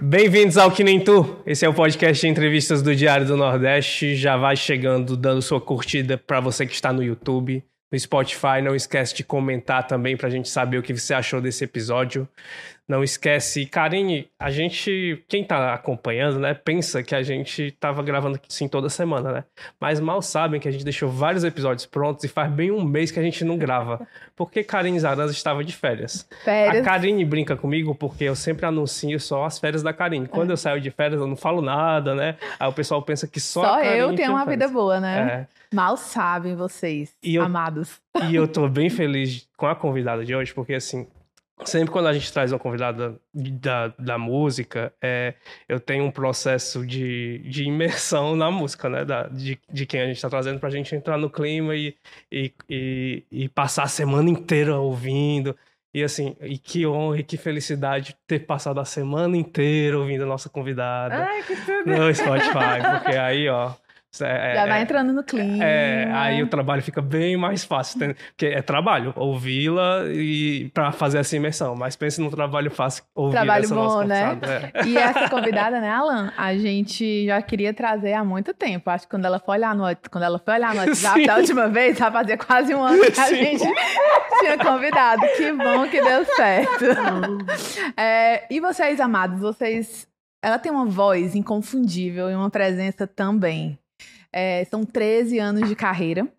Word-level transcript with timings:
Bem-vindos 0.00 0.58
ao 0.58 0.70
Que 0.70 0.84
Nem 0.84 1.00
Tu. 1.00 1.42
Esse 1.46 1.64
é 1.64 1.68
o 1.68 1.72
podcast 1.72 2.20
de 2.20 2.30
entrevistas 2.30 2.82
do 2.82 2.94
Diário 2.94 3.26
do 3.26 3.34
Nordeste. 3.34 4.14
Já 4.14 4.36
vai 4.36 4.54
chegando, 4.54 5.16
dando 5.16 5.40
sua 5.40 5.58
curtida 5.58 6.18
para 6.18 6.38
você 6.38 6.66
que 6.66 6.74
está 6.74 6.92
no 6.92 7.02
YouTube, 7.02 7.64
no 7.90 7.98
Spotify. 7.98 8.60
Não 8.62 8.76
esquece 8.76 9.14
de 9.14 9.24
comentar 9.24 9.86
também 9.86 10.14
para 10.14 10.26
a 10.26 10.30
gente 10.30 10.50
saber 10.50 10.76
o 10.76 10.82
que 10.82 10.92
você 10.92 11.14
achou 11.14 11.40
desse 11.40 11.64
episódio. 11.64 12.28
Não 12.88 13.02
esquece, 13.02 13.66
Karine, 13.66 14.28
a 14.38 14.48
gente, 14.50 15.24
quem 15.28 15.42
tá 15.42 15.74
acompanhando, 15.74 16.38
né, 16.38 16.54
pensa 16.54 17.02
que 17.02 17.16
a 17.16 17.22
gente 17.22 17.72
tava 17.80 18.00
gravando 18.00 18.38
assim 18.48 18.68
toda 18.68 18.88
semana, 18.88 19.32
né? 19.32 19.44
Mas 19.80 19.98
mal 19.98 20.22
sabem 20.22 20.60
que 20.60 20.68
a 20.68 20.70
gente 20.70 20.84
deixou 20.84 21.08
vários 21.10 21.42
episódios 21.42 21.84
prontos 21.84 22.22
e 22.24 22.28
faz 22.28 22.48
bem 22.52 22.70
um 22.70 22.84
mês 22.84 23.10
que 23.10 23.18
a 23.18 23.22
gente 23.24 23.44
não 23.44 23.58
grava. 23.58 24.06
Porque 24.36 24.62
Karine 24.62 25.00
Zaranza 25.00 25.32
estava 25.32 25.64
de 25.64 25.72
férias. 25.74 26.28
Férias. 26.44 26.86
A 26.86 26.88
Karine 26.88 27.24
brinca 27.24 27.56
comigo 27.56 27.92
porque 27.92 28.22
eu 28.24 28.36
sempre 28.36 28.64
anuncio 28.66 29.18
só 29.18 29.44
as 29.44 29.58
férias 29.58 29.82
da 29.82 29.92
Karine. 29.92 30.28
Quando 30.28 30.50
eu 30.50 30.56
saio 30.56 30.80
de 30.80 30.90
férias, 30.92 31.20
eu 31.20 31.26
não 31.26 31.36
falo 31.36 31.60
nada, 31.60 32.14
né? 32.14 32.36
Aí 32.60 32.68
o 32.68 32.72
pessoal 32.72 33.02
pensa 33.02 33.26
que 33.26 33.40
só, 33.40 33.62
Só 33.64 33.80
eu 33.82 34.14
tenho 34.14 34.30
uma 34.30 34.44
férias. 34.44 34.60
vida 34.60 34.68
boa, 34.68 35.00
né? 35.00 35.48
É. 35.50 35.74
Mal 35.74 35.96
sabem 35.96 36.54
vocês, 36.54 37.12
eu- 37.20 37.42
amados. 37.42 38.00
E 38.30 38.36
eu 38.36 38.46
tô 38.46 38.68
bem 38.68 38.88
feliz 38.88 39.48
com 39.56 39.66
a 39.66 39.74
convidada 39.74 40.24
de 40.24 40.32
hoje, 40.36 40.54
porque 40.54 40.74
assim, 40.74 41.06
sempre 41.64 41.90
quando 41.90 42.06
a 42.06 42.12
gente 42.12 42.32
traz 42.32 42.52
uma 42.52 42.58
convidada 42.58 43.18
da, 43.32 43.88
da 43.98 44.18
música, 44.18 44.92
é, 45.00 45.34
eu 45.68 45.80
tenho 45.80 46.04
um 46.04 46.10
processo 46.10 46.86
de, 46.86 47.38
de 47.38 47.64
imersão 47.64 48.36
na 48.36 48.50
música, 48.50 48.88
né? 48.88 49.04
Da, 49.04 49.24
de, 49.28 49.58
de 49.70 49.86
quem 49.86 50.00
a 50.00 50.06
gente 50.06 50.20
tá 50.20 50.28
trazendo 50.28 50.60
pra 50.60 50.70
gente 50.70 50.94
entrar 50.94 51.16
no 51.16 51.30
clima 51.30 51.74
e, 51.74 51.96
e, 52.30 52.52
e, 52.68 53.24
e 53.30 53.48
passar 53.48 53.84
a 53.84 53.88
semana 53.88 54.28
inteira 54.28 54.78
ouvindo. 54.78 55.56
E 55.94 56.02
assim, 56.02 56.36
e 56.42 56.58
que 56.58 56.86
honra 56.86 57.20
e 57.20 57.24
que 57.24 57.38
felicidade 57.38 58.14
ter 58.26 58.40
passado 58.40 58.78
a 58.78 58.84
semana 58.84 59.34
inteira 59.34 59.98
ouvindo 59.98 60.24
a 60.24 60.26
nossa 60.26 60.50
convidada 60.50 61.24
Ai, 61.24 61.42
que 61.42 61.56
tudo. 61.56 61.86
no 61.86 62.14
Spotify, 62.14 62.82
porque 62.92 63.16
aí, 63.16 63.48
ó. 63.48 63.72
É- 64.24 64.54
Já 64.54 64.66
vai 64.66 64.78
é- 64.78 64.82
entrando 64.82 65.12
no 65.12 65.22
clima. 65.22 65.62
é, 65.64 66.10
aí 66.12 66.42
o 66.42 66.46
trabalho 66.48 66.82
fica 66.82 67.00
bem 67.02 67.36
mais 67.36 67.64
fácil, 67.64 67.98
tem- 67.98 68.14
porque 68.14 68.46
é 68.46 68.62
trabalho, 68.62 69.12
ouvi-la 69.16 70.04
e 70.08 70.70
para 70.72 70.92
fazer 70.92 71.18
essa 71.18 71.36
imersão. 71.36 71.74
Mas 71.76 71.96
pense 71.96 72.20
num 72.20 72.30
trabalho 72.30 72.70
fácil, 72.70 73.04
ouvir 73.14 73.32
Trabalho 73.36 73.64
essa 73.64 73.74
bom, 73.74 73.82
nossa 73.84 74.04
né? 74.04 74.38
É. 74.74 74.84
E 74.86 74.96
essa 74.96 75.28
convidada, 75.28 75.80
né, 75.80 75.88
Alan? 75.90 76.32
A 76.36 76.54
gente 76.56 77.26
já 77.26 77.40
queria 77.42 77.72
trazer 77.74 78.12
há 78.14 78.24
muito 78.24 78.52
tempo. 78.54 78.88
Acho 78.90 79.04
que 79.04 79.10
quando 79.10 79.24
ela 79.24 79.38
foi 79.38 79.56
olhar 79.56 79.74
no, 79.74 79.84
quando 80.10 80.24
ela 80.24 80.38
foi 80.38 80.54
olhar 80.54 80.74
no 80.74 80.80
WhatsApp 80.80 81.20
Sim. 81.20 81.26
da 81.26 81.36
última 81.36 81.68
vez, 81.68 81.98
já 81.98 82.10
fazia 82.10 82.36
quase 82.38 82.74
um 82.74 82.82
ano 82.82 83.02
que 83.10 83.20
a 83.20 83.24
Sim. 83.26 83.36
gente 83.36 83.64
tinha 84.40 84.58
convidado. 84.58 85.22
Que 85.36 85.52
bom 85.52 85.88
que 85.88 86.00
deu 86.00 86.24
certo. 86.24 86.84
É, 87.96 88.44
e 88.50 88.60
vocês, 88.60 89.00
amados, 89.00 89.40
vocês. 89.40 90.06
Ela 90.42 90.58
tem 90.58 90.70
uma 90.70 90.84
voz 90.86 91.34
inconfundível 91.34 92.30
e 92.30 92.34
uma 92.34 92.50
presença 92.50 93.06
também. 93.06 93.78
É, 94.38 94.66
são 94.66 94.84
13 94.84 95.38
anos 95.38 95.66
de 95.66 95.74
carreira. 95.74 96.30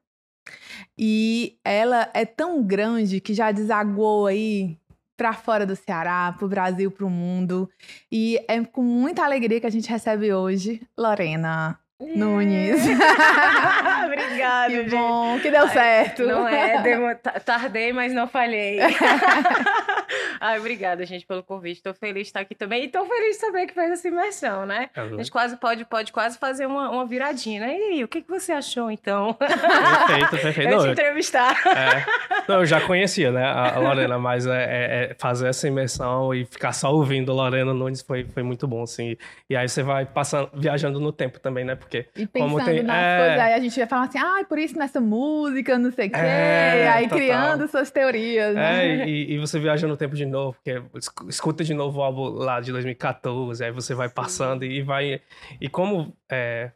E 0.96 1.58
ela 1.66 2.10
é 2.14 2.26
tão 2.26 2.64
grande 2.64 3.20
que 3.20 3.34
já 3.34 3.52
desaguou 3.52 4.28
aí 4.28 4.78
para 5.18 5.34
fora 5.34 5.66
do 5.66 5.76
Ceará, 5.76 6.34
pro 6.38 6.48
Brasil, 6.48 6.92
pro 6.92 7.10
mundo. 7.10 7.68
E 8.12 8.40
é 8.48 8.64
com 8.64 8.84
muita 8.84 9.26
alegria 9.26 9.60
que 9.60 9.66
a 9.66 9.72
gente 9.72 9.90
recebe 9.90 10.32
hoje 10.32 10.80
Lorena 10.96 11.80
Nunes. 12.00 12.82
Obrigada, 14.06 14.70
que 14.70 14.82
gente. 14.84 14.90
bom, 14.92 15.40
que 15.40 15.50
deu 15.50 15.64
Ai, 15.64 15.70
certo. 15.70 16.24
Não 16.24 16.48
é, 16.48 16.82
demo- 16.82 17.16
ta- 17.16 17.40
tardei, 17.40 17.92
mas 17.92 18.14
não 18.14 18.28
falhei. 18.28 18.80
Ai, 20.40 20.60
obrigada, 20.60 21.04
gente, 21.06 21.26
pelo 21.26 21.42
convite. 21.44 21.82
Tô 21.82 21.94
feliz 21.94 22.24
de 22.24 22.28
estar 22.30 22.42
aqui 22.42 22.54
também. 22.54 22.84
E 22.84 22.88
tô 22.88 23.04
feliz 23.06 23.36
de 23.38 23.42
saber 23.42 23.66
que 23.66 23.74
fez 23.74 23.92
essa 23.92 24.08
imersão, 24.08 24.66
né? 24.66 24.90
A 24.96 25.08
gente 25.08 25.32
quase 25.32 25.58
pode, 25.58 25.86
pode 25.86 26.12
quase 26.12 26.38
fazer 26.38 26.68
uma, 26.68 26.90
uma 26.92 27.06
viradinha, 27.06 27.62
né? 27.62 27.76
E 27.78 27.84
aí, 27.94 28.04
o 28.04 28.08
que, 28.08 28.22
que 28.22 28.30
você 28.30 28.52
achou, 28.52 28.92
então? 28.92 29.34
Perfeito, 29.34 30.30
perfeito. 30.42 30.72
Eu 30.72 30.80
te 30.80 30.86
eu, 30.86 30.92
entrevistar. 30.92 31.56
é, 31.66 32.06
não, 32.48 32.58
eu 32.60 32.66
já 32.66 32.80
conhecia, 32.82 33.32
né, 33.32 33.44
a 33.44 33.76
a 33.76 33.80
Lorena, 33.80 34.18
mas 34.20 34.46
é, 34.46 34.52
é- 34.64 35.12
é 35.12 35.16
fazer 35.18 35.48
essa 35.50 35.68
imersão 35.68 36.34
e 36.34 36.46
ficar 36.46 36.72
só 36.74 36.92
ouvindo 36.94 37.34
Lorena 37.34 37.74
Nunes 37.74 38.02
foi, 38.02 38.24
foi 38.26 38.44
muito 38.44 38.68
bom, 38.68 38.84
assim. 38.84 39.18
E 39.50 39.56
aí 39.56 39.68
você 39.68 39.82
vai 39.84 40.06
passando, 40.06 40.50
viajando 40.54 41.00
no 41.00 41.12
tempo 41.12 41.40
também, 41.40 41.66
né? 41.66 41.76
Porque 41.88 42.10
E 42.16 42.28
Como 42.28 42.58
pensando 42.58 42.76
tem- 42.76 42.84
nas 42.84 42.96
é. 43.06 43.18
coisas, 43.20 43.40
aí 43.40 43.54
a 43.54 43.60
gente 43.60 43.78
vai 43.78 43.88
falar 43.88 44.04
assim, 44.04 44.18
ah, 44.20 44.46
por 44.48 44.60
isso 44.60 44.78
nessa 44.78 45.00
música, 45.00 45.78
não 45.80 45.92
sei 45.92 46.08
o 46.08 46.12
quê. 46.12 46.18
É, 46.18 46.90
aí 46.90 47.04
total. 47.06 47.18
criando 47.18 47.68
suas 47.68 47.90
teorias, 47.92 48.54
né? 48.56 48.86
É, 49.04 49.08
e, 49.08 49.34
e 49.36 49.38
você 49.40 49.60
viaja 49.60 49.88
no 49.88 49.96
tempo 49.98 50.16
de 50.16 50.26
novo, 50.26 50.54
porque 50.62 50.82
escu- 50.98 51.30
escuta 51.30 51.64
de 51.64 51.74
novo 51.74 52.00
o 52.00 52.04
álbum 52.04 52.30
lá 52.30 52.60
de 52.60 52.72
2014, 52.72 53.64
aí 53.64 53.72
você 53.72 53.94
vai 53.94 54.10
passando 54.10 54.64
e 54.66 54.82
vai. 54.82 55.22
E 55.62 55.70
como 55.70 56.14
é, 56.32 56.72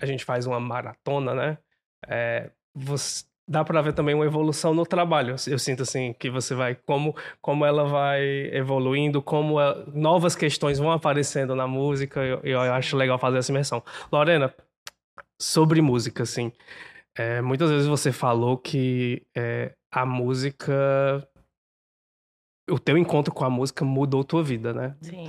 a 0.00 0.06
gente 0.06 0.24
faz 0.24 0.46
uma 0.46 0.60
maratona, 0.60 1.34
né? 1.34 1.58
é, 2.08 2.50
você- 2.74 3.24
dá 3.50 3.64
pra 3.64 3.82
ver 3.82 3.92
também 3.92 4.14
uma 4.14 4.24
evolução 4.24 4.72
no 4.72 4.86
trabalho. 4.86 5.34
Eu 5.48 5.58
sinto 5.58 5.82
assim 5.82 6.12
que 6.12 6.30
você 6.30 6.54
vai 6.54 6.76
como 6.76 7.16
como 7.42 7.66
ela 7.66 7.84
vai 7.84 8.22
evoluindo, 8.52 9.20
como 9.20 9.56
novas 9.92 10.36
questões 10.36 10.78
vão 10.78 10.92
aparecendo 10.92 11.56
na 11.56 11.66
música. 11.66 12.20
Eu, 12.20 12.40
eu 12.44 12.60
acho 12.60 12.96
legal 12.96 13.18
fazer 13.18 13.38
essa 13.38 13.50
imersão. 13.50 13.82
Lorena, 14.12 14.54
sobre 15.40 15.82
música, 15.82 16.22
assim, 16.22 16.52
é, 17.18 17.40
muitas 17.42 17.70
vezes 17.70 17.88
você 17.88 18.12
falou 18.12 18.56
que 18.56 19.26
é, 19.36 19.74
a 19.90 20.06
música 20.06 21.26
o 22.70 22.78
teu 22.78 22.96
encontro 22.96 23.34
com 23.34 23.44
a 23.44 23.50
música 23.50 23.84
mudou 23.84 24.22
tua 24.22 24.44
vida, 24.44 24.72
né? 24.72 24.96
Sim. 25.02 25.28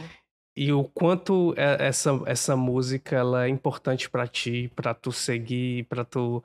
E 0.56 0.72
o 0.73 0.84
quanto 0.84 1.53
é- 1.57 1.88
essa, 1.88 2.22
essa 2.25 2.56
música 2.57 3.16
ela 3.16 3.45
é 3.45 3.50
importante 3.50 4.09
pra 4.09 4.28
ti, 4.28 4.69
pra 4.75 4.94
tu 4.94 5.12
seguir, 5.12 5.85
pra 5.85 6.03
tu, 6.03 6.44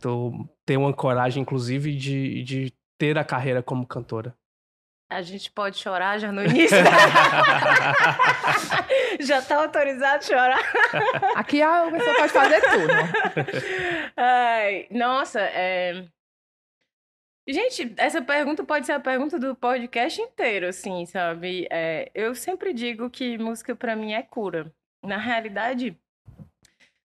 tu 0.00 0.48
ter 0.64 0.76
uma 0.76 0.92
coragem, 0.92 1.42
inclusive, 1.42 1.96
de, 1.96 2.42
de 2.44 2.72
ter 2.96 3.18
a 3.18 3.24
carreira 3.24 3.60
como 3.62 3.84
cantora. 3.86 4.34
A 5.10 5.22
gente 5.22 5.50
pode 5.50 5.78
chorar 5.78 6.18
já 6.18 6.30
no 6.30 6.44
início. 6.44 6.76
já 9.20 9.40
tá 9.40 9.62
autorizado 9.62 10.18
a 10.18 10.20
chorar? 10.20 10.60
Aqui 11.34 11.62
a 11.62 11.90
pessoa 11.90 12.14
pode 12.14 12.32
fazer 12.32 12.60
tudo. 12.60 12.92
Ai, 14.16 14.86
nossa, 14.90 15.40
é... 15.40 16.04
Gente, 17.50 17.94
essa 17.96 18.20
pergunta 18.20 18.62
pode 18.62 18.84
ser 18.84 18.92
a 18.92 19.00
pergunta 19.00 19.38
do 19.38 19.56
podcast 19.56 20.20
inteiro, 20.20 20.66
assim, 20.68 21.06
sabe? 21.06 21.66
É, 21.70 22.10
eu 22.14 22.34
sempre 22.34 22.74
digo 22.74 23.08
que 23.08 23.38
música 23.38 23.74
pra 23.74 23.96
mim 23.96 24.12
é 24.12 24.22
cura. 24.22 24.70
Na 25.02 25.16
realidade, 25.16 25.98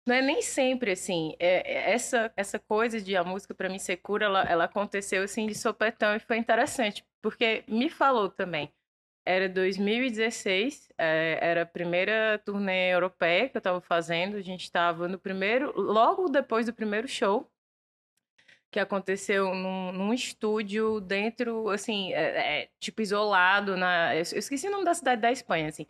não 0.05 0.13
é 0.13 0.21
nem 0.21 0.41
sempre 0.41 0.91
assim. 0.91 1.33
É, 1.39 1.91
é 1.91 1.91
essa, 1.93 2.29
essa 2.35 2.59
coisa 2.59 2.99
de 2.99 3.15
a 3.15 3.23
música 3.23 3.53
pra 3.53 3.69
mim 3.69 3.79
ser 3.79 3.97
cura, 3.97 4.25
ela, 4.25 4.43
ela 4.43 4.63
aconteceu 4.65 5.23
assim 5.23 5.47
de 5.47 5.55
sopetão 5.55 6.13
e 6.13 6.19
foi 6.19 6.35
interessante, 6.37 7.05
porque 7.21 7.63
me 7.65 7.89
falou 7.89 8.29
também. 8.29 8.69
Era 9.25 9.47
2016, 9.47 10.89
é, 10.97 11.39
era 11.41 11.61
a 11.61 11.65
primeira 11.65 12.37
turnê 12.43 12.93
europeia 12.93 13.47
que 13.47 13.55
eu 13.55 13.61
tava 13.61 13.79
fazendo. 13.79 14.35
A 14.35 14.41
gente 14.41 14.69
tava 14.69 15.07
no 15.07 15.17
primeiro, 15.17 15.71
logo 15.79 16.27
depois 16.27 16.65
do 16.65 16.73
primeiro 16.73 17.07
show, 17.07 17.49
que 18.73 18.79
aconteceu 18.79 19.53
num, 19.53 19.91
num 19.93 20.13
estúdio 20.13 20.99
dentro, 20.99 21.69
assim, 21.69 22.11
é, 22.13 22.63
é, 22.63 22.69
tipo 22.79 23.01
isolado 23.01 23.77
na. 23.77 24.15
Eu 24.15 24.21
esqueci 24.23 24.67
o 24.67 24.71
nome 24.71 24.83
da 24.83 24.93
cidade 24.93 25.21
da 25.21 25.31
Espanha, 25.31 25.69
assim. 25.69 25.85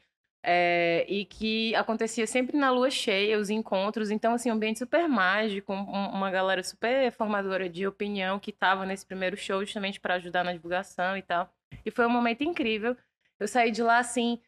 É, 0.46 1.06
e 1.08 1.24
que 1.26 1.74
acontecia 1.76 2.28
sempre 2.28 2.58
na 2.58 2.70
lua 2.70 2.90
cheia, 2.92 3.40
os 3.40 3.50
encontros. 3.50 4.12
Então, 4.12 4.34
assim, 4.34 4.52
um 4.52 4.56
ambiente 4.56 4.80
super 4.80 5.08
mágico, 5.08 5.72
um- 5.74 6.10
uma 6.10 6.30
galera 6.30 6.62
super 6.62 7.10
formadora 7.14 7.70
de 7.70 7.88
opinião 7.88 8.38
que 8.40 8.52
tava 8.52 8.86
nesse 8.86 9.06
primeiro 9.06 9.38
show 9.38 9.64
justamente 9.64 10.02
para 10.02 10.16
ajudar 10.16 10.44
na 10.44 10.52
divulgação 10.52 11.16
e 11.16 11.22
tal. 11.22 11.50
E 11.86 11.90
foi 11.92 12.06
um 12.06 12.10
momento 12.10 12.44
incrível. 12.44 12.96
Eu 13.40 13.48
saí 13.48 13.72
de 13.72 13.82
lá, 13.82 14.00
assim, 14.00 14.40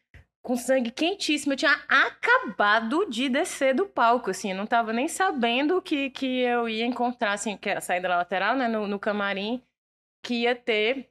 com 0.46 0.56
sangue 0.56 0.92
quentíssimo. 0.92 1.54
Eu 1.54 1.56
tinha 1.56 1.76
acabado 1.88 3.04
de 3.10 3.28
descer 3.28 3.74
do 3.74 3.84
palco, 3.84 4.30
assim. 4.30 4.52
Eu 4.52 4.56
não 4.56 4.64
tava 4.64 4.92
nem 4.92 5.08
sabendo 5.08 5.82
que, 5.82 6.08
que 6.10 6.42
eu 6.42 6.68
ia 6.68 6.86
encontrar, 6.86 7.32
assim, 7.32 7.56
que 7.56 7.68
era 7.68 7.78
a 7.78 7.82
saída 7.82 8.06
lateral, 8.06 8.54
né, 8.54 8.68
no, 8.68 8.86
no 8.86 8.96
camarim, 8.96 9.60
que 10.22 10.42
ia 10.42 10.54
ter 10.54 11.10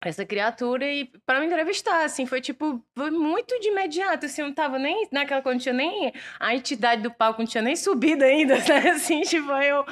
essa 0.00 0.24
criatura 0.24 0.86
e 0.86 1.06
para 1.26 1.40
me 1.40 1.46
entrevistar, 1.46 2.04
assim, 2.04 2.24
foi 2.24 2.40
tipo, 2.40 2.80
foi 2.96 3.10
muito 3.10 3.58
de 3.58 3.66
imediato, 3.66 4.26
assim, 4.26 4.42
não 4.42 4.54
tava 4.54 4.78
nem 4.78 5.08
naquela 5.10 5.42
quando 5.42 5.60
tinha 5.60 5.74
nem 5.74 6.12
a 6.38 6.54
entidade 6.54 7.02
do 7.02 7.10
palco, 7.10 7.40
não 7.42 7.48
tinha 7.48 7.62
nem 7.62 7.74
subido 7.74 8.22
ainda, 8.22 8.54
né, 8.62 8.90
assim, 8.90 9.22
tipo, 9.22 9.50
eu 9.50 9.84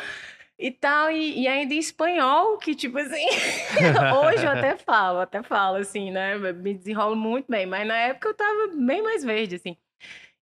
e 0.59 0.71
tal, 0.71 1.11
e, 1.11 1.43
e 1.43 1.49
ainda 1.49 1.75
em 1.75 1.79
espanhol, 1.79 2.59
que 2.59 2.75
tipo 2.75 2.99
assim, 2.99 3.27
hoje 4.25 4.45
eu 4.45 4.51
até 4.51 4.77
falo, 4.77 5.21
até 5.21 5.43
falo, 5.43 5.77
assim, 5.77 6.11
né, 6.11 6.37
me 6.37 6.75
desenrolo 6.75 7.15
muito 7.17 7.47
bem, 7.49 7.67
mas 7.67 7.87
na 7.87 7.97
época 7.97 8.29
eu 8.29 8.35
tava 8.35 8.69
bem 8.75 9.03
mais 9.03 9.23
verde, 9.23 9.57
assim. 9.57 9.77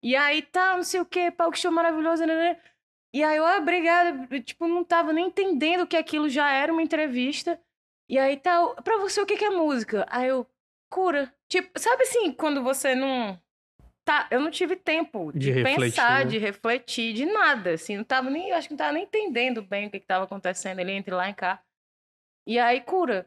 E 0.02 0.14
aí 0.14 0.43
tá, 0.43 0.76
não 0.76 0.84
sei 0.84 1.00
o 1.00 1.06
que, 1.06 1.31
palco 1.31 1.58
show 1.58 1.72
maravilhoso, 1.72 2.25
né, 2.26 2.34
né, 2.34 2.61
e 3.12 3.22
aí 3.22 3.37
eu, 3.37 3.46
ah, 3.46 3.58
obrigada, 3.58 4.40
tipo, 4.40 4.66
não 4.69 4.84
tava 4.84 5.12
nem 5.12 5.26
entendendo 5.26 5.87
que 5.87 5.96
aquilo 5.96 6.28
já 6.28 6.50
era 6.50 6.72
uma 6.72 6.82
entrevista, 6.82 7.61
e 8.08 8.19
aí 8.19 8.37
tá, 8.37 8.66
pra 8.82 8.99
você 8.99 9.20
o 9.20 9.26
que 9.26 9.37
que 9.37 9.44
é 9.44 9.50
música? 9.50 10.06
Aí 10.11 10.28
eu, 10.28 10.46
cura. 10.90 11.32
Tipo, 11.49 11.78
sabe 11.78 12.02
assim, 12.05 12.32
quando 12.32 12.62
você 12.62 12.94
não 12.94 13.40
tá, 14.05 14.29
eu 14.31 14.41
não 14.41 14.51
tive 14.51 14.77
tempo 14.77 15.33
de, 15.33 15.39
De 15.39 15.51
refletir, 15.53 15.81
pensar, 15.81 16.25
né? 16.25 16.31
de 16.31 16.39
refletir, 16.39 17.12
de 17.15 17.25
nada, 17.27 17.73
assim, 17.73 17.97
não 17.97 18.05
tava 18.05 18.31
nem, 18.31 18.53
acho 18.53 18.69
que 18.69 18.75
não 18.75 18.79
tava 18.79 18.93
nem 18.93 19.05
entendendo 19.05 19.62
bem 19.62 19.87
o 19.87 19.91
que 19.91 20.01
que 20.01 20.06
tava 20.06 20.25
acontecendo 20.25 20.79
ali 20.81 20.93
entre 20.93 21.15
lá 21.15 21.29
e 21.29 21.35
cá. 21.35 21.62
E 22.47 22.59
aí 22.59 22.81
cura. 22.81 23.27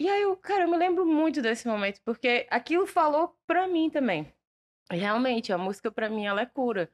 E 0.00 0.08
aí 0.08 0.22
eu, 0.22 0.36
cara, 0.36 0.62
eu 0.64 0.68
me 0.70 0.76
lembro 0.76 1.04
muito 1.04 1.42
desse 1.42 1.66
momento, 1.66 2.00
porque 2.04 2.46
aquilo 2.50 2.86
falou 2.86 3.36
pra 3.46 3.66
mim 3.66 3.90
também. 3.90 4.32
Realmente, 4.90 5.52
a 5.52 5.58
música 5.58 5.90
pra 5.90 6.08
mim 6.08 6.24
ela 6.24 6.40
é 6.40 6.46
cura, 6.46 6.90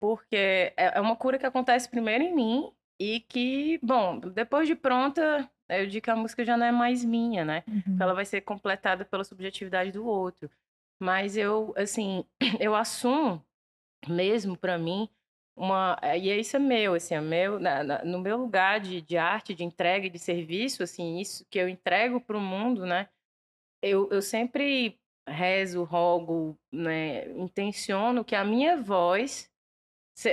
porque 0.00 0.36
é 0.36 0.72
é 0.76 1.00
uma 1.00 1.14
cura 1.14 1.38
que 1.38 1.46
acontece 1.46 1.88
primeiro 1.88 2.24
em 2.24 2.34
mim 2.34 2.72
e 2.98 3.20
que, 3.20 3.78
bom, 3.82 4.18
depois 4.18 4.66
de 4.66 4.74
pronta, 4.74 5.48
eu 5.68 5.86
digo 5.86 6.04
que 6.04 6.10
a 6.10 6.16
música 6.16 6.44
já 6.44 6.56
não 6.56 6.66
é 6.66 6.72
mais 6.72 7.04
minha, 7.04 7.44
né? 7.44 7.62
Uhum. 7.68 7.98
ela 8.00 8.14
vai 8.14 8.24
ser 8.24 8.40
completada 8.40 9.04
pela 9.04 9.22
subjetividade 9.22 9.92
do 9.92 10.04
outro. 10.06 10.50
Mas 11.00 11.36
eu, 11.36 11.72
assim, 11.76 12.24
eu 12.60 12.74
assumo 12.74 13.44
mesmo 14.08 14.56
pra 14.56 14.78
mim 14.78 15.08
uma 15.56 15.98
e 16.16 16.28
isso 16.38 16.56
é 16.56 16.58
meu, 16.58 16.94
assim, 16.94 17.14
é 17.14 17.20
meu 17.20 17.58
na- 17.58 17.82
na- 17.82 18.04
no 18.04 18.18
meu 18.20 18.36
lugar 18.36 18.80
de, 18.80 19.00
de 19.00 19.16
arte, 19.16 19.54
de 19.54 19.64
entrega 19.64 20.06
e 20.06 20.10
de 20.10 20.18
serviço, 20.18 20.82
assim, 20.82 21.18
isso 21.18 21.46
que 21.50 21.58
eu 21.58 21.68
entrego 21.68 22.20
pro 22.20 22.40
mundo, 22.40 22.84
né? 22.86 23.08
Eu, 23.82 24.08
eu 24.10 24.22
sempre 24.22 24.98
rezo, 25.28 25.84
rogo, 25.84 26.58
né, 26.72 27.28
intenciono 27.38 28.24
que 28.24 28.34
a 28.34 28.44
minha 28.44 28.76
voz 28.76 29.50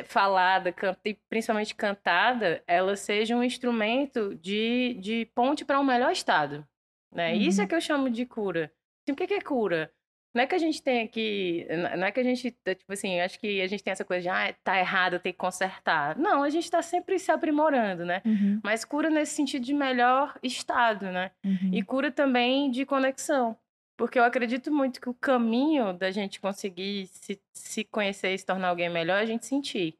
falada, 0.05 0.71
can- 0.71 0.95
e 1.03 1.13
principalmente 1.29 1.75
cantada, 1.75 2.63
ela 2.67 2.95
seja 2.95 3.35
um 3.35 3.43
instrumento 3.43 4.35
de, 4.35 4.93
de 4.95 5.25
ponte 5.35 5.65
para 5.65 5.79
um 5.79 5.83
melhor 5.83 6.11
estado. 6.11 6.67
Né? 7.13 7.35
Isso 7.35 7.61
é 7.61 7.63
Uhum. 7.63 7.67
que 7.67 7.75
eu 7.75 7.81
chamo 7.81 8.09
de 8.09 8.25
cura. 8.25 8.71
Assim, 9.03 9.13
o 9.13 9.15
que 9.15 9.33
é 9.33 9.41
cura? 9.41 9.93
Não 10.33 10.41
é 10.41 10.47
que 10.47 10.55
a 10.55 10.59
gente 10.59 10.81
tem 10.81 11.03
aqui. 11.03 11.67
Não 11.97 12.07
é 12.07 12.11
que 12.11 12.19
a 12.19 12.23
gente. 12.23 12.51
Tipo 12.51 12.93
assim, 12.93 13.19
acho 13.19 13.39
que 13.39 13.61
a 13.61 13.67
gente 13.67 13.83
tem 13.83 13.91
essa 13.91 14.03
coisa 14.03 14.23
de, 14.23 14.29
ah, 14.29 14.53
tá 14.63 14.79
errado, 14.79 15.19
tem 15.19 15.31
que 15.31 15.37
consertar. 15.37 16.17
Não, 16.17 16.41
a 16.41 16.49
gente 16.49 16.69
tá 16.69 16.81
sempre 16.81 17.19
se 17.19 17.31
aprimorando, 17.31 18.03
né? 18.03 18.21
Uhum. 18.25 18.59
Mas 18.63 18.83
cura 18.83 19.09
nesse 19.09 19.35
sentido 19.35 19.63
de 19.63 19.73
melhor 19.73 20.37
estado, 20.41 21.05
né? 21.05 21.31
Uhum. 21.45 21.69
E 21.71 21.83
cura 21.83 22.11
também 22.11 22.71
de 22.71 22.85
conexão. 22.85 23.55
Porque 23.95 24.17
eu 24.17 24.23
acredito 24.23 24.71
muito 24.71 24.99
que 24.99 25.09
o 25.09 25.13
caminho 25.13 25.93
da 25.93 26.09
gente 26.09 26.39
conseguir 26.39 27.05
se, 27.07 27.39
se 27.53 27.83
conhecer 27.83 28.33
e 28.33 28.37
se 28.37 28.45
tornar 28.45 28.69
alguém 28.69 28.89
melhor 28.89 29.19
é 29.19 29.21
a 29.21 29.25
gente 29.25 29.45
sentir. 29.45 29.95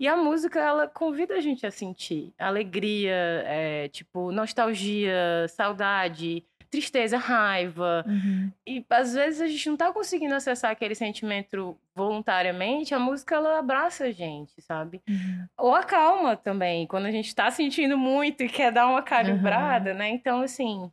E 0.00 0.06
a 0.06 0.16
música, 0.16 0.60
ela 0.60 0.86
convida 0.86 1.34
a 1.34 1.40
gente 1.40 1.66
a 1.66 1.70
sentir. 1.70 2.32
Alegria, 2.38 3.42
é, 3.46 3.88
tipo, 3.88 4.30
nostalgia, 4.30 5.46
saudade, 5.48 6.44
tristeza, 6.70 7.16
raiva. 7.18 8.04
Uhum. 8.06 8.52
E 8.66 8.84
às 8.90 9.14
vezes 9.14 9.40
a 9.40 9.46
gente 9.46 9.68
não 9.68 9.76
tá 9.76 9.92
conseguindo 9.92 10.34
acessar 10.34 10.70
aquele 10.70 10.94
sentimento 10.94 11.76
voluntariamente, 11.94 12.94
a 12.94 12.98
música, 12.98 13.34
ela 13.34 13.58
abraça 13.58 14.04
a 14.04 14.10
gente, 14.10 14.60
sabe? 14.62 15.02
Uhum. 15.08 15.46
Ou 15.56 15.74
acalma 15.74 16.36
também, 16.36 16.86
quando 16.86 17.06
a 17.06 17.10
gente 17.10 17.34
tá 17.34 17.50
sentindo 17.50 17.96
muito 17.96 18.42
e 18.42 18.48
quer 18.48 18.70
dar 18.72 18.88
uma 18.88 19.02
calibrada, 19.02 19.94
né? 19.94 20.08
Então, 20.08 20.40
assim, 20.42 20.90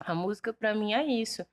a 0.00 0.14
música 0.14 0.52
pra 0.52 0.74
mim 0.74 0.92
é 0.94 1.04
isso. 1.04 1.44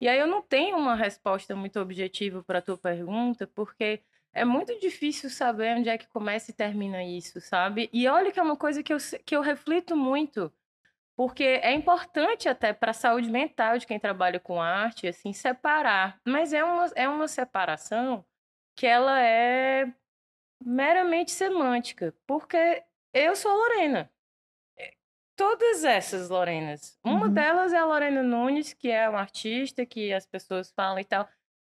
E 0.00 0.08
aí 0.08 0.18
eu 0.18 0.26
não 0.26 0.42
tenho 0.42 0.76
uma 0.76 0.96
resposta 0.96 1.54
muito 1.54 1.78
objetiva 1.78 2.42
pra 2.42 2.60
tua 2.60 2.76
pergunta, 2.76 3.46
porque 3.46 4.00
é 4.34 4.44
muito 4.44 4.78
difícil 4.80 5.30
saber 5.30 5.76
onde 5.76 5.88
é 5.88 5.96
que 5.96 6.08
começa 6.08 6.50
e 6.50 6.54
termina 6.54 7.04
isso, 7.04 7.40
sabe? 7.40 7.88
E 7.92 8.08
olha 8.08 8.32
que 8.32 8.40
é 8.40 8.42
uma 8.42 8.56
coisa 8.56 8.82
que 8.82 8.92
eu, 8.92 8.96
que 9.24 9.36
eu 9.36 9.40
reflito 9.40 9.96
muito, 9.96 10.52
porque 11.16 11.44
é 11.44 11.72
importante 11.72 12.48
até 12.48 12.72
para 12.72 12.90
a 12.90 12.94
saúde 12.94 13.30
mental 13.30 13.78
de 13.78 13.86
quem 13.86 13.98
trabalha 13.98 14.40
com 14.40 14.60
arte, 14.60 15.06
assim, 15.06 15.32
separar. 15.32 16.20
Mas 16.26 16.52
é 16.52 16.64
uma, 16.64 16.86
é 16.94 17.08
uma 17.08 17.28
separação 17.28 18.24
que 18.76 18.86
ela 18.86 19.20
é 19.20 19.92
meramente 20.64 21.30
semântica, 21.30 22.14
porque 22.26 22.82
eu 23.12 23.34
sou 23.36 23.52
Lorena. 23.52 24.10
É, 24.78 24.94
Todas 25.36 25.84
essas 25.84 26.28
Lorenas. 26.28 26.98
Uma 27.04 27.26
Uhum. 27.26 27.32
delas 27.32 27.72
é 27.72 27.78
a 27.78 27.84
Lorena 27.84 28.22
Nunes, 28.22 28.72
que 28.72 28.90
é 28.90 29.08
uma 29.08 29.20
artista 29.20 29.84
que 29.84 30.12
as 30.12 30.26
pessoas 30.26 30.70
falam 30.72 30.98
e 30.98 31.04
tal. 31.04 31.28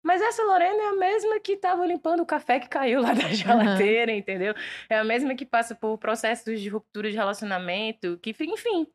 Mas 0.04 0.22
essa 0.22 0.44
Lorena 0.44 0.84
é 0.84 0.88
a 0.90 0.94
mesma 0.94 1.40
que 1.40 1.54
estava 1.54 1.84
limpando 1.86 2.20
o 2.22 2.26
café 2.28 2.60
que 2.60 2.70
caiu 2.70 3.02
lá 3.02 3.10
da 3.14 3.28
geladeira, 3.34 4.12
entendeu? 4.12 4.54
É 4.88 5.00
a 5.00 5.04
mesma 5.04 5.34
que 5.36 5.46
passa 5.48 5.74
por 5.74 5.98
processos 5.98 6.62
de 6.62 6.70
ruptura 6.70 7.10
de 7.10 7.18
relacionamento, 7.18 8.18
que, 8.20 8.32
fi- 8.34 8.46
enfim. 8.46 8.86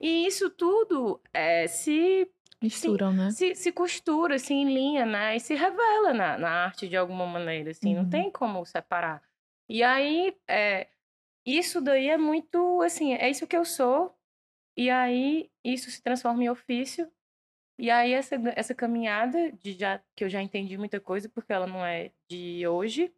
E 0.00 0.26
isso 0.26 0.48
tudo 0.48 1.20
é, 1.32 1.66
se 1.66 2.30
Misturam, 2.62 3.12
né? 3.12 3.30
se, 3.30 3.54
se 3.54 3.70
costura, 3.72 4.38
se 4.38 4.54
enlinha, 4.54 5.04
né? 5.04 5.36
E 5.36 5.40
se 5.40 5.54
revela 5.54 6.12
na, 6.14 6.38
na 6.38 6.50
arte 6.64 6.88
de 6.88 6.96
alguma 6.96 7.26
maneira, 7.26 7.70
assim. 7.70 7.94
Não 7.94 8.02
Uhum. 8.04 8.10
tem 8.10 8.30
como 8.30 8.64
separar. 8.64 9.22
E 9.68 9.82
aí, 9.82 10.36
é, 10.48 10.88
isso 11.44 11.80
daí 11.80 12.08
é 12.08 12.16
muito, 12.18 12.80
assim, 12.82 13.14
é 13.14 13.28
isso 13.30 13.46
que 13.46 13.56
eu 13.56 13.64
sou. 13.64 14.14
E 14.76 14.88
aí, 14.90 15.50
isso 15.64 15.90
se 15.90 16.02
transforma 16.02 16.42
em 16.44 16.48
ofício. 16.50 17.10
E 17.78 17.90
aí, 17.90 18.12
essa, 18.12 18.36
essa 18.56 18.74
caminhada, 18.74 19.52
de 19.52 19.72
já, 19.72 20.02
que 20.14 20.24
eu 20.24 20.28
já 20.28 20.42
entendi 20.42 20.76
muita 20.76 21.00
coisa, 21.00 21.28
porque 21.28 21.52
ela 21.52 21.66
não 21.66 21.84
é 21.84 22.10
de 22.28 22.66
hoje, 22.66 23.12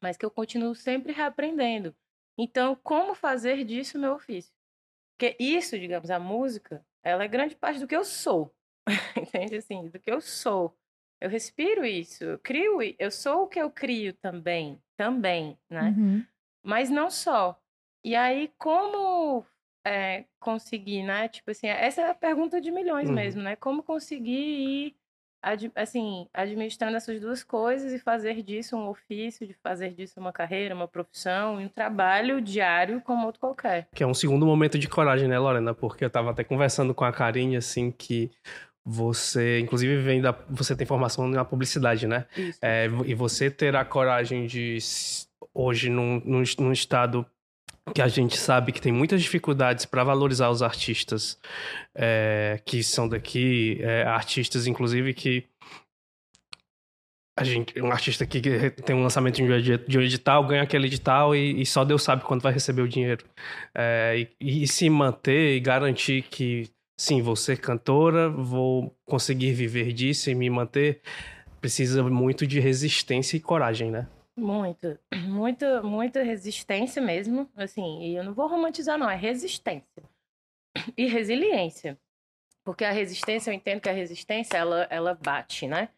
mas 0.00 0.16
que 0.16 0.24
eu 0.24 0.30
continuo 0.30 0.74
sempre 0.74 1.12
reaprendendo. 1.12 1.94
Então, 2.38 2.74
como 2.82 3.14
fazer 3.14 3.62
disso 3.64 3.98
meu 3.98 4.14
ofício? 4.14 4.52
Porque 5.20 5.36
isso, 5.38 5.78
digamos, 5.78 6.10
a 6.10 6.18
música, 6.18 6.82
ela 7.02 7.22
é 7.22 7.28
grande 7.28 7.54
parte 7.54 7.78
do 7.78 7.86
que 7.86 7.94
eu 7.94 8.04
sou. 8.04 8.54
Entende? 9.14 9.56
Assim, 9.56 9.86
do 9.88 10.00
que 10.00 10.10
eu 10.10 10.18
sou. 10.18 10.74
Eu 11.20 11.28
respiro 11.28 11.84
isso, 11.84 12.24
eu 12.24 12.38
crio, 12.38 12.78
eu 12.98 13.10
sou 13.10 13.42
o 13.42 13.46
que 13.46 13.60
eu 13.60 13.70
crio 13.70 14.14
também, 14.14 14.82
também, 14.96 15.58
né? 15.68 15.94
Uhum. 15.94 16.24
Mas 16.64 16.88
não 16.88 17.10
só. 17.10 17.60
E 18.02 18.16
aí, 18.16 18.50
como 18.56 19.44
é, 19.86 20.24
conseguir, 20.40 21.02
né? 21.02 21.28
Tipo 21.28 21.50
assim, 21.50 21.66
essa 21.66 22.00
é 22.00 22.08
a 22.08 22.14
pergunta 22.14 22.58
de 22.58 22.70
milhões 22.70 23.10
Uhum. 23.10 23.14
mesmo, 23.14 23.42
né? 23.42 23.56
Como 23.56 23.82
conseguir 23.82 24.32
ir, 24.32 24.96
ad- 25.42 25.72
assim, 25.74 26.26
administrando 26.32 26.96
essas 26.96 27.20
duas 27.20 27.42
coisas 27.42 27.92
e 27.92 27.98
fazer 27.98 28.42
disso 28.42 28.76
um 28.76 28.88
ofício, 28.88 29.46
de 29.46 29.54
fazer 29.62 29.94
disso 29.94 30.18
uma 30.20 30.32
carreira, 30.32 30.74
uma 30.74 30.88
profissão 30.88 31.60
e 31.60 31.64
um 31.64 31.68
trabalho 31.68 32.40
diário 32.40 33.00
como 33.00 33.26
outro 33.26 33.40
qualquer. 33.40 33.88
Que 33.94 34.02
é 34.02 34.06
um 34.06 34.14
segundo 34.14 34.44
momento 34.46 34.78
de 34.78 34.88
coragem, 34.88 35.28
né, 35.28 35.38
Lorena? 35.38 35.74
Porque 35.74 36.04
eu 36.04 36.10
tava 36.10 36.30
até 36.30 36.44
conversando 36.44 36.94
com 36.94 37.04
a 37.04 37.12
Karine, 37.12 37.56
assim, 37.56 37.90
que 37.90 38.30
você, 38.84 39.60
inclusive, 39.60 40.00
vem 40.02 40.20
da. 40.20 40.32
Você 40.48 40.74
tem 40.74 40.86
formação 40.86 41.28
na 41.28 41.44
publicidade, 41.44 42.06
né? 42.06 42.26
É, 42.62 42.86
e 43.04 43.14
você 43.14 43.50
ter 43.50 43.76
a 43.76 43.84
coragem 43.84 44.46
de, 44.46 44.78
hoje, 45.54 45.90
num, 45.90 46.20
num, 46.24 46.42
num 46.58 46.72
estado 46.72 47.26
que 47.94 48.02
a 48.02 48.08
gente 48.08 48.36
sabe 48.36 48.72
que 48.72 48.80
tem 48.80 48.92
muitas 48.92 49.22
dificuldades 49.22 49.84
para 49.84 50.04
valorizar 50.04 50.50
os 50.50 50.62
artistas 50.62 51.38
é, 51.94 52.60
que 52.64 52.82
são 52.82 53.08
daqui, 53.08 53.78
é, 53.80 54.02
artistas, 54.02 54.66
inclusive, 54.66 55.14
que. 55.14 55.44
A 57.38 57.44
gente, 57.44 57.80
um 57.80 57.90
artista 57.90 58.26
que 58.26 58.70
tem 58.84 58.94
um 58.94 59.02
lançamento 59.02 59.36
de 59.36 59.98
um 59.98 60.02
edital, 60.02 60.46
ganha 60.46 60.62
aquele 60.62 60.88
edital 60.88 61.34
e, 61.34 61.62
e 61.62 61.64
só 61.64 61.86
Deus 61.86 62.02
sabe 62.02 62.22
quando 62.22 62.42
vai 62.42 62.52
receber 62.52 62.82
o 62.82 62.88
dinheiro. 62.88 63.24
É, 63.74 64.26
e, 64.38 64.64
e 64.64 64.68
se 64.68 64.90
manter 64.90 65.56
e 65.56 65.60
garantir 65.60 66.22
que, 66.22 66.68
sim, 66.98 67.22
vou 67.22 67.34
ser 67.34 67.58
cantora, 67.58 68.28
vou 68.28 68.94
conseguir 69.06 69.54
viver 69.54 69.92
disso 69.94 70.28
e 70.28 70.34
me 70.34 70.50
manter, 70.50 71.00
precisa 71.62 72.02
muito 72.02 72.46
de 72.46 72.60
resistência 72.60 73.38
e 73.38 73.40
coragem, 73.40 73.90
né? 73.90 74.06
Muita, 74.36 75.00
muita, 75.28 75.82
muita 75.82 76.22
resistência 76.22 77.02
mesmo, 77.02 77.50
assim, 77.56 78.02
e 78.02 78.16
eu 78.16 78.24
não 78.24 78.32
vou 78.32 78.46
romantizar 78.48 78.98
não, 78.98 79.08
é 79.10 79.16
resistência 79.16 80.02
e 80.96 81.06
resiliência, 81.06 81.98
porque 82.64 82.84
a 82.84 82.92
resistência, 82.92 83.50
eu 83.50 83.54
entendo 83.54 83.80
que 83.80 83.88
a 83.88 83.92
resistência, 83.92 84.56
ela, 84.56 84.86
ela 84.90 85.14
bate, 85.14 85.66
né? 85.66 85.88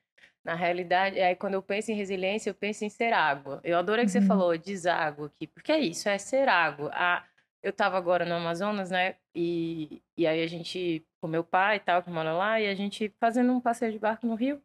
Na 0.45 0.55
realidade, 0.55 1.21
aí 1.21 1.37
quando 1.37 1.55
eu 1.55 1.62
penso 1.62 1.93
em 1.93 1.95
resiliência, 1.95 2.51
eu 2.51 2.55
penso 2.55 2.85
em 2.85 2.89
ser 2.89 3.12
água. 3.12 3.61
Eu 3.62 3.79
adorei 3.79 4.05
que 4.05 4.11
você 4.11 4.19
Uhum. 4.19 4.27
falou 4.27 4.59
deságua 4.59 5.27
aqui, 5.27 5.47
porque 5.47 5.71
é 5.71 5.79
isso, 5.79 6.09
é 6.09 6.19
ser 6.19 6.49
água. 6.49 6.91
A, 6.95 7.25
eu 7.62 7.73
tava 7.73 7.97
agora 7.97 8.25
no 8.25 8.35
Amazonas, 8.35 8.91
né, 8.91 9.17
e, 9.35 10.03
e 10.17 10.27
aí 10.27 10.43
a 10.43 10.47
gente, 10.49 11.07
com 11.21 11.29
meu 11.29 11.45
pai 11.45 11.77
e 11.77 11.81
tal, 11.81 12.03
que 12.03 12.11
mora 12.11 12.33
lá, 12.33 12.61
e 12.61 12.67
a 12.69 12.75
gente 12.75 13.12
fazendo 13.21 13.53
um 13.53 13.61
passeio 13.61 13.93
de 13.93 13.99
barco 14.01 14.27
no 14.27 14.35
rio, 14.35 14.61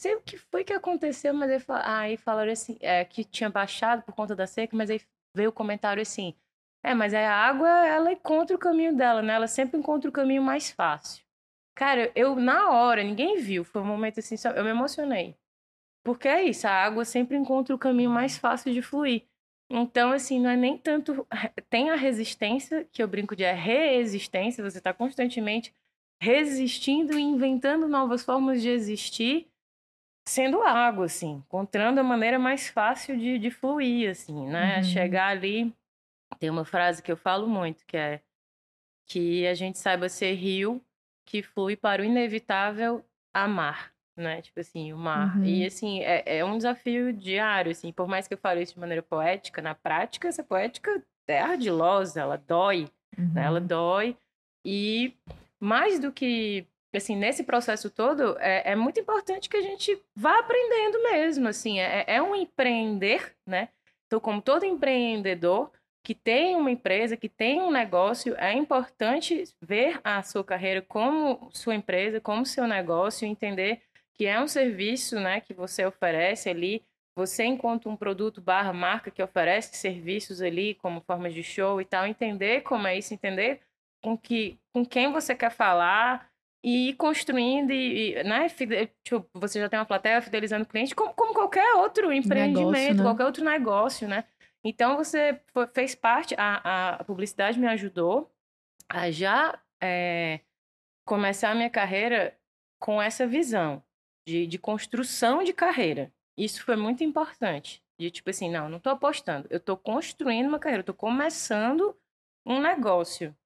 sei 0.00 0.14
o 0.14 0.20
que 0.22 0.38
foi 0.38 0.64
que 0.64 0.72
aconteceu, 0.72 1.34
mas 1.34 1.50
aí, 1.50 1.62
aí 1.84 2.16
falaram 2.16 2.52
assim, 2.52 2.76
é, 2.80 3.04
que 3.04 3.24
tinha 3.24 3.50
baixado 3.50 4.02
por 4.02 4.14
conta 4.14 4.34
da 4.36 4.46
seca, 4.46 4.76
mas 4.76 4.90
aí 4.90 5.00
veio 5.34 5.50
o 5.50 5.52
comentário 5.52 6.00
assim, 6.02 6.34
é, 6.82 6.94
mas 6.94 7.12
aí 7.14 7.24
a 7.24 7.34
água, 7.34 7.68
ela 7.68 8.12
encontra 8.12 8.56
o 8.56 8.58
caminho 8.58 8.96
dela, 8.96 9.20
né? 9.22 9.34
Ela 9.34 9.48
sempre 9.48 9.78
encontra 9.78 10.08
o 10.08 10.12
caminho 10.12 10.42
mais 10.42 10.70
fácil. 10.70 11.24
Cara, 11.74 12.10
eu, 12.14 12.36
na 12.36 12.70
hora, 12.70 13.02
ninguém 13.02 13.38
viu, 13.38 13.64
foi 13.64 13.82
um 13.82 13.86
momento 13.86 14.20
assim, 14.20 14.36
só- 14.36 14.50
eu 14.50 14.64
me 14.64 14.70
emocionei. 14.70 15.36
Porque 16.04 16.28
é 16.28 16.42
isso, 16.44 16.66
a 16.66 16.70
água 16.72 17.04
sempre 17.04 17.36
encontra 17.36 17.74
o 17.74 17.78
caminho 17.78 18.10
mais 18.10 18.38
fácil 18.38 18.72
de 18.72 18.82
fluir. 18.82 19.24
Então, 19.70 20.12
assim, 20.12 20.40
não 20.40 20.48
é 20.50 20.56
nem 20.56 20.78
tanto. 20.78 21.26
Tem 21.68 21.90
a 21.90 21.96
resistência, 21.96 22.84
que 22.92 23.02
eu 23.02 23.08
brinco 23.08 23.36
de 23.36 23.44
é 23.44 23.52
resistência, 23.52 24.64
você 24.64 24.78
está 24.78 24.94
constantemente 24.94 25.74
resistindo 26.20 27.18
e 27.18 27.22
inventando 27.22 27.86
novas 27.88 28.24
formas 28.24 28.62
de 28.62 28.68
existir. 28.70 29.47
Sendo 30.28 30.62
água, 30.62 31.06
assim, 31.06 31.42
encontrando 31.46 32.00
a 32.00 32.02
maneira 32.04 32.38
mais 32.38 32.68
fácil 32.68 33.16
de, 33.18 33.38
de 33.38 33.50
fluir, 33.50 34.10
assim, 34.10 34.46
né? 34.46 34.78
Uhum. 34.78 34.82
Chegar 34.84 35.28
ali. 35.28 35.72
Tem 36.38 36.50
uma 36.50 36.64
frase 36.64 37.02
que 37.02 37.10
eu 37.10 37.16
falo 37.16 37.48
muito, 37.48 37.84
que 37.86 37.96
é 37.96 38.20
que 39.06 39.46
a 39.46 39.54
gente 39.54 39.78
saiba 39.78 40.08
ser 40.08 40.34
rio 40.34 40.82
que 41.26 41.42
flui 41.42 41.76
para 41.76 42.02
o 42.02 42.04
inevitável 42.04 43.02
amar, 43.32 43.90
né? 44.16 44.42
Tipo 44.42 44.60
assim, 44.60 44.92
o 44.92 44.98
mar. 44.98 45.36
Uhum. 45.38 45.44
E 45.44 45.64
assim, 45.64 46.00
é, 46.00 46.38
é 46.38 46.44
um 46.44 46.56
desafio 46.56 47.12
diário, 47.12 47.70
assim, 47.72 47.90
por 47.92 48.06
mais 48.06 48.28
que 48.28 48.34
eu 48.34 48.38
fale 48.38 48.62
isso 48.62 48.74
de 48.74 48.80
maneira 48.80 49.02
poética, 49.02 49.62
na 49.62 49.74
prática, 49.74 50.28
essa 50.28 50.44
poética 50.44 51.02
é 51.26 51.40
ardilosa, 51.40 52.20
ela 52.20 52.36
dói, 52.36 52.88
Uhum. 53.16 53.32
né? 53.34 53.44
Ela 53.44 53.60
dói. 53.60 54.16
E 54.64 55.14
mais 55.58 55.98
do 55.98 56.12
que, 56.12 56.66
assim, 56.96 57.16
nesse 57.16 57.44
processo 57.44 57.90
todo, 57.90 58.36
é, 58.38 58.72
é 58.72 58.76
muito 58.76 58.98
importante 58.98 59.48
que 59.48 59.56
a 59.56 59.62
gente 59.62 60.00
vá 60.16 60.38
aprendendo 60.38 61.02
mesmo, 61.02 61.48
assim, 61.48 61.78
é, 61.80 62.04
é 62.06 62.22
um 62.22 62.34
empreender, 62.34 63.34
né? 63.46 63.68
Então, 64.06 64.18
como 64.18 64.40
todo 64.40 64.64
empreendedor 64.64 65.70
que 66.02 66.14
tem 66.14 66.56
uma 66.56 66.70
empresa, 66.70 67.18
que 67.18 67.28
tem 67.28 67.60
um 67.60 67.70
negócio, 67.70 68.34
é 68.38 68.54
importante 68.54 69.44
ver 69.60 70.00
a 70.02 70.22
sua 70.22 70.42
carreira 70.42 70.80
como 70.80 71.50
sua 71.52 71.74
empresa, 71.74 72.18
como 72.18 72.46
seu 72.46 72.66
negócio, 72.66 73.26
entender 73.26 73.82
que 74.14 74.24
é 74.24 74.40
um 74.40 74.48
serviço, 74.48 75.20
né, 75.20 75.40
que 75.40 75.52
você 75.52 75.84
oferece 75.84 76.48
ali, 76.48 76.82
você 77.14 77.44
encontra 77.44 77.90
um 77.90 77.96
produto 77.96 78.40
barra 78.40 78.72
marca 78.72 79.10
que 79.10 79.22
oferece 79.22 79.76
serviços 79.76 80.40
ali, 80.40 80.74
como 80.76 81.00
formas 81.02 81.34
de 81.34 81.42
show 81.42 81.80
e 81.80 81.84
tal, 81.84 82.06
entender 82.06 82.62
como 82.62 82.86
é 82.86 82.96
isso, 82.96 83.12
entender 83.12 83.60
com, 84.02 84.16
que, 84.16 84.58
com 84.72 84.86
quem 84.86 85.12
você 85.12 85.34
quer 85.34 85.50
falar 85.50 86.27
e 86.62 86.90
ir 86.90 86.94
construindo 86.94 87.70
e, 87.70 88.14
e, 88.14 88.24
né, 88.24 88.48
tipo, 89.04 89.28
você 89.34 89.60
já 89.60 89.68
tem 89.68 89.78
uma 89.78 89.86
plateia 89.86 90.20
fidelizando 90.20 90.64
o 90.64 90.66
cliente, 90.68 90.94
como, 90.94 91.14
como 91.14 91.32
qualquer 91.32 91.74
outro 91.74 92.12
empreendimento, 92.12 92.98
né? 92.98 93.02
qualquer 93.02 93.24
outro 93.24 93.44
negócio, 93.44 94.08
né? 94.08 94.24
Então 94.64 94.96
você 94.96 95.40
fez 95.72 95.94
parte, 95.94 96.34
a, 96.36 96.96
a 96.96 97.04
publicidade 97.04 97.58
me 97.58 97.68
ajudou 97.68 98.30
a 98.88 99.10
já 99.10 99.58
é, 99.80 100.40
começar 101.06 101.50
a 101.50 101.54
minha 101.54 101.70
carreira 101.70 102.36
com 102.80 103.00
essa 103.00 103.26
visão 103.26 103.82
de, 104.26 104.46
de 104.46 104.58
construção 104.58 105.42
de 105.42 105.52
carreira. 105.52 106.12
Isso 106.36 106.64
foi 106.64 106.76
muito 106.76 107.04
importante. 107.04 107.82
De 108.00 108.10
tipo 108.10 108.30
assim, 108.30 108.50
não, 108.50 108.68
não 108.68 108.78
tô 108.78 108.90
apostando, 108.90 109.48
eu 109.50 109.58
tô 109.58 109.76
construindo 109.76 110.46
uma 110.46 110.58
carreira, 110.58 110.84
tô 110.84 110.94
começando 110.94 111.96
um 112.46 112.60
negócio, 112.60 113.36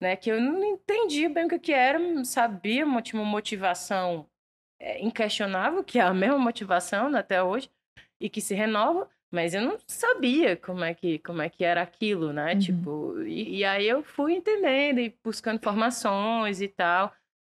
né? 0.00 0.16
Que 0.16 0.30
eu 0.30 0.40
não 0.40 0.62
entendia 0.64 1.28
bem 1.28 1.46
o 1.46 1.48
que 1.48 1.58
que 1.58 1.72
era, 1.72 1.98
não 1.98 2.24
sabia, 2.24 2.84
tinha 3.02 3.20
uma 3.20 3.30
motivação 3.30 4.26
é, 4.80 5.02
inquestionável, 5.02 5.82
que 5.84 5.98
é 5.98 6.02
a 6.02 6.12
mesma 6.14 6.38
motivação 6.38 7.10
né, 7.10 7.18
até 7.18 7.42
hoje, 7.42 7.70
e 8.20 8.28
que 8.28 8.40
se 8.40 8.54
renova, 8.54 9.08
mas 9.30 9.54
eu 9.54 9.62
não 9.62 9.78
sabia 9.86 10.56
como 10.56 10.84
é 10.84 10.94
que, 10.94 11.18
como 11.20 11.42
é 11.42 11.48
que 11.48 11.64
era 11.64 11.82
aquilo, 11.82 12.32
né? 12.32 12.54
Uhum. 12.54 12.58
Tipo, 12.58 13.22
e, 13.22 13.58
e 13.58 13.64
aí 13.64 13.86
eu 13.86 14.02
fui 14.02 14.34
entendendo 14.34 15.00
e 15.00 15.14
buscando 15.22 15.56
informações 15.56 16.60
e 16.60 16.68
tal. 16.68 17.12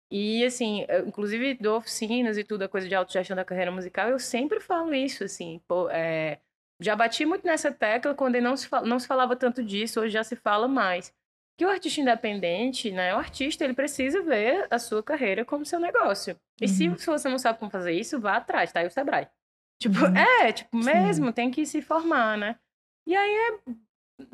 E, 0.09 0.45
assim, 0.45 0.85
eu, 0.87 1.07
inclusive 1.07 1.55
dou 1.55 1.77
oficinas 1.77 2.37
e 2.37 2.43
tudo, 2.43 2.63
a 2.63 2.69
coisa 2.69 2.87
de 2.87 2.95
autogestão 2.95 3.35
da 3.35 3.43
carreira 3.43 3.71
musical, 3.71 4.09
eu 4.09 4.19
sempre 4.19 4.59
falo 4.61 4.93
isso, 4.93 5.23
assim, 5.23 5.61
pô, 5.67 5.89
é, 5.89 6.39
já 6.79 6.95
bati 6.95 7.25
muito 7.25 7.45
nessa 7.45 7.71
tecla 7.71 8.15
quando 8.15 8.39
não 8.39 8.55
se, 8.55 8.69
não 8.85 8.99
se 8.99 9.07
falava 9.07 9.35
tanto 9.35 9.63
disso, 9.63 9.99
hoje 9.99 10.13
já 10.13 10.23
se 10.23 10.35
fala 10.35 10.67
mais. 10.67 11.13
Que 11.57 11.65
o 11.65 11.69
artista 11.69 11.99
independente, 12.01 12.91
né, 12.91 13.15
o 13.15 13.17
artista, 13.17 13.63
ele 13.63 13.73
precisa 13.73 14.21
ver 14.21 14.67
a 14.69 14.77
sua 14.77 15.01
carreira 15.01 15.43
como 15.43 15.65
seu 15.65 15.79
negócio. 15.79 16.39
E 16.61 16.67
se, 16.67 16.87
Uhum. 16.87 16.97
se 16.97 17.05
você 17.07 17.27
não 17.27 17.39
sabe 17.39 17.57
como 17.59 17.71
fazer 17.71 17.93
isso, 17.93 18.19
vá 18.19 18.37
atrás, 18.37 18.71
tá 18.71 18.79
aí 18.81 18.87
o 18.87 18.91
Sebrae. 18.91 19.27
Tipo, 19.81 20.05
Uhum. 20.05 20.15
é, 20.17 20.51
tipo, 20.53 20.77
Sim. 20.83 20.85
mesmo, 20.91 21.33
tem 21.33 21.49
que 21.49 21.65
se 21.65 21.81
formar, 21.81 22.37
né? 22.37 22.59
E 23.07 23.15
aí, 23.15 23.31
é, 23.35 23.71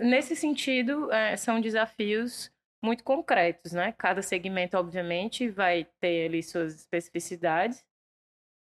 nesse 0.04 0.36
sentido, 0.36 1.12
é, 1.12 1.38
são 1.38 1.62
desafios 1.62 2.52
muito 2.84 3.04
concretos, 3.06 3.72
né? 3.72 3.94
Cada 3.98 4.22
segmento, 4.22 4.78
obviamente, 4.78 5.48
vai 5.50 5.86
ter 6.02 6.26
ali 6.28 6.44
suas 6.44 6.76
especificidades. 6.76 7.86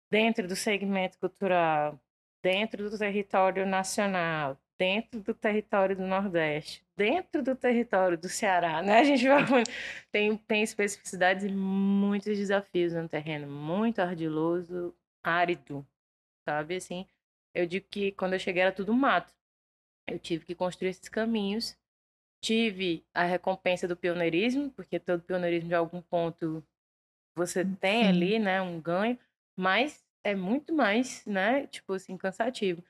Dentro 0.09 0.47
do 0.47 0.55
segmento 0.55 1.17
cultural, 1.17 1.99
dentro 2.43 2.89
do 2.89 2.97
território 2.97 3.65
nacional, 3.65 4.57
dentro 4.77 5.21
do 5.21 5.33
território 5.33 5.95
do 5.95 6.05
Nordeste, 6.05 6.85
dentro 6.95 7.41
do 7.41 7.55
território 7.55 8.17
do 8.17 8.27
Ceará, 8.27 8.81
né? 8.81 8.99
A 8.99 9.03
gente 9.03 9.27
vai 9.27 9.43
tem, 10.11 10.37
tem 10.37 10.63
especificidades 10.63 11.45
e 11.45 11.49
muitos 11.49 12.37
desafios 12.37 12.93
no 12.93 13.07
terreno, 13.07 13.47
muito 13.47 13.99
ardiloso, 13.99 14.95
árido, 15.23 15.85
sabe? 16.47 16.75
Assim, 16.75 17.07
eu 17.53 17.65
digo 17.65 17.85
que 17.89 18.11
quando 18.13 18.33
eu 18.33 18.39
cheguei 18.39 18.61
era 18.61 18.71
tudo 18.71 18.93
mato. 18.93 19.33
Eu 20.07 20.19
tive 20.19 20.45
que 20.45 20.55
construir 20.55 20.89
esses 20.89 21.07
caminhos. 21.07 21.77
Tive 22.41 23.05
a 23.13 23.23
recompensa 23.23 23.87
do 23.87 23.95
pioneirismo, 23.95 24.69
porque 24.71 24.99
todo 24.99 25.23
pioneirismo 25.23 25.69
de 25.69 25.75
algum 25.75 26.01
ponto 26.01 26.61
você 27.35 27.63
tem 27.63 28.03
Sim. 28.03 28.09
ali, 28.09 28.39
né, 28.39 28.61
um 28.61 28.79
ganho, 28.81 29.17
mas 29.57 30.05
é 30.23 30.35
muito 30.35 30.73
mais, 30.73 31.25
né, 31.25 31.67
tipo 31.67 31.93
assim, 31.93 32.17
cansativo. 32.17 32.83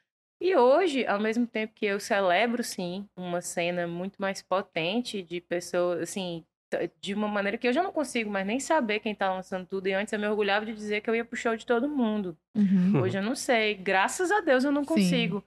E 0.43 0.57
hoje, 0.57 1.05
ao 1.05 1.21
mesmo 1.21 1.47
tempo 1.47 1.73
que 1.73 1.85
eu 1.85 2.01
celebro, 2.01 2.61
sim, 2.65 3.07
uma 3.15 3.39
cena 3.39 3.87
muito 3.87 4.21
mais 4.21 4.41
potente 4.41 5.23
de 5.23 5.39
pessoas, 5.39 6.01
assim, 6.01 6.45
de 6.99 7.13
uma 7.13 7.29
maneira 7.29 7.57
que 7.57 7.65
eu 7.65 7.71
já 7.71 7.81
não 7.81 7.93
consigo 7.93 8.29
mais 8.29 8.45
nem 8.45 8.59
saber 8.59 8.99
quem 8.99 9.15
tá 9.15 9.33
lançando 9.33 9.65
tudo. 9.65 9.87
E 9.87 9.93
antes 9.93 10.11
eu 10.11 10.19
me 10.19 10.27
orgulhava 10.27 10.65
de 10.65 10.73
dizer 10.73 10.99
que 10.99 11.09
eu 11.09 11.15
ia 11.15 11.23
pro 11.23 11.37
show 11.37 11.55
de 11.55 11.65
todo 11.65 11.87
mundo. 11.87 12.37
Uhum. 12.53 13.01
Hoje 13.01 13.19
eu 13.19 13.23
não 13.23 13.35
sei. 13.35 13.73
Graças 13.73 14.31
a 14.31 14.41
Deus 14.41 14.65
eu 14.65 14.71
não 14.73 14.83
Sim. 14.83 14.89
consigo. 14.89 15.45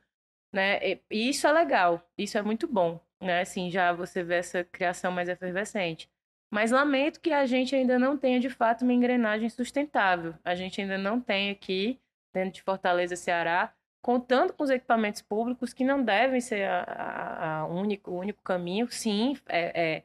Né? 0.51 0.79
E 0.83 1.03
e 1.11 1.29
isso 1.29 1.47
é 1.47 1.53
legal. 1.53 2.03
Isso 2.17 2.39
é 2.39 2.43
muito 2.43 2.67
bom. 2.67 2.99
Né? 3.21 3.43
Assim, 3.43 3.71
já 3.71 3.93
você 3.93 4.23
vê 4.23 4.37
essa 4.37 4.65
criação 4.65 5.13
mais 5.13 5.29
efervescente. 5.29 6.09
Mas 6.51 6.71
lamento 6.71 7.21
que 7.21 7.33
a 7.33 7.45
gente 7.45 7.77
ainda 7.77 7.99
não 7.99 8.17
tenha, 8.17 8.41
de 8.41 8.49
fato, 8.49 8.81
uma 8.81 8.95
engrenagem 8.95 9.51
sustentável. 9.51 10.35
A 10.43 10.55
gente 10.55 10.81
ainda 10.81 10.97
não 10.97 11.21
tem 11.21 11.51
aqui, 11.51 12.01
dentro 12.33 12.53
de 12.53 12.63
Fortaleza, 12.63 13.15
Ceará, 13.15 13.76
contando 14.07 14.53
com 14.53 14.63
os 14.65 14.71
equipamentos 14.71 15.21
públicos, 15.23 15.73
que 15.75 15.85
não 15.85 16.03
devem 16.05 16.41
ser 16.41 16.65
a, 16.69 16.83
a- 16.85 17.59
a 17.63 17.67
único, 17.67 18.13
o 18.13 18.19
único 18.21 18.41
caminho. 18.43 18.89
Sim, 18.91 19.37
é, 19.49 20.05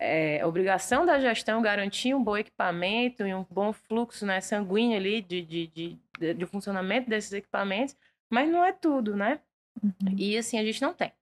é, 0.00 0.38
é 0.40 0.46
obrigação 0.46 1.06
da 1.06 1.18
gestão 1.20 1.62
garantir 1.62 2.14
um 2.14 2.22
bom 2.22 2.36
equipamento 2.36 3.26
e 3.26 3.34
um 3.34 3.46
bom 3.50 3.72
fluxo 3.72 4.26
né, 4.26 4.40
sanguíneo 4.40 4.96
ali 4.98 5.22
de, 5.22 5.42
de, 5.42 5.66
de, 5.68 5.98
de, 6.18 6.34
de 6.34 6.46
funcionamento 6.46 7.08
desses 7.10 7.32
equipamentos, 7.32 7.96
mas 8.30 8.50
não 8.50 8.64
é 8.64 8.72
tudo, 8.72 9.16
né? 9.16 9.40
Uhum. 9.82 10.14
E 10.18 10.36
assim, 10.36 10.58
a 10.58 10.64
gente 10.64 10.82
não 10.82 10.94
tem. 10.94 11.12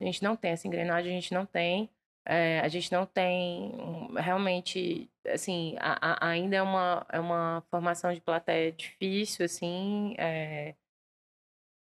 A 0.00 0.04
gente 0.04 0.22
não 0.22 0.36
tem 0.36 0.52
essa 0.52 0.66
engrenagem, 0.66 1.12
a 1.12 1.20
gente 1.20 1.32
não 1.34 1.46
tem. 1.46 1.88
é, 2.24 2.60
a 2.60 2.68
gente 2.68 2.92
não 2.92 3.04
tem 3.06 3.72
realmente, 4.16 5.10
assim, 5.26 5.76
a- 5.80 5.98
a- 6.26 6.28
ainda 6.30 6.56
é 6.56 6.62
uma, 6.62 7.04
é 7.10 7.18
uma 7.20 7.62
formação 7.70 8.12
de 8.14 8.20
plateia 8.20 8.70
difícil, 8.72 9.44
assim, 9.44 10.14
é, 10.18 10.74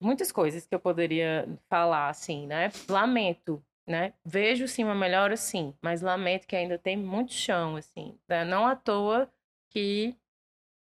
muitas 0.00 0.32
coisas 0.32 0.66
que 0.66 0.74
eu 0.74 0.80
poderia 0.80 1.48
falar, 1.68 2.08
assim, 2.08 2.46
né? 2.46 2.70
Lamento, 2.88 3.62
né? 3.86 4.14
Vejo, 4.24 4.66
sim, 4.66 4.84
uma 4.84 4.94
melhora, 4.94 5.36
sim, 5.36 5.74
mas 5.82 6.00
lamento 6.00 6.46
que 6.46 6.56
ainda 6.56 6.78
tem 6.78 6.96
muito 6.96 7.32
chão, 7.32 7.76
assim, 7.76 8.18
né? 8.28 8.44
Não 8.44 8.66
à 8.66 8.74
toa 8.74 9.30
que 9.68 10.16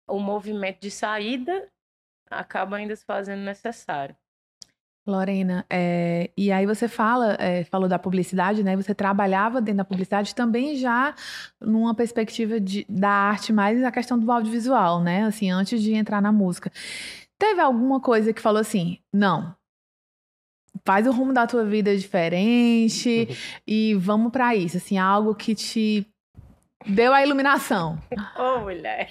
o 0.09 0.19
movimento 0.21 0.81
de 0.81 0.91
saída 0.91 1.69
acaba 2.31 2.77
ainda 2.77 2.95
se 2.95 3.05
fazendo 3.05 3.43
necessário. 3.43 4.17
Lorena, 5.07 5.65
é, 5.71 6.31
e 6.37 6.51
aí 6.51 6.67
você 6.67 6.89
fala, 6.89 7.37
é, 7.39 7.63
falou 7.63 7.89
da 7.89 7.97
publicidade, 7.97 8.65
né? 8.65 8.75
Você 8.75 8.93
trabalhava 8.93 9.61
dentro 9.61 9.79
da 9.79 9.85
publicidade 9.85 10.35
também 10.35 10.75
já 10.75 11.15
numa 11.61 11.95
perspectiva 11.95 12.59
de, 12.59 12.85
da 12.89 13.09
arte 13.09 13.53
mais 13.53 13.83
a 13.85 13.93
questão 13.93 14.19
do 14.19 14.31
audiovisual, 14.31 15.01
né? 15.01 15.23
Assim, 15.23 15.49
antes 15.49 15.81
de 15.81 15.95
entrar 15.95 16.21
na 16.21 16.33
música. 16.33 16.73
Teve 17.39 17.61
alguma 17.61 18.01
coisa 18.01 18.33
que 18.33 18.41
falou 18.41 18.61
assim, 18.61 18.99
não, 19.13 19.55
faz 20.85 21.07
o 21.07 21.13
rumo 21.13 21.33
da 21.33 21.47
tua 21.47 21.65
vida 21.65 21.97
diferente 21.97 23.29
e 23.67 23.95
vamos 23.95 24.33
pra 24.33 24.55
isso, 24.55 24.77
assim, 24.77 24.97
algo 24.99 25.35
que 25.35 25.55
te 25.55 26.07
deu 26.87 27.13
a 27.13 27.23
iluminação. 27.23 27.99
Ô, 28.37 28.61
mulher. 28.61 29.09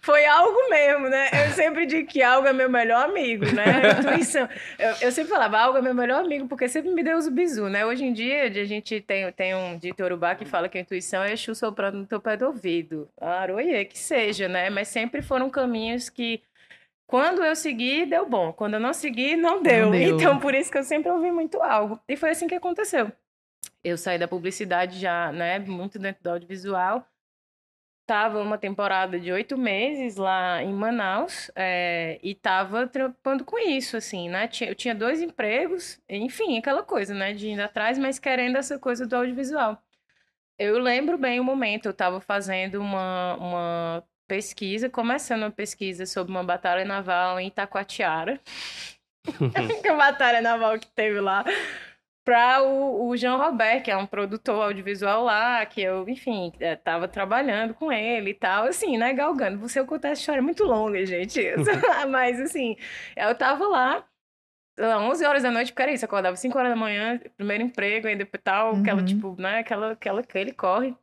Foi 0.00 0.24
algo 0.26 0.56
mesmo, 0.68 1.08
né? 1.08 1.28
Eu 1.46 1.50
sempre 1.52 1.86
digo 1.86 2.08
que 2.08 2.22
algo 2.22 2.46
é 2.46 2.52
meu 2.52 2.68
melhor 2.70 3.04
amigo, 3.04 3.44
né? 3.46 3.64
A 3.64 4.00
intuição. 4.00 4.48
Eu, 4.78 4.94
eu 5.02 5.12
sempre 5.12 5.30
falava, 5.30 5.58
algo 5.58 5.78
é 5.78 5.82
meu 5.82 5.94
melhor 5.94 6.24
amigo, 6.24 6.46
porque 6.48 6.68
sempre 6.68 6.90
me 6.90 7.02
deu 7.02 7.16
os 7.16 7.28
bizu, 7.28 7.68
né? 7.68 7.84
Hoje 7.84 8.04
em 8.04 8.12
dia, 8.12 8.44
a 8.44 8.64
gente 8.64 9.00
tem, 9.00 9.30
tem 9.32 9.54
um 9.54 9.78
dito 9.78 10.02
urubá 10.02 10.34
que 10.34 10.44
fala 10.44 10.68
que 10.68 10.78
a 10.78 10.80
intuição 10.80 11.22
é 11.22 11.32
Exu 11.32 11.54
soprando 11.54 11.98
no 11.98 12.06
teu 12.06 12.20
pé 12.20 12.36
do 12.36 12.46
ouvido. 12.46 13.08
Aroie, 13.20 13.84
que 13.84 13.98
seja, 13.98 14.48
né? 14.48 14.70
Mas 14.70 14.88
sempre 14.88 15.22
foram 15.22 15.48
caminhos 15.50 16.08
que, 16.08 16.42
quando 17.06 17.44
eu 17.44 17.56
segui, 17.56 18.06
deu 18.06 18.28
bom. 18.28 18.52
Quando 18.52 18.74
eu 18.74 18.80
não 18.80 18.92
segui, 18.92 19.36
não 19.36 19.62
deu. 19.62 19.86
Não 19.86 19.92
deu. 19.92 20.16
Então, 20.16 20.38
por 20.38 20.54
isso 20.54 20.70
que 20.70 20.78
eu 20.78 20.84
sempre 20.84 21.10
ouvi 21.10 21.30
muito 21.30 21.62
algo. 21.62 22.00
E 22.08 22.16
foi 22.16 22.30
assim 22.30 22.46
que 22.46 22.54
aconteceu. 22.54 23.10
Eu 23.82 23.96
saí 23.96 24.18
da 24.18 24.28
publicidade 24.28 24.98
já, 24.98 25.32
né? 25.32 25.58
Muito 25.58 25.98
dentro 25.98 26.22
do 26.22 26.30
audiovisual 26.30 27.06
tava 28.10 28.42
uma 28.42 28.58
temporada 28.58 29.20
de 29.20 29.30
oito 29.30 29.56
meses 29.56 30.16
lá 30.16 30.60
em 30.64 30.72
Manaus 30.72 31.48
é, 31.54 32.18
e 32.24 32.34
tava 32.34 32.88
trampando 32.88 33.44
com 33.44 33.56
isso, 33.56 33.96
assim, 33.96 34.28
né? 34.28 34.48
Eu 34.62 34.74
tinha 34.74 34.92
dois 34.92 35.22
empregos, 35.22 36.00
enfim, 36.08 36.58
aquela 36.58 36.82
coisa, 36.82 37.14
né? 37.14 37.32
De 37.32 37.48
indo 37.48 37.62
atrás, 37.62 37.96
mas 37.96 38.18
querendo 38.18 38.56
essa 38.56 38.80
coisa 38.80 39.06
do 39.06 39.14
audiovisual. 39.14 39.80
Eu 40.58 40.80
lembro 40.80 41.16
bem 41.16 41.38
o 41.38 41.44
momento, 41.44 41.86
eu 41.86 41.92
estava 41.92 42.20
fazendo 42.20 42.80
uma, 42.80 43.36
uma 43.36 44.04
pesquisa, 44.26 44.90
começando 44.90 45.42
uma 45.42 45.52
pesquisa 45.52 46.04
sobre 46.04 46.32
uma 46.32 46.42
batalha 46.42 46.84
naval 46.84 47.38
em 47.38 47.46
Itacoatiara. 47.46 48.40
que 49.82 49.88
a 49.88 49.96
batalha 49.96 50.40
naval 50.40 50.80
que 50.80 50.88
teve 50.88 51.20
lá 51.20 51.44
para 52.24 52.62
o, 52.62 53.08
o 53.08 53.16
Jean 53.16 53.36
Robert, 53.36 53.82
que 53.82 53.90
é 53.90 53.96
um 53.96 54.06
produtor 54.06 54.64
audiovisual 54.64 55.24
lá, 55.24 55.64
que 55.66 55.80
eu, 55.80 56.08
enfim, 56.08 56.52
estava 56.60 57.06
é, 57.06 57.08
trabalhando 57.08 57.74
com 57.74 57.90
ele 57.90 58.30
e 58.30 58.34
tal, 58.34 58.64
assim, 58.64 58.96
né, 58.98 59.12
galgando. 59.12 59.58
Você 59.58 59.82
contar 59.84 60.10
essa 60.10 60.20
história 60.20 60.40
é 60.40 60.42
muito 60.42 60.64
longa, 60.64 61.04
gente, 61.04 61.40
mas 62.10 62.40
assim, 62.40 62.76
eu 63.16 63.34
tava 63.34 63.66
lá, 63.66 64.04
11 64.78 65.24
horas 65.24 65.42
da 65.42 65.50
noite, 65.50 65.72
porque 65.72 65.82
era 65.82 65.92
isso, 65.92 66.04
acordava 66.04 66.36
5 66.36 66.56
horas 66.58 66.70
da 66.70 66.76
manhã, 66.76 67.20
primeiro 67.36 67.64
emprego, 67.64 68.06
aí 68.06 68.16
depois 68.16 68.42
tal, 68.42 68.74
uhum. 68.74 68.80
aquela, 68.80 69.04
tipo, 69.04 69.36
né, 69.38 69.58
aquela, 69.58 69.92
aquela, 69.92 70.20
aquele 70.20 70.52
corre. 70.52 70.94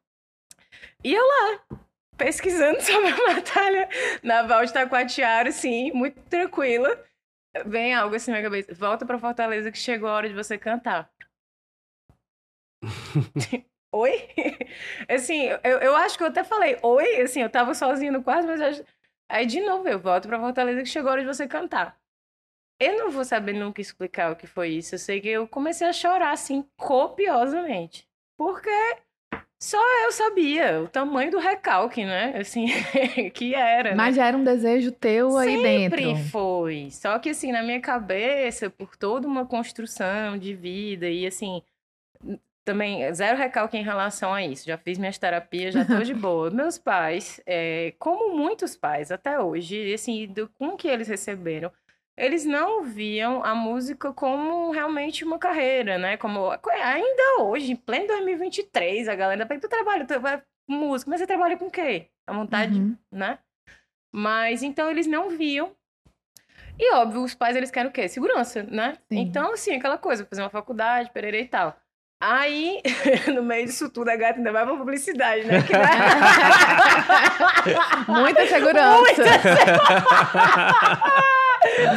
E 1.04 1.14
eu 1.14 1.24
lá, 1.24 1.78
pesquisando 2.18 2.82
sobre 2.82 3.10
a 3.10 3.36
batalha 3.36 3.90
naval 4.24 4.66
de 4.66 4.74
Taquatiara, 4.74 5.50
assim, 5.50 5.92
muito 5.92 6.20
tranquila. 6.24 7.04
Vem 7.66 7.94
algo 7.94 8.16
assim 8.16 8.32
na 8.32 8.38
minha 8.38 8.50
cabeça. 8.50 8.74
Volta 8.74 9.06
pra 9.06 9.20
Fortaleza 9.20 9.72
que 9.72 9.78
chegou 9.78 10.10
a 10.10 10.14
hora 10.14 10.30
de 10.30 10.36
você 10.36 10.58
cantar. 10.58 11.12
oi? 13.92 14.28
assim, 15.10 15.48
eu, 15.64 15.80
eu 15.80 15.96
acho 15.96 16.18
que 16.18 16.24
eu 16.24 16.28
até 16.28 16.44
falei 16.44 16.78
oi, 16.84 17.22
assim, 17.22 17.42
eu 17.42 17.50
tava 17.50 17.74
sozinha 17.74 18.12
no 18.12 18.24
quarto, 18.24 18.46
mas 18.48 18.80
eu... 18.80 18.86
aí 19.30 19.46
de 19.46 19.62
novo 19.62 19.88
eu 19.88 20.00
volto 20.00 20.28
pra 20.28 20.40
Fortaleza 20.40 20.82
que 20.82 20.90
chegou 20.90 21.10
a 21.10 21.14
hora 21.14 21.22
de 21.22 21.28
você 21.28 21.48
cantar. 21.48 22.00
Eu 22.80 22.98
não 22.98 23.10
vou 23.10 23.26
saber 23.26 23.54
nunca 23.54 23.82
explicar 23.82 24.32
o 24.32 24.36
que 24.36 24.46
foi 24.46 24.70
isso. 24.70 24.94
Eu 24.96 25.00
sei 25.00 25.20
que 25.20 25.30
eu 25.30 25.48
comecei 25.48 25.88
a 25.88 25.94
chorar 25.94 26.32
assim 26.32 26.64
copiosamente. 26.78 28.08
Porque 28.38 28.70
só 29.60 29.78
eu 30.04 30.12
sabia 30.12 30.82
o 30.82 30.88
tamanho 30.88 31.32
do 31.32 31.40
recalque, 31.40 32.06
né? 32.06 32.38
Assim, 32.38 32.68
que 33.34 33.56
era. 33.56 33.96
Mas 33.96 34.16
né? 34.16 34.22
já 34.22 34.28
era 34.28 34.38
um 34.38 34.44
desejo 34.44 34.92
teu 34.92 35.32
Sempre 35.32 35.50
aí 35.50 35.64
dentro. 35.64 36.00
Sempre 36.00 36.24
foi. 36.30 36.90
Só 36.92 37.18
que, 37.18 37.30
assim, 37.30 37.52
na 37.52 37.64
minha 37.64 37.82
cabeça, 37.82 38.70
por 38.70 38.96
toda 38.96 39.28
uma 39.28 39.46
construção 39.46 40.38
de 40.38 40.54
vida 40.54 41.10
e, 41.10 41.26
assim, 41.26 41.64
também 42.64 43.12
zero 43.14 43.38
recalque 43.38 43.78
em 43.78 43.84
relação 43.84 44.32
a 44.32 44.44
isso. 44.46 44.66
Já 44.66 44.78
fiz 44.78 45.00
minhas 45.00 45.18
terapias, 45.18 45.74
já 45.74 45.84
tô 45.84 46.04
de 46.04 46.14
boa. 46.16 46.52
Meus 46.52 46.78
pais, 46.78 47.42
é, 47.46 47.96
como 47.98 48.38
muitos 48.38 48.76
pais 48.76 49.12
até 49.12 49.40
hoje, 49.40 49.92
assim, 49.92 50.28
do, 50.28 50.48
com 50.60 50.78
que 50.78 50.88
eles 50.88 51.08
receberam 51.08 51.72
eles 52.18 52.46
não 52.46 52.84
viam 52.84 53.44
a 53.44 53.54
música 53.54 54.12
como 54.12 54.72
realmente 54.72 55.24
uma 55.24 55.38
carreira, 55.38 56.00
né? 56.00 56.18
Como 56.18 56.50
ainda 56.50 57.44
hoje, 57.44 57.72
em 57.72 57.76
pleno 57.76 58.08
2023, 58.08 59.08
a 59.08 59.16
galera 59.16 59.46
pensa, 59.46 59.62
tu 59.62 59.70
trabalha, 59.70 60.06
tu 60.06 60.20
vai 60.20 60.42
música, 60.68 61.12
mas 61.12 61.20
você 61.20 61.28
trabalha 61.28 61.58
com 61.58 61.68
o 61.68 61.72
quê? 61.72 62.08
A 62.28 62.34
vontade, 62.34 62.80
uhum. 62.80 62.98
né? 63.12 63.38
Mas 64.14 64.64
então 64.64 64.90
eles 64.90 65.06
não 65.06 65.30
viam. 65.30 65.72
E 66.80 66.92
óbvio, 66.94 67.24
os 67.24 67.36
pais 67.36 67.56
eles 67.56 67.72
querem 67.72 67.90
o 67.90 67.94
quê? 67.94 68.08
Segurança, 68.08 68.64
né? 68.64 68.94
Sim. 69.12 69.20
Então, 69.20 69.54
assim, 69.54 69.76
aquela 69.76 69.98
coisa, 69.98 70.26
fazer 70.26 70.42
uma 70.42 70.50
faculdade, 70.50 71.12
pererei 71.12 71.42
e 71.42 71.48
tal. 71.48 71.76
Aí, 72.20 72.82
no 73.34 73.44
meio 73.44 73.68
disso 73.68 73.90
tudo, 73.90 74.10
a 74.10 74.16
gata 74.16 74.40
ainda 74.40 74.52
vai 74.52 74.66
pra 74.66 74.76
publicidade, 74.76 75.46
né? 75.46 75.62
Que... 75.62 75.74
Muita 78.12 78.48
segurança. 78.48 78.98
Muita 78.98 79.24
segurança. 79.24 80.04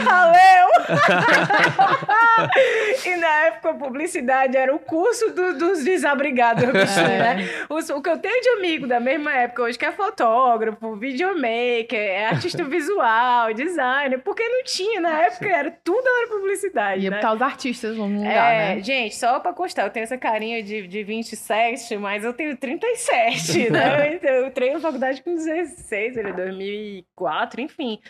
Valeu! 0.04 0.70
e 3.06 3.16
na 3.16 3.46
época 3.46 3.70
a 3.70 3.74
publicidade 3.74 4.56
era 4.56 4.72
o 4.74 4.78
curso 4.78 5.30
do, 5.30 5.58
dos 5.58 5.84
desabrigados, 5.84 6.64
é. 6.64 7.18
né? 7.18 7.48
O, 7.68 7.76
o, 7.76 8.02
que 8.02 8.08
eu 8.08 8.18
tenho 8.18 8.40
de 8.40 8.48
amigo 8.50 8.86
da 8.86 9.00
mesma 9.00 9.32
época 9.32 9.64
hoje, 9.64 9.78
que 9.78 9.84
é 9.84 9.92
fotógrafo, 9.92 10.96
videomaker, 10.96 11.98
é 11.98 12.26
artista 12.26 12.64
visual, 12.64 13.52
designer, 13.54 14.18
porque 14.18 14.42
não 14.42 14.64
tinha, 14.64 15.00
na 15.00 15.20
época 15.20 15.48
era 15.48 15.70
tudo 15.84 16.06
era 16.06 16.28
publicidade. 16.28 17.02
Ia 17.02 17.10
né? 17.10 17.16
botar 17.16 17.34
os 17.34 17.42
artistas 17.42 17.96
no 17.96 18.06
lugar, 18.06 18.52
é, 18.52 18.76
né? 18.76 18.82
Gente, 18.82 19.16
só 19.16 19.40
pra 19.40 19.52
constar, 19.52 19.86
eu 19.86 19.90
tenho 19.90 20.04
essa 20.04 20.18
carinha 20.18 20.62
de, 20.62 20.86
de 20.86 21.04
27, 21.04 21.96
mas 21.96 22.24
eu 22.24 22.32
tenho 22.32 22.56
37, 22.56 23.70
né? 23.70 23.90
Eu, 24.10 24.44
eu 24.44 24.50
treino 24.50 24.74
na 24.74 24.80
faculdade 24.80 25.22
com 25.22 25.34
16, 25.34 26.16
ele 26.16 26.30
é 26.30 26.32
2004, 26.32 27.60
enfim 27.60 28.00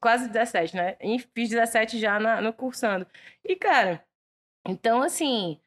quase 0.00 0.28
17, 0.28 0.76
né? 0.76 0.96
E 1.00 1.18
fiz 1.18 1.48
17 1.50 1.98
já 1.98 2.18
na, 2.18 2.40
no 2.40 2.52
cursando. 2.52 3.06
E, 3.44 3.56
cara, 3.56 4.04
então, 4.66 5.02
assim, 5.02 5.58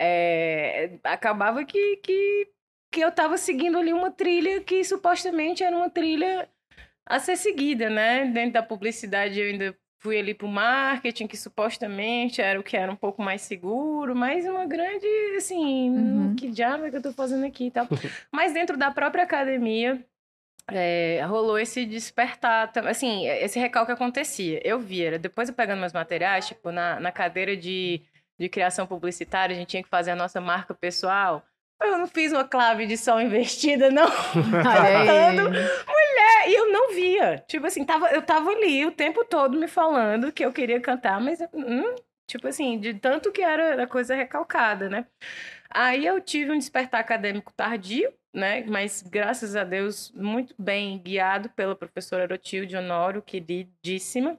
é, 0.00 0.98
acabava 1.04 1.64
que, 1.64 1.96
que, 1.96 2.48
que 2.90 3.00
eu 3.00 3.12
tava 3.12 3.36
seguindo 3.36 3.78
ali 3.78 3.92
uma 3.92 4.10
trilha 4.10 4.62
que 4.62 4.84
supostamente 4.84 5.62
era 5.62 5.76
uma 5.76 5.90
trilha 5.90 6.48
a 7.06 7.18
ser 7.18 7.36
seguida, 7.36 7.88
né? 7.88 8.26
Dentro 8.26 8.54
da 8.54 8.62
publicidade 8.62 9.40
eu 9.40 9.46
ainda 9.46 9.76
fui 9.98 10.18
ali 10.18 10.34
pro 10.34 10.48
marketing, 10.48 11.26
que 11.26 11.36
supostamente 11.36 12.40
era 12.40 12.60
o 12.60 12.62
que 12.62 12.76
era 12.76 12.90
um 12.90 12.96
pouco 12.96 13.22
mais 13.22 13.42
seguro, 13.42 14.14
mas 14.14 14.46
uma 14.46 14.66
grande, 14.66 15.06
assim, 15.36 15.90
uhum. 15.90 16.36
que 16.36 16.50
diabo 16.50 16.84
é 16.84 16.90
que 16.90 16.96
eu 16.96 17.02
tô 17.02 17.12
fazendo 17.12 17.44
aqui 17.44 17.66
e 17.66 17.70
tal. 17.70 17.86
mas 18.30 18.52
dentro 18.52 18.76
da 18.76 18.90
própria 18.90 19.24
academia, 19.24 20.04
é, 20.68 21.22
rolou 21.26 21.58
esse 21.58 21.86
despertar, 21.86 22.72
assim, 22.86 23.26
esse 23.28 23.58
recalque 23.58 23.92
acontecia. 23.92 24.60
Eu 24.64 24.78
via, 24.78 25.18
depois 25.18 25.48
eu 25.48 25.54
pegando 25.54 25.80
meus 25.80 25.92
materiais, 25.92 26.48
tipo, 26.48 26.72
na, 26.72 26.98
na 26.98 27.12
cadeira 27.12 27.56
de, 27.56 28.02
de 28.38 28.48
criação 28.48 28.86
publicitária, 28.86 29.54
a 29.54 29.58
gente 29.58 29.68
tinha 29.68 29.82
que 29.82 29.88
fazer 29.88 30.10
a 30.10 30.16
nossa 30.16 30.40
marca 30.40 30.74
pessoal. 30.74 31.44
Eu 31.80 31.98
não 31.98 32.06
fiz 32.06 32.32
uma 32.32 32.44
clave 32.44 32.86
de 32.86 32.96
som 32.96 33.20
investida, 33.20 33.90
não. 33.90 34.08
falando, 34.64 35.50
mulher, 35.50 36.48
e 36.48 36.54
eu 36.58 36.72
não 36.72 36.94
via. 36.94 37.44
Tipo 37.46 37.66
assim, 37.66 37.84
tava, 37.84 38.08
eu 38.08 38.22
tava 38.22 38.50
ali 38.50 38.86
o 38.86 38.90
tempo 38.90 39.24
todo 39.24 39.58
me 39.58 39.68
falando 39.68 40.32
que 40.32 40.44
eu 40.44 40.52
queria 40.52 40.80
cantar, 40.80 41.20
mas, 41.20 41.38
hum, 41.52 41.94
tipo 42.26 42.48
assim, 42.48 42.78
de 42.78 42.94
tanto 42.94 43.30
que 43.30 43.42
era 43.42 43.82
a 43.82 43.86
coisa 43.86 44.14
recalcada, 44.14 44.88
né? 44.88 45.06
Aí 45.76 46.06
eu 46.06 46.18
tive 46.22 46.50
um 46.50 46.58
despertar 46.58 47.00
acadêmico 47.00 47.52
tardio, 47.52 48.10
né? 48.32 48.64
Mas 48.66 49.02
graças 49.02 49.54
a 49.54 49.62
Deus, 49.62 50.10
muito 50.16 50.54
bem 50.58 50.98
guiado 50.98 51.50
pela 51.50 51.76
professora 51.76 52.22
Erotilde 52.22 52.74
Honório, 52.74 53.20
queridíssima. 53.20 54.38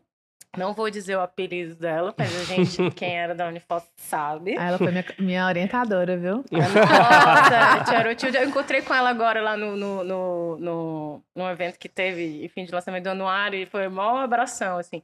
Não 0.57 0.73
vou 0.73 0.89
dizer 0.89 1.15
o 1.15 1.21
apelido 1.21 1.75
dela, 1.75 2.11
mas 2.17 2.35
a 2.35 2.43
gente, 2.43 2.89
quem 2.97 3.15
era 3.15 3.35
da 3.35 3.47
Unifoto, 3.47 3.87
sabe. 3.97 4.57
Ah, 4.57 4.69
ela 4.69 4.77
foi 4.79 4.89
minha, 4.89 5.05
minha 5.19 5.45
orientadora, 5.45 6.17
viu? 6.17 6.43
Nossa, 6.49 8.15
tia 8.15 8.41
eu 8.41 8.49
encontrei 8.49 8.81
com 8.81 8.95
ela 8.95 9.11
agora 9.11 9.39
lá 9.39 9.55
no, 9.55 9.77
no, 9.77 10.03
no, 10.03 10.57
no, 10.57 11.23
no 11.35 11.49
evento 11.51 11.77
que 11.77 11.87
teve, 11.87 12.43
enfim, 12.45 12.65
de 12.65 12.71
lançamento 12.71 13.03
do 13.03 13.11
anuário, 13.11 13.59
e 13.59 13.67
foi 13.67 13.85
uma 13.85 14.23
abração, 14.23 14.79
assim. 14.79 15.03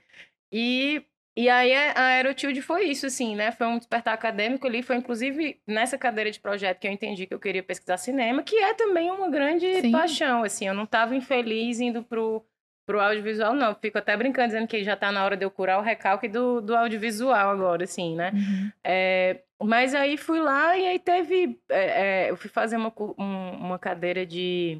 E 0.51 1.05
e 1.35 1.49
aí 1.49 1.73
a 1.73 2.05
Aerotilde 2.09 2.61
foi 2.61 2.85
isso, 2.85 3.07
assim, 3.07 3.35
né? 3.35 3.51
Foi 3.51 3.65
um 3.65 3.79
despertar 3.79 4.13
acadêmico 4.13 4.67
ali, 4.67 4.83
foi 4.83 4.97
inclusive 4.97 5.59
nessa 5.65 5.97
cadeira 5.97 6.29
de 6.29 6.39
projeto 6.39 6.79
que 6.79 6.87
eu 6.87 6.91
entendi 6.91 7.25
que 7.25 7.33
eu 7.33 7.39
queria 7.39 7.63
pesquisar 7.63 7.97
cinema, 7.97 8.43
que 8.43 8.55
é 8.55 8.73
também 8.75 9.09
uma 9.09 9.29
grande 9.29 9.81
Sim. 9.81 9.91
paixão, 9.91 10.43
assim. 10.43 10.67
Eu 10.67 10.75
não 10.75 10.83
estava 10.83 11.15
infeliz 11.15 11.79
indo 11.79 12.03
pro, 12.03 12.45
pro 12.85 12.99
audiovisual, 12.99 13.55
não. 13.55 13.73
Fico 13.73 13.97
até 13.97 14.15
brincando, 14.15 14.49
dizendo 14.49 14.67
que 14.67 14.83
já 14.83 14.93
está 14.93 15.11
na 15.11 15.25
hora 15.25 15.35
de 15.35 15.43
eu 15.43 15.49
curar 15.49 15.79
o 15.79 15.83
recalque 15.83 16.27
do, 16.27 16.61
do 16.61 16.75
audiovisual 16.75 17.49
agora, 17.49 17.83
assim, 17.83 18.15
né? 18.15 18.31
Uhum. 18.31 18.71
É, 18.83 19.41
mas 19.63 19.95
aí 19.95 20.17
fui 20.17 20.39
lá 20.39 20.77
e 20.77 20.85
aí 20.85 20.99
teve... 20.99 21.59
É, 21.67 22.25
é, 22.25 22.29
eu 22.29 22.37
fui 22.37 22.49
fazer 22.49 22.77
uma, 22.77 22.93
um, 23.17 23.49
uma 23.57 23.79
cadeira 23.79 24.23
de... 24.23 24.79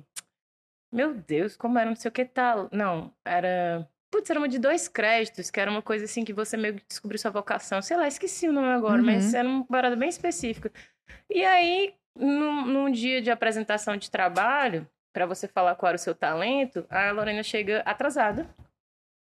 Meu 0.92 1.16
Deus, 1.16 1.58
como 1.58 1.80
era? 1.80 1.89
Não 1.89 1.96
sei 1.96 2.10
o 2.10 2.12
que 2.12 2.24
tal. 2.24 2.70
Não, 2.72 3.12
era 3.26 3.89
Putz, 4.13 4.30
era 4.30 4.39
uma 4.39 4.47
de 4.47 4.60
dois 4.60 4.88
créditos, 4.88 5.49
que 5.49 5.60
era 5.60 5.71
uma 5.71 5.82
coisa 5.82 6.06
assim 6.06 6.23
que 6.23 6.32
você 6.32 6.56
meio 6.56 6.76
que 6.76 6.86
descobriu 6.88 7.17
sua 7.17 7.32
vocação. 7.32 7.82
Sei 7.82 7.97
lá, 7.97 8.08
esqueci 8.08 8.47
o 8.47 8.54
nome 8.54 8.67
agora, 8.67 8.99
uhum. 8.99 9.08
mas 9.08 9.34
era 9.34 9.47
uma 9.49 9.65
parada 9.65 9.95
bem 9.95 10.08
específica. 10.08 10.71
E 11.28 11.43
aí, 11.43 11.95
num, 12.15 12.63
num 12.63 12.91
dia 12.91 13.23
de 13.23 13.32
apresentação 13.32 13.97
de 13.97 14.12
trabalho, 14.12 14.88
para 15.12 15.26
você 15.26 15.47
falar 15.47 15.73
qual 15.73 15.89
era 15.89 15.95
o 15.95 15.99
seu 15.99 16.13
talento, 16.13 16.86
a 16.91 17.10
Lorena 17.10 17.41
chega 17.41 17.80
atrasada. 17.80 18.47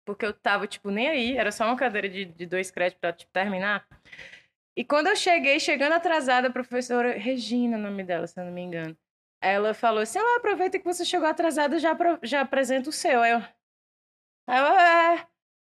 Porque 0.07 0.25
eu 0.25 0.31
tava, 0.31 0.65
tipo, 0.65 0.89
nem 0.89 1.09
aí, 1.09 1.37
era 1.37 1.51
só 1.51 1.65
uma 1.65 1.75
cadeira 1.75 2.07
de, 2.07 2.23
de 2.23 2.45
dois 2.45 2.71
créditos 2.71 3.01
pra 3.01 3.11
tipo, 3.11 3.33
terminar. 3.33 3.85
E 4.77 4.85
quando 4.85 5.07
eu 5.07 5.15
cheguei, 5.17 5.59
chegando 5.59 5.91
atrasada, 5.91 6.47
a 6.47 6.51
professora 6.51 7.17
Regina, 7.17 7.75
o 7.75 7.81
nome 7.81 8.01
dela, 8.01 8.25
se 8.27 8.39
eu 8.39 8.45
não 8.45 8.53
me 8.53 8.61
engano, 8.61 8.95
ela 9.43 9.73
falou 9.73 10.01
assim: 10.01 10.19
ela 10.19 10.37
aproveita 10.37 10.79
que 10.79 10.85
você 10.85 11.03
chegou 11.03 11.27
atrasada, 11.27 11.77
já, 11.79 11.97
já 12.23 12.39
apresenta 12.39 12.89
o 12.89 12.93
seu. 12.93 13.21
Aí 13.21 13.33
eu, 13.33 13.43
é, 14.53 15.27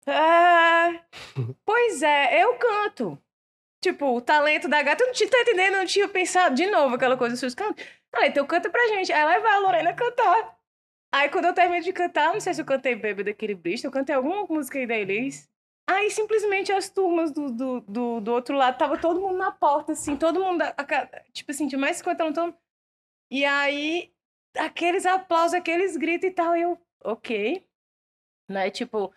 é, 0.06 1.02
pois 1.64 2.02
é, 2.02 2.42
eu 2.44 2.54
canto. 2.56 3.18
Tipo, 3.80 4.16
o 4.16 4.20
talento 4.20 4.68
da 4.68 4.82
gata, 4.82 5.02
eu 5.02 5.08
não 5.08 5.14
tinha, 5.14 5.28
tá 5.28 5.40
entendendo? 5.40 5.76
Não 5.76 5.86
tinha 5.86 6.08
pensado 6.08 6.54
de 6.54 6.66
novo 6.66 6.94
aquela 6.94 7.16
coisa 7.16 7.32
dos 7.32 7.40
seus 7.40 7.54
cantos. 7.54 7.84
Ah, 8.14 8.26
então 8.26 8.46
canta 8.46 8.70
pra 8.70 8.86
gente. 8.88 9.12
Aí 9.12 9.40
vai 9.40 9.52
a 9.52 9.58
Lorena 9.58 9.92
cantar. 9.92 10.56
Aí 11.12 11.28
quando 11.28 11.46
eu 11.46 11.54
terminei 11.54 11.82
de 11.82 11.92
cantar, 11.92 12.32
não 12.32 12.40
sei 12.40 12.54
se 12.54 12.62
eu 12.62 12.64
cantei 12.64 12.94
Bêbado 12.94 13.24
daquele 13.24 13.54
Bristol, 13.54 13.88
eu 13.88 13.92
cantei 13.92 14.14
alguma 14.14 14.44
música 14.46 14.78
aí 14.78 14.86
da 14.86 14.96
Elis. 14.96 15.50
Aí 15.86 16.10
simplesmente 16.10 16.72
as 16.72 16.88
turmas 16.88 17.32
do, 17.32 17.50
do, 17.50 17.80
do, 17.82 18.20
do, 18.20 18.32
outro 18.32 18.56
lado, 18.56 18.78
tava 18.78 18.96
todo 18.98 19.20
mundo 19.20 19.36
na 19.36 19.50
porta, 19.50 19.92
assim, 19.92 20.16
todo 20.16 20.40
mundo, 20.40 20.64
tipo 21.32 21.50
assim, 21.50 21.66
tinha 21.68 21.78
mais 21.78 21.96
50 21.98 22.22
alunos, 22.22 22.38
todo... 22.38 22.56
E 23.30 23.44
aí, 23.44 24.12
aqueles 24.56 25.04
aplausos, 25.04 25.54
aqueles 25.54 25.96
gritos 25.96 26.30
e 26.30 26.32
tal, 26.32 26.56
eu, 26.56 26.78
ok. 27.04 27.66
Né, 28.52 28.70
tipo, 28.70 29.12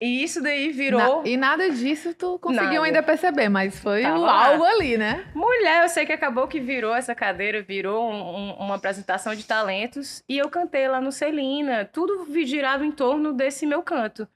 e 0.00 0.22
isso 0.22 0.42
daí 0.42 0.70
virou. 0.70 1.22
Na, 1.22 1.28
e 1.28 1.36
nada 1.36 1.70
disso 1.70 2.12
tu 2.14 2.38
conseguiu 2.38 2.72
Nada. 2.74 2.84
ainda 2.84 3.02
perceber, 3.02 3.48
mas 3.48 3.78
foi 3.78 4.02
Tava 4.02 4.18
o 4.18 4.26
algo 4.26 4.64
ali, 4.64 4.98
né? 4.98 5.24
Mulher, 5.34 5.82
eu 5.82 5.88
sei 5.88 6.04
que 6.04 6.12
acabou 6.12 6.46
que 6.46 6.60
virou 6.60 6.94
essa 6.94 7.14
cadeira, 7.14 7.62
virou 7.62 8.10
um- 8.10 8.36
um- 8.36 8.52
uma 8.56 8.74
apresentação 8.74 9.34
de 9.34 9.44
talentos. 9.46 10.22
E 10.28 10.36
eu 10.36 10.50
cantei 10.50 10.86
lá 10.88 11.00
no 11.00 11.10
Celina, 11.10 11.84
tudo 11.86 12.26
girado 12.44 12.84
em 12.84 12.92
torno 12.92 13.32
desse 13.32 13.64
meu 13.66 13.82
canto. 13.82 14.28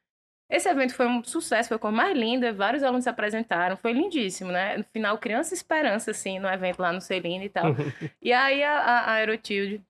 Esse 0.50 0.66
evento 0.70 0.94
foi 0.94 1.06
um 1.06 1.22
sucesso, 1.22 1.68
foi 1.68 1.76
a 1.76 1.78
coisa 1.80 1.94
mais 1.94 2.16
linda, 2.16 2.50
vários 2.50 2.82
alunos 2.82 3.04
se 3.04 3.10
apresentaram, 3.10 3.76
foi 3.76 3.92
lindíssimo, 3.92 4.50
né? 4.50 4.78
No 4.78 4.84
final, 4.84 5.18
criança 5.18 5.52
esperança, 5.52 6.12
assim, 6.12 6.38
no 6.38 6.48
evento 6.48 6.80
lá 6.80 6.90
no 6.90 7.02
Celina 7.02 7.44
e 7.44 7.50
tal. 7.50 7.64
e 8.22 8.32
aí 8.32 8.64
a, 8.64 8.72
a, 8.72 8.98
a 9.00 9.12
Aerotilde 9.16 9.82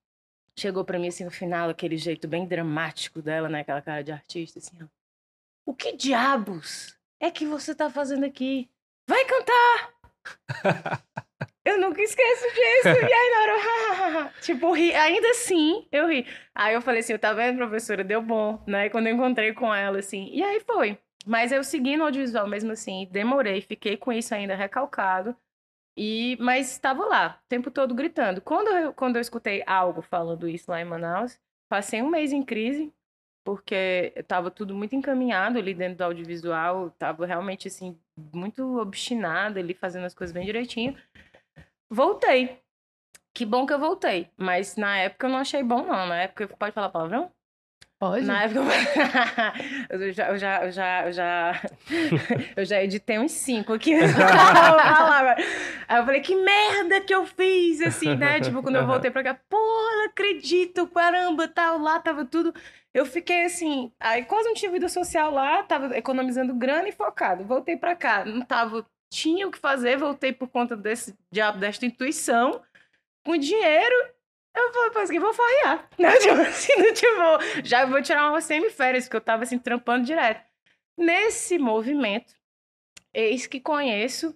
chegou 0.58 0.84
pra 0.84 0.98
mim, 0.98 1.08
assim, 1.08 1.24
no 1.24 1.30
final, 1.30 1.70
aquele 1.70 1.96
jeito 1.96 2.26
bem 2.26 2.46
dramático 2.46 3.22
dela, 3.22 3.48
né? 3.48 3.60
Aquela 3.60 3.82
cara 3.82 4.02
de 4.02 4.12
artista, 4.12 4.58
assim, 4.58 4.76
ó. 4.82 4.86
O 5.66 5.74
que 5.74 5.96
diabos 5.96 6.96
é 7.20 7.30
que 7.30 7.46
você 7.46 7.74
tá 7.74 7.90
fazendo 7.90 8.24
aqui? 8.24 8.70
Vai 9.06 9.24
cantar! 9.24 9.94
Eu 11.64 11.78
nunca 11.78 12.00
esqueço 12.00 12.46
disso. 12.48 12.88
E 12.88 13.12
aí, 13.12 13.30
na 13.30 13.40
hora, 13.42 14.32
tipo, 14.40 14.72
ri. 14.72 14.94
Ainda 14.94 15.28
assim, 15.30 15.86
eu 15.92 16.08
ri. 16.08 16.26
Aí 16.54 16.74
eu 16.74 16.80
falei 16.80 17.00
assim, 17.00 17.16
tá 17.18 17.34
vendo, 17.34 17.58
professora? 17.58 18.02
Deu 18.02 18.22
bom, 18.22 18.62
né? 18.66 18.88
Quando 18.88 19.06
eu 19.06 19.14
encontrei 19.14 19.52
com 19.52 19.74
ela, 19.74 19.98
assim. 19.98 20.30
E 20.32 20.42
aí 20.42 20.60
foi. 20.60 20.98
Mas 21.26 21.52
eu 21.52 21.62
segui 21.62 21.94
no 21.94 22.04
audiovisual 22.04 22.48
mesmo 22.48 22.72
assim, 22.72 23.06
demorei, 23.10 23.60
fiquei 23.60 23.98
com 23.98 24.10
isso 24.10 24.34
ainda 24.34 24.54
recalcado. 24.54 25.36
E, 26.00 26.36
mas 26.38 26.70
estava 26.70 27.04
lá, 27.04 27.40
o 27.44 27.48
tempo 27.48 27.72
todo 27.72 27.92
gritando. 27.92 28.40
Quando 28.40 28.68
eu, 28.68 28.92
quando 28.92 29.16
eu 29.16 29.20
escutei 29.20 29.64
algo 29.66 30.00
falando 30.00 30.48
isso 30.48 30.70
lá 30.70 30.80
em 30.80 30.84
Manaus, 30.84 31.40
passei 31.68 32.00
um 32.00 32.08
mês 32.08 32.32
em 32.32 32.40
crise, 32.40 32.94
porque 33.44 34.12
estava 34.14 34.48
tudo 34.48 34.76
muito 34.76 34.94
encaminhado 34.94 35.58
ali 35.58 35.74
dentro 35.74 35.98
do 35.98 36.04
audiovisual, 36.04 36.86
estava 36.86 37.26
realmente 37.26 37.66
assim, 37.66 37.98
muito 38.32 38.78
obstinada 38.78 39.58
ali, 39.58 39.74
fazendo 39.74 40.04
as 40.04 40.14
coisas 40.14 40.32
bem 40.32 40.46
direitinho. 40.46 40.96
Voltei. 41.90 42.62
Que 43.34 43.44
bom 43.44 43.66
que 43.66 43.72
eu 43.72 43.78
voltei. 43.80 44.30
Mas 44.36 44.76
na 44.76 44.98
época 44.98 45.26
eu 45.26 45.30
não 45.30 45.38
achei 45.38 45.64
bom, 45.64 45.82
não. 45.82 46.06
Na 46.06 46.22
época, 46.22 46.46
pode 46.46 46.72
falar 46.72 46.90
palavrão? 46.90 47.32
Pode. 47.98 48.24
Na 48.24 48.44
época 48.44 48.60
eu 49.90 50.12
já, 50.12 50.28
eu 50.28 50.38
já, 50.38 50.64
eu 50.64 50.70
já, 50.70 51.06
eu 51.06 51.12
já, 51.12 51.62
eu 52.56 52.64
já 52.64 52.84
editei 52.84 53.18
uns 53.18 53.32
cinco 53.32 53.72
aqui. 53.72 53.92
Aí 55.88 55.98
eu 55.98 56.04
falei, 56.04 56.20
que 56.20 56.36
merda 56.36 57.00
que 57.00 57.12
eu 57.12 57.26
fiz, 57.26 57.80
assim, 57.80 58.14
né? 58.14 58.40
Tipo, 58.40 58.62
quando 58.62 58.76
eu 58.76 58.86
voltei 58.86 59.10
pra 59.10 59.24
cá, 59.24 59.34
porra, 59.48 59.96
não 59.96 60.04
acredito, 60.06 60.86
caramba, 60.86 61.48
tal, 61.48 61.78
lá 61.78 61.98
tava 61.98 62.24
tudo. 62.24 62.54
Eu 62.94 63.04
fiquei 63.04 63.44
assim, 63.44 63.92
aí 63.98 64.24
quase 64.24 64.46
não 64.48 64.54
tinha 64.54 64.70
vida 64.70 64.88
social 64.88 65.32
lá, 65.32 65.62
tava 65.64 65.96
economizando 65.96 66.54
grana 66.54 66.88
e 66.88 66.92
focado. 66.92 67.44
Voltei 67.44 67.76
pra 67.76 67.96
cá, 67.96 68.24
não 68.24 68.42
tava, 68.42 68.86
tinha 69.12 69.46
o 69.46 69.50
que 69.50 69.58
fazer, 69.58 69.96
voltei 69.96 70.32
por 70.32 70.48
conta 70.48 70.76
desse 70.76 71.16
diabo, 71.32 71.58
desta 71.58 71.84
intuição, 71.84 72.62
com 73.24 73.36
dinheiro, 73.36 73.94
eu 74.58 74.92
falei, 74.92 75.16
eu 75.16 75.20
vou 75.22 75.34
farrear. 75.34 75.88
Né? 75.98 76.12
Tipo 76.16 76.40
assim, 76.40 76.72
não, 76.76 76.92
tipo, 76.92 77.64
já 77.64 77.84
vou 77.84 78.02
tirar 78.02 78.30
uma 78.30 78.40
semi-férias, 78.40 79.04
porque 79.04 79.16
eu 79.16 79.20
tava 79.20 79.42
assim, 79.42 79.58
trampando 79.58 80.04
direto. 80.04 80.42
Nesse 80.96 81.58
movimento, 81.58 82.34
eis 83.14 83.46
que 83.46 83.60
conheço 83.60 84.34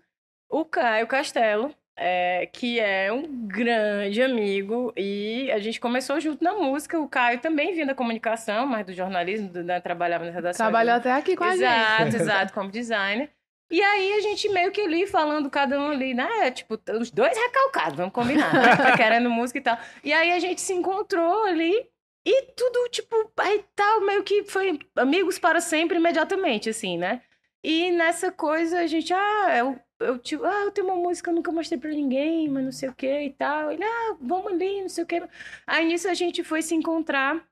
o 0.49 0.65
Caio 0.65 1.07
Castelo, 1.07 1.75
é, 1.97 2.47
que 2.47 2.81
é 2.81 3.13
um 3.13 3.47
grande 3.47 4.23
amigo, 4.23 4.93
e 4.97 5.51
a 5.51 5.59
gente 5.59 5.81
começou 5.81 6.21
junto 6.21 6.43
na 6.43 6.55
música. 6.55 6.99
O 6.99 7.09
Caio 7.09 7.41
também 7.41 7.73
vinha 7.73 7.87
da 7.87 7.95
comunicação, 7.95 8.67
mas 8.67 8.87
do 8.87 8.93
jornalismo, 8.93 9.49
do, 9.49 9.63
né, 9.63 9.81
trabalhava 9.81 10.25
na 10.25 10.31
redação. 10.31 10.65
Trabalhou 10.65 10.95
até 10.97 11.13
aqui 11.13 11.37
com 11.37 11.45
a 11.45 11.51
gente. 11.51 11.63
Exato, 11.63 12.17
exato, 12.17 12.53
como 12.53 12.71
designer. 12.71 13.31
E 13.73 13.83
aí 13.83 14.13
a 14.13 14.21
gente 14.21 14.51
meio 14.51 14.71
que 14.71 14.83
ali 14.83 15.07
falando 15.07 15.49
cada 15.49 15.81
um 15.81 15.91
ali, 15.91 16.13
né? 16.13 16.51
Tipo, 16.51 16.79
os 17.01 17.11
dois 17.11 17.35
recalcados, 17.35 17.97
vamos 17.97 18.13
combinar, 18.13 18.53
né? 18.53 18.77
Tá 18.77 18.93
querendo 18.99 19.31
música 19.31 19.59
e 19.59 19.63
tal. 19.63 19.79
E 20.05 20.13
aí 20.13 20.31
a 20.31 20.39
gente 20.39 20.61
se 20.61 20.75
encontrou 20.75 21.45
ali 21.45 21.89
e 22.23 22.43
tudo, 22.55 22.91
tipo, 22.91 23.33
aí 23.39 23.65
tal, 23.75 24.03
meio 24.03 24.23
que 24.23 24.45
foi 24.45 24.79
amigos 24.95 25.39
para 25.39 25.59
sempre 25.59 25.97
imediatamente, 25.97 26.69
assim, 26.69 26.99
né? 26.99 27.23
E 27.65 27.91
nessa 27.93 28.31
coisa 28.31 28.81
a 28.81 28.87
gente, 28.87 29.11
ah, 29.15 29.57
eu, 29.57 29.81
eu 30.01 30.19
tipo, 30.19 30.45
ah, 30.45 30.65
eu 30.65 30.71
tenho 30.71 30.89
uma 30.89 30.97
música 30.97 31.31
que 31.31 31.31
eu 31.31 31.37
nunca 31.37 31.51
mostrei 31.51 31.81
pra 31.81 31.91
ninguém, 31.91 32.51
mas 32.51 32.65
não 32.65 32.73
sei 32.73 32.91
o 32.91 32.95
que 32.95 33.23
e 33.23 33.31
tal. 33.31 33.73
Ele, 33.73 33.83
ah, 33.83 34.17
vamos 34.21 34.53
ali, 34.53 34.83
não 34.83 34.89
sei 34.91 35.05
o 35.05 35.07
que. 35.07 35.23
Aí 35.67 35.87
nisso 35.87 36.09
a 36.09 36.15
gente 36.15 36.45
foi 36.45 36.61
se 36.61 36.75
encontrar 36.75 37.43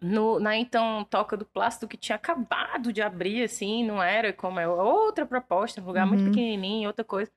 no, 0.00 0.38
na 0.40 0.56
então 0.56 1.04
Toca 1.04 1.36
do 1.36 1.44
Plástico, 1.44 1.88
que 1.88 1.96
tinha 1.96 2.16
acabado 2.16 2.92
de 2.92 3.02
abrir, 3.02 3.42
assim, 3.44 3.84
não 3.84 4.02
era 4.02 4.32
como 4.32 4.58
é 4.60 4.68
outra 4.68 5.26
proposta, 5.26 5.80
um 5.80 5.84
lugar 5.86 6.06
muito 6.06 6.20
Uhum. 6.20 6.26
pequenininho, 6.26 6.88
outra 6.88 7.04
coisa. 7.04 7.30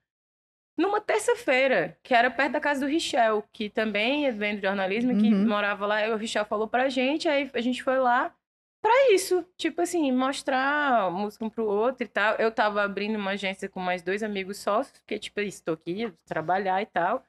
Numa 0.76 1.00
terça-feira, 1.00 1.98
que 2.02 2.14
era 2.14 2.30
perto 2.30 2.52
da 2.52 2.60
casa 2.60 2.80
do 2.80 2.86
Richel, 2.90 3.44
que 3.52 3.68
também 3.68 4.26
é 4.26 4.30
vendo 4.30 4.62
jornalismo, 4.62 5.14
que 5.16 5.28
Uhum. 5.32 5.46
morava 5.46 5.86
lá, 5.86 6.08
o 6.08 6.16
Richel 6.16 6.46
falou 6.46 6.66
pra 6.66 6.88
gente, 6.88 7.28
aí 7.28 7.50
a 7.52 7.60
gente 7.60 7.82
foi 7.82 7.98
lá 7.98 8.34
pra 8.82 9.12
isso, 9.12 9.46
tipo 9.56 9.80
assim, 9.82 10.10
mostrar 10.10 11.10
música 11.10 11.44
um 11.44 11.50
pro 11.50 11.66
outro 11.66 12.04
e 12.04 12.08
tal. 12.08 12.34
Eu 12.36 12.50
tava 12.50 12.82
abrindo 12.82 13.16
uma 13.16 13.32
agência 13.32 13.68
com 13.68 13.78
mais 13.80 14.02
dois 14.02 14.22
amigos 14.22 14.58
sócios, 14.58 14.98
porque, 14.98 15.18
tipo, 15.18 15.40
estou 15.40 15.74
aqui, 15.74 16.12
trabalhar 16.24 16.80
e 16.82 16.86
tal. 16.86 17.22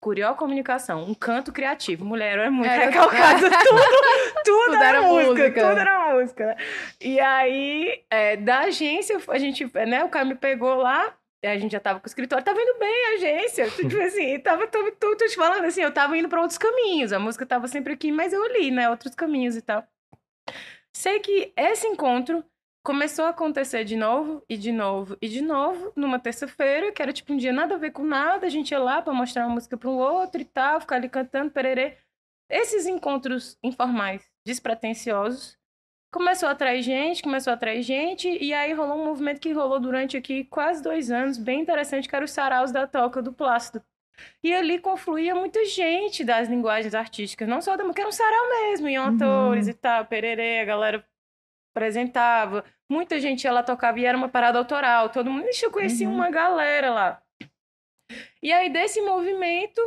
Curió 0.00 0.34
Comunicação, 0.34 1.02
um 1.04 1.14
canto 1.14 1.52
criativo. 1.52 2.04
Mulher, 2.04 2.38
é 2.38 2.50
muito 2.50 2.70
Era- 2.70 2.84
recalcado, 2.86 3.40
tudo, 3.64 3.80
tudo, 3.80 4.42
Tudo 4.44 4.74
era, 4.76 4.86
era 4.98 5.02
música, 5.02 5.32
música. 5.32 5.68
tudo 5.68 5.80
era 5.80 6.14
música. 6.14 6.46
né? 6.46 6.56
E 7.00 7.18
aí, 7.20 8.04
é, 8.10 8.36
da 8.36 8.60
agência, 8.60 9.18
a 9.28 9.38
gente, 9.38 9.64
né, 9.86 10.04
o 10.04 10.08
cara 10.08 10.24
me 10.24 10.34
pegou 10.34 10.74
lá, 10.76 11.14
a 11.44 11.56
gente 11.58 11.72
já 11.72 11.80
tava 11.80 11.98
com 12.00 12.06
o 12.06 12.08
escritório, 12.08 12.44
tava 12.44 12.60
indo 12.60 12.78
bem 12.78 13.06
a 13.06 13.14
agência, 13.14 13.70
tipo 13.74 13.96
assim, 14.00 14.38
tava 14.40 14.66
tudo, 14.66 14.90
tudo, 14.92 15.16
te 15.16 15.34
falando 15.36 15.64
assim, 15.64 15.82
eu 15.82 15.92
tava 15.92 16.16
indo 16.16 16.28
pra 16.28 16.40
outros 16.40 16.58
caminhos, 16.58 17.12
a 17.12 17.18
música 17.18 17.46
tava 17.46 17.66
sempre 17.68 17.92
aqui, 17.94 18.12
mas 18.12 18.32
eu 18.32 18.46
li, 18.52 18.70
né, 18.70 18.88
outros 18.90 19.14
caminhos 19.14 19.56
e 19.56 19.62
tal. 19.62 19.84
Sei 20.92 21.18
que 21.20 21.52
esse 21.56 21.86
encontro 21.86 22.44
começou 22.86 23.24
a 23.24 23.30
acontecer 23.30 23.82
de 23.82 23.96
novo, 23.96 24.44
e 24.48 24.56
de 24.56 24.70
novo, 24.70 25.18
e 25.20 25.26
de 25.28 25.42
novo, 25.42 25.92
numa 25.96 26.20
terça-feira, 26.20 26.92
que 26.92 27.02
era 27.02 27.12
tipo 27.12 27.32
um 27.32 27.36
dia 27.36 27.52
nada 27.52 27.74
a 27.74 27.78
ver 27.78 27.90
com 27.90 28.04
nada, 28.04 28.46
a 28.46 28.48
gente 28.48 28.70
ia 28.70 28.78
lá 28.78 29.02
pra 29.02 29.12
mostrar 29.12 29.44
uma 29.44 29.54
música 29.54 29.76
para 29.76 29.90
um 29.90 29.98
outro 29.98 30.40
e 30.40 30.44
tal, 30.44 30.80
ficar 30.80 30.94
ali 30.94 31.08
cantando, 31.08 31.50
pererê. 31.50 31.96
Esses 32.48 32.86
encontros 32.86 33.58
informais, 33.60 34.30
despretensiosos, 34.46 35.58
começou 36.12 36.48
a 36.48 36.52
atrair 36.52 36.80
gente, 36.80 37.24
começou 37.24 37.50
a 37.50 37.54
atrair 37.54 37.82
gente, 37.82 38.28
e 38.28 38.54
aí 38.54 38.72
rolou 38.72 39.00
um 39.00 39.06
movimento 39.06 39.40
que 39.40 39.50
rolou 39.50 39.80
durante 39.80 40.16
aqui 40.16 40.44
quase 40.44 40.80
dois 40.80 41.10
anos, 41.10 41.38
bem 41.38 41.62
interessante, 41.62 42.08
que 42.08 42.14
era 42.14 42.24
os 42.24 42.30
saraus 42.30 42.70
da 42.70 42.86
Toca 42.86 43.20
do 43.20 43.32
Plácido. 43.32 43.82
E 44.44 44.54
ali 44.54 44.78
confluía 44.78 45.34
muita 45.34 45.64
gente 45.64 46.22
das 46.22 46.48
linguagens 46.48 46.94
artísticas, 46.94 47.48
não 47.48 47.60
só 47.60 47.76
da 47.76 47.82
música, 47.82 48.02
era 48.02 48.08
um 48.08 48.12
sarau 48.12 48.48
mesmo, 48.48 48.88
iam 48.88 49.06
Uhum. 49.06 49.16
atores 49.16 49.66
e 49.66 49.74
tal, 49.74 50.06
pererê, 50.06 50.60
a 50.60 50.64
galera 50.64 51.04
apresentava, 51.76 52.64
muita 52.90 53.20
gente 53.20 53.46
lá 53.48 53.62
tocava 53.62 54.00
e 54.00 54.04
era 54.06 54.16
uma 54.16 54.28
parada 54.28 54.58
autoral, 54.58 55.10
todo 55.10 55.30
mundo, 55.30 55.46
eu 55.62 55.70
conheci 55.70 56.06
Uhum. 56.06 56.14
uma 56.14 56.30
galera 56.30 56.90
lá. 56.90 57.22
E 58.42 58.50
aí 58.52 58.70
desse 58.70 59.00
movimento 59.02 59.80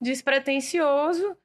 despretensioso, 0.00 1.36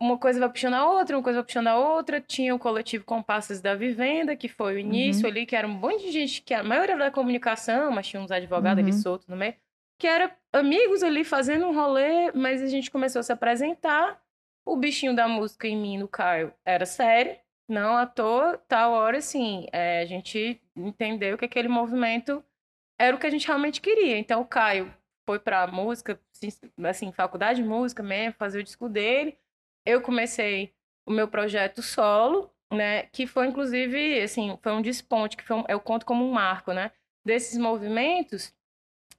uma 0.00 0.18
coisa 0.18 0.38
vai 0.38 0.48
puxando 0.48 0.74
a 0.74 0.86
outra, 0.88 1.16
uma 1.16 1.22
coisa 1.22 1.38
vai 1.40 1.44
puxando 1.46 1.66
a 1.68 1.76
outra. 1.76 2.20
Tinha 2.20 2.54
o 2.54 2.58
coletivo 2.58 3.04
Compassos 3.04 3.60
da 3.60 3.74
Vivenda, 3.74 4.36
que 4.36 4.48
foi 4.48 4.74
o 4.76 4.78
início 4.78 5.24
Uhum. 5.24 5.30
ali, 5.30 5.46
que 5.46 5.56
era 5.56 5.66
um 5.66 5.72
monte 5.72 6.02
de 6.04 6.12
gente, 6.12 6.42
que 6.42 6.54
a 6.54 6.62
maioria 6.62 6.94
era 6.94 7.04
da 7.06 7.10
comunicação, 7.10 7.90
mas 7.90 8.06
tinha 8.06 8.22
uns 8.22 8.30
advogados 8.30 8.82
ali 8.82 8.92
Uhum. 8.92 8.98
soltos 8.98 9.26
no 9.28 9.36
meio, 9.36 9.54
que 9.98 10.06
era 10.06 10.36
amigos 10.52 11.02
ali 11.02 11.24
fazendo 11.24 11.66
um 11.66 11.74
rolê, 11.74 12.30
mas 12.32 12.62
a 12.62 12.66
gente 12.68 12.90
começou 12.90 13.20
a 13.20 13.22
se 13.22 13.32
apresentar. 13.32 14.20
O 14.64 14.76
bichinho 14.76 15.16
da 15.16 15.26
música 15.26 15.66
em 15.66 15.76
mim, 15.76 15.96
no 15.98 16.06
Caio, 16.06 16.52
era 16.64 16.84
sério, 16.86 17.34
não 17.68 17.96
à 17.96 18.06
toa, 18.06 18.58
tal 18.66 18.92
hora, 18.92 19.18
assim, 19.18 19.66
é, 19.72 20.00
a 20.00 20.06
gente 20.06 20.60
entendeu 20.74 21.36
que 21.36 21.44
aquele 21.44 21.68
movimento 21.68 22.42
era 22.98 23.14
o 23.14 23.18
que 23.18 23.26
a 23.26 23.30
gente 23.30 23.46
realmente 23.46 23.80
queria. 23.80 24.18
Então, 24.18 24.40
o 24.40 24.46
Caio 24.46 24.92
foi 25.26 25.38
pra 25.38 25.66
música, 25.66 26.18
assim, 26.84 27.12
faculdade 27.12 27.62
de 27.62 27.68
música 27.68 28.02
mesmo, 28.02 28.34
fazer 28.38 28.60
o 28.60 28.64
disco 28.64 28.88
dele. 28.88 29.36
Eu 29.84 30.00
comecei 30.00 30.72
o 31.06 31.12
meu 31.12 31.28
projeto 31.28 31.82
solo, 31.82 32.50
né, 32.72 33.04
que 33.04 33.26
foi 33.26 33.46
inclusive, 33.46 34.20
assim, 34.20 34.58
foi 34.62 34.72
um 34.72 34.82
desponte, 34.82 35.36
que 35.36 35.44
foi 35.44 35.56
um, 35.56 35.64
eu 35.68 35.80
conto 35.80 36.04
como 36.06 36.24
um 36.24 36.32
marco, 36.32 36.72
né, 36.72 36.90
desses 37.24 37.58
movimentos. 37.58 38.54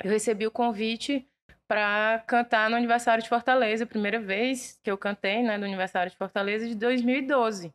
Eu 0.04 0.10
recebi 0.10 0.48
o 0.48 0.52
convite 0.52 1.28
para 1.68 2.24
cantar 2.28 2.70
no 2.70 2.76
aniversário 2.76 3.24
de 3.24 3.30
Fortaleza, 3.30 3.84
a 3.84 3.88
primeira 3.88 4.20
vez 4.20 4.80
que 4.84 4.90
eu 4.90 4.98
cantei, 4.98 5.44
né, 5.44 5.58
no 5.58 5.66
aniversário 5.66 6.12
de 6.12 6.18
Fortaleza 6.18 6.68
de 6.68 6.76
2012. 6.76 7.74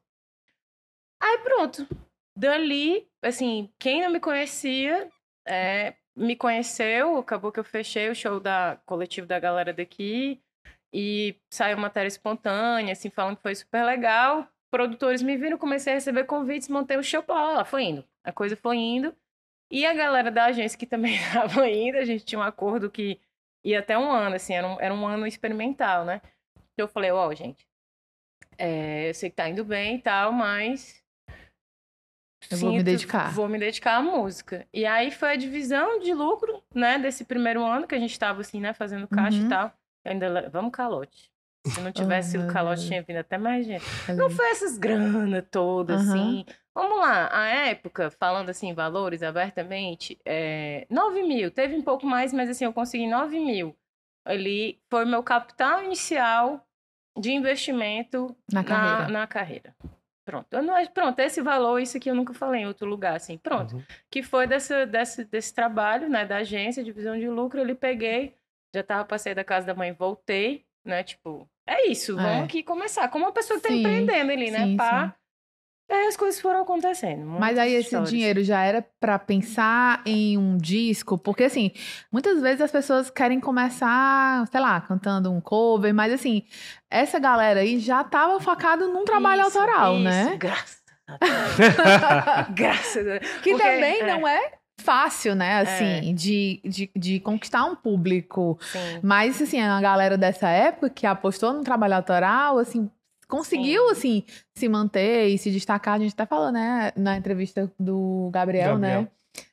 Aí 1.21 1.39
pronto. 1.39 1.87
Dali, 2.37 3.09
assim, 3.23 3.73
quem 3.79 4.03
não 4.03 4.11
me 4.11 4.21
conhecia, 4.21 5.11
é, 5.47 5.95
me 6.17 6.37
conheceu, 6.37 7.17
acabou 7.17 7.53
que 7.53 7.61
eu 7.61 7.65
fechei 7.65 8.11
o 8.11 8.15
show 8.15 8.41
da 8.41 8.81
coletivo 8.87 9.27
da 9.27 9.39
galera 9.39 9.73
daqui 9.73 10.43
e 10.93 11.37
saiu 11.51 11.77
matéria 11.77 12.09
espontânea, 12.09 12.93
assim, 12.93 13.11
falando 13.11 13.37
que 13.37 13.43
foi 13.43 13.55
super 13.55 13.85
legal. 13.85 14.49
Produtores 14.71 15.23
me 15.23 15.37
viram, 15.37 15.59
comecei 15.59 15.93
a 15.93 15.97
receber 15.97 16.25
convites, 16.25 16.69
montei 16.69 16.97
o 16.97 17.03
show, 17.03 17.25
lá, 17.29 17.65
foi 17.65 17.85
indo. 17.85 18.05
A 18.25 18.33
coisa 18.33 18.57
foi 18.57 18.77
indo. 18.77 19.15
E 19.71 19.87
a 19.87 19.95
galera 19.95 20.31
da 20.31 20.47
agência 20.47 20.79
que 20.79 20.87
também 20.87 21.15
estava 21.17 21.69
indo, 21.69 21.99
a 21.99 22.05
gente 22.05 22.25
tinha 22.25 22.39
um 22.39 22.43
acordo 22.43 22.91
que 22.91 23.21
ia 23.65 23.81
até 23.81 23.99
um 23.99 24.11
ano, 24.11 24.37
assim, 24.37 24.55
era 24.55 24.69
um, 24.69 24.81
era 24.81 24.95
um 24.95 25.07
ano 25.07 25.27
experimental, 25.27 26.05
né? 26.05 26.21
Então 26.73 26.85
eu 26.85 26.89
falei, 26.89 27.11
ó, 27.11 27.29
oh, 27.29 27.35
gente, 27.35 27.67
é, 28.59 29.09
eu 29.09 29.15
sei 29.15 29.31
que 29.31 29.37
tá 29.37 29.49
indo 29.49 29.65
bem 29.65 29.97
e 29.97 30.03
tal, 30.03 30.33
mas. 30.33 31.04
Eu 32.51 32.59
vou 32.59 32.73
me 32.73 32.83
dedicar. 32.83 33.33
Vou 33.33 33.49
me 33.49 33.59
dedicar 33.59 33.97
à 33.97 34.03
música. 34.03 34.67
E 34.73 34.85
aí 34.87 35.11
foi 35.11 35.33
a 35.33 35.37
divisão 35.37 35.99
de 35.99 36.13
lucro, 36.13 36.63
né, 36.75 36.99
desse 36.99 37.25
primeiro 37.25 37.65
ano 37.65 37.87
que 37.87 37.95
a 37.95 37.99
gente 37.99 38.19
tava, 38.19 38.41
assim, 38.41 38.61
né, 38.61 38.73
fazendo 38.73 39.09
caixa 39.09 39.39
uhum. 39.39 39.47
e 39.47 39.49
tal. 39.49 39.73
ainda, 40.05 40.49
vamos 40.51 40.73
calote. 40.73 41.31
Se 41.67 41.81
não 41.81 41.91
tivesse 41.93 42.37
oh, 42.39 42.43
o 42.43 42.47
calote, 42.49 42.87
tinha 42.87 43.03
vindo 43.03 43.19
até 43.19 43.39
mais 43.39 43.67
gente. 43.67 43.85
Não 44.17 44.31
foi 44.31 44.51
essas 44.51 44.79
grana 44.79 45.43
toda, 45.43 45.95
uhum. 45.95 46.01
assim. 46.01 46.47
Vamos 46.75 46.99
lá, 46.99 47.29
a 47.33 47.47
época, 47.47 48.11
falando 48.11 48.51
assim, 48.51 48.75
valores 48.75 49.23
abertamente, 49.23 50.19
é, 50.25 50.87
9 50.91 51.23
mil. 51.23 51.51
Teve 51.51 51.77
um 51.77 51.83
pouco 51.83 52.05
mais, 52.05 52.33
mas 52.33 52.51
assim, 52.51 52.65
eu 52.65 52.73
consegui 52.73 53.07
9 53.07 53.39
mil. 53.39 53.77
Ali 54.25 54.81
foi 54.91 55.05
meu 55.05 55.23
capital 55.23 55.85
inicial 55.85 56.67
de 57.17 57.31
investimento 57.31 58.35
na, 58.53 58.63
na 58.63 58.65
carreira. 58.65 59.09
Na 59.09 59.27
carreira. 59.27 59.77
Pronto. 60.25 60.47
Eu 60.53 60.63
não, 60.63 60.87
pronto, 60.87 61.19
esse 61.19 61.43
valor, 61.43 61.79
isso 61.79 61.97
aqui 61.97 62.11
eu 62.11 62.15
nunca 62.15 62.33
falei 62.33 62.63
em 62.63 62.67
outro 62.67 62.89
lugar, 62.89 63.15
assim. 63.17 63.37
Pronto. 63.37 63.77
Uhum. 63.77 63.83
Que 64.11 64.23
foi 64.23 64.47
desse, 64.47 64.87
desse, 64.87 65.25
desse 65.25 65.55
trabalho, 65.55 66.09
né, 66.09 66.25
da 66.25 66.39
agência, 66.39 66.83
divisão 66.83 67.19
de 67.19 67.29
lucro, 67.29 67.61
ele 67.61 67.75
peguei, 67.75 68.35
já 68.75 68.83
tava, 68.83 69.05
passei 69.05 69.35
da 69.35 69.45
casa 69.45 69.67
da 69.67 69.75
mãe, 69.75 69.93
voltei, 69.93 70.65
né, 70.85 71.03
tipo, 71.03 71.49
é 71.67 71.89
isso, 71.89 72.17
vamos 72.17 72.31
é. 72.31 72.45
aqui 72.45 72.63
começar. 72.63 73.09
Como 73.09 73.25
uma 73.27 73.33
pessoa 73.33 73.59
que 73.59 73.65
tá 73.65 73.69
sim, 73.69 73.81
empreendendo 73.81 74.33
ali, 74.33 74.51
né, 74.51 74.65
sim, 74.65 74.77
pá. 74.77 75.09
Sim. 75.09 75.24
Aí 75.91 76.07
as 76.07 76.17
coisas 76.17 76.41
foram 76.41 76.63
acontecendo. 76.63 77.27
Mas 77.27 77.59
aí 77.59 77.75
esse 77.75 77.87
histórias. 77.87 78.11
dinheiro 78.11 78.43
já 78.43 78.63
era 78.63 78.85
para 78.99 79.19
pensar 79.19 80.03
em 80.07 80.39
um 80.39 80.57
disco, 80.57 81.19
porque 81.19 81.45
assim, 81.45 81.73
muitas 82.11 82.41
vezes 82.41 82.63
as 82.63 82.71
pessoas 82.71 83.11
querem 83.11 83.39
começar, 83.39 84.47
sei 84.51 84.61
lá, 84.61 84.81
cantando 84.81 85.31
um 85.31 85.41
cover, 85.41 85.93
mas 85.93 86.13
assim, 86.13 86.43
essa 86.91 87.19
galera 87.19 87.61
aí 87.61 87.79
já 87.79 88.03
tava 88.03 88.41
focada 88.41 88.87
num 88.87 89.05
trabalho 89.05 89.47
isso, 89.47 89.59
autoral, 89.59 89.95
isso, 89.95 90.05
né? 90.05 90.37
Graças 90.39 90.83
a 91.07 91.19
Deus. 91.19 92.49
graças 92.57 93.07
a 93.07 93.19
Deus. 93.19 93.33
Que 93.43 93.51
porque, 93.51 93.63
também 93.63 94.01
é. 94.01 94.07
não 94.07 94.27
é 94.27 94.53
fácil, 94.81 95.35
né, 95.35 95.61
assim, 95.61 96.11
é. 96.11 96.13
de, 96.13 96.61
de, 96.65 96.91
de, 96.97 97.21
conquistar 97.21 97.65
um 97.65 97.77
público. 97.77 98.59
Sim. 98.61 99.01
Mas, 99.03 99.41
assim, 99.41 99.61
a 99.61 99.81
galera 99.81 100.19
dessa 100.19 100.49
época 100.49 100.91
que 100.91 101.07
apostou 101.07 101.53
no 101.53 101.63
trabalho 101.63 101.95
autoral, 101.95 102.59
assim, 102.59 102.91
conseguiu, 103.37 103.87
Sim. 103.87 103.93
assim, 103.93 104.25
se 104.55 104.69
manter 104.69 105.29
e 105.29 105.39
se 105.39 105.51
destacar. 105.51 105.95
A 105.95 105.99
gente 105.99 106.15
tá 106.15 106.27
falando, 106.27 106.55
né, 106.55 106.93
na 106.97 107.17
entrevista 107.17 107.71
do 107.79 108.31
Gabriel, 108.33 108.79
né? 108.79 108.89
Gabriel. 108.89 109.03
né? 109.03 109.09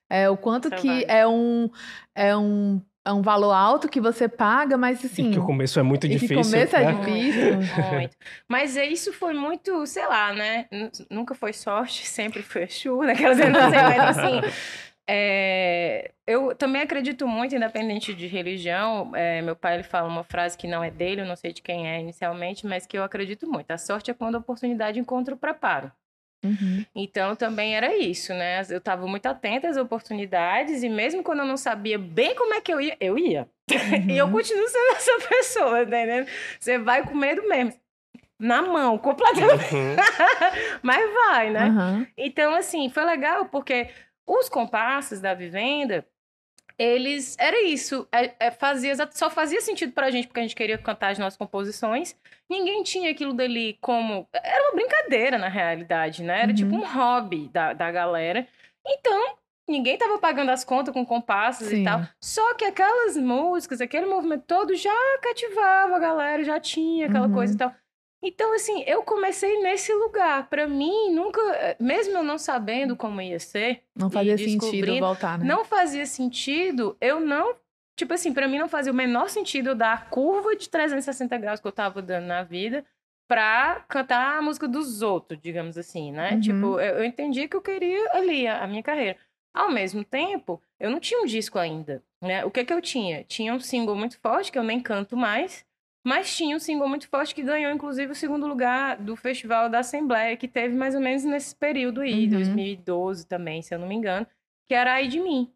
É, 0.09 0.29
o 0.29 0.35
quanto 0.35 0.69
que 0.71 1.05
é 1.07 1.25
um, 1.25 1.69
é 2.13 2.35
um 2.35 2.81
é 3.03 3.11
um 3.11 3.21
valor 3.21 3.51
alto 3.51 3.89
que 3.89 3.99
você 3.99 4.27
paga, 4.27 4.77
mas 4.77 5.03
assim. 5.03 5.29
E 5.29 5.33
que 5.33 5.39
o 5.39 5.45
começo 5.45 5.79
é 5.79 5.83
muito 5.83 6.07
difícil. 6.07 6.27
Que 6.27 6.41
o 6.41 6.51
começo 6.51 6.75
é 6.75 6.85
né? 6.85 6.91
é 6.91 6.95
difícil. 6.95 7.57
Muito. 7.91 8.17
Mas 8.47 8.75
isso 8.75 9.11
foi 9.11 9.33
muito, 9.33 9.85
sei 9.87 10.05
lá, 10.05 10.31
né? 10.33 10.67
Nunca 11.09 11.33
foi 11.33 11.51
sorte, 11.51 12.05
sempre 12.07 12.43
foi 12.43 12.67
chuva, 12.67 13.07
naquelas 13.07 13.37
né? 13.37 13.49
mas 13.49 14.17
assim. 14.17 14.41
É, 15.09 16.11
eu 16.25 16.55
também 16.55 16.81
acredito 16.81 17.27
muito, 17.27 17.55
independente 17.55 18.13
de 18.13 18.27
religião. 18.27 19.11
É, 19.15 19.41
meu 19.41 19.55
pai 19.55 19.75
ele 19.75 19.83
fala 19.83 20.07
uma 20.07 20.23
frase 20.23 20.57
que 20.57 20.67
não 20.67 20.83
é 20.83 20.91
dele, 20.91 21.21
eu 21.21 21.25
não 21.25 21.35
sei 21.35 21.51
de 21.51 21.61
quem 21.61 21.89
é 21.89 21.99
inicialmente, 21.99 22.65
mas 22.65 22.85
que 22.85 22.97
eu 22.97 23.03
acredito 23.03 23.49
muito. 23.49 23.71
A 23.71 23.77
sorte 23.77 24.11
é 24.11 24.13
quando 24.13 24.35
a 24.35 24.39
oportunidade 24.39 24.99
encontra 24.99 25.33
o 25.33 25.37
preparo. 25.37 25.91
Uhum. 26.43 26.83
Então 26.95 27.35
também 27.35 27.75
era 27.75 27.95
isso, 27.95 28.33
né? 28.33 28.61
Eu 28.69 28.79
estava 28.79 29.05
muito 29.05 29.27
atenta 29.27 29.69
às 29.69 29.77
oportunidades 29.77 30.81
e 30.81 30.89
mesmo 30.89 31.21
quando 31.21 31.39
eu 31.39 31.45
não 31.45 31.57
sabia 31.57 31.99
bem 31.99 32.33
como 32.33 32.53
é 32.53 32.61
que 32.61 32.73
eu 32.73 32.81
ia, 32.81 32.97
eu 32.99 33.17
ia. 33.17 33.47
Uhum. 33.69 34.09
e 34.09 34.17
eu 34.17 34.25
uhum. 34.25 34.31
continuo 34.31 34.67
sendo 34.67 34.91
essa 34.97 35.27
pessoa, 35.27 35.83
entendeu? 35.83 36.25
Você 36.59 36.79
vai 36.79 37.05
com 37.05 37.15
medo 37.15 37.47
mesmo 37.47 37.79
na 38.39 38.63
mão, 38.63 38.97
completamente. 38.97 39.75
Uhum. 39.75 39.95
Mas 40.81 41.13
vai, 41.13 41.51
né? 41.51 41.65
Uhum. 41.67 42.07
Então, 42.17 42.55
assim, 42.55 42.89
foi 42.89 43.05
legal 43.05 43.45
porque 43.45 43.89
os 44.39 44.47
compassos 44.47 45.19
da 45.19 45.33
vivenda, 45.33 46.07
eles. 46.77 47.35
Era 47.37 47.61
isso. 47.63 48.07
É, 48.11 48.33
é, 48.39 48.51
fazia, 48.51 48.95
só 49.11 49.29
fazia 49.29 49.61
sentido 49.61 49.91
pra 49.91 50.09
gente, 50.09 50.27
porque 50.27 50.39
a 50.39 50.43
gente 50.43 50.55
queria 50.55 50.77
cantar 50.77 51.11
as 51.11 51.19
nossas 51.19 51.37
composições. 51.37 52.15
Ninguém 52.49 52.81
tinha 52.83 53.11
aquilo 53.11 53.33
dali 53.33 53.77
como. 53.81 54.27
Era 54.33 54.69
uma 54.69 54.75
brincadeira, 54.75 55.37
na 55.37 55.49
realidade, 55.49 56.23
né? 56.23 56.43
Era 56.43 56.53
tipo 56.53 56.73
uhum. 56.73 56.81
tipo 56.81 56.91
um 56.91 56.97
hobby 56.97 57.49
da, 57.49 57.73
da 57.73 57.91
galera. 57.91 58.47
Então, 58.87 59.35
ninguém 59.69 59.97
tava 59.97 60.17
pagando 60.17 60.49
as 60.49 60.63
contas 60.63 60.93
com 60.93 61.05
compassos 61.05 61.67
Sim. 61.67 61.81
e 61.81 61.83
tal. 61.83 62.01
Só 62.23 62.55
que 62.55 62.65
aquelas 62.65 63.17
músicas, 63.17 63.81
aquele 63.81 64.05
movimento 64.05 64.45
todo 64.47 64.75
já 64.75 65.19
cativava 65.21 65.95
a 65.95 65.99
galera, 65.99 66.43
já 66.43 66.59
tinha 66.59 67.07
aquela 67.07 67.27
uhum. 67.27 67.33
coisa 67.33 67.53
e 67.53 67.57
tal. 67.57 67.75
Então, 68.23 68.53
assim, 68.53 68.83
eu 68.85 69.01
comecei 69.01 69.61
nesse 69.61 69.91
lugar. 69.93 70.47
Para 70.47 70.67
mim, 70.67 71.11
nunca, 71.11 71.41
mesmo 71.79 72.17
eu 72.17 72.23
não 72.23 72.37
sabendo 72.37 72.95
como 72.95 73.19
ia 73.19 73.39
ser, 73.39 73.81
não 73.95 74.11
fazia 74.11 74.37
sentido 74.37 74.99
voltar, 74.99 75.39
né? 75.39 75.45
Não 75.45 75.65
fazia 75.65 76.05
sentido, 76.05 76.95
eu 77.01 77.19
não. 77.19 77.55
Tipo 77.95 78.13
assim, 78.13 78.33
para 78.33 78.47
mim 78.47 78.59
não 78.59 78.69
fazia 78.69 78.91
o 78.91 78.95
menor 78.95 79.29
sentido 79.29 79.69
eu 79.69 79.75
dar 79.75 79.93
a 79.93 79.97
curva 79.97 80.55
de 80.55 80.69
360 80.69 81.37
graus 81.37 81.59
que 81.59 81.67
eu 81.67 81.71
tava 81.71 82.01
dando 82.01 82.25
na 82.25 82.43
vida 82.43 82.85
pra 83.27 83.85
cantar 83.87 84.37
a 84.37 84.41
música 84.41 84.67
dos 84.67 85.01
outros, 85.01 85.39
digamos 85.41 85.77
assim, 85.77 86.11
né? 86.11 86.33
Uhum. 86.33 86.39
Tipo, 86.41 86.79
eu, 86.79 86.97
eu 86.97 87.03
entendi 87.05 87.47
que 87.47 87.55
eu 87.55 87.61
queria 87.61 88.11
ali 88.13 88.45
a, 88.45 88.63
a 88.63 88.67
minha 88.67 88.83
carreira. 88.83 89.17
Ao 89.53 89.71
mesmo 89.71 90.03
tempo, 90.03 90.61
eu 90.79 90.89
não 90.89 90.99
tinha 90.99 91.21
um 91.21 91.25
disco 91.25 91.57
ainda, 91.57 92.03
né? 92.21 92.45
O 92.45 92.51
que 92.51 92.63
que 92.63 92.73
eu 92.73 92.81
tinha? 92.81 93.23
Tinha 93.23 93.53
um 93.53 93.59
single 93.59 93.95
muito 93.95 94.19
forte, 94.19 94.51
que 94.51 94.59
eu 94.59 94.63
nem 94.63 94.79
canto 94.79 95.17
mais, 95.17 95.65
mas 96.03 96.35
tinha 96.35 96.55
um 96.55 96.59
single 96.59 96.89
muito 96.89 97.07
forte 97.07 97.35
que 97.35 97.43
ganhou, 97.43 97.71
inclusive, 97.71 98.11
o 98.11 98.15
segundo 98.15 98.47
lugar 98.47 98.97
do 98.97 99.15
Festival 99.15 99.69
da 99.69 99.79
Assembleia, 99.79 100.35
que 100.35 100.47
teve 100.47 100.75
mais 100.75 100.95
ou 100.95 101.01
menos 101.01 101.23
nesse 101.23 101.55
período 101.55 102.01
aí, 102.01 102.25
uhum. 102.25 102.31
2012 102.31 103.27
também, 103.27 103.61
se 103.61 103.73
eu 103.73 103.79
não 103.79 103.87
me 103.87 103.95
engano, 103.95 104.25
que 104.67 104.73
era 104.73 104.93
Ai 104.93 105.07
de 105.07 105.19
Mim. 105.19 105.53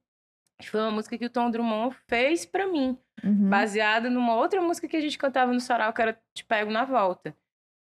Que 0.59 0.69
foi 0.69 0.81
uma 0.81 0.91
música 0.91 1.17
que 1.17 1.25
o 1.25 1.29
Tom 1.29 1.49
Drummond 1.49 1.95
fez 2.07 2.45
para 2.45 2.67
mim, 2.67 2.97
uhum. 3.23 3.49
baseada 3.49 4.09
numa 4.09 4.35
outra 4.35 4.61
música 4.61 4.87
que 4.87 4.95
a 4.95 5.01
gente 5.01 5.17
cantava 5.17 5.51
no 5.51 5.59
sarau, 5.59 5.91
que 5.91 6.01
era 6.01 6.17
Te 6.33 6.45
Pego 6.45 6.71
na 6.71 6.85
Volta. 6.85 7.35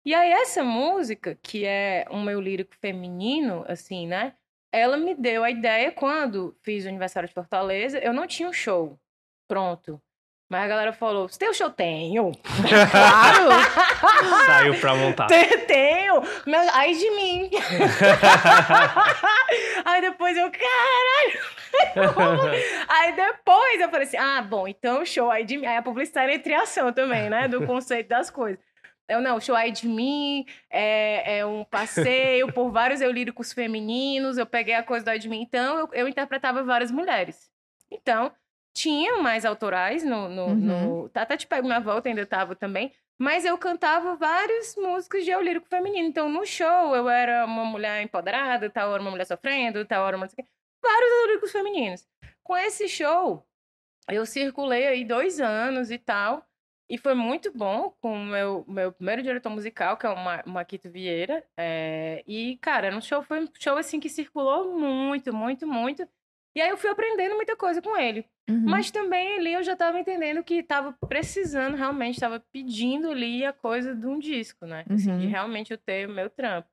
E 0.04 0.14
aí, 0.14 0.30
essa 0.32 0.64
música, 0.64 1.38
que 1.42 1.64
é 1.64 2.06
um 2.10 2.22
meu 2.22 2.40
lírico 2.40 2.74
feminino, 2.76 3.64
assim, 3.68 4.06
né? 4.06 4.34
Ela 4.72 4.96
me 4.96 5.14
deu 5.14 5.44
a 5.44 5.50
ideia 5.50 5.92
quando 5.92 6.56
fiz 6.62 6.84
o 6.84 6.88
aniversário 6.88 7.28
de 7.28 7.34
Fortaleza, 7.34 7.98
eu 7.98 8.12
não 8.12 8.26
tinha 8.26 8.48
um 8.48 8.52
show 8.52 8.98
pronto. 9.48 10.00
Mas 10.48 10.64
a 10.64 10.66
galera 10.66 10.92
falou: 10.92 11.28
Você 11.28 11.38
tem 11.38 11.48
o 11.48 11.54
show? 11.54 11.70
Tenho. 11.70 12.32
Claro! 12.68 13.48
Saiu 14.46 14.80
pra 14.80 14.94
montar. 14.94 15.26
Tenho! 15.66 16.22
Meu, 16.46 16.60
ai 16.72 16.94
de 16.94 17.10
mim! 17.10 17.50
aí 19.84 20.00
depois 20.00 20.36
eu, 20.36 20.50
caralho! 20.50 21.58
aí 22.88 23.12
depois 23.14 23.80
eu 23.80 23.90
falei 23.90 24.06
assim: 24.06 24.16
Ah, 24.16 24.40
bom, 24.40 24.66
então 24.66 25.02
o 25.02 25.06
show 25.06 25.30
aí 25.30 25.44
de 25.44 25.58
mim. 25.58 25.66
Aí 25.66 25.76
a 25.76 25.82
publicidade 25.82 26.32
entre 26.32 26.54
ação 26.54 26.92
também, 26.92 27.28
né? 27.28 27.46
Do 27.46 27.66
conceito 27.66 28.08
das 28.08 28.30
coisas. 28.30 28.58
Eu 29.08 29.20
não, 29.20 29.36
o 29.36 29.40
show 29.40 29.56
aí 29.56 29.70
de 29.70 29.88
mim 29.88 30.44
é, 30.70 31.38
é, 31.38 31.46
um 31.46 31.64
passeio 31.64 32.52
por 32.52 32.70
vários 32.70 33.00
eu 33.00 33.10
líricos 33.10 33.52
femininos. 33.52 34.38
Eu 34.38 34.46
peguei 34.46 34.74
a 34.74 34.82
coisa 34.82 35.04
do 35.04 35.08
aí 35.08 35.18
de 35.18 35.28
mim, 35.28 35.42
então 35.42 35.78
eu, 35.78 35.88
eu 35.92 36.08
interpretava 36.08 36.62
várias 36.62 36.90
mulheres. 36.90 37.50
Então, 37.90 38.30
tinha 38.78 39.16
mais 39.16 39.44
autorais 39.44 40.04
no. 40.04 40.28
no, 40.28 40.46
uhum. 40.46 40.54
no... 40.54 41.10
Até 41.12 41.36
te 41.36 41.46
pego 41.46 41.66
minha 41.66 41.80
volta, 41.80 42.08
ainda 42.08 42.24
tava 42.24 42.54
também. 42.54 42.92
Mas 43.20 43.44
eu 43.44 43.58
cantava 43.58 44.14
várias 44.14 44.76
músicas 44.76 45.24
de 45.24 45.30
eu 45.32 45.40
lírico 45.40 45.66
feminino. 45.66 46.06
Então, 46.06 46.28
no 46.28 46.46
show, 46.46 46.94
eu 46.94 47.08
era 47.08 47.44
uma 47.44 47.64
mulher 47.64 48.00
empoderada, 48.00 48.70
tal 48.70 48.90
hora 48.90 49.02
uma 49.02 49.10
mulher 49.10 49.26
sofrendo, 49.26 49.84
tal 49.84 50.04
hora 50.04 50.16
uma... 50.16 50.28
Vários 50.80 51.26
líricos 51.26 51.50
femininos. 51.50 52.06
Com 52.44 52.56
esse 52.56 52.88
show, 52.88 53.44
eu 54.08 54.24
circulei 54.24 54.86
aí 54.86 55.04
dois 55.04 55.40
anos 55.40 55.90
e 55.90 55.98
tal. 55.98 56.46
E 56.88 56.96
foi 56.96 57.14
muito 57.14 57.52
bom 57.52 57.92
com 58.00 58.14
o 58.14 58.24
meu, 58.24 58.64
meu 58.66 58.92
primeiro 58.92 59.22
diretor 59.22 59.50
musical, 59.50 59.96
que 59.96 60.06
é 60.06 60.10
o 60.10 60.48
Maquito 60.48 60.88
Vieira. 60.88 61.44
É... 61.58 62.22
E, 62.26 62.56
cara, 62.58 62.96
um 62.96 63.00
show, 63.00 63.22
foi 63.22 63.42
um 63.42 63.48
show 63.58 63.76
assim 63.76 63.98
que 63.98 64.08
circulou 64.08 64.78
muito, 64.78 65.34
muito, 65.34 65.66
muito. 65.66 66.08
E 66.54 66.60
aí 66.60 66.70
eu 66.70 66.76
fui 66.78 66.88
aprendendo 66.88 67.34
muita 67.34 67.56
coisa 67.56 67.82
com 67.82 67.96
ele. 67.96 68.24
Uhum. 68.48 68.64
Mas 68.64 68.90
também 68.90 69.36
ali 69.36 69.52
eu 69.52 69.62
já 69.62 69.74
estava 69.74 69.98
entendendo 69.98 70.42
que 70.42 70.54
estava 70.54 70.92
precisando, 71.06 71.76
realmente, 71.76 72.14
estava 72.14 72.40
pedindo 72.52 73.10
ali 73.10 73.44
a 73.44 73.52
coisa 73.52 73.94
de 73.94 74.06
um 74.06 74.18
disco, 74.18 74.66
né? 74.66 74.84
Uhum. 74.88 74.96
Assim, 74.96 75.18
de 75.18 75.26
uhum. 75.26 75.30
realmente 75.30 75.70
eu 75.70 75.78
ter 75.78 76.08
o 76.08 76.12
meu 76.12 76.30
trampo. 76.30 76.68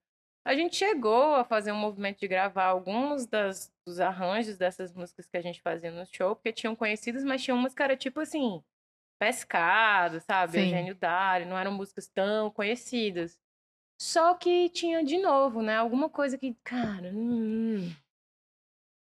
A 0.47 0.55
gente 0.55 0.75
chegou 0.75 1.35
a 1.35 1.43
fazer 1.43 1.71
um 1.71 1.77
movimento 1.77 2.19
de 2.19 2.27
gravar 2.27 2.65
alguns 2.65 3.25
das, 3.25 3.73
dos 3.85 3.99
arranjos 3.99 4.57
dessas 4.57 4.93
músicas 4.93 5.27
que 5.27 5.37
a 5.37 5.41
gente 5.41 5.61
fazia 5.61 5.91
no 5.91 6.05
show, 6.05 6.35
porque 6.35 6.53
tinham 6.53 6.75
conhecidos, 6.75 7.23
mas 7.23 7.43
tinham 7.43 7.57
umas 7.57 7.73
que 7.73 7.81
era 7.81 7.97
tipo 7.97 8.19
assim, 8.19 8.61
Pescado, 9.19 10.19
sabe? 10.19 10.53
Sim. 10.53 10.59
Eugênio 10.65 10.95
Dari, 10.95 11.45
não 11.45 11.57
eram 11.57 11.71
músicas 11.71 12.07
tão 12.07 12.51
conhecidas. 12.51 13.39
Só 13.99 14.33
que 14.33 14.69
tinha 14.69 15.03
de 15.03 15.17
novo, 15.17 15.61
né? 15.61 15.77
Alguma 15.77 16.09
coisa 16.09 16.37
que, 16.37 16.53
cara, 16.63 17.11
hum, 17.13 17.89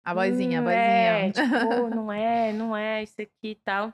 A 0.05 0.15
vozinha, 0.15 0.59
a 0.59 0.62
hum, 0.62 0.65
vozinha. 0.65 0.81
É, 0.81 1.31
tipo, 1.33 1.88
não 1.91 2.12
é, 2.12 2.53
não 2.53 2.77
é 2.77 3.03
isso 3.03 3.21
aqui 3.21 3.51
e 3.51 3.55
tal. 3.55 3.93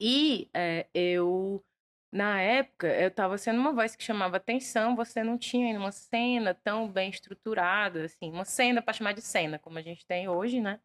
E 0.00 0.48
é, 0.54 0.86
eu, 0.94 1.64
na 2.12 2.40
época, 2.40 2.86
eu 2.86 3.10
tava 3.10 3.38
sendo 3.38 3.60
uma 3.60 3.72
voz 3.72 3.96
que 3.96 4.02
chamava 4.02 4.36
atenção, 4.36 4.96
você 4.96 5.22
não 5.22 5.38
tinha 5.38 5.66
ainda 5.66 5.80
uma 5.80 5.92
cena 5.92 6.54
tão 6.54 6.88
bem 6.88 7.10
estruturada, 7.10 8.04
assim, 8.04 8.30
uma 8.30 8.44
cena 8.44 8.80
pra 8.82 8.92
chamar 8.92 9.12
de 9.12 9.22
cena, 9.22 9.58
como 9.58 9.78
a 9.78 9.82
gente 9.82 10.06
tem 10.06 10.28
hoje, 10.28 10.60
né? 10.60 10.80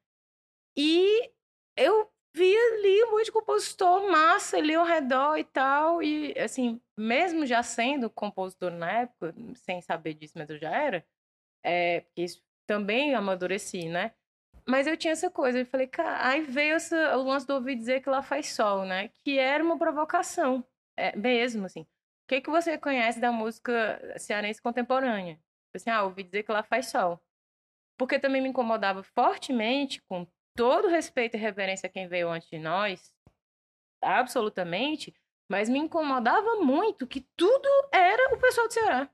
E 0.78 1.32
eu 1.78 2.12
vi 2.36 2.56
ali 2.56 3.04
um 3.06 3.12
monte 3.12 3.26
de 3.26 3.32
compositor 3.32 4.10
massa 4.10 4.58
ali 4.58 4.74
ao 4.74 4.86
redor 4.86 5.38
e 5.38 5.44
tal, 5.44 6.02
e 6.02 6.38
assim, 6.39 6.82
mesmo 6.98 7.46
já 7.46 7.62
sendo 7.62 8.10
compositor 8.10 8.72
na 8.72 8.92
época, 9.02 9.36
sem 9.56 9.82
saber 9.82 10.16
disso, 10.16 10.34
mas 10.38 10.50
eu 10.50 10.58
já 10.58 10.72
era, 10.72 11.06
é, 11.63 12.02
porque 12.02 12.24
isso 12.24 12.44
também 12.68 13.13
amadureci, 13.13 13.88
né? 13.88 14.13
Mas 14.65 14.88
eu 14.88 14.95
tinha 14.95 15.12
essa 15.12 15.30
coisa, 15.30 15.60
eu 15.60 15.65
falei, 15.65 15.88
cara, 15.88 16.28
aí 16.28 16.41
veio 16.41 16.76
essa, 16.76 17.17
o 17.17 17.23
lance 17.23 17.45
do 17.45 17.54
ouvir 17.54 17.76
dizer 17.76 18.02
que 18.02 18.10
lá 18.10 18.21
faz 18.21 18.54
sol, 18.54 18.86
né? 18.86 19.10
Que 19.23 19.38
era 19.38 19.63
uma 19.63 19.78
provocação, 19.78 20.65
é, 20.97 21.15
mesmo, 21.15 21.65
assim. 21.65 21.82
O 21.82 21.88
que, 22.28 22.41
que 22.41 22.49
você 22.49 22.78
conhece 22.78 23.19
da 23.19 23.32
música 23.32 23.99
cearense 24.17 24.62
contemporânea? 24.62 25.38
Assim, 25.76 25.89
ah, 25.89 26.04
ouvi 26.04 26.23
dizer 26.23 26.43
que 26.43 26.52
lá 26.52 26.63
faz 26.63 26.88
sol. 26.88 27.19
Porque 27.97 28.19
também 28.19 28.41
me 28.41 28.49
incomodava 28.49 29.04
fortemente, 29.04 30.02
com 30.04 30.26
todo 30.56 30.88
respeito 30.88 31.36
e 31.36 31.39
reverência 31.39 31.88
a 31.88 31.89
quem 31.89 32.08
veio 32.08 32.30
antes 32.30 32.49
de 32.49 32.60
nós, 32.60 33.13
absolutamente, 34.02 35.13
mas 35.49 35.69
me 35.69 35.80
incomodava 35.80 36.56
muito 36.58 37.08
que 37.08 37.21
tudo 37.36 37.67
era 37.91 38.34
o 38.34 38.39
pessoal 38.39 38.67
do 38.67 38.73
Ceará. 38.73 39.10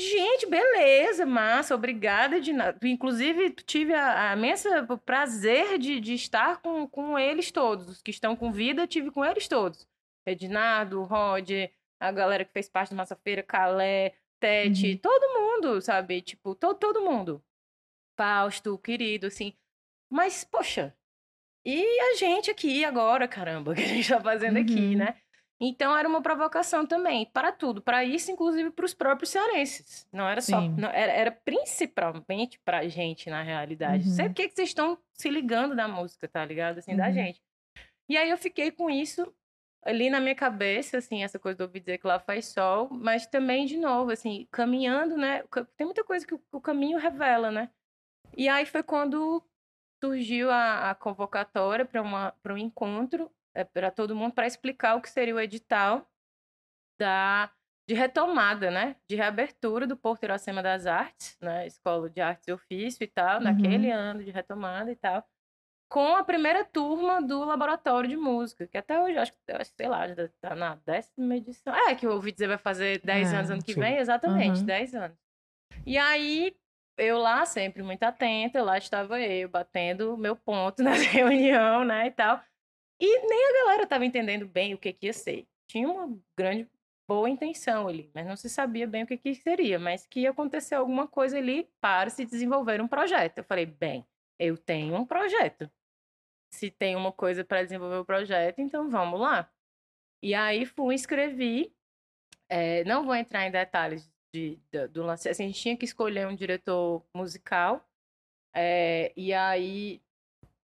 Gente, 0.00 0.46
beleza, 0.46 1.26
massa, 1.26 1.74
obrigada 1.74 2.40
de 2.40 2.52
nada. 2.52 2.78
Inclusive, 2.82 3.50
tive 3.50 3.92
a, 3.92 4.30
a 4.30 4.36
imensa 4.36 4.86
prazer 5.04 5.78
de, 5.78 6.00
de 6.00 6.14
estar 6.14 6.60
com, 6.62 6.86
com 6.88 7.18
eles 7.18 7.50
todos. 7.50 7.88
Os 7.88 8.02
que 8.02 8.10
estão 8.10 8.34
com 8.34 8.50
vida, 8.50 8.86
tive 8.86 9.10
com 9.10 9.24
eles 9.24 9.46
todos. 9.46 9.86
Ednardo, 10.26 11.02
Roger, 11.02 11.70
a 12.00 12.10
galera 12.10 12.44
que 12.44 12.52
fez 12.52 12.68
parte 12.68 12.90
da 12.90 12.96
Massa 12.96 13.14
Feira, 13.16 13.42
Calé, 13.42 14.14
Tete, 14.40 14.92
Uhum. 14.92 14.96
todo 14.98 15.34
mundo, 15.38 15.80
sabe? 15.82 16.22
Tipo, 16.22 16.54
to, 16.54 16.74
todo 16.74 17.02
mundo. 17.02 17.44
Fausto, 18.16 18.78
querido, 18.78 19.26
assim. 19.26 19.54
Mas, 20.10 20.44
poxa, 20.44 20.94
e 21.64 21.84
a 22.00 22.14
gente 22.16 22.50
aqui 22.50 22.84
agora, 22.84 23.28
caramba, 23.28 23.72
o 23.72 23.74
que 23.74 23.82
a 23.82 23.86
gente 23.86 24.08
tá 24.08 24.20
fazendo 24.20 24.58
aqui, 24.58 24.74
Uhum. 24.92 24.96
né? 24.96 25.16
Então 25.62 25.94
era 25.94 26.08
uma 26.08 26.22
provocação 26.22 26.86
também, 26.86 27.26
para 27.26 27.52
tudo, 27.52 27.82
para 27.82 28.02
isso, 28.02 28.30
inclusive 28.30 28.70
para 28.70 28.84
os 28.86 28.94
próprios 28.94 29.28
cearenses. 29.28 30.08
Não 30.10 30.26
era 30.26 30.40
só, 30.40 30.58
Sim. 30.58 30.74
não, 30.78 30.88
era, 30.88 31.12
era 31.12 31.30
principalmente 31.30 32.58
pra 32.64 32.88
gente, 32.88 33.28
na 33.28 33.42
realidade. 33.42 34.08
Uhum. 34.08 34.14
Sei 34.14 34.28
por 34.28 34.34
que 34.34 34.48
que 34.48 34.54
vocês 34.54 34.70
estão 34.70 34.98
se 35.12 35.28
ligando 35.28 35.76
da 35.76 35.86
música, 35.86 36.26
tá 36.26 36.42
ligado? 36.44 36.78
Assim, 36.78 36.96
da 36.96 37.08
Uhum. 37.08 37.12
gente. 37.12 37.42
E 38.08 38.16
aí 38.16 38.30
eu 38.30 38.38
fiquei 38.38 38.70
com 38.70 38.88
isso 38.88 39.30
ali 39.82 40.08
na 40.08 40.18
minha 40.20 40.34
cabeça, 40.34 40.98
assim, 40.98 41.22
essa 41.22 41.38
coisa 41.38 41.56
de 41.58 41.62
ouvir 41.62 41.80
dizer 41.80 41.98
que 41.98 42.06
lá 42.06 42.18
faz 42.18 42.46
sol, 42.46 42.88
mas 42.90 43.26
também, 43.26 43.66
de 43.66 43.76
novo, 43.76 44.10
assim, 44.10 44.46
caminhando, 44.50 45.16
né? 45.16 45.42
Tem 45.76 45.86
muita 45.86 46.04
coisa 46.04 46.26
que 46.26 46.34
o, 46.34 46.40
o 46.52 46.60
caminho 46.60 46.98
revela, 46.98 47.50
né? 47.50 47.70
E 48.36 48.48
aí 48.48 48.64
foi 48.64 48.82
quando 48.82 49.42
surgiu 50.02 50.50
a, 50.50 50.90
a 50.90 50.94
convocatória 50.94 51.84
para 51.84 52.54
um 52.54 52.58
encontro 52.58 53.30
para 53.72 53.90
todo 53.90 54.14
mundo 54.16 54.34
para 54.34 54.46
explicar 54.46 54.96
o 54.96 55.02
que 55.02 55.10
seria 55.10 55.34
o 55.34 55.40
edital 55.40 56.06
da 56.98 57.50
de 57.88 57.94
retomada, 57.94 58.70
né, 58.70 58.94
de 59.08 59.16
reabertura 59.16 59.84
do 59.84 59.96
Porto 59.96 60.22
Iracema 60.22 60.62
das 60.62 60.86
Artes, 60.86 61.36
né, 61.40 61.66
Escola 61.66 62.08
de 62.08 62.20
Artes 62.20 62.46
e 62.46 62.52
Ofício 62.52 63.02
e 63.02 63.08
tal, 63.08 63.38
Uhum. 63.38 63.44
naquele 63.44 63.90
ano 63.90 64.22
de 64.22 64.30
retomada 64.30 64.92
e 64.92 64.96
tal, 64.96 65.24
com 65.90 66.16
a 66.16 66.24
primeira 66.24 66.64
turma 66.64 67.20
do 67.22 67.44
Laboratório 67.44 68.08
de 68.10 68.16
Música, 68.16 68.66
que 68.68 68.78
até 68.78 69.00
hoje, 69.02 69.18
acho 69.18 69.32
que, 69.32 69.52
acho 69.52 69.70
que, 69.72 69.76
sei 69.78 69.88
lá, 69.88 70.06
já 70.08 70.28
tá 70.40 70.54
na 70.54 70.76
décima 70.76 71.36
edição. 71.36 71.74
É, 71.74 71.94
que 71.96 72.06
eu 72.06 72.12
ouvi 72.12 72.32
dizer 72.32 72.48
vai 72.48 72.58
fazer 72.58 73.00
10 73.04 73.32
É, 73.32 73.36
anos 73.36 73.50
ano 73.50 73.62
que 73.62 73.72
sim. 73.74 73.80
vem, 73.80 73.98
exatamente, 73.98 74.58
Uhum. 74.60 74.66
10 74.66 74.94
anos. 74.94 75.18
E 75.86 75.98
aí, 75.98 76.56
eu 76.98 77.18
lá, 77.18 77.46
sempre 77.46 77.82
muito 77.82 78.02
atenta, 78.04 78.62
lá 78.62 78.78
estava 78.78 79.20
eu, 79.20 79.48
batendo 79.48 80.16
meu 80.18 80.36
ponto 80.36 80.82
na 80.84 80.92
reunião, 80.92 81.84
né, 81.84 82.06
e 82.08 82.10
tal. 82.12 82.40
E 83.00 83.26
nem 83.26 83.48
a 83.48 83.64
galera 83.64 83.82
estava 83.84 84.04
entendendo 84.04 84.46
bem 84.46 84.74
o 84.74 84.78
que, 84.78 84.92
que 84.92 85.06
ia 85.06 85.12
ser. 85.12 85.46
Tinha 85.66 85.88
uma 85.88 86.18
grande, 86.36 86.68
boa 87.08 87.28
intenção 87.28 87.88
ali, 87.88 88.10
mas 88.14 88.26
não 88.26 88.36
se 88.36 88.48
sabia 88.48 88.86
bem 88.86 89.02
o 89.02 89.06
que, 89.06 89.16
que 89.16 89.34
seria, 89.34 89.78
mas 89.78 90.06
que 90.06 90.20
ia 90.20 90.30
acontecer 90.30 90.76
alguma 90.76 91.08
coisa 91.08 91.38
ali 91.38 91.68
para 91.80 92.10
se 92.10 92.24
desenvolver 92.24 92.80
um 92.80 92.86
projeto. 92.86 93.38
Eu 93.38 93.44
falei, 93.44 93.66
bem, 93.66 94.06
eu 94.38 94.56
tenho 94.56 94.94
um 94.94 95.04
projeto. 95.06 95.70
Se 96.52 96.70
tem 96.70 96.94
uma 96.94 97.12
coisa 97.12 97.44
para 97.44 97.62
desenvolver 97.62 97.96
o 97.96 98.04
projeto, 98.04 98.60
então 98.60 98.88
vamos 98.90 99.18
lá. 99.18 99.50
E 100.22 100.34
aí 100.34 100.66
fui, 100.66 100.94
escrevi. 100.94 101.74
É, 102.48 102.84
não 102.84 103.04
vou 103.04 103.14
entrar 103.14 103.46
em 103.46 103.50
detalhes 103.50 104.08
de, 104.34 104.58
do, 104.72 104.88
do 104.88 105.02
lance. 105.02 105.28
Assim, 105.28 105.44
a 105.44 105.46
gente 105.46 105.60
tinha 105.60 105.76
que 105.76 105.84
escolher 105.84 106.26
um 106.26 106.34
diretor 106.34 107.04
musical. 107.14 107.84
é, 108.54 109.12
e 109.16 109.32
aí 109.32 110.02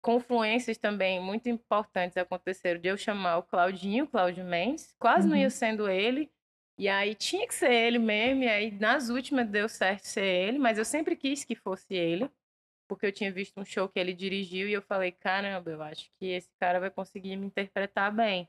confluências 0.04 0.76
também 0.76 1.18
muito 1.18 1.48
importantes 1.48 2.18
aconteceram 2.18 2.78
de 2.78 2.88
eu 2.88 2.96
chamar 2.96 3.38
o 3.38 3.42
Claudinho, 3.42 4.06
Cláudio 4.06 4.44
Mendes, 4.44 4.94
quase 4.98 5.26
não 5.26 5.34
Uhum. 5.34 5.40
ia 5.40 5.48
sendo 5.48 5.88
ele, 5.88 6.30
e 6.78 6.90
aí 6.90 7.14
tinha 7.14 7.46
que 7.48 7.54
ser 7.54 7.72
ele 7.72 7.98
mesmo, 7.98 8.42
e 8.42 8.48
aí 8.48 8.70
nas 8.70 9.08
últimas 9.08 9.48
deu 9.48 9.66
certo 9.66 10.04
ser 10.04 10.26
ele, 10.26 10.58
mas 10.58 10.76
eu 10.76 10.84
sempre 10.84 11.16
quis 11.16 11.42
que 11.42 11.54
fosse 11.54 11.94
ele, 11.94 12.30
porque 12.86 13.06
eu 13.06 13.12
tinha 13.12 13.32
visto 13.32 13.58
um 13.58 13.64
show 13.64 13.88
que 13.88 13.98
ele 13.98 14.12
dirigiu 14.12 14.68
e 14.68 14.74
eu 14.74 14.82
falei, 14.82 15.10
caramba, 15.10 15.70
eu 15.70 15.82
acho 15.82 16.10
que 16.18 16.26
esse 16.26 16.50
cara 16.60 16.78
vai 16.78 16.90
conseguir 16.90 17.36
me 17.36 17.46
interpretar 17.46 18.12
bem. 18.14 18.46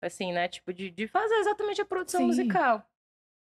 Assim, 0.00 0.32
né? 0.32 0.48
Tipo, 0.48 0.72
de, 0.72 0.90
de 0.90 1.06
fazer 1.06 1.34
exatamente 1.34 1.80
a 1.80 1.84
produção 1.84 2.20
Sim. 2.22 2.26
musical. 2.26 2.86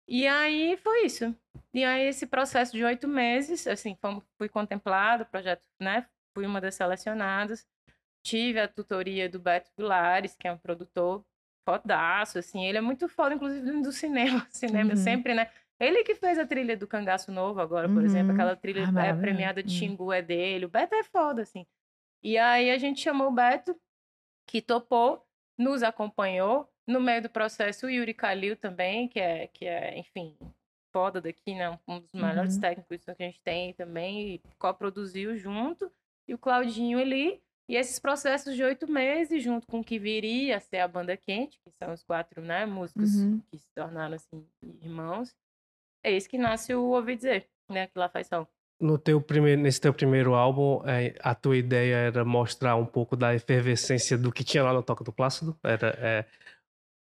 E 0.08 0.26
aí 0.28 0.78
foi 0.78 1.06
isso. 1.06 1.36
E 1.74 1.84
aí 1.84 2.08
esse 2.08 2.26
processo 2.28 2.72
de 2.74 2.84
oito 2.84 3.08
meses, 3.08 3.68
assim, 3.68 3.98
fui 4.38 4.50
contemplado, 4.50 5.24
o 5.24 5.26
projeto, 5.26 5.62
né? 5.80 6.08
Fui 6.34 6.46
uma 6.46 6.62
das 6.62 6.76
selecionadas. 6.76 7.68
Tive 8.24 8.60
a 8.60 8.68
tutoria 8.68 9.28
do 9.30 9.40
Beto 9.40 9.70
Vilares, 9.78 10.36
que 10.36 10.48
é 10.48 10.52
um 10.52 10.58
produtor 10.58 11.26
fodaço, 11.68 12.38
assim. 12.40 12.66
Ele 12.66 12.78
é 12.78 12.82
muito 12.82 13.08
foda, 13.08 13.36
inclusive, 13.36 13.62
do 13.82 13.92
cinema. 13.92 14.46
Cinema 14.50 14.92
Uhum. 14.92 14.96
sempre, 14.98 15.34
né? 15.34 15.50
Ele 15.80 16.04
que 16.04 16.14
fez 16.16 16.38
a 16.38 16.46
trilha 16.46 16.78
do 16.78 16.88
Cangaço 16.88 17.32
Novo 17.32 17.60
agora, 17.60 17.90
por 17.90 18.04
exemplo. 18.04 18.28
Uhum. 18.30 18.34
Aquela 18.36 18.56
trilha 18.56 18.84
Ah, 18.96 19.06
é, 19.08 19.14
premiada 19.16 19.64
de 19.64 19.74
Uhum. 19.74 19.80
Xingu 19.80 20.14
é 20.14 20.22
dele. 20.22 20.66
O 20.66 20.70
Beto 20.70 20.94
é 20.94 21.04
foda, 21.04 21.42
assim. 21.42 21.66
E 22.24 22.38
aí 22.38 22.70
a 22.70 22.78
gente 22.78 23.02
chamou 23.02 23.30
o 23.30 23.32
Beto, 23.32 23.76
que 24.48 24.62
topou, 24.62 25.26
nos 25.58 25.82
acompanhou. 25.82 26.70
No 26.88 27.00
meio 27.00 27.22
do 27.24 27.30
processo, 27.30 27.88
o 27.88 27.90
Yuri 27.90 28.14
Kalil 28.14 28.56
também, 28.56 29.08
que 29.08 29.20
é, 29.20 29.48
que 29.48 29.66
é 29.66 29.98
enfim, 29.98 30.38
foda 30.94 31.20
daqui, 31.20 31.56
né? 31.56 31.80
Um 31.88 32.00
dos 32.00 32.12
melhores 32.14 32.56
Uhum. 32.56 32.62
técnicos 32.62 33.04
que 33.04 33.12
a 33.12 33.16
gente 33.16 33.42
tem 33.42 33.74
também, 33.74 34.36
e 34.36 34.42
coproduziu 34.60 35.36
junto. 35.36 35.92
E 36.28 36.34
o 36.34 36.38
Claudinho 36.38 37.00
ali. 37.00 37.42
E 37.70 37.76
esses 37.78 38.00
processos 38.00 38.56
de 38.56 38.64
oito 38.64 38.92
meses, 38.92 39.42
junto 39.42 39.66
com 39.66 39.80
o 39.80 39.84
que 39.84 39.98
viria 39.98 40.58
a 40.58 40.60
ser 40.60 40.80
a 40.80 40.88
Banda 40.88 41.16
Quente, 41.16 41.58
que 41.64 41.72
são 41.72 41.94
os 41.94 42.04
quatro 42.04 42.42
né, 42.42 42.66
músicos 42.66 43.16
Uhum. 43.16 43.42
que 43.50 43.58
se 43.58 43.68
tornaram 43.74 44.16
assim, 44.16 44.46
irmãos, 44.82 45.34
é 46.04 46.12
isso 46.12 46.28
que 46.28 46.38
nasce 46.38 46.74
o 46.76 46.84
Ouvir 46.90 47.16
Dizer, 47.16 47.48
né? 47.70 47.88
Que 47.88 47.98
lá 47.98 48.10
faz 48.10 48.28
som. 48.28 48.46
No 48.80 48.98
teu 48.98 49.22
primeiro, 49.22 49.62
nesse 49.62 49.80
teu 49.80 49.94
primeiro 49.94 50.34
álbum, 50.34 50.82
é, 50.86 51.14
a 51.22 51.36
tua 51.36 51.56
ideia 51.56 51.96
era 51.96 52.26
mostrar 52.26 52.76
um 52.76 52.86
pouco 52.86 53.16
da 53.16 53.34
efervescência 53.36 54.18
do 54.18 54.32
que 54.32 54.44
tinha 54.44 54.64
lá 54.64 54.74
no 54.74 54.82
Toca 54.84 55.04
do 55.04 55.14
Plácido? 55.14 55.56
Era 55.64 55.96
é, 56.00 56.26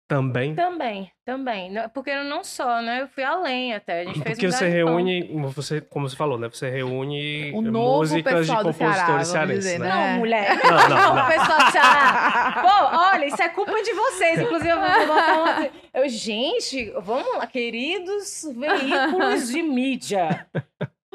também? 0.08 0.54
Também, 0.54 1.12
também. 1.22 1.70
Porque 1.92 2.14
não 2.22 2.42
só, 2.42 2.80
né? 2.80 3.02
Eu 3.02 3.08
fui 3.08 3.22
além 3.22 3.74
até. 3.74 4.00
A 4.00 4.04
gente 4.06 4.20
fez 4.22 4.36
Porque 4.36 4.46
um 4.48 4.50
você 4.50 4.66
reúne, 4.66 5.22
você, 5.54 5.82
como 5.82 6.08
você 6.08 6.16
falou, 6.16 6.38
né? 6.38 6.48
Você 6.48 6.70
reúne 6.70 7.52
O 7.52 7.60
novo 7.60 7.98
músicas 7.98 8.46
de 8.46 8.56
compositores 8.56 9.28
cearenses, 9.28 9.78
né? 9.78 9.86
né? 9.86 10.12
Não, 10.12 10.18
mulher. 10.18 10.58
Não, 10.64 10.88
não, 10.88 11.14
não. 11.14 11.24
O 11.24 11.28
pessoal 11.28 11.58
do 11.58 11.72
Ceará. 11.72 12.54
Pô, 12.62 12.96
olha, 12.96 13.26
isso 13.26 13.42
é 13.42 13.48
culpa 13.50 13.82
de 13.82 13.92
vocês. 13.92 14.40
Inclusive, 14.40 14.70
eu 14.70 14.80
vou 14.80 15.06
botar 15.14 15.38
uma... 15.42 15.70
Eu, 15.92 16.08
gente, 16.08 16.90
vamos 17.02 17.36
lá, 17.36 17.46
queridos 17.46 18.48
veículos 18.56 19.48
de 19.48 19.62
mídia. 19.62 20.46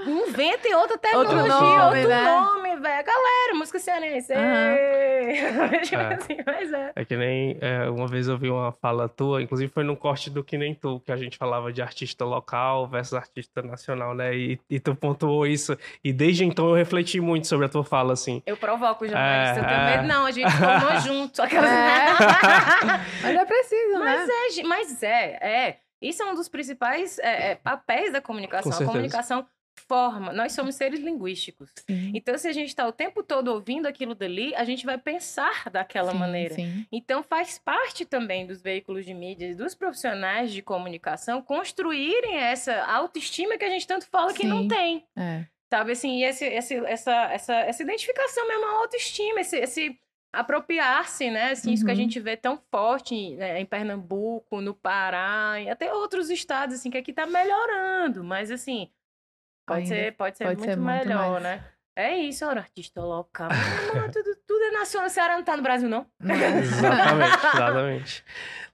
Inventem 0.05 0.75
outra 0.75 0.97
tecnologia, 0.97 1.39
Outro 1.39 1.99
outro 1.99 2.09
nome, 2.09 2.41
nome, 2.41 2.69
né? 2.69 2.75
velho. 2.75 3.05
Galera, 3.05 3.55
música 3.55 3.79
cearense. 3.79 4.33
Aham. 4.33 4.75
tipo 5.84 6.01
É. 6.01 6.13
assim, 6.15 6.38
mas 6.45 6.71
é. 6.73 6.91
É 6.95 7.05
que 7.05 7.15
nem 7.15 7.57
é, 7.61 7.89
uma 7.89 8.07
vez 8.07 8.27
eu 8.27 8.38
vi 8.38 8.49
uma 8.49 8.71
fala 8.71 9.07
tua, 9.09 9.41
inclusive 9.41 9.71
foi 9.71 9.84
num 9.84 9.95
corte 9.95 10.29
do 10.29 10.43
Que 10.43 10.57
Nem 10.57 10.73
Tu, 10.73 10.99
que 11.01 11.11
a 11.11 11.17
gente 11.17 11.38
falava 11.38 11.71
de 11.71 11.81
artista 11.81 12.25
local 12.25 12.88
versus 12.88 13.13
artista 13.13 13.61
nacional, 13.61 14.13
né? 14.13 14.36
E, 14.36 14.59
e 14.69 14.79
tu 14.79 14.95
pontuou 14.95 15.45
isso. 15.47 15.77
E 16.03 16.11
desde 16.13 16.45
então 16.45 16.69
eu 16.69 16.75
refleti 16.75 17.19
muito 17.19 17.47
sobre 17.47 17.65
a 17.65 17.69
tua 17.69 17.84
fala, 17.84 18.13
assim. 18.13 18.41
Eu 18.45 18.57
provoco 18.57 19.05
o 19.05 19.07
jornalista, 19.07 19.59
eu 19.59 19.65
tenho 19.67 19.79
É, 19.79 19.93
é. 19.93 19.97
medo. 19.97 20.07
Não, 20.07 20.25
a 20.25 20.31
gente 20.31 20.51
formou 20.51 20.99
junto. 21.01 21.41
Aquelas... 21.41 21.69
Mas 23.21 23.36
é 23.36 23.45
preciso, 23.45 23.99
Mas 23.99 24.27
né? 24.27 24.34
é, 24.34 24.63
mas 24.63 25.03
é, 25.03 25.25
é. 25.41 25.77
Isso 26.01 26.21
é 26.21 26.25
um 26.25 26.36
dos 26.36 26.49
principais 26.49 27.17
é, 27.19 27.51
é, 27.51 27.55
papéis 27.55 28.11
da 28.11 28.19
comunicação. 28.21 28.71
Com 28.71 28.84
A 28.84 28.86
comunicação 28.88 29.45
forma. 29.88 30.34
Nós 30.34 30.51
somos 30.53 30.75
seres 30.75 30.99
linguísticos. 30.99 31.69
Sim. 31.88 32.11
Então, 32.13 32.38
se 32.38 32.47
a 32.47 32.51
gente 32.51 32.69
está 32.69 32.88
o 32.88 32.91
tempo 32.91 33.23
todo 33.23 33.49
ouvindo 33.49 33.86
aquilo 33.88 34.15
dali, 34.15 34.53
a 34.55 34.63
gente 34.63 34.86
vai 34.86 34.97
pensar 34.97 35.69
daquela 35.71 36.11
Sim, 36.11 36.17
maneira. 36.17 36.55
Sim. 36.55 36.86
Então, 36.91 37.21
faz 37.23 37.57
parte 37.59 38.05
também 38.05 38.45
dos 38.47 38.61
veículos 38.61 39.05
de 39.05 39.13
mídia 39.13 39.47
e 39.51 39.55
dos 39.55 39.73
profissionais 39.75 40.51
de 40.51 40.61
comunicação 40.61 41.41
construírem 41.41 42.36
essa 42.38 42.84
autoestima 42.86 43.57
que 43.57 43.65
a 43.65 43.69
gente 43.69 43.88
tanto 43.88 44.05
fala 44.07 44.34
que 44.34 44.45
não 44.45 44.67
tem. 44.67 45.05
É. 45.15 45.45
Sabe 45.69 45.93
assim, 45.93 46.19
e 46.19 46.23
esse, 46.23 46.45
esse, 46.45 46.75
essa, 46.86 47.11
essa, 47.31 47.55
essa 47.55 47.81
identificação 47.84 48.47
mesmo, 48.47 48.65
a 48.65 48.77
autoestima, 48.81 49.41
esse, 49.41 49.57
esse 49.57 49.99
apropriar-se, 50.31 51.29
né? 51.29 51.51
Assim, 51.51 51.73
Isso 51.73 51.84
que 51.86 51.91
a 51.91 51.93
Uhum. 51.93 51.99
gente 51.99 52.19
vê 52.19 52.36
tão 52.36 52.59
forte 52.71 53.36
né, 53.36 53.59
em 53.59 53.65
Pernambuco, 53.65 54.61
no 54.61 54.73
Pará, 54.73 55.59
e 55.61 55.69
até 55.69 55.93
outros 55.93 56.29
estados, 56.29 56.75
assim, 56.75 56.89
que 56.89 56.97
aqui 56.97 57.13
tá 57.13 57.25
melhorando, 57.25 58.23
mas 58.23 58.51
assim, 58.51 58.89
pode 59.66 59.84
Ainda 59.84 59.95
ser, 59.95 60.11
pode 60.14 60.38
ser 60.38 60.43
pode 60.45 60.57
muito 60.57 60.70
ser 60.70 60.78
muito 60.78 61.07
melhor, 61.07 61.32
mais. 61.32 61.43
né? 61.43 61.64
É 61.95 62.16
isso, 62.18 62.45
ora, 62.45 62.61
artista 62.61 63.01
local. 63.01 63.49
Mano, 63.93 64.11
tudo, 64.11 64.36
tudo 64.47 64.64
é 64.64 64.72
nacional. 64.72 65.07
O 65.07 65.11
Ceará 65.11 65.36
não 65.36 65.43
tá 65.43 65.55
no 65.55 65.64
Brasil, 65.64 65.88
não? 65.88 66.05
Não 66.20 66.34
é? 66.34 66.59
Exatamente, 66.59 67.38
exatamente. 67.53 68.24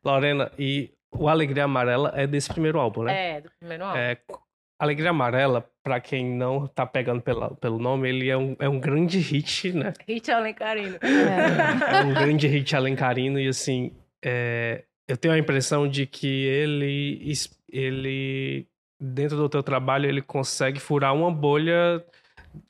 Lorena, 0.03 0.51
e 0.57 0.91
o 1.11 1.27
Alegria 1.27 1.65
Amarela 1.65 2.13
é 2.15 2.25
desse 2.25 2.49
primeiro 2.49 2.79
álbum, 2.79 3.03
né? 3.03 3.37
É, 3.37 3.41
do 3.41 3.51
primeiro 3.59 3.83
álbum. 3.83 3.97
É, 3.97 4.17
Alegria 4.79 5.09
Amarela, 5.09 5.69
pra 5.83 5.99
quem 5.99 6.25
não 6.25 6.65
tá 6.65 6.85
pegando 6.85 7.21
pela, 7.21 7.53
pelo 7.55 7.77
nome, 7.77 8.07
ele 8.07 8.29
é 8.29 8.37
um, 8.37 8.55
é 8.57 8.69
um 8.69 8.79
grande 8.79 9.19
hit, 9.19 9.73
né? 9.73 9.91
Hit 10.07 10.31
Alencarino. 10.31 10.97
É. 11.01 11.97
É 11.97 12.03
um 12.05 12.13
grande 12.13 12.47
hit 12.47 12.73
alencarino 12.73 13.37
e 13.37 13.49
assim, 13.49 13.91
é, 14.23 14.85
eu 15.09 15.17
tenho 15.17 15.33
a 15.33 15.37
impressão 15.37 15.85
de 15.89 16.05
que 16.05 16.45
ele, 16.45 17.33
ele 17.69 18.65
dentro 18.99 19.37
do 19.37 19.47
teu 19.49 19.63
trabalho, 19.63 20.07
ele 20.07 20.21
consegue 20.21 20.79
furar 20.79 21.13
uma 21.15 21.31
bolha 21.31 22.03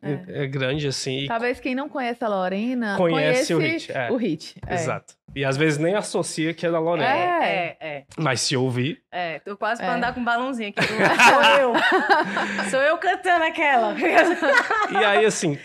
é, 0.02 0.46
grande 0.46 0.88
assim 0.88 1.26
Talvez 1.26 1.60
quem 1.60 1.74
não 1.74 1.88
conhece 1.88 2.24
a 2.24 2.28
Lorena 2.28 2.98
Conhece 2.98 3.54
conhece 3.54 3.54
o 3.54 3.60
hit, 3.60 3.92
é. 3.92 4.12
o 4.12 4.16
hit. 4.18 4.56
É. 4.68 4.74
Exato. 4.76 5.14
E 5.36 5.46
às 5.46 5.56
vezes 5.56 5.78
nem 5.80 5.96
associa 5.96 6.54
que 6.54 6.66
é 6.66 6.72
da 6.72 6.80
Lorena. 6.80 7.08
É. 7.08 7.78
É, 7.80 7.88
é, 7.98 8.04
Mas 8.18 8.42
se 8.42 8.58
ouvir, 8.58 9.02
é. 9.12 9.40
Tô 9.40 9.56
quase 9.56 9.82
pra 9.82 9.94
É. 9.94 9.96
andar 9.96 10.14
com 10.14 10.20
um 10.20 10.26
balãozinho 10.26 10.70
aqui. 10.70 10.82
Sou 10.86 11.44
eu. 11.60 12.70
Sou 12.70 12.80
eu 12.82 12.98
cantando 12.98 13.46
aquela. 13.46 13.96
E 14.92 14.98
aí, 14.98 15.24
assim, 15.26 15.58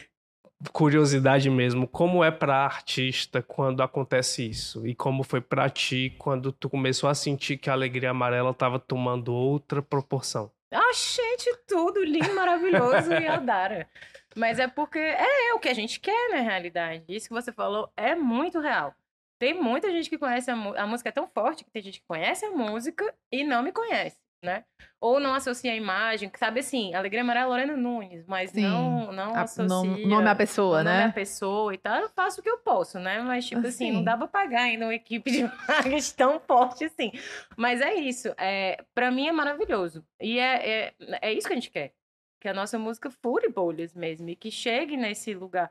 curiosidade 0.72 1.48
mesmo, 1.50 1.86
como 1.88 2.22
é 2.22 2.30
pra 2.30 2.56
artista 2.58 3.42
quando 3.42 3.82
acontece 3.82 4.48
isso? 4.48 4.86
E 4.86 4.94
como 4.94 5.22
foi 5.22 5.40
pra 5.40 5.68
ti 5.68 6.14
quando 6.18 6.52
tu 6.52 6.68
começou 6.68 7.08
a 7.08 7.14
sentir 7.14 7.56
que 7.56 7.68
a 7.70 7.72
alegria 7.72 8.10
amarela 8.10 8.52
tava 8.54 8.78
tomando 8.78 9.32
outra 9.32 9.82
proporção? 9.82 10.50
Ah, 10.70 10.92
gente, 10.92 11.56
tudo 11.66 12.02
lindo, 12.02 12.34
maravilhoso 12.34 13.12
e 13.12 13.26
Aldara. 13.26 13.88
Mas 14.36 14.58
é 14.58 14.66
porque 14.66 14.98
é, 14.98 15.54
o 15.54 15.60
que 15.60 15.68
a 15.68 15.74
gente 15.74 16.00
quer, 16.00 16.30
na 16.30 16.40
realidade. 16.40 17.04
Isso 17.08 17.28
que 17.28 17.34
você 17.34 17.52
falou 17.52 17.92
é 17.96 18.14
muito 18.14 18.58
real. 18.58 18.94
Tem 19.38 19.54
muita 19.54 19.90
gente 19.90 20.08
que 20.08 20.18
conhece 20.18 20.50
a, 20.50 20.54
a 20.54 20.86
música, 20.86 21.08
é 21.08 21.12
tão 21.12 21.28
forte 21.28 21.64
que 21.64 21.70
tem 21.70 21.82
gente 21.82 22.00
que 22.00 22.06
conhece 22.06 22.44
a 22.44 22.50
música 22.50 23.14
e 23.30 23.44
não 23.44 23.62
me 23.62 23.72
conhece, 23.72 24.18
né? 24.44 24.64
Ou 25.00 25.18
não 25.18 25.34
associa 25.34 25.72
a 25.72 25.76
imagem, 25.76 26.30
sabe 26.38 26.60
assim, 26.60 26.94
Alegria 26.94 27.22
Amarela 27.22 27.46
é 27.46 27.48
Lorena 27.48 27.76
Nunes, 27.76 28.24
mas 28.26 28.50
Sim. 28.50 28.62
não, 28.62 29.10
não 29.12 29.34
A- 29.34 29.42
associa. 29.42 29.66
nome, 29.68 30.06
nome 30.06 30.28
à 30.28 30.34
pessoa, 30.34 30.82
nome 30.84 30.96
né? 30.96 31.12
pessoa 31.12 31.74
e 31.74 31.78
tal, 31.78 32.00
eu 32.02 32.08
faço 32.10 32.40
o 32.40 32.42
que 32.44 32.48
eu 32.50 32.58
posso, 32.58 32.98
né? 32.98 33.20
Mas, 33.20 33.46
tipo 33.46 33.66
assim, 33.66 33.88
não 33.90 33.96
Assim. 33.96 34.04
dá 34.04 34.16
pra 34.16 34.28
pagar 34.28 34.62
ainda 34.62 34.84
uma 34.86 34.94
equipe 34.94 35.30
de 35.30 35.42
marketing 35.68 36.14
tão 36.16 36.38
forte 36.40 36.84
assim. 36.84 37.10
Mas 37.56 37.80
é 37.80 37.94
isso. 37.94 38.28
É, 38.38 38.84
pra 38.94 39.10
mim 39.10 39.26
é 39.26 39.32
maravilhoso. 39.32 40.06
E 40.20 40.38
é, 40.38 40.68
é, 40.70 40.94
é 41.22 41.32
isso 41.32 41.46
que 41.46 41.52
a 41.52 41.56
gente 41.56 41.70
quer. 41.70 41.92
Que 42.40 42.48
a 42.48 42.54
nossa 42.54 42.78
música 42.78 43.10
fure 43.10 43.48
bolhas 43.48 43.94
mesmo. 43.94 44.28
E 44.28 44.36
que 44.36 44.50
chegue 44.50 44.96
nesse 44.96 45.32
lugar. 45.34 45.70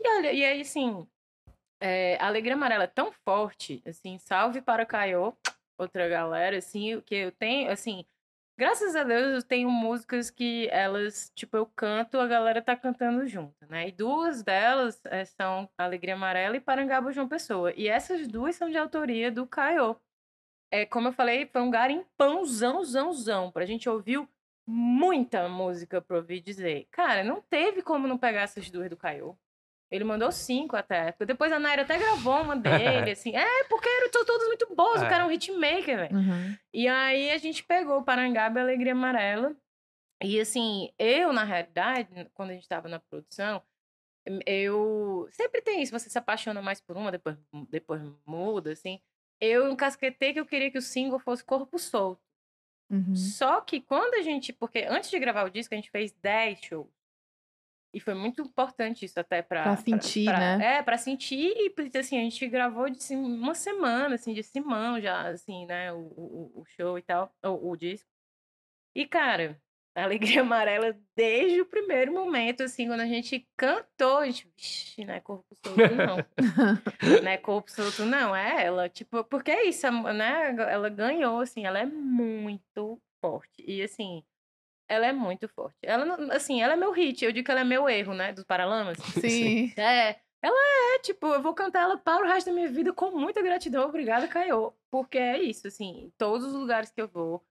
E 0.00 0.08
olha, 0.16 0.32
e 0.32 0.44
aí, 0.44 0.60
assim, 0.62 1.06
é, 1.80 2.16
a 2.20 2.26
Alegria 2.26 2.54
Amarela 2.54 2.84
é 2.84 2.88
tão 2.88 3.12
forte, 3.12 3.82
assim, 3.86 4.18
salve 4.18 4.60
para 4.62 4.84
Caiô, 4.86 5.34
outra 5.78 6.08
galera, 6.08 6.56
assim, 6.58 7.00
que 7.02 7.14
eu 7.14 7.32
tenho, 7.32 7.70
assim, 7.70 8.04
graças 8.56 8.96
a 8.96 9.04
Deus 9.04 9.34
eu 9.34 9.42
tenho 9.42 9.70
músicas 9.70 10.30
que 10.30 10.68
elas, 10.70 11.30
tipo, 11.34 11.56
eu 11.56 11.66
canto, 11.66 12.18
a 12.18 12.26
galera 12.26 12.62
tá 12.62 12.76
cantando 12.76 13.26
junto, 13.26 13.54
né? 13.68 13.88
E 13.88 13.92
duas 13.92 14.42
delas 14.42 15.00
eh, 15.06 15.24
são 15.24 15.68
Alegria 15.78 16.14
Amarela 16.14 16.56
e 16.56 16.60
Parangaba 16.60 17.12
João 17.12 17.28
Pessoa. 17.28 17.72
E 17.76 17.88
essas 17.88 18.26
duas 18.28 18.56
são 18.56 18.70
de 18.70 18.76
autoria 18.78 19.30
do 19.30 19.46
Caiô. 19.46 19.96
É, 20.70 20.84
como 20.86 21.08
eu 21.08 21.12
falei, 21.12 21.46
foi 21.46 21.62
um 21.62 21.70
garimpãozão, 21.70 22.84
zão, 22.84 23.12
zão. 23.12 23.50
Pra 23.52 23.64
gente 23.66 23.88
ouviu 23.88 24.28
muita 24.66 25.48
música 25.48 26.00
pra 26.00 26.16
ouvir 26.16 26.40
dizer. 26.40 26.88
Cara, 26.90 27.22
não 27.22 27.40
teve 27.40 27.82
como 27.82 28.08
não 28.08 28.18
pegar 28.18 28.42
essas 28.42 28.70
duas 28.70 28.90
do 28.90 28.96
Caiô. 28.96 29.36
Ele 29.94 30.02
mandou 30.04 30.32
cinco 30.32 30.74
até. 30.76 31.14
Depois 31.24 31.52
a 31.52 31.58
Naira 31.58 31.82
até 31.82 31.96
gravou 31.96 32.42
uma 32.42 32.56
dele, 32.56 33.10
assim. 33.12 33.34
É, 33.36 33.64
porque 33.64 33.88
eram 33.88 34.10
to- 34.10 34.24
todos 34.24 34.46
muito 34.48 34.74
bons. 34.74 35.00
O 35.00 35.04
É. 35.04 35.08
cara 35.08 35.22
é 35.24 35.26
um 35.26 35.30
hitmaker, 35.30 35.96
velho. 35.98 36.16
Uhum. 36.16 36.56
E 36.72 36.88
aí 36.88 37.30
a 37.30 37.38
gente 37.38 37.62
pegou 37.62 38.02
Parangaba 38.02 38.58
e 38.58 38.62
Alegria 38.62 38.92
Amarela. 38.92 39.54
E 40.22 40.40
assim, 40.40 40.90
eu, 40.98 41.32
na 41.32 41.44
realidade, 41.44 42.08
quando 42.34 42.50
a 42.50 42.54
gente 42.54 42.66
tava 42.68 42.88
na 42.88 42.98
produção, 42.98 43.62
eu. 44.46 45.28
Sempre 45.30 45.60
tem 45.62 45.82
isso, 45.82 45.92
você 45.92 46.08
se 46.10 46.18
apaixona 46.18 46.60
mais 46.62 46.80
por 46.80 46.96
uma, 46.96 47.10
depois, 47.12 47.36
depois 47.70 48.02
muda, 48.26 48.72
assim. 48.72 49.00
Eu 49.40 49.70
encasquetei 49.70 50.32
que 50.32 50.40
eu 50.40 50.46
queria 50.46 50.70
que 50.70 50.78
o 50.78 50.82
single 50.82 51.18
fosse 51.18 51.44
Corpo 51.44 51.78
Solto. 51.78 52.20
Uhum. 52.90 53.14
Só 53.14 53.60
que 53.60 53.80
quando 53.80 54.14
a 54.14 54.22
gente. 54.22 54.52
Porque 54.52 54.86
antes 54.88 55.10
de 55.10 55.18
gravar 55.18 55.44
o 55.44 55.50
disco, 55.50 55.74
a 55.74 55.76
gente 55.76 55.90
fez 55.90 56.12
10 56.22 56.60
shows. 56.64 56.88
E 57.94 58.00
foi 58.00 58.12
muito 58.14 58.42
importante 58.42 59.04
isso 59.04 59.18
até 59.20 59.40
pra... 59.40 59.62
Pra 59.62 59.76
sentir, 59.76 60.24
pra- 60.24 60.38
né? 60.58 60.76
É, 60.78 60.82
pra 60.82 60.98
sentir 60.98 61.54
e, 61.56 61.98
assim, 61.98 62.18
a 62.18 62.22
gente 62.22 62.46
gravou 62.48 62.90
de 62.90 63.02
sim- 63.02 63.16
uma 63.16 63.54
semana, 63.54 64.16
assim, 64.16 64.34
de 64.34 64.42
simão 64.42 65.00
já, 65.00 65.28
assim, 65.28 65.64
né, 65.66 65.92
o, 65.92 65.98
o, 65.98 66.52
o 66.60 66.64
show 66.66 66.98
e 66.98 67.02
tal, 67.02 67.32
o, 67.44 67.70
o 67.70 67.76
disco. 67.76 68.08
E, 68.96 69.06
cara, 69.06 69.60
a 69.94 70.02
Alegria 70.36 70.40
Amarela, 70.40 70.98
desde 71.16 71.60
o 71.60 71.66
primeiro 71.66 72.12
momento, 72.12 72.64
assim, 72.64 72.88
quando 72.88 73.00
a 73.00 73.06
gente 73.06 73.46
cantou, 73.56 74.18
a 74.18 74.26
gente, 74.26 74.48
vixi, 74.56 75.04
não 75.04 75.14
é 75.14 75.20
corpo 75.20 75.54
solto, 75.64 75.78
não. 75.94 77.28
é 77.28 77.36
corpo 77.36 77.70
solto, 77.70 78.04
não, 78.04 78.34
é 78.34 78.64
ela, 78.64 78.88
tipo, 78.88 79.22
porque 79.24 79.50
é 79.52 79.66
isso, 79.68 79.88
né, 80.12 80.54
ela 80.68 80.88
ganhou, 80.88 81.40
assim, 81.40 81.64
ela 81.64 81.78
é 81.78 81.86
muito 81.86 83.00
forte. 83.20 83.64
E, 83.66 83.82
assim, 83.82 84.24
ela 84.88 85.06
é 85.06 85.12
muito 85.12 85.48
forte. 85.48 85.76
Ela, 85.82 86.04
não- 86.04 86.30
assim, 86.30 86.62
ela 86.62 86.74
é 86.74 86.76
meu 86.76 86.92
hit, 86.92 87.24
eu 87.24 87.32
digo 87.32 87.44
que 87.44 87.50
ela 87.50 87.60
é 87.60 87.64
meu 87.64 87.88
erro, 87.88 88.14
né, 88.14 88.32
dos 88.32 88.44
Paralamas. 88.44 88.98
Sim. 89.20 89.72
É, 89.76 90.16
ela 90.42 90.94
é, 90.96 90.98
tipo, 91.00 91.26
eu 91.28 91.40
vou 91.42 91.54
cantar 91.54 91.82
ela 91.82 91.96
para 91.96 92.22
o 92.24 92.28
resto 92.28 92.46
da 92.48 92.52
minha 92.52 92.68
vida 92.68 92.92
com 92.92 93.10
muita 93.10 93.40
gratidão. 93.42 93.88
Obrigada, 93.88 94.28
Caio. 94.28 94.74
Porque 94.90 95.18
é 95.18 95.40
isso, 95.42 95.66
assim, 95.66 96.04
em 96.04 96.10
todos 96.18 96.46
os 96.46 96.52
lugares 96.54 96.90
que 96.90 97.00
eu 97.00 97.08
vou, 97.08 97.42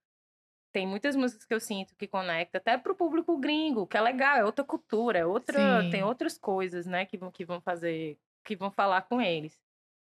tem 0.72 0.86
muitas 0.86 1.14
músicas 1.14 1.44
que 1.44 1.54
eu 1.54 1.60
sinto 1.60 1.94
que 1.96 2.06
conecta 2.06 2.58
até 2.58 2.76
pro 2.78 2.94
público 2.94 3.36
gringo, 3.38 3.86
que 3.86 3.96
é 3.96 4.00
legal, 4.00 4.36
é 4.36 4.44
outra 4.44 4.64
cultura, 4.64 5.18
é 5.20 5.26
outra, 5.26 5.82
Sim. 5.82 5.90
tem 5.90 6.02
outras 6.02 6.36
coisas, 6.38 6.84
né, 6.86 7.04
que 7.04 7.16
vão, 7.16 7.30
que 7.30 7.44
vão 7.44 7.60
fazer, 7.60 8.18
que 8.44 8.56
vão 8.56 8.70
falar 8.70 9.02
com 9.02 9.20
eles. 9.20 9.56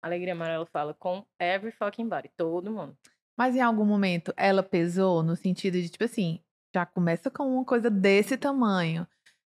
Alegria 0.01 0.33
Amarela 0.33 0.65
fala 0.67 0.93
com 0.93 1.25
every 1.39 1.71
fucking 1.71 2.07
body, 2.07 2.29
todo 2.37 2.71
mundo. 2.71 2.95
Mas 3.37 3.55
em 3.55 3.61
algum 3.61 3.83
momento 3.83 4.33
ela 4.37 4.61
pesou 4.63 5.23
no 5.23 5.35
sentido 5.35 5.73
de, 5.81 5.89
tipo 5.89 6.03
assim, 6.05 6.39
já 6.75 6.85
começa 6.85 7.31
com 7.31 7.55
uma 7.55 7.63
coisa 7.63 7.89
desse 7.89 8.37
tamanho. 8.37 9.07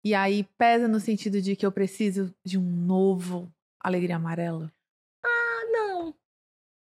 E 0.03 0.13
aí 0.13 0.43
pesa 0.57 0.87
no 0.87 0.99
sentido 0.99 1.41
de 1.41 1.55
que 1.55 1.65
eu 1.65 1.71
preciso 1.71 2.33
de 2.45 2.57
um 2.57 2.61
novo 2.61 3.51
Alegria 3.79 4.15
Amarela. 4.15 4.71
Ah, 5.25 5.63
não. 5.71 6.13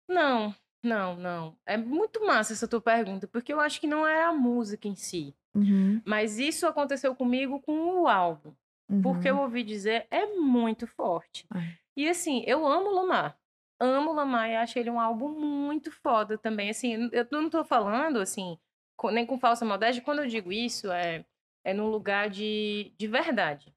Não, 0.09 0.55
não, 0.85 1.17
não. 1.17 1.57
É 1.67 1.77
muito 1.77 2.25
massa 2.25 2.53
essa 2.53 2.69
tua 2.69 2.81
pergunta, 2.81 3.27
porque 3.27 3.53
eu 3.53 3.59
acho 3.59 3.81
que 3.81 3.87
não 3.87 4.07
é 4.07 4.23
a 4.23 4.33
música 4.33 4.87
em 4.87 4.95
si. 4.95 5.35
Uhum, 5.55 6.01
Mas 6.07 6.39
isso 6.39 6.67
aconteceu 6.67 7.15
comigo 7.15 7.61
com 7.61 8.03
o 8.03 8.09
álbum. 8.09 8.53
Porque 9.03 9.29
eu 9.29 9.37
uhum. 9.37 9.43
ouvi 9.43 9.65
dizer, 9.65 10.07
é 10.11 10.27
muito 10.27 10.87
forte. 10.87 11.47
É. 11.55 11.77
E 11.97 12.09
assim, 12.09 12.45
eu 12.47 12.67
amo 12.67 12.91
Lamar. 12.91 13.37
Amo 13.81 14.13
Lamar 14.13 14.51
e 14.51 14.57
acho 14.57 14.79
ele 14.79 14.91
um 14.91 15.01
álbum 15.01 15.29
muito 15.31 15.91
foda 15.91 16.37
também. 16.37 16.71
Assim, 16.71 17.09
eu 17.11 17.27
não 17.31 17.49
tô 17.49 17.65
falando, 17.65 18.19
assim, 18.19 18.59
nem 19.11 19.27
com 19.27 19.39
falsa 19.39 19.65
modéstia. 19.65 20.03
Quando 20.03 20.21
eu 20.21 20.27
digo 20.27 20.53
isso, 20.53 20.91
é, 20.91 21.25
é 21.65 21.75
num 21.75 21.89
lugar 21.89 22.31
de, 22.31 22.93
de 22.97 23.07
verdade. 23.07 23.75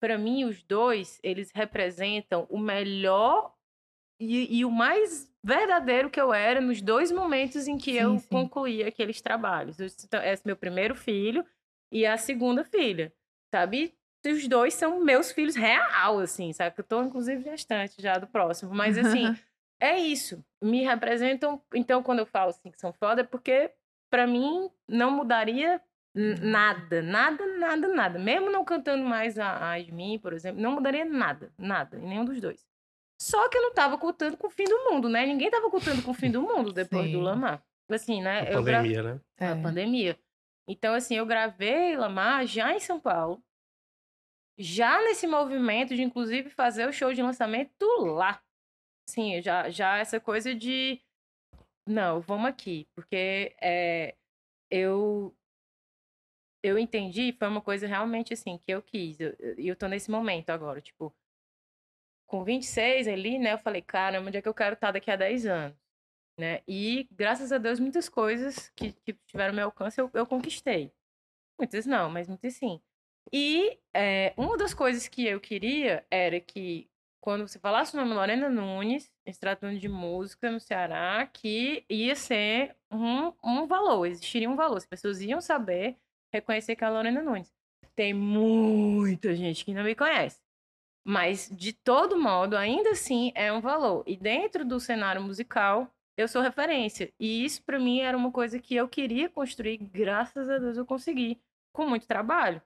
para 0.00 0.18
mim, 0.18 0.44
os 0.44 0.62
dois, 0.62 1.20
eles 1.22 1.50
representam 1.52 2.46
o 2.50 2.58
melhor 2.58 3.54
e, 4.20 4.58
e, 4.58 4.64
o 4.64 4.70
mais 4.70 5.28
verdadeiro 5.42 6.08
que 6.08 6.20
eu 6.20 6.32
era 6.32 6.60
nos 6.60 6.80
dois 6.80 7.10
momentos 7.10 7.66
em 7.66 7.76
que 7.76 7.92
sim, 7.92 7.98
eu 7.98 8.18
sim. 8.18 8.28
concluí 8.28 8.84
aqueles 8.84 9.20
trabalhos. 9.20 9.80
Então, 10.04 10.22
esse 10.22 10.42
é 10.44 10.46
meu 10.46 10.56
primeiro 10.56 10.94
filho 10.94 11.44
e 11.90 12.06
a 12.06 12.16
segunda 12.16 12.62
filha, 12.62 13.12
sabe? 13.52 13.92
Os 14.24 14.46
dois 14.46 14.74
são 14.74 15.00
meus 15.00 15.32
filhos 15.32 15.56
real, 15.56 16.20
assim, 16.20 16.52
sabe? 16.52 16.74
Eu 16.78 16.84
tô, 16.84 17.02
inclusive, 17.02 17.42
gestante 17.42 18.00
já 18.00 18.16
do 18.18 18.28
próximo. 18.28 18.72
Mas, 18.72 18.96
assim, 18.96 19.24
é 19.80 19.98
isso. 19.98 20.44
Me 20.62 20.84
representam. 20.84 21.60
Então, 21.74 22.02
quando 22.02 22.20
eu 22.20 22.26
falo 22.26 22.50
assim 22.50 22.70
que 22.70 22.78
são 22.78 22.92
foda, 22.92 23.22
é 23.22 23.24
porque, 23.24 23.72
para 24.12 24.26
mim, 24.26 24.70
não 24.86 25.10
mudaria 25.10 25.80
nada, 26.14 27.00
nada, 27.00 27.46
nada, 27.56 27.88
nada. 27.88 28.18
Mesmo 28.18 28.50
não 28.50 28.62
cantando 28.62 29.02
mais 29.02 29.38
a, 29.38 29.72
a 29.72 29.78
mim, 29.84 30.18
por 30.18 30.34
exemplo, 30.34 30.60
não 30.60 30.72
mudaria 30.72 31.06
nada, 31.06 31.50
nada, 31.56 31.96
em 31.96 32.06
nenhum 32.06 32.26
dos 32.26 32.38
dois. 32.38 32.68
Só 33.18 33.48
que 33.48 33.56
eu 33.56 33.62
não 33.62 33.72
tava 33.72 33.96
contando 33.96 34.36
com 34.36 34.48
o 34.48 34.50
fim 34.50 34.64
do 34.64 34.90
mundo, 34.90 35.08
né? 35.08 35.24
Ninguém 35.24 35.50
tava 35.50 35.70
contando 35.70 36.02
com 36.02 36.10
o 36.10 36.14
fim 36.14 36.30
do 36.30 36.42
mundo 36.42 36.74
depois 36.74 37.06
Sim. 37.06 37.12
do 37.12 37.20
Lamar. 37.20 37.64
Assim, 37.88 38.20
né? 38.20 38.40
A 38.40 38.52
pandemia, 38.52 39.02
gra... 39.02 39.14
né? 39.14 39.20
A 39.40 39.44
é. 39.46 39.62
pandemia. 39.62 40.18
Então, 40.68 40.92
assim, 40.92 41.14
eu 41.16 41.24
gravei 41.24 41.96
Lamar 41.96 42.46
já 42.46 42.74
em 42.74 42.80
São 42.80 43.00
Paulo. 43.00 43.42
Já 44.58 45.00
nesse 45.04 45.26
movimento 45.26 45.96
de, 45.96 46.02
inclusive, 46.02 46.50
fazer 46.50 46.86
o 46.86 46.92
show 46.92 47.14
de 47.14 47.22
lançamento 47.22 47.86
lá. 48.00 48.42
Sim, 49.08 49.40
já, 49.40 49.70
já 49.70 49.96
essa 49.96 50.20
coisa 50.20 50.54
de... 50.54 51.00
Não, 51.86 52.20
vamos 52.20 52.46
aqui. 52.48 52.86
Porque 52.94 53.54
é, 53.60 54.16
eu 54.70 55.36
eu 56.62 56.78
entendi, 56.78 57.32
foi 57.32 57.48
uma 57.48 57.60
coisa 57.60 57.86
realmente 57.86 58.32
assim, 58.32 58.58
que 58.58 58.70
eu 58.72 58.82
quis. 58.82 59.18
E 59.20 59.24
eu, 59.24 59.34
eu 59.58 59.76
tô 59.76 59.86
nesse 59.88 60.10
momento 60.10 60.50
agora, 60.50 60.80
tipo, 60.80 61.14
com 62.26 62.44
26 62.44 63.06
ali, 63.08 63.38
né, 63.38 63.52
eu 63.52 63.58
falei, 63.58 63.82
caramba, 63.82 64.28
onde 64.28 64.38
é 64.38 64.42
que 64.42 64.48
eu 64.48 64.54
quero 64.54 64.74
estar 64.74 64.90
daqui 64.92 65.10
a 65.10 65.16
10 65.16 65.46
anos? 65.46 65.76
Né? 66.38 66.62
E, 66.68 67.08
graças 67.12 67.52
a 67.52 67.58
Deus, 67.58 67.80
muitas 67.80 68.08
coisas 68.08 68.70
que, 68.70 68.92
que 68.92 69.14
tiveram 69.26 69.54
meu 69.54 69.66
alcance 69.66 70.00
eu, 70.00 70.10
eu 70.14 70.26
conquistei. 70.26 70.92
Muitas 71.58 71.86
não, 71.86 72.10
mas 72.10 72.28
muitas 72.28 72.54
sim. 72.56 72.80
E 73.32 73.80
é, 73.94 74.34
uma 74.36 74.56
das 74.58 74.74
coisas 74.74 75.08
que 75.08 75.26
eu 75.26 75.40
queria 75.40 76.06
era 76.10 76.40
que, 76.40 76.90
quando 77.22 77.46
você 77.46 77.56
falasse 77.56 77.94
o 77.94 78.00
nome 78.00 78.14
Lorena 78.14 78.50
Nunes, 78.50 79.08
se 79.28 79.38
tratando 79.38 79.78
de 79.78 79.88
música 79.88 80.50
no 80.50 80.58
Ceará, 80.58 81.24
que 81.32 81.84
ia 81.88 82.16
ser 82.16 82.76
um, 82.90 83.32
um 83.44 83.64
valor, 83.64 84.04
existiria 84.06 84.50
um 84.50 84.56
valor. 84.56 84.76
As 84.76 84.86
pessoas 84.86 85.20
iam 85.20 85.40
saber 85.40 85.96
reconhecer 86.34 86.74
que 86.74 86.82
é 86.82 86.86
a 86.88 86.90
Lorena 86.90 87.22
Nunes. 87.22 87.54
Tem 87.94 88.12
muita 88.12 89.36
gente 89.36 89.64
que 89.64 89.72
não 89.72 89.84
me 89.84 89.94
conhece. 89.94 90.40
Mas, 91.04 91.48
de 91.48 91.72
todo 91.72 92.20
modo, 92.20 92.56
ainda 92.56 92.90
assim 92.90 93.30
é 93.36 93.52
um 93.52 93.60
valor. 93.60 94.02
E 94.04 94.16
dentro 94.16 94.64
do 94.64 94.80
cenário 94.80 95.22
musical, 95.22 95.88
eu 96.16 96.26
sou 96.26 96.42
referência. 96.42 97.12
E 97.20 97.44
isso, 97.44 97.62
para 97.62 97.78
mim, 97.78 98.00
era 98.00 98.16
uma 98.16 98.32
coisa 98.32 98.58
que 98.58 98.74
eu 98.74 98.88
queria 98.88 99.28
construir. 99.28 99.76
Graças 99.76 100.50
a 100.50 100.58
Deus 100.58 100.76
eu 100.76 100.84
consegui, 100.84 101.40
com 101.72 101.86
muito 101.86 102.06
trabalho. 102.06 102.60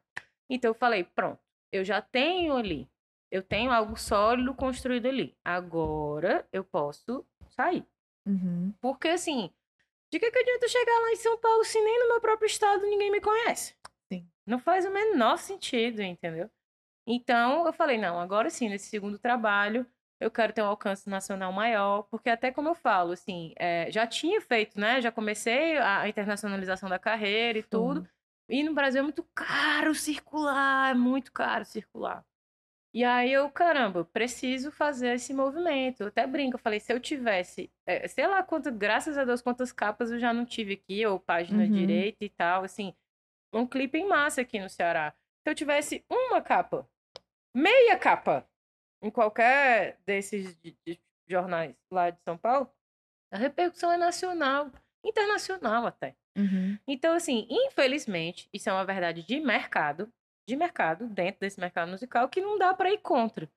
Então, 0.48 0.70
eu 0.70 0.74
falei: 0.74 1.04
pronto, 1.04 1.40
eu 1.70 1.84
já 1.84 2.00
tenho 2.00 2.56
ali. 2.56 2.88
Eu 3.30 3.42
tenho 3.42 3.72
algo 3.72 3.96
sólido 3.96 4.54
construído 4.54 5.06
ali. 5.06 5.36
Agora 5.44 6.46
eu 6.52 6.64
posso 6.64 7.26
sair. 7.48 7.84
Uhum. 8.26 8.72
Porque, 8.80 9.08
assim, 9.08 9.50
de 10.12 10.18
que, 10.18 10.30
que 10.30 10.38
adianta 10.38 10.68
chegar 10.68 10.98
lá 11.00 11.12
em 11.12 11.16
São 11.16 11.38
Paulo 11.38 11.64
se 11.64 11.80
nem 11.80 11.98
no 12.00 12.08
meu 12.08 12.20
próprio 12.20 12.46
estado 12.46 12.82
ninguém 12.82 13.10
me 13.10 13.20
conhece? 13.20 13.74
Sim. 14.12 14.28
Não 14.46 14.58
faz 14.58 14.84
o 14.84 14.90
menor 14.90 15.38
sentido, 15.38 16.02
entendeu? 16.02 16.50
Então, 17.06 17.66
eu 17.66 17.72
falei, 17.72 17.98
não, 17.98 18.18
agora 18.18 18.50
sim, 18.50 18.68
nesse 18.68 18.88
segundo 18.88 19.18
trabalho, 19.18 19.86
eu 20.18 20.30
quero 20.30 20.52
ter 20.52 20.62
um 20.62 20.66
alcance 20.66 21.08
nacional 21.08 21.52
maior, 21.52 22.02
porque 22.04 22.30
até 22.30 22.50
como 22.50 22.68
eu 22.68 22.74
falo, 22.74 23.12
assim, 23.12 23.52
é, 23.56 23.90
já 23.90 24.06
tinha 24.06 24.40
feito, 24.40 24.80
né? 24.80 25.00
Já 25.00 25.12
comecei 25.12 25.76
a 25.78 26.08
internacionalização 26.08 26.88
da 26.88 26.98
carreira 26.98 27.58
e 27.58 27.62
tudo. 27.62 28.00
Uhum. 28.00 28.06
E 28.48 28.62
no 28.62 28.74
Brasil 28.74 29.00
é 29.00 29.02
muito 29.02 29.24
caro 29.34 29.94
circular, 29.94 30.92
é 30.92 30.94
muito 30.94 31.32
caro 31.32 31.64
circular. 31.64 32.24
E 32.96 33.04
aí 33.04 33.30
eu, 33.30 33.50
caramba, 33.50 34.06
preciso 34.06 34.72
fazer 34.72 35.16
esse 35.16 35.34
movimento. 35.34 36.00
Eu 36.00 36.06
até 36.06 36.26
brinco, 36.26 36.56
eu 36.56 36.58
falei, 36.58 36.80
se 36.80 36.90
eu 36.90 36.98
tivesse, 36.98 37.70
é, 37.86 38.08
sei 38.08 38.26
lá 38.26 38.42
quanto, 38.42 38.72
graças 38.72 39.18
a 39.18 39.24
Deus, 39.26 39.42
quantas 39.42 39.70
capas 39.70 40.10
eu 40.10 40.18
já 40.18 40.32
não 40.32 40.46
tive 40.46 40.72
aqui, 40.72 41.04
ou 41.04 41.20
página 41.20 41.64
uhum. 41.64 41.70
direita 41.70 42.24
e 42.24 42.30
tal, 42.30 42.64
assim, 42.64 42.94
um 43.52 43.66
clipe 43.66 43.98
em 43.98 44.08
massa 44.08 44.40
aqui 44.40 44.58
no 44.58 44.70
Ceará. 44.70 45.12
Se 45.42 45.50
eu 45.50 45.54
tivesse 45.54 46.06
uma 46.08 46.40
capa 46.40 46.88
meia 47.54 47.98
capa 47.98 48.48
em 49.02 49.10
qualquer 49.10 49.98
desses 50.06 50.56
de, 50.62 50.74
de 50.86 50.98
jornais 51.28 51.76
lá 51.90 52.08
de 52.08 52.22
São 52.22 52.38
Paulo, 52.38 52.66
a 53.30 53.36
repercussão 53.36 53.92
é 53.92 53.98
nacional, 53.98 54.72
internacional 55.04 55.86
até. 55.86 56.16
Uhum. 56.34 56.78
Então, 56.88 57.14
assim, 57.14 57.46
infelizmente, 57.50 58.48
isso 58.54 58.70
é 58.70 58.72
uma 58.72 58.86
verdade 58.86 59.22
de 59.22 59.38
mercado, 59.38 60.10
de 60.46 60.56
mercado, 60.56 61.08
dentro 61.08 61.40
desse 61.40 61.60
mercado 61.60 61.90
musical, 61.90 62.28
que 62.28 62.40
não 62.40 62.58
dá 62.58 62.72
para 62.72 62.92
ir 62.92 62.98
contra. 62.98 63.50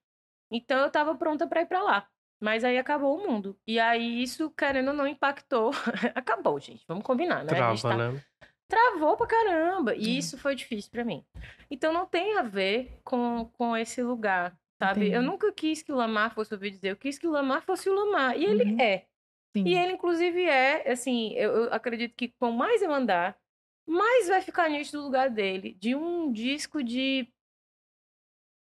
Então, 0.51 0.79
eu 0.79 0.89
tava 0.89 1.15
pronta 1.15 1.47
para 1.47 1.61
ir 1.61 1.65
para 1.65 1.83
lá. 1.83 2.07
Mas 2.41 2.63
aí 2.63 2.77
acabou 2.77 3.17
o 3.17 3.27
mundo. 3.27 3.57
E 3.67 3.79
aí, 3.79 4.23
isso, 4.23 4.49
querendo 4.51 4.89
ou 4.89 4.93
não, 4.93 5.05
impactou. 5.05 5.71
acabou, 6.15 6.59
gente. 6.59 6.83
Vamos 6.87 7.03
combinar, 7.03 7.43
né? 7.43 7.49
Trava, 7.49 7.81
tá... 7.81 7.97
né? 7.97 8.23
travou 8.69 9.17
pra 9.17 9.27
caramba. 9.27 9.95
E 9.95 10.17
isso 10.17 10.37
foi 10.37 10.55
difícil 10.55 10.91
para 10.91 11.03
mim. 11.03 11.25
Então 11.69 11.91
não 11.91 12.05
tem 12.05 12.37
a 12.37 12.43
ver 12.43 12.99
com, 13.03 13.49
com 13.53 13.75
esse 13.75 14.01
lugar, 14.01 14.55
sabe? 14.81 15.01
Entendi. 15.01 15.15
Eu 15.15 15.23
nunca 15.23 15.51
quis 15.51 15.81
que 15.81 15.91
o 15.91 15.95
Lamar 15.95 16.33
fosse 16.33 16.53
ouvir 16.53 16.69
dizer, 16.69 16.91
eu 16.91 16.95
quis 16.95 17.17
que 17.17 17.27
o 17.27 17.31
Lamar 17.31 17.63
fosse 17.63 17.89
o 17.89 17.93
Lamar. 17.93 18.37
E 18.37 18.45
ele 18.45 18.71
uhum. 18.71 18.79
é. 18.79 19.05
Sim. 19.57 19.67
E 19.67 19.75
ele, 19.75 19.93
inclusive, 19.93 20.43
é, 20.43 20.91
assim, 20.91 21.33
eu, 21.33 21.51
eu 21.51 21.73
acredito 21.73 22.13
que 22.15 22.29
com 22.39 22.51
mais 22.51 22.83
eu 22.83 22.93
andar, 22.93 23.35
mais 23.89 24.27
vai 24.27 24.41
ficar 24.41 24.69
nítido 24.69 24.99
o 24.99 25.03
lugar 25.03 25.29
dele, 25.29 25.73
de 25.73 25.95
um 25.95 26.31
disco 26.31 26.83
de, 26.83 27.27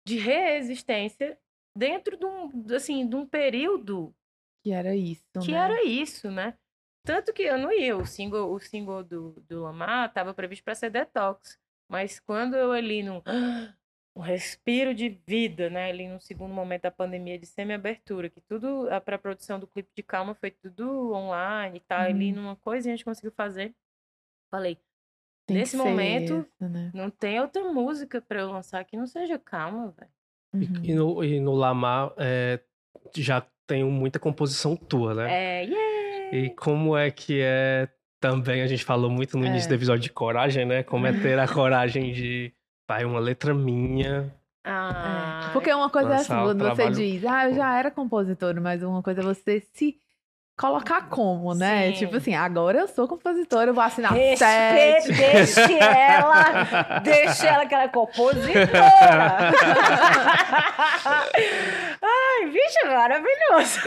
de 0.07 0.19
reexistência 0.19 1.39
dentro 1.77 2.17
de 2.17 2.25
um, 2.27 2.75
assim, 2.75 3.09
de 3.09 3.17
um 3.17 3.27
período 3.27 4.15
que 4.65 4.73
era 4.73 4.97
isso, 4.97 5.25
que 5.43 5.53
né? 5.53 5.59
era 5.59 5.85
isso, 5.85 6.31
né? 6.31 6.57
Tanto 7.05 7.35
que 7.35 7.43
eu 7.43 7.59
não 7.59 7.71
ia, 7.71 7.95
o 7.97 8.07
single, 8.07 8.51
o 8.51 8.59
single 8.59 9.05
do, 9.05 9.33
do 9.47 9.63
Lamar 9.63 10.09
estava 10.09 10.33
previsto 10.33 10.65
para 10.65 10.75
ser 10.75 10.89
Detox. 10.89 11.59
Mas 11.87 12.19
quando 12.19 12.57
eu 12.57 12.73
ali 12.73 13.03
num 13.03 13.21
um 14.17 14.21
respiro 14.21 14.95
de 14.95 15.09
vida, 15.27 15.69
né, 15.69 15.91
ali 15.91 16.09
no 16.09 16.21
segundo 16.21 16.55
momento 16.55 16.83
da 16.83 16.91
pandemia 16.91 17.39
de 17.39 17.47
semi-abertura, 17.47 18.31
que 18.31 18.41
tudo, 18.41 18.89
a 18.91 19.01
pré-produção 19.01 19.59
do 19.59 19.67
clipe 19.67 19.91
de 19.95 20.03
Calma 20.03 20.35
foi 20.35 20.53
tudo 20.53 21.13
online, 21.13 21.81
tá 21.81 21.99
uhum. 21.99 22.05
ali 22.05 22.33
numa 22.33 22.57
coisa 22.57 22.89
e 22.89 22.93
a 22.93 22.97
gente 22.97 23.05
conseguiu 23.05 23.33
fazer. 23.33 23.75
Falei, 24.51 24.79
tem 25.47 25.59
nesse 25.59 25.77
momento, 25.77 26.47
isso, 26.61 26.71
né? 26.71 26.91
não 26.95 27.11
tem 27.11 27.41
outra 27.41 27.63
música 27.73 28.21
para 28.21 28.41
eu 28.41 28.51
lançar 28.51 28.85
que 28.85 28.97
não 28.97 29.07
seja 29.07 29.39
Calma, 29.39 29.95
velho. 29.99 30.11
Uhum. 30.55 30.85
E, 30.85 30.95
no, 30.95 31.25
e 31.25 31.41
no 31.41 31.53
Lamar 31.53 32.13
é, 32.17 32.61
já 33.17 33.45
tem 33.67 33.85
muita 33.85 34.19
composição 34.19 34.77
tua, 34.77 35.15
né? 35.15 35.27
É, 35.31 35.65
yeah! 35.65 36.37
E 36.37 36.51
como 36.51 36.97
é 36.97 37.11
que 37.11 37.41
é 37.43 37.89
também, 38.21 38.63
a 38.63 38.67
gente 38.67 38.85
falou 38.85 39.11
muito 39.11 39.37
no 39.37 39.45
início 39.45 39.67
é. 39.67 39.69
do 39.69 39.75
episódio 39.75 40.03
de 40.03 40.11
coragem, 40.11 40.65
né? 40.65 40.83
Como 40.83 41.07
é 41.07 41.13
ter 41.13 41.39
a 41.39 41.47
coragem 41.53 42.11
de, 42.13 42.53
vai, 42.89 43.05
uma 43.05 43.21
letra 43.21 43.53
minha. 43.53 44.33
Ah, 44.65 45.49
é. 45.49 45.53
Porque 45.53 45.73
uma 45.75 45.91
coisa 45.91 46.11
é 46.11 46.17
assim, 46.17 46.33
quando 46.33 46.65
você 46.65 46.91
diz, 46.91 47.25
ah, 47.27 47.51
eu 47.51 47.55
já 47.55 47.79
era 47.79 47.91
compositor, 47.91 48.59
mas 48.63 48.83
uma 48.83 49.03
coisa 49.03 49.21
é 49.21 49.25
você 49.25 49.61
se 49.75 49.99
colocar 50.57 51.09
como, 51.09 51.55
né? 51.55 51.89
Sim. 51.89 51.99
Tipo 51.99 52.17
assim, 52.17 52.35
agora 52.35 52.79
eu 52.79 52.89
sou 52.89 53.09
compositora, 53.09 53.71
eu 53.71 53.75
vou 53.75 53.83
assinar 53.83 54.13
Respeite, 54.13 54.39
sete. 54.39 55.13
Deixe 55.13 55.73
ela, 55.75 56.99
deixe 57.03 57.47
ela 57.47 57.67
que 57.67 57.75
ela 57.75 57.85
é 57.85 57.89
compositora. 57.89 59.53
Ai, 62.03 62.47
bicho, 62.47 62.87
maravilhoso. 62.87 63.81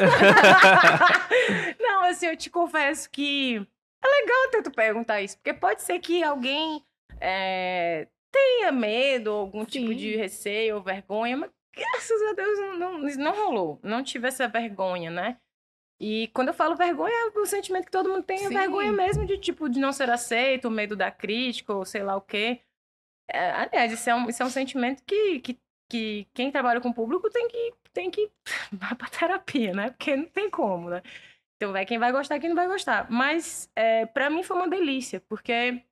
Não, 1.80 2.04
assim, 2.04 2.28
eu 2.28 2.36
te 2.36 2.50
confesso 2.50 3.10
que 3.10 3.66
é 4.04 4.08
legal 4.22 4.46
até 4.48 4.62
tu 4.62 4.72
perguntar 4.72 5.22
isso, 5.22 5.38
porque 5.38 5.54
pode 5.54 5.82
ser 5.82 6.00
que 6.00 6.24
alguém 6.24 6.84
é, 7.22 8.08
tenha 8.32 8.72
medo, 8.72 9.32
algum 9.32 9.62
Sim. 9.62 9.66
tipo 9.66 9.96
de 9.96 10.16
receio 10.16 10.76
ou 10.76 10.82
vergonha, 10.82 11.38
mas 11.38 11.50
graças 11.76 12.22
a 12.30 12.34
Deus 12.34 12.60
não, 12.60 12.78
não, 12.78 13.00
não 13.00 13.46
rolou. 13.46 13.80
Não 13.84 14.04
tive 14.04 14.28
essa 14.28 14.48
vergonha, 14.48 15.10
né? 15.10 15.38
E 16.00 16.28
quando 16.28 16.50
eu 16.50 16.54
falo 16.54 16.76
vergonha, 16.76 17.14
é 17.14 17.40
o 17.40 17.46
sentimento 17.46 17.86
que 17.86 17.92
todo 17.92 18.10
mundo 18.10 18.24
tem 18.24 18.46
é 18.46 18.50
vergonha 18.50 18.92
mesmo 18.92 19.26
de, 19.26 19.38
tipo, 19.38 19.68
de 19.68 19.80
não 19.80 19.92
ser 19.92 20.10
aceito, 20.10 20.68
o 20.68 20.72
medo 20.72 20.96
da 20.96 21.10
crítica, 21.10 21.74
ou 21.74 21.86
sei 21.86 22.04
lá 22.04 22.16
o 22.16 22.22
quê. 22.22 22.62
É, 23.30 23.52
aliás, 23.52 23.92
isso 23.92 24.10
é, 24.10 24.16
um, 24.16 24.30
isso 24.30 24.42
é 24.42 24.46
um 24.46 24.50
sentimento 24.50 25.04
que, 25.04 25.40
que, 25.40 25.60
que 25.90 26.28
quem 26.34 26.52
trabalha 26.52 26.80
com 26.80 26.90
o 26.90 26.94
público 26.94 27.30
tem 27.30 27.48
que, 27.48 27.74
tem 27.94 28.12
que 28.12 28.32
vá 28.72 28.96
pra 28.96 29.10
terapia, 29.10 29.74
né? 29.74 29.90
Porque 29.90 30.16
não 30.16 30.26
tem 30.26 30.50
como, 30.50 30.90
né? 30.90 31.02
Então 31.56 31.72
vai 31.72 31.86
quem 31.86 31.98
vai 31.98 32.12
gostar, 32.12 32.40
quem 32.40 32.50
não 32.50 32.56
vai 32.56 32.68
gostar. 32.68 33.10
Mas 33.10 33.70
é, 33.76 34.06
para 34.06 34.30
mim 34.30 34.44
foi 34.44 34.56
uma 34.56 34.70
delícia, 34.70 35.20
porque 35.28 35.84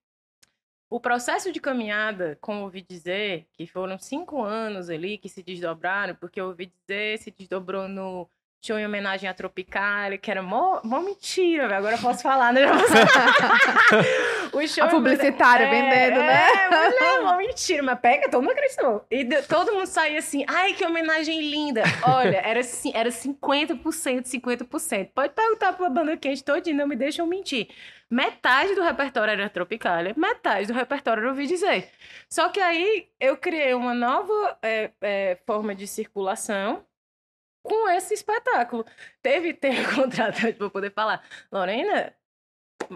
o 0.90 1.00
processo 1.00 1.52
de 1.52 1.60
caminhada, 1.60 2.38
como 2.40 2.62
ouvi 2.62 2.82
dizer, 2.82 3.48
que 3.52 3.66
foram 3.66 3.98
cinco 3.98 4.44
anos 4.44 4.90
ali 4.90 5.18
que 5.18 5.28
se 5.28 5.42
desdobraram, 5.42 6.16
porque 6.16 6.40
ouvi 6.40 6.68
dizer, 6.68 7.18
se 7.18 7.32
desdobrou 7.32 7.88
no 7.88 8.30
show 8.66 8.80
em 8.80 8.86
homenagem 8.86 9.30
à 9.30 9.34
Tropicália, 9.34 10.18
que 10.18 10.32
era 10.32 10.42
mó, 10.42 10.80
mó 10.84 11.00
mentira, 11.00 11.68
velho. 11.68 11.78
Agora 11.78 11.96
eu 11.96 12.00
posso 12.00 12.24
falar, 12.24 12.52
né? 12.52 12.62
o 14.52 14.68
show 14.68 14.86
a 14.86 14.88
publicitária 14.88 15.66
é, 15.66 15.70
vendendo, 15.70 16.18
né? 16.18 16.48
É, 16.50 16.70
mas 16.70 16.96
é 16.96 17.22
mó 17.22 17.38
mentira, 17.38 17.84
mas 17.84 18.00
pega, 18.00 18.30
todo 18.30 18.42
mundo 18.42 18.54
acreditou. 18.54 19.06
E 19.12 19.24
de, 19.24 19.44
todo 19.44 19.74
mundo 19.74 19.86
saía 19.86 20.18
assim, 20.18 20.44
ai, 20.48 20.74
que 20.74 20.84
homenagem 20.84 21.42
linda. 21.42 21.84
Olha, 22.04 22.38
era, 22.38 22.62
era 22.94 23.10
50%, 23.10 24.24
50%. 24.24 25.10
Pode 25.14 25.34
perguntar 25.34 25.74
pra 25.74 25.90
banda 25.90 26.18
quente 26.18 26.44
todinha, 26.44 26.76
não 26.76 26.88
me 26.88 26.96
deixam 26.96 27.28
mentir. 27.28 27.68
Metade 28.10 28.76
do 28.76 28.84
repertório 28.84 29.32
era 29.32 29.50
Tropicália, 29.50 30.14
metade 30.16 30.68
do 30.68 30.74
repertório 30.74 31.22
era 31.22 31.30
Ouvi 31.30 31.48
Dizer. 31.48 31.90
Só 32.30 32.50
que 32.50 32.60
aí 32.60 33.08
eu 33.20 33.36
criei 33.36 33.74
uma 33.74 33.94
nova 33.94 34.58
é, 34.62 34.92
é, 35.02 35.38
forma 35.46 35.74
de 35.74 35.88
circulação, 35.88 36.84
com 37.66 37.90
esse 37.90 38.14
espetáculo. 38.14 38.86
Teve, 39.22 39.54
teve 39.58 39.84
contrato 39.94 40.56
para 40.58 40.70
poder 40.70 40.92
falar. 40.94 41.24
Lorena, 41.52 42.16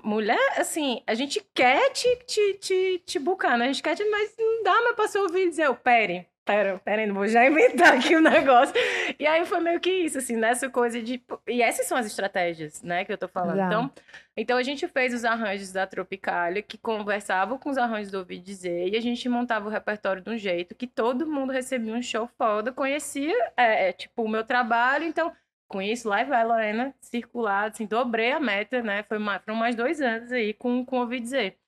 mulher, 0.03 0.59
assim, 0.59 1.03
a 1.07 1.13
gente 1.13 1.45
quer 1.53 1.89
te, 1.91 2.15
te, 2.25 2.53
te, 2.55 3.03
te 3.05 3.19
bucar, 3.19 3.57
né? 3.57 3.65
A 3.65 3.67
gente 3.67 3.83
quer 3.83 3.95
te, 3.95 4.05
mas 4.05 4.35
não 4.37 4.63
dá 4.63 4.81
mais 4.81 4.95
pra 4.95 5.07
você 5.07 5.17
ouvir 5.17 5.49
dizer, 5.49 5.69
oh, 5.69 5.75
pere, 5.75 6.28
pera, 6.49 6.79
pera, 6.79 7.05
não 7.05 7.13
vou 7.13 7.27
já 7.27 7.45
inventar 7.45 7.93
aqui 7.93 8.15
o 8.15 8.17
um 8.17 8.21
negócio. 8.21 8.73
E 9.19 9.27
aí 9.27 9.45
foi 9.45 9.59
meio 9.59 9.79
que 9.79 9.91
isso, 9.91 10.17
assim, 10.17 10.35
nessa 10.35 10.67
coisa 10.67 10.99
de. 10.99 11.21
E 11.47 11.61
essas 11.61 11.85
são 11.85 11.95
as 11.95 12.07
estratégias, 12.07 12.81
né, 12.81 13.05
que 13.05 13.13
eu 13.13 13.17
tô 13.17 13.27
falando. 13.27 13.59
Então, 13.59 13.91
então 14.35 14.57
a 14.57 14.63
gente 14.63 14.87
fez 14.87 15.13
os 15.13 15.23
arranjos 15.23 15.71
da 15.71 15.85
Tropicália, 15.85 16.63
que 16.63 16.77
conversavam 16.77 17.59
com 17.59 17.69
os 17.69 17.77
arranjos 17.77 18.11
do 18.11 18.17
Ouvi 18.17 18.39
Dizer, 18.39 18.87
e 18.87 18.97
a 18.97 19.01
gente 19.01 19.29
montava 19.29 19.67
o 19.67 19.71
repertório 19.71 20.23
de 20.23 20.29
um 20.29 20.37
jeito 20.37 20.73
que 20.73 20.87
todo 20.87 21.27
mundo 21.27 21.53
recebia 21.53 21.93
um 21.93 22.01
show 22.01 22.27
foda, 22.35 22.71
conhecia, 22.71 23.35
é, 23.55 23.89
é 23.89 23.93
tipo, 23.93 24.23
o 24.23 24.29
meu 24.29 24.43
trabalho, 24.43 25.05
então. 25.05 25.31
Com 25.67 25.83
isso, 25.83 26.09
lá 26.09 26.23
vai, 26.23 26.43
Lorena, 26.43 26.95
circular, 26.99 27.69
assim, 27.69 27.85
dobrei 27.85 28.31
a 28.31 28.39
meta, 28.39 28.81
né? 28.81 29.03
Foi 29.03 29.19
mais, 29.19 29.39
foram 29.43 29.55
mais 29.55 29.75
dois 29.75 30.01
anos 30.01 30.31
aí 30.31 30.51
com, 30.51 30.83
com 30.83 30.97
Ouvi 30.97 31.19
Dizer. 31.19 31.59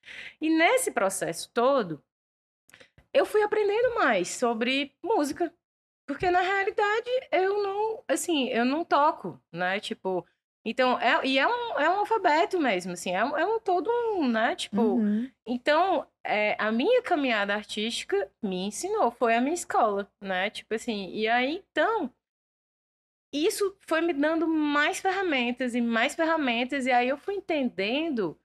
E 0.41 0.49
nesse 0.49 0.89
processo 0.89 1.51
todo, 1.53 2.03
eu 3.13 3.25
fui 3.25 3.41
aprendendo 3.41 3.95
mais 3.95 4.29
sobre 4.29 4.93
música. 5.03 5.53
Porque 6.07 6.29
na 6.29 6.41
realidade 6.41 7.09
eu 7.31 7.63
não, 7.63 8.03
assim, 8.07 8.49
eu 8.49 8.65
não 8.65 8.83
toco, 8.83 9.41
né? 9.53 9.79
Tipo, 9.79 10.25
então, 10.65 10.99
é, 10.99 11.25
e 11.25 11.39
é 11.39 11.47
um, 11.47 11.79
é 11.79 11.89
um 11.89 11.99
alfabeto 11.99 12.59
mesmo, 12.59 12.91
assim, 12.93 13.11
é 13.11 13.23
um, 13.23 13.37
é 13.37 13.45
um 13.45 13.59
todo 13.59 13.89
um, 13.89 14.27
né? 14.27 14.55
Tipo, 14.55 14.81
uhum. 14.81 15.29
então, 15.45 16.05
é, 16.23 16.55
a 16.59 16.71
minha 16.71 17.01
caminhada 17.01 17.55
artística 17.55 18.29
me 18.43 18.67
ensinou, 18.67 19.09
foi 19.11 19.35
a 19.35 19.41
minha 19.41 19.55
escola, 19.55 20.11
né? 20.21 20.49
Tipo 20.49 20.75
assim, 20.75 21.09
e 21.11 21.27
aí, 21.27 21.63
então, 21.71 22.13
isso 23.33 23.75
foi 23.87 24.01
me 24.01 24.13
dando 24.13 24.47
mais 24.47 24.99
ferramentas 24.99 25.73
e 25.73 25.81
mais 25.81 26.13
ferramentas, 26.13 26.85
e 26.85 26.91
aí 26.91 27.09
eu 27.09 27.17
fui 27.17 27.35
entendendo 27.35 28.37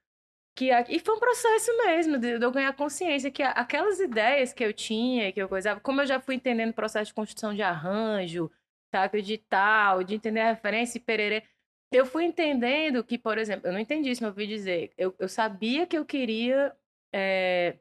que 0.56 0.70
e 0.88 0.98
foi 0.98 1.14
um 1.14 1.20
processo 1.20 1.76
mesmo 1.84 2.18
de, 2.18 2.38
de, 2.38 2.44
eu 2.44 2.50
ganhar 2.50 2.72
consciência 2.72 3.30
que 3.30 3.42
aquelas 3.42 4.00
ideias 4.00 4.54
que 4.54 4.64
eu 4.64 4.72
tinha, 4.72 5.30
que 5.30 5.40
eu 5.40 5.48
coisava, 5.48 5.80
como 5.80 6.00
eu 6.00 6.06
já 6.06 6.18
fui 6.18 6.34
entendendo 6.34 6.70
o 6.70 6.74
processo 6.74 7.10
de 7.10 7.14
construção 7.14 7.54
de 7.54 7.62
arranjo, 7.62 8.50
sabe, 8.90 9.20
de 9.20 9.36
tal, 9.36 10.02
de 10.02 10.14
entender 10.14 10.40
a 10.40 10.50
referência 10.52 10.96
e 10.96 11.00
pererê, 11.00 11.42
eu 11.92 12.06
fui 12.06 12.24
entendendo 12.24 13.04
que, 13.04 13.18
por 13.18 13.36
exemplo, 13.36 13.68
eu 13.68 13.72
não 13.72 13.78
entendi 13.78 14.10
isso, 14.10 14.22
mas 14.22 14.28
eu 14.28 14.32
ouvi 14.32 14.46
dizer, 14.46 14.92
eu, 14.96 15.14
eu 15.18 15.28
sabia 15.28 15.86
que 15.86 15.96
eu 15.98 16.06
queria 16.06 16.74
é, 17.12 17.76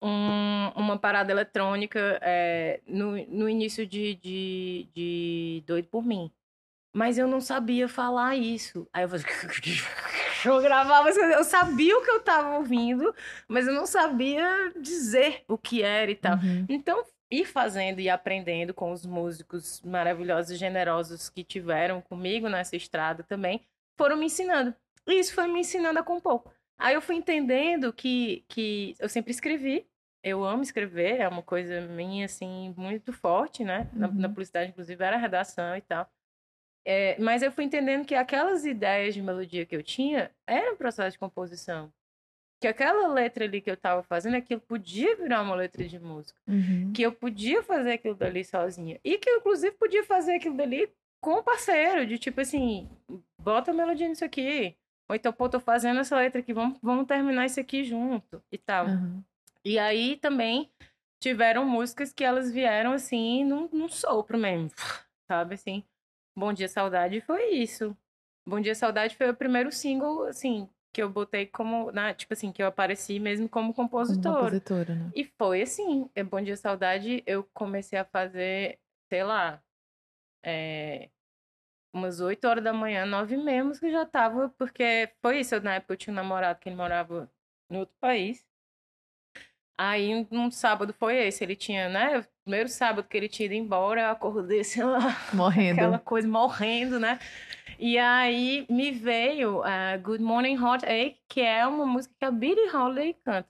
um, 0.00 0.68
uma 0.76 0.98
parada 0.98 1.32
eletrônica 1.32 2.20
é, 2.22 2.80
no, 2.86 3.16
no 3.26 3.48
início 3.48 3.84
de, 3.84 4.14
de, 4.14 4.88
de 4.94 5.64
Doido 5.66 5.88
por 5.88 6.04
Mim, 6.04 6.30
mas 6.94 7.18
eu 7.18 7.26
não 7.26 7.40
sabia 7.40 7.88
falar 7.88 8.36
isso. 8.36 8.88
Aí 8.92 9.02
eu 9.02 9.08
falei, 9.08 9.24
eu 10.48 10.60
gravava 10.60 11.08
eu 11.10 11.44
sabia 11.44 11.96
o 11.96 12.02
que 12.02 12.10
eu 12.10 12.20
tava 12.20 12.56
ouvindo, 12.56 13.14
mas 13.48 13.66
eu 13.66 13.74
não 13.74 13.86
sabia 13.86 14.72
dizer 14.80 15.44
o 15.48 15.58
que 15.58 15.82
era 15.82 16.10
e 16.10 16.16
tal. 16.16 16.36
Uhum. 16.36 16.66
Então, 16.68 17.04
ir 17.30 17.44
fazendo 17.46 18.00
e 18.00 18.08
aprendendo 18.08 18.72
com 18.72 18.92
os 18.92 19.04
músicos 19.04 19.82
maravilhosos 19.82 20.52
e 20.52 20.56
generosos 20.56 21.28
que 21.28 21.42
tiveram 21.42 22.00
comigo 22.00 22.48
nessa 22.48 22.76
estrada 22.76 23.22
também, 23.22 23.60
foram 23.96 24.16
me 24.16 24.26
ensinando. 24.26 24.74
E 25.06 25.18
isso 25.18 25.34
foi 25.34 25.46
me 25.46 25.60
ensinando 25.60 25.98
a 25.98 26.02
compor. 26.02 26.42
Aí 26.78 26.94
eu 26.94 27.02
fui 27.02 27.16
entendendo 27.16 27.92
que, 27.92 28.44
que 28.48 28.94
eu 28.98 29.08
sempre 29.08 29.30
escrevi, 29.30 29.86
eu 30.22 30.42
amo 30.42 30.62
escrever, 30.62 31.20
é 31.20 31.28
uma 31.28 31.42
coisa 31.42 31.82
minha, 31.82 32.24
assim, 32.24 32.74
muito 32.76 33.12
forte, 33.12 33.62
né? 33.62 33.88
Uhum. 33.92 34.00
Na, 34.00 34.08
na 34.08 34.14
uhum. 34.14 34.34
publicidade, 34.34 34.70
inclusive, 34.70 35.04
era 35.04 35.16
redação 35.16 35.76
e 35.76 35.82
tal. 35.82 36.08
É, 36.84 37.16
mas 37.18 37.42
eu 37.42 37.50
fui 37.50 37.64
entendendo 37.64 38.04
que 38.04 38.14
aquelas 38.14 38.64
ideias 38.64 39.14
de 39.14 39.22
melodia 39.22 39.64
que 39.64 39.74
eu 39.74 39.82
tinha 39.82 40.30
era 40.46 40.72
um 40.72 40.76
processo 40.76 41.12
de 41.12 41.18
composição. 41.18 41.90
Que 42.60 42.68
aquela 42.68 43.08
letra 43.08 43.44
ali 43.44 43.60
que 43.60 43.70
eu 43.70 43.74
estava 43.74 44.02
fazendo, 44.02 44.36
aquilo 44.36 44.60
podia 44.60 45.16
virar 45.16 45.42
uma 45.42 45.54
letra 45.54 45.86
de 45.86 45.98
música. 45.98 46.38
Uhum. 46.46 46.92
Que 46.92 47.02
eu 47.02 47.12
podia 47.12 47.62
fazer 47.62 47.92
aquilo 47.92 48.14
dali 48.14 48.44
sozinha. 48.44 49.00
E 49.02 49.18
que 49.18 49.28
eu, 49.28 49.38
inclusive, 49.38 49.74
podia 49.76 50.04
fazer 50.04 50.34
aquilo 50.34 50.56
dali 50.56 50.90
com 51.20 51.34
o 51.34 51.42
parceiro, 51.42 52.06
de 52.06 52.18
tipo 52.18 52.40
assim, 52.40 52.88
bota 53.38 53.70
a 53.70 53.74
melodia 53.74 54.08
nisso 54.08 54.24
aqui. 54.24 54.76
Ou 55.08 55.16
então, 55.16 55.32
pô, 55.32 55.48
tô 55.48 55.60
fazendo 55.60 56.00
essa 56.00 56.16
letra 56.16 56.40
aqui, 56.40 56.52
vamos, 56.52 56.78
vamos 56.82 57.06
terminar 57.06 57.46
isso 57.46 57.60
aqui 57.60 57.84
junto 57.84 58.42
e 58.52 58.58
tal. 58.58 58.86
Uhum. 58.86 59.22
E 59.64 59.78
aí 59.78 60.16
também 60.16 60.70
tiveram 61.18 61.64
músicas 61.64 62.12
que 62.12 62.24
elas 62.24 62.52
vieram 62.52 62.92
assim, 62.92 63.44
num, 63.44 63.68
num 63.72 63.88
sopro 63.88 64.36
mesmo, 64.36 64.70
sabe 65.26 65.54
assim? 65.54 65.82
Bom 66.36 66.52
Dia 66.52 66.68
Saudade 66.68 67.20
foi 67.20 67.50
isso. 67.54 67.96
Bom 68.46 68.60
Dia 68.60 68.74
Saudade 68.74 69.16
foi 69.16 69.30
o 69.30 69.34
primeiro 69.34 69.70
single, 69.72 70.24
assim, 70.24 70.68
que 70.92 71.02
eu 71.02 71.08
botei 71.08 71.46
como, 71.46 71.90
né, 71.90 72.12
tipo 72.14 72.32
assim, 72.32 72.52
que 72.52 72.62
eu 72.62 72.66
apareci 72.66 73.18
mesmo 73.18 73.48
como 73.48 73.72
compositora. 73.72 74.34
Como 74.34 74.44
compositora, 74.44 74.94
né? 74.94 75.10
E 75.14 75.24
foi 75.24 75.62
assim, 75.62 76.10
é 76.14 76.22
Bom 76.22 76.40
Dia 76.40 76.56
Saudade, 76.56 77.22
eu 77.26 77.44
comecei 77.54 77.98
a 77.98 78.04
fazer, 78.04 78.78
sei 79.08 79.24
lá, 79.24 79.62
é, 80.44 81.08
umas 81.92 82.20
8 82.20 82.44
horas 82.46 82.62
da 82.62 82.72
manhã, 82.72 83.06
9 83.06 83.36
mesmo 83.36 83.72
que 83.78 83.90
já 83.90 84.04
tava, 84.04 84.48
porque 84.58 85.10
foi 85.22 85.40
isso, 85.40 85.58
na 85.60 85.76
época 85.76 85.94
eu 85.94 85.96
tinha 85.96 86.12
um 86.12 86.16
namorado 86.16 86.58
que 86.58 86.68
ele 86.68 86.76
morava 86.76 87.30
em 87.70 87.78
outro 87.78 87.94
país. 88.00 88.44
Aí 89.76 90.26
um 90.30 90.50
sábado 90.50 90.94
foi 90.96 91.16
esse, 91.16 91.42
ele 91.42 91.56
tinha, 91.56 91.88
né? 91.88 92.18
O 92.18 92.26
primeiro 92.44 92.68
sábado 92.68 93.08
que 93.08 93.16
ele 93.16 93.28
tinha 93.28 93.46
ido 93.46 93.54
embora, 93.54 94.02
eu 94.02 94.10
acordei 94.10 94.60
assim 94.60 94.82
lá. 94.82 95.00
Morrendo. 95.34 95.80
Aquela 95.80 95.98
coisa 95.98 96.28
morrendo, 96.28 97.00
né? 97.00 97.18
E 97.78 97.98
aí 97.98 98.66
me 98.70 98.92
veio 98.92 99.60
uh, 99.60 100.00
Good 100.00 100.22
Morning 100.22 100.56
Hot 100.62 100.84
Ache, 100.86 101.16
que 101.28 101.40
é 101.40 101.66
uma 101.66 101.84
música 101.84 102.14
que 102.16 102.24
a 102.24 102.30
Billie 102.30 102.70
Holiday 102.70 103.14
canta. 103.24 103.48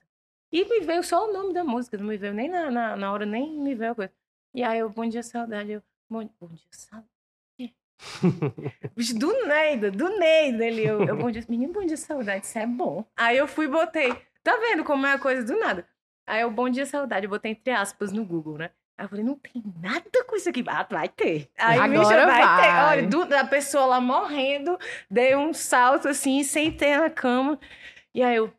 E 0.51 0.65
me 0.65 0.79
veio 0.81 1.03
só 1.03 1.29
o 1.29 1.33
nome 1.33 1.53
da 1.53 1.63
música, 1.63 1.97
não 1.97 2.05
me 2.05 2.17
veio 2.17 2.33
nem 2.33 2.49
na, 2.49 2.71
na, 2.71 2.95
na 2.95 3.11
hora, 3.11 3.25
nem 3.25 3.57
me 3.59 3.75
veio 3.75 3.91
a 3.91 3.95
coisa. 3.95 4.11
E 4.53 4.63
aí 4.63 4.79
eu, 4.79 4.89
bom 4.89 5.05
dia, 5.05 5.21
saudade. 5.21 5.73
Eu, 5.73 5.83
bom, 6.09 6.27
bom 6.39 6.47
dia, 6.47 6.67
saudade. 6.71 7.09
do 9.19 9.47
Neida, 9.47 9.91
do 9.91 10.09
Neida 10.17 10.65
ali. 10.65 10.85
Eu, 10.85 11.03
eu, 11.03 11.15
bom 11.17 11.29
dia, 11.29 11.43
menino, 11.47 11.73
bom 11.73 11.85
dia, 11.85 11.97
saudade, 11.97 12.45
isso 12.45 12.57
é 12.57 12.65
bom. 12.65 13.05
Aí 13.15 13.37
eu 13.37 13.47
fui 13.47 13.65
e 13.65 13.69
botei. 13.69 14.13
Tá 14.43 14.57
vendo 14.57 14.83
como 14.83 15.05
é 15.05 15.13
a 15.13 15.19
coisa 15.19 15.43
do 15.43 15.59
nada? 15.59 15.87
Aí 16.27 16.41
eu, 16.41 16.49
bom 16.49 16.69
dia, 16.69 16.85
saudade, 16.85 17.25
eu 17.25 17.29
botei 17.29 17.51
entre 17.51 17.71
aspas 17.71 18.11
no 18.11 18.25
Google, 18.25 18.57
né? 18.57 18.71
Aí 18.97 19.05
eu 19.05 19.09
falei, 19.09 19.25
não 19.25 19.35
tem 19.35 19.61
nada 19.81 20.23
com 20.25 20.35
isso 20.35 20.49
aqui. 20.49 20.63
Ah, 20.67 20.87
vai 20.89 21.09
ter. 21.09 21.49
Aí, 21.57 21.77
Agora 21.77 21.99
bicha, 21.99 22.25
vai, 22.25 22.41
vai, 22.41 22.61
ter. 22.61 22.83
Olha, 22.83 23.07
do, 23.07 23.35
a 23.35 23.45
pessoa 23.45 23.85
lá 23.85 24.01
morrendo, 24.01 24.77
dei 25.11 25.35
um 25.35 25.53
salto 25.53 26.07
assim, 26.07 26.43
sentei 26.43 26.95
na 26.95 27.09
cama. 27.09 27.59
E 28.13 28.23
aí 28.23 28.37
eu, 28.37 28.51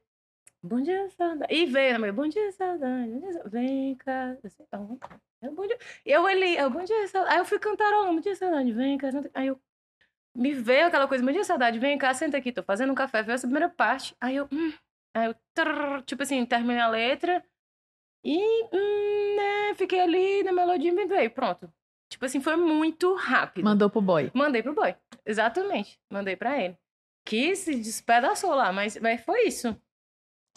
bom 0.62 0.81
dia, 0.81 1.09
saudade. 1.11 1.53
E 1.53 1.64
veio, 1.64 1.99
meu, 1.99 2.12
bom 2.12 2.29
dia, 2.29 2.53
saudade. 2.53 3.11
Bom 3.11 3.31
dia, 3.31 3.43
vem 3.47 3.95
cá. 3.97 4.37
Eu 4.43 4.99
é 5.43 5.51
bom 5.51 5.67
dia. 5.67 5.79
E 6.05 6.12
eu 6.12 6.23
olhei, 6.23 6.57
bom 6.69 6.85
dia, 6.85 7.09
saudade. 7.09 7.35
Aí 7.35 7.41
eu 7.41 7.45
fui 7.45 7.59
cantarolando, 7.59 8.14
bom 8.14 8.21
dia, 8.21 8.37
saudade, 8.37 8.73
vem 8.73 8.99
cá. 8.99 9.09
Aí 9.35 9.47
eu, 9.47 9.59
me 10.35 10.53
veio 10.53 10.87
aquela 10.87 11.09
coisa, 11.09 11.25
bom 11.25 11.33
dia, 11.33 11.45
saudade, 11.45 11.79
vem 11.79 11.97
cá, 11.97 12.12
senta 12.12 12.37
aqui, 12.37 12.53
tô 12.53 12.62
fazendo 12.62 12.93
um 12.93 12.95
café, 12.95 13.23
veio 13.23 13.35
essa 13.35 13.47
primeira 13.47 13.71
parte. 13.71 14.14
Aí 14.21 14.37
eu, 14.37 14.47
hum. 14.53 14.73
Aí 15.14 15.29
eu, 15.29 15.35
trrr, 15.55 16.03
tipo 16.03 16.23
assim, 16.23 16.45
terminei 16.45 16.79
a 16.79 16.89
letra. 16.89 17.43
E, 18.29 18.64
hum, 18.72 19.37
né, 19.37 19.74
fiquei 19.77 20.01
ali 20.01 20.43
na 20.43 20.53
melodia 20.53 20.91
e 20.91 20.93
me 20.93 21.07
veio, 21.07 21.31
pronto. 21.31 21.72
Tipo 22.11 22.24
assim, 22.24 22.41
foi 22.41 22.57
muito 22.57 23.14
rápido. 23.14 23.64
Mandou 23.64 23.89
pro 23.89 24.01
boy. 24.01 24.31
Mandei 24.35 24.62
pro 24.62 24.74
boy, 24.74 24.95
exatamente. 25.24 25.99
Mandei 26.11 26.35
pra 26.35 26.61
ele. 26.61 26.77
Que 27.24 27.55
se 27.55 27.74
despedaçou 27.77 28.55
lá, 28.55 28.72
mas, 28.72 28.97
mas 28.99 29.20
foi 29.24 29.47
isso. 29.47 29.77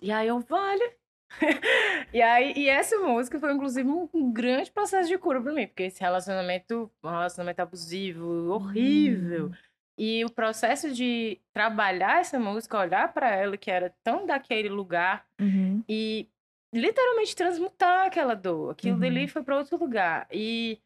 E 0.02 0.12
aí 0.12 0.28
eu, 0.28 0.40
vale. 0.40 0.96
e 2.14 2.22
aí, 2.22 2.54
e 2.56 2.68
essa 2.68 2.98
música 2.98 3.40
foi 3.40 3.54
inclusive 3.54 3.88
um 3.88 4.32
grande 4.32 4.72
processo 4.72 5.08
de 5.08 5.18
cura 5.18 5.40
pra 5.42 5.52
mim, 5.54 5.68
porque 5.68 5.84
esse 5.84 6.02
relacionamento, 6.02 6.92
um 7.04 7.10
relacionamento 7.10 7.62
abusivo, 7.62 8.52
horrível. 8.52 9.48
Hum. 9.48 9.52
E 9.98 10.24
o 10.26 10.30
processo 10.32 10.92
de 10.94 11.40
trabalhar 11.54 12.22
essa 12.22 12.40
música, 12.40 12.80
olhar 12.80 13.14
para 13.14 13.36
ela, 13.36 13.58
que 13.58 13.70
era 13.70 13.94
tão 14.04 14.26
daquele 14.26 14.70
lugar, 14.70 15.26
Uhum. 15.40 15.84
e 15.90 16.28
literalmente 16.74 17.36
transmutar 17.36 18.06
aquela 18.08 18.36
dor. 18.36 18.72
Aquilo 18.72 18.96
Uhum. 18.96 19.00
dali 19.02 19.28
foi 19.28 19.44
para 19.44 19.58
outro 19.58 19.78
lugar. 19.78 20.28
E 20.32 20.80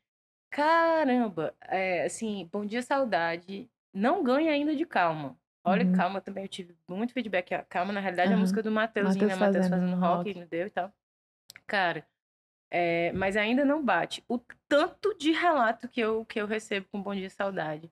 caramba, 0.49 1.53
é, 1.63 2.05
assim, 2.05 2.47
Bom 2.51 2.65
Dia 2.65 2.81
Saudade 2.81 3.69
não 3.93 4.23
ganha 4.23 4.51
ainda 4.51 4.75
de 4.75 4.85
Calma. 4.85 5.37
Olha, 5.65 5.85
Uhum. 5.85 5.93
Calma 5.93 6.19
também 6.21 6.43
eu 6.43 6.47
tive 6.49 6.75
muito 6.89 7.13
feedback. 7.13 7.51
Calma, 7.69 7.93
na 7.93 7.99
realidade, 8.01 8.31
é 8.31 8.35
a 8.35 8.37
música 8.37 8.61
do 8.61 8.69
Mateuzinho, 8.71 9.27
né? 9.27 9.35
Matheus 9.35 9.67
fazendo 9.67 9.95
rock, 9.95 10.29
rock. 10.29 10.39
me 10.39 10.45
deu 10.45 10.67
e 10.67 10.69
tal. 10.69 10.91
Cara, 11.65 12.05
é, 12.69 13.11
mas 13.13 13.37
ainda 13.37 13.63
não 13.63 13.83
bate. 13.83 14.23
O 14.27 14.39
tanto 14.67 15.15
de 15.17 15.31
relato 15.31 15.87
que 15.87 16.01
eu, 16.01 16.25
que 16.25 16.39
eu 16.41 16.45
recebo 16.45 16.85
com 16.91 17.01
Bom 17.01 17.15
Dia 17.15 17.29
Saudade. 17.29 17.89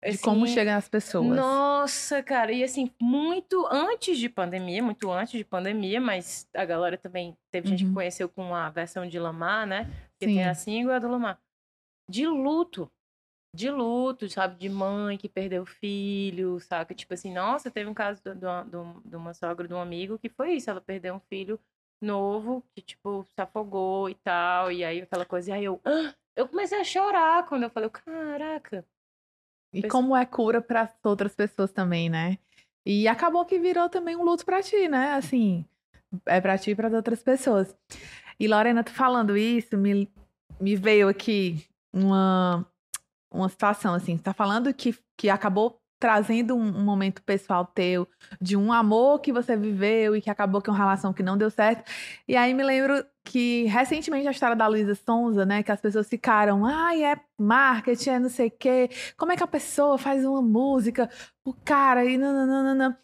De 0.00 0.16
como 0.18 0.44
Assim, 0.44 0.54
chegam 0.54 0.76
as 0.76 0.88
pessoas. 0.88 1.36
nossa, 1.36 2.22
cara, 2.22 2.52
e 2.52 2.62
assim, 2.62 2.88
muito 3.02 3.66
antes 3.68 4.16
de 4.18 4.28
pandemia, 4.28 4.80
muito 4.82 5.10
antes 5.10 5.32
de 5.36 5.44
pandemia, 5.44 6.00
mas 6.00 6.48
a 6.54 6.64
galera 6.64 6.96
também 6.96 7.36
teve 7.50 7.68
gente 7.68 7.82
Uhum. 7.82 7.88
que 7.90 7.94
conheceu 7.94 8.28
com 8.28 8.54
a 8.54 8.68
versão 8.70 9.06
de 9.08 9.18
Lamar, 9.18 9.66
né? 9.66 9.90
Que 10.20 10.26
tem 10.26 10.44
a 10.44 10.54
single 10.54 10.92
e 10.92 10.96
a 10.96 10.98
do 11.00 11.08
Lamar. 11.08 11.40
De 12.08 12.26
luto. 12.26 12.88
De 13.56 13.70
luto, 13.70 14.28
sabe? 14.28 14.56
De 14.56 14.68
mãe 14.68 15.16
que 15.18 15.28
perdeu 15.28 15.62
o 15.62 15.66
filho, 15.66 16.60
sabe? 16.60 16.94
Tipo 16.94 17.14
assim, 17.14 17.32
nossa, 17.32 17.68
teve 17.70 17.90
um 17.90 17.94
caso 17.94 18.22
de, 18.22 18.34
de- 18.34 19.08
de 19.10 19.16
uma 19.16 19.34
sogra 19.34 19.66
de 19.66 19.74
um 19.74 19.80
amigo 19.80 20.18
que 20.18 20.28
foi 20.28 20.52
isso, 20.52 20.70
ela 20.70 20.80
perdeu 20.80 21.14
um 21.14 21.20
filho 21.20 21.58
novo, 22.00 22.62
que, 22.72 22.80
tipo, 22.82 23.26
se 23.34 23.40
afogou 23.40 24.08
e 24.08 24.14
tal, 24.14 24.70
e 24.70 24.84
aí 24.84 25.00
aquela 25.02 25.24
coisa, 25.24 25.50
e 25.50 25.52
aí 25.54 25.64
eu, 25.64 25.80
"Ah!" 25.84 26.14
eu 26.36 26.46
comecei 26.46 26.78
a 26.80 26.84
chorar 26.84 27.44
quando 27.48 27.64
eu 27.64 27.70
falei, 27.70 27.90
caraca, 27.90 28.84
E 29.72 29.80
Pois- 29.82 29.92
como 29.92 30.16
é 30.16 30.24
cura 30.24 30.60
para 30.60 30.88
outras 31.04 31.34
pessoas 31.34 31.70
também, 31.72 32.08
né? 32.08 32.38
E 32.86 33.06
acabou 33.06 33.44
que 33.44 33.58
virou 33.58 33.88
também 33.88 34.16
um 34.16 34.24
luto 34.24 34.44
pra 34.44 34.62
ti, 34.62 34.88
né? 34.88 35.12
Assim, 35.12 35.64
é 36.26 36.40
pra 36.40 36.56
ti 36.56 36.70
e 36.70 36.74
para 36.74 36.88
outras 36.88 37.22
pessoas. 37.22 37.74
E 38.40 38.48
Lorena, 38.48 38.82
tu 38.82 38.92
falando 38.92 39.36
isso, 39.36 39.76
me, 39.76 40.08
me 40.60 40.74
veio 40.76 41.08
aqui 41.08 41.66
uma, 41.92 42.66
uma 43.30 43.48
situação, 43.48 43.94
assim, 43.94 44.16
você 44.16 44.22
tá 44.22 44.32
falando 44.32 44.72
que, 44.72 44.96
que 45.16 45.28
acabou 45.28 45.80
trazendo 45.98 46.54
um, 46.54 46.78
um 46.78 46.84
momento 46.84 47.22
pessoal 47.22 47.64
teu, 47.66 48.08
de 48.40 48.56
um 48.56 48.72
amor 48.72 49.20
que 49.20 49.32
você 49.32 49.56
viveu 49.56 50.14
e 50.14 50.22
que 50.22 50.30
acabou 50.30 50.60
que 50.62 50.70
uma 50.70 50.78
relação 50.78 51.12
que 51.12 51.22
não 51.22 51.36
deu 51.36 51.50
certo. 51.50 51.90
E 52.26 52.36
aí 52.36 52.54
me 52.54 52.62
lembro 52.62 53.04
que 53.24 53.64
recentemente 53.64 54.28
a 54.28 54.30
história 54.30 54.56
da 54.56 54.66
Luísa 54.66 54.94
Sonza, 54.94 55.44
né, 55.44 55.62
que 55.62 55.72
as 55.72 55.80
pessoas 55.80 56.08
ficaram, 56.08 56.64
ai, 56.64 57.04
é 57.04 57.20
marketing, 57.36 58.10
é 58.10 58.18
não 58.18 58.30
sei 58.30 58.48
o 58.48 58.50
quê, 58.50 58.88
como 59.16 59.32
é 59.32 59.36
que 59.36 59.42
a 59.42 59.46
pessoa 59.46 59.98
faz 59.98 60.24
uma 60.24 60.40
música, 60.40 61.10
o 61.44 61.52
cara, 61.52 62.04
e 62.04 62.16
nananana. 62.16 62.98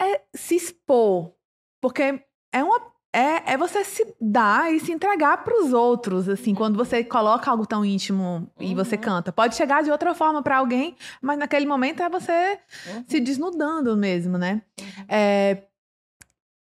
É 0.00 0.22
se 0.34 0.54
expor, 0.56 1.34
porque 1.80 2.22
é 2.52 2.64
uma 2.64 2.80
é, 3.12 3.52
é 3.54 3.56
você 3.56 3.84
se 3.84 4.14
dar 4.20 4.72
e 4.72 4.78
se 4.80 4.92
entregar 4.92 5.42
para 5.44 5.62
os 5.62 5.72
outros, 5.72 6.28
assim, 6.28 6.54
quando 6.54 6.76
você 6.76 7.02
coloca 7.02 7.50
algo 7.50 7.66
tão 7.66 7.84
íntimo 7.84 8.50
e 8.60 8.74
você 8.74 8.96
Uhum. 8.96 9.00
canta. 9.02 9.32
Pode 9.32 9.54
chegar 9.56 9.82
de 9.82 9.90
outra 9.90 10.14
forma 10.14 10.42
para 10.42 10.58
alguém, 10.58 10.94
mas 11.22 11.38
naquele 11.38 11.66
momento 11.66 12.02
é 12.02 12.08
você 12.08 12.58
Uhum, 12.86 13.04
se 13.08 13.20
desnudando 13.20 13.96
mesmo, 13.96 14.36
né? 14.38 14.62
uhum. 14.80 15.04
É, 15.08 15.62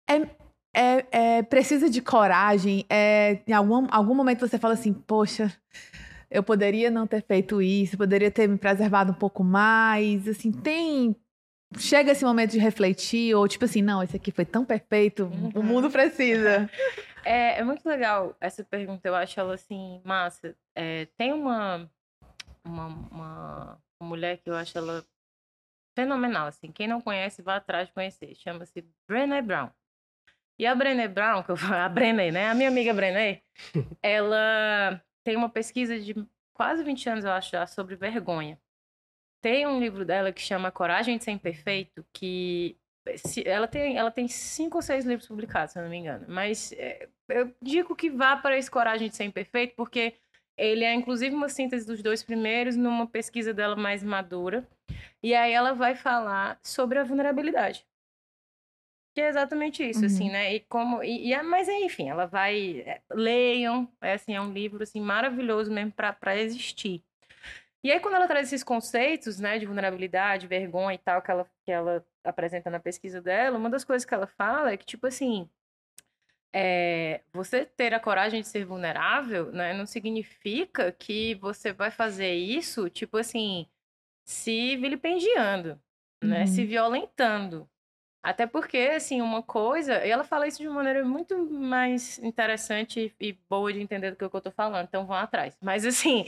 é, 0.09 0.23
é, 0.75 1.07
é- 1.39 1.43
precisa 1.43 1.91
de 1.91 2.01
coragem. 2.01 2.85
É, 2.89 3.41
em 3.47 3.53
algum, 3.53 3.87
algum 3.91 4.15
momento 4.15 4.47
você 4.47 4.59
fala 4.59 4.75
assim, 4.75 4.93
poxa, 4.93 5.53
eu 6.31 6.43
poderia 6.43 6.91
não 6.91 7.07
ter 7.07 7.23
feito 7.23 7.61
isso, 7.61 7.97
poderia 7.97 8.31
ter 8.31 8.49
me 8.49 8.57
preservado 8.59 9.11
um 9.13 9.15
pouco 9.15 9.43
mais. 9.43 10.27
Assim, 10.29 10.53
tem. 10.53 11.17
Chega 11.77 12.13
esse 12.13 12.25
momento 12.25 12.53
de 12.53 12.59
refletir, 12.59 13.35
ou 13.35 13.47
tipo 13.47 13.65
assim, 13.67 13.83
não, 13.83 14.03
esse 14.03 14.17
aqui 14.17 14.33
foi 14.33 14.45
tão 14.47 14.65
perfeito, 14.65 15.25
o 15.25 15.59
Uhum. 15.59 15.63
mundo 15.63 15.91
precisa. 15.91 16.69
É, 17.25 17.59
é 17.59 17.63
muito 17.65 17.87
legal 17.87 18.35
essa 18.41 18.65
pergunta, 18.65 19.07
eu 19.07 19.15
acho 19.15 19.39
ela 19.39 19.55
assim, 19.55 20.01
massa. 20.05 20.57
É, 20.75 21.07
tem 21.17 21.33
uma, 21.33 21.91
uma, 22.65 22.87
uma 23.11 23.79
mulher 24.01 24.39
que 24.39 24.49
eu 24.49 24.55
acho 24.57 24.79
ela 24.79 25.05
fenomenal, 25.95 26.47
assim. 26.47 26.73
Quem 26.73 26.87
não 26.89 27.01
conhece, 27.03 27.43
vá 27.43 27.57
atrás 27.57 27.89
de 27.89 27.93
conhecer. 27.95 28.35
Chama-se 28.37 28.87
Brené 29.07 29.43
Brown. 29.43 29.69
E 30.59 30.67
a 30.67 30.75
Brené 30.75 31.07
Brown, 31.07 31.43
que 31.43 31.51
eu 31.51 31.57
falo, 31.57 31.75
a 31.85 31.89
Brené, 31.89 32.31
né? 32.31 32.49
A 32.49 32.55
minha 32.55 32.69
amiga 32.69 32.95
Brené, 32.95 33.43
ela 34.03 35.03
tem 35.23 35.37
uma 35.37 35.49
pesquisa 35.51 35.99
de 36.01 36.15
quase 36.55 36.83
20 36.83 37.09
anos, 37.11 37.25
eu 37.25 37.31
acho, 37.33 37.51
já, 37.51 37.67
sobre 37.67 37.95
vergonha. 37.95 38.59
Tem 39.41 39.67
um 39.67 39.79
livro 39.79 40.05
dela 40.05 40.33
que 40.33 40.41
chama 40.41 40.71
Coragem 40.71 41.17
de 41.17 41.25
Ser 41.25 41.31
Imperfeito, 41.33 42.05
que 42.13 42.77
ela 43.45 43.67
tem, 43.69 43.97
ela 43.97 44.11
tem 44.11 44.29
cinco 44.29 44.79
ou 44.79 44.83
seis 44.83 45.05
livros 45.05 45.29
publicados, 45.29 45.73
se 45.73 45.79
eu 45.79 45.83
não 45.83 45.91
me 45.91 45.97
engano. 45.97 46.27
Mas 46.29 46.73
é, 46.73 47.09
eu 47.29 47.55
digo 47.63 47.95
que 47.95 48.11
vá 48.11 48.37
para 48.37 48.59
esse 48.59 48.71
Coragem 48.71 49.09
de 49.09 49.17
Ser 49.17 49.25
Imperfeito, 49.25 49.75
porque 49.77 50.15
ele 50.57 50.85
é 50.85 50.93
inclusive 50.93 51.35
uma 51.35 51.49
síntese 51.49 51.87
dos 51.87 52.03
dois 52.03 52.23
primeiros 52.23 52.77
numa 52.77 53.07
pesquisa 53.07 53.55
dela 53.55 53.77
mais 53.77 54.03
madura. 54.03 54.67
E 55.23 55.35
aí 55.35 55.53
ela 55.53 55.73
vai 55.73 55.95
falar 55.95 56.59
sobre 56.63 56.99
a 56.99 57.05
vulnerabilidade. 57.05 57.87
Que 59.15 59.21
é 59.23 59.29
exatamente 59.29 59.89
isso, 59.89 60.01
Uhum. 60.01 60.07
assim, 60.07 60.31
né? 60.31 60.55
E 60.55 60.61
como. 60.61 61.03
E, 61.03 61.29
e 61.29 61.33
é- 61.33 61.43
mas 61.43 61.69
enfim, 61.69 62.09
ela 62.09 62.27
vai. 62.27 62.81
é, 62.87 63.01
leiam, 63.11 63.89
é, 64.01 64.13
assim, 64.13 64.35
é 64.35 64.41
um 64.41 64.53
livro 64.53 64.83
assim, 64.83 65.01
maravilhoso 65.01 65.73
mesmo 65.73 65.93
para 65.93 66.37
existir. 66.39 67.03
E 67.89 67.91
aí, 67.91 68.01
quando 68.01 68.17
ela 68.17 68.29
traz 68.29 68.49
esses 68.49 68.63
conceitos, 68.63 69.41
né, 69.41 69.59
de 69.59 69.65
vulnerabilidade, 69.65 70.47
vergonha 70.47 70.95
e 70.95 70.99
tal, 70.99 71.23
que 71.23 71.31
ela, 71.31 71.51
que 71.65 71.73
ela 71.73 72.05
apresenta 72.23 72.69
na 72.69 72.79
pesquisa 72.79 73.19
dela, 73.19 73.57
uma 73.57 73.71
das 73.71 73.83
coisas 73.83 74.05
que 74.05 74.13
ela 74.13 74.27
fala 74.27 74.71
é 74.71 74.77
que, 74.77 74.85
tipo 74.85 75.07
assim, 75.07 75.49
é, 76.53 77.23
você 77.33 77.65
ter 77.65 77.95
a 77.95 77.99
coragem 77.99 78.43
de 78.43 78.47
ser 78.47 78.67
vulnerável, 78.67 79.51
né, 79.53 79.73
não 79.73 79.87
significa 79.87 80.93
que 80.93 81.37
você 81.37 81.73
vai 81.73 81.91
fazer 81.91 82.35
isso, 82.35 82.91
tipo 82.91 83.17
assim, 83.17 83.67
se 84.23 84.77
vilipendiando, 84.77 85.81
né, 86.23 86.41
Uhum. 86.41 86.47
se 86.47 86.67
violentando. 86.67 87.67
Até 88.23 88.47
porque, 88.47 88.77
assim, 88.97 89.23
uma 89.23 89.43
coisa, 89.43 90.05
e 90.05 90.11
ela 90.11 90.25
fala 90.25 90.47
isso 90.47 90.59
de 90.59 90.69
uma 90.69 90.75
maneira 90.75 91.03
muito 91.07 91.39
mais 91.51 92.19
interessante 92.19 93.15
e 93.19 93.33
boa 93.49 93.73
de 93.73 93.81
entender 93.81 94.11
do 94.11 94.17
que 94.19 94.25
eu 94.25 94.41
tô 94.43 94.51
falando, 94.51 94.85
então 94.87 95.07
vão 95.07 95.17
atrás. 95.17 95.57
Mas, 95.63 95.87
assim, 95.87 96.27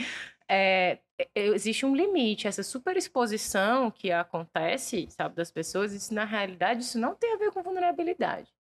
é, 0.51 0.98
existe 1.34 1.86
um 1.86 1.94
limite, 1.94 2.48
essa 2.48 2.64
superexposição 2.64 3.88
que 3.88 4.11
acontece, 4.11 5.07
sabe, 5.11 5.36
das 5.36 5.51
pessoas, 5.51 5.92
isso 5.92 6.12
na 6.12 6.24
realidade, 6.24 6.82
isso 6.82 6.98
não 6.98 7.14
tem 7.14 7.34
a 7.34 7.36
ver 7.36 7.53
com 7.53 7.62
vulnerabilidade. 7.62 8.53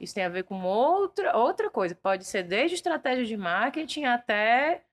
Isso 0.00 0.14
tem 0.14 0.24
a 0.24 0.28
ver 0.28 0.42
com 0.44 0.62
outra, 0.62 1.36
outra 1.36 1.70
coisa. 1.70 1.94
Pode 1.94 2.24
ser 2.24 2.42
desde 2.42 2.74
estratégia 2.74 3.24
de 3.24 3.36
marketing 3.36 4.04
até 4.04 4.84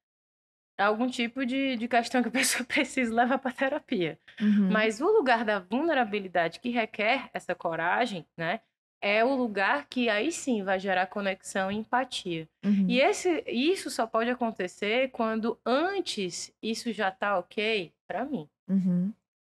algum 0.77 1.07
tipo 1.07 1.45
de, 1.45 1.77
de 1.77 1.87
questão 1.87 2.21
que 2.21 2.29
a 2.29 2.31
pessoa 2.31 2.63
precisa 2.65 3.13
levar 3.13 3.39
para 3.39 3.51
terapia. 3.51 4.19
Uhum. 4.39 4.69
Mas 4.71 5.01
o 5.01 5.07
lugar 5.07 5.43
da 5.43 5.59
vulnerabilidade 5.59 6.59
que 6.59 6.69
requer 6.69 7.29
essa 7.33 7.55
coragem, 7.55 8.25
né? 8.37 8.61
É 9.01 9.23
o 9.23 9.35
lugar 9.35 9.87
que 9.87 10.09
aí 10.09 10.31
sim 10.31 10.63
vai 10.63 10.79
gerar 10.79 11.07
conexão 11.07 11.71
e 11.71 11.75
empatia. 11.75 12.47
Uhum. 12.63 12.87
E 12.89 12.99
esse, 12.99 13.43
isso 13.47 13.89
só 13.89 14.07
pode 14.07 14.29
acontecer 14.29 15.11
quando 15.11 15.59
antes 15.65 16.53
isso 16.61 16.91
já 16.91 17.11
tá 17.11 17.37
ok 17.37 17.91
para 18.07 18.25
mim. 18.25 18.49
Uhum. 18.67 19.13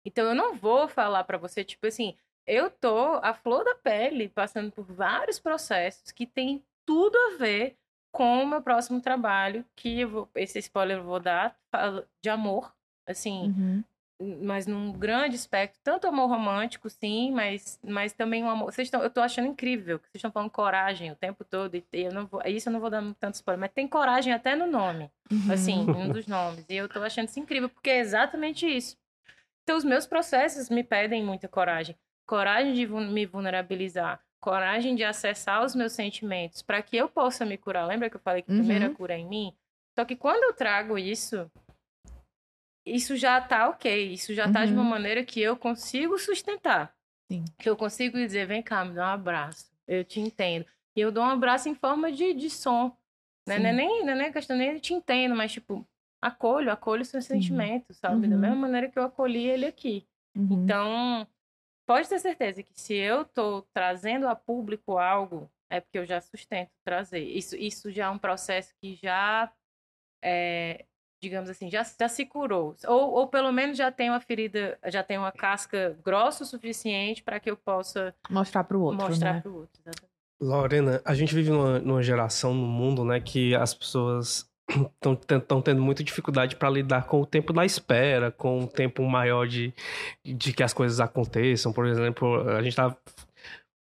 Então 0.04 0.26
eu 0.26 0.34
não 0.34 0.54
vou 0.54 0.88
falar 0.88 1.24
para 1.24 1.38
você, 1.38 1.64
tipo 1.64 1.86
assim, 1.86 2.14
eu 2.46 2.70
tô 2.70 3.14
a 3.22 3.34
flor 3.34 3.64
da 3.64 3.74
pele 3.74 4.28
passando 4.28 4.70
por 4.70 4.84
vários 4.84 5.38
processos 5.38 6.12
que 6.12 6.26
tem 6.26 6.62
tudo 6.86 7.16
a 7.16 7.36
ver 7.36 7.76
com 8.12 8.42
o 8.42 8.46
meu 8.46 8.62
próximo 8.62 9.00
trabalho, 9.00 9.64
que 9.76 10.04
vou, 10.04 10.28
esse 10.34 10.58
spoiler 10.60 10.98
eu 10.98 11.04
vou 11.04 11.20
dar, 11.20 11.54
de 12.22 12.30
amor, 12.30 12.72
assim, 13.06 13.48
Uhum. 13.48 13.84
Mas 14.20 14.66
num 14.66 14.92
grande 14.92 15.36
espectro, 15.36 15.78
tanto 15.84 16.06
amor 16.06 16.28
romântico, 16.28 16.88
sim, 16.88 17.30
mas, 17.32 17.78
mas 17.82 18.12
também 18.12 18.42
um 18.42 18.48
amor. 18.48 18.72
Vocês 18.72 18.86
estão, 18.86 19.02
eu 19.02 19.10
tô 19.10 19.20
achando 19.20 19.48
incrível 19.48 19.98
que 19.98 20.06
vocês 20.06 20.16
estão 20.16 20.30
falando 20.32 20.50
coragem 20.50 21.10
o 21.12 21.16
tempo 21.16 21.44
todo, 21.44 21.74
e 21.74 21.84
eu 21.92 22.12
não 22.12 22.26
vou, 22.26 22.40
isso 22.46 22.68
eu 22.68 22.72
não 22.72 22.80
vou 22.80 22.88
dar 22.90 23.02
tanto 23.20 23.34
spoiler, 23.34 23.60
mas 23.60 23.70
tem 23.72 23.86
coragem 23.86 24.32
até 24.32 24.56
no 24.56 24.66
nome, 24.66 25.10
Uhum. 25.30 25.52
assim, 25.52 25.78
um 25.90 26.08
dos 26.08 26.26
nomes. 26.26 26.64
E 26.68 26.76
eu 26.76 26.88
tô 26.88 27.02
achando 27.02 27.28
isso 27.28 27.38
incrível, 27.40 27.68
porque 27.68 27.90
é 27.90 27.98
exatamente 27.98 28.66
isso. 28.66 28.96
Então, 29.64 29.76
os 29.76 29.84
meus 29.84 30.06
processos 30.06 30.70
me 30.70 30.82
pedem 30.84 31.24
muita 31.24 31.48
coragem. 31.48 31.96
Coragem 32.24 32.72
de 32.72 32.86
me 32.86 33.26
vulnerabilizar, 33.26 34.20
coragem 34.40 34.94
de 34.94 35.04
acessar 35.04 35.64
os 35.64 35.74
meus 35.74 35.92
sentimentos, 35.92 36.62
para 36.62 36.80
que 36.80 36.96
eu 36.96 37.08
possa 37.08 37.44
me 37.44 37.58
curar. 37.58 37.86
Lembra 37.86 38.08
que 38.08 38.16
eu 38.16 38.20
falei 38.20 38.42
que 38.42 38.50
Uhum. 38.50 38.58
primeiro 38.58 38.86
a 38.86 38.90
cura 38.90 39.14
é 39.14 39.18
em 39.18 39.26
mim? 39.26 39.52
Só 39.98 40.04
que 40.04 40.14
quando 40.16 40.44
eu 40.44 40.52
trago 40.52 40.96
isso, 40.96 41.50
isso 42.86 43.16
já 43.16 43.40
tá 43.40 43.68
ok. 43.68 44.12
Isso 44.12 44.32
já 44.32 44.50
tá 44.50 44.64
de 44.64 44.72
uma 44.72 44.82
Uhum. 44.82 44.88
maneira 44.88 45.24
que 45.24 45.40
eu 45.40 45.56
consigo 45.56 46.16
sustentar. 46.18 46.94
Sim. 47.30 47.44
Que 47.58 47.68
eu 47.68 47.76
consigo 47.76 48.16
dizer, 48.16 48.46
vem 48.46 48.62
cá, 48.62 48.84
me 48.84 48.94
dá 48.94 49.08
um 49.08 49.14
abraço. 49.14 49.70
Eu 49.86 50.04
te 50.04 50.20
entendo. 50.20 50.64
E 50.94 51.00
eu 51.00 51.10
dou 51.10 51.24
um 51.24 51.28
abraço 51.30 51.68
em 51.68 51.74
forma 51.74 52.12
de, 52.12 52.32
de 52.32 52.48
som. 52.48 52.96
Né? 53.46 53.56
Sim. 53.56 53.62
Não, 53.62 53.70
é 53.70 53.72
nem, 53.72 54.04
não 54.04 54.12
é 54.12 54.14
nem 54.14 54.32
questão 54.32 54.56
nem 54.56 54.74
de 54.74 54.80
te 54.80 54.94
entendo, 54.94 55.34
mas 55.34 55.52
tipo, 55.52 55.86
acolho, 56.22 56.70
acolho 56.70 57.04
seus 57.04 57.28
uhum. 57.28 57.36
sentimentos, 57.36 57.96
sabe? 57.98 58.24
Uhum. 58.24 58.30
Da 58.30 58.36
mesma 58.36 58.56
maneira 58.56 58.88
que 58.88 58.98
eu 58.98 59.04
acolhi 59.04 59.46
ele 59.46 59.66
aqui. 59.66 60.06
Uhum. 60.36 60.64
Então, 60.64 61.26
pode 61.86 62.08
ter 62.08 62.18
certeza 62.18 62.62
que 62.62 62.80
se 62.80 62.94
eu 62.94 63.24
tô 63.24 63.62
trazendo 63.72 64.28
a 64.28 64.36
público 64.36 64.96
algo, 64.98 65.50
é 65.68 65.80
porque 65.80 65.98
eu 65.98 66.06
já 66.06 66.20
sustento 66.20 66.70
trazer. 66.84 67.20
Isso, 67.20 67.56
isso 67.56 67.90
já 67.90 68.06
é 68.06 68.10
um 68.10 68.18
processo 68.18 68.72
que 68.80 68.94
já 69.02 69.52
é, 70.22 70.84
digamos 71.22 71.48
assim, 71.48 71.70
já, 71.70 71.82
já 71.82 72.08
se 72.08 72.26
curou. 72.26 72.76
Ou, 72.86 73.14
ou 73.14 73.26
pelo 73.26 73.52
menos 73.52 73.76
já 73.76 73.90
tem 73.90 74.10
uma 74.10 74.20
ferida, 74.20 74.78
já 74.86 75.02
tem 75.02 75.18
uma 75.18 75.32
casca 75.32 75.96
grossa 76.04 76.44
o 76.44 76.46
suficiente 76.46 77.22
para 77.22 77.40
que 77.40 77.50
eu 77.50 77.56
possa 77.56 78.14
mostrar 78.30 78.64
para 78.64 78.76
o 78.76 78.82
outro. 78.82 79.06
Mostrar 79.06 79.34
né? 79.34 79.40
para 79.40 79.50
o 79.50 79.56
outro, 79.56 79.80
exatamente. 79.80 80.16
Lorena, 80.40 81.00
a 81.04 81.14
gente 81.14 81.34
vive 81.34 81.50
numa, 81.50 81.78
numa 81.78 82.02
geração 82.02 82.52
no 82.52 82.66
mundo, 82.66 83.04
né, 83.04 83.20
que 83.20 83.54
as 83.54 83.72
pessoas 83.72 84.46
estão 85.32 85.62
tendo 85.62 85.80
muita 85.80 86.04
dificuldade 86.04 86.56
para 86.56 86.68
lidar 86.68 87.06
com 87.06 87.20
o 87.20 87.26
tempo 87.26 87.52
da 87.52 87.64
espera, 87.64 88.30
com 88.30 88.64
o 88.64 88.66
tempo 88.66 89.02
maior 89.04 89.46
de, 89.46 89.72
de 90.24 90.52
que 90.52 90.62
as 90.62 90.74
coisas 90.74 91.00
aconteçam. 91.00 91.72
Por 91.72 91.86
exemplo, 91.86 92.48
a 92.50 92.62
gente 92.62 92.72
está 92.72 92.94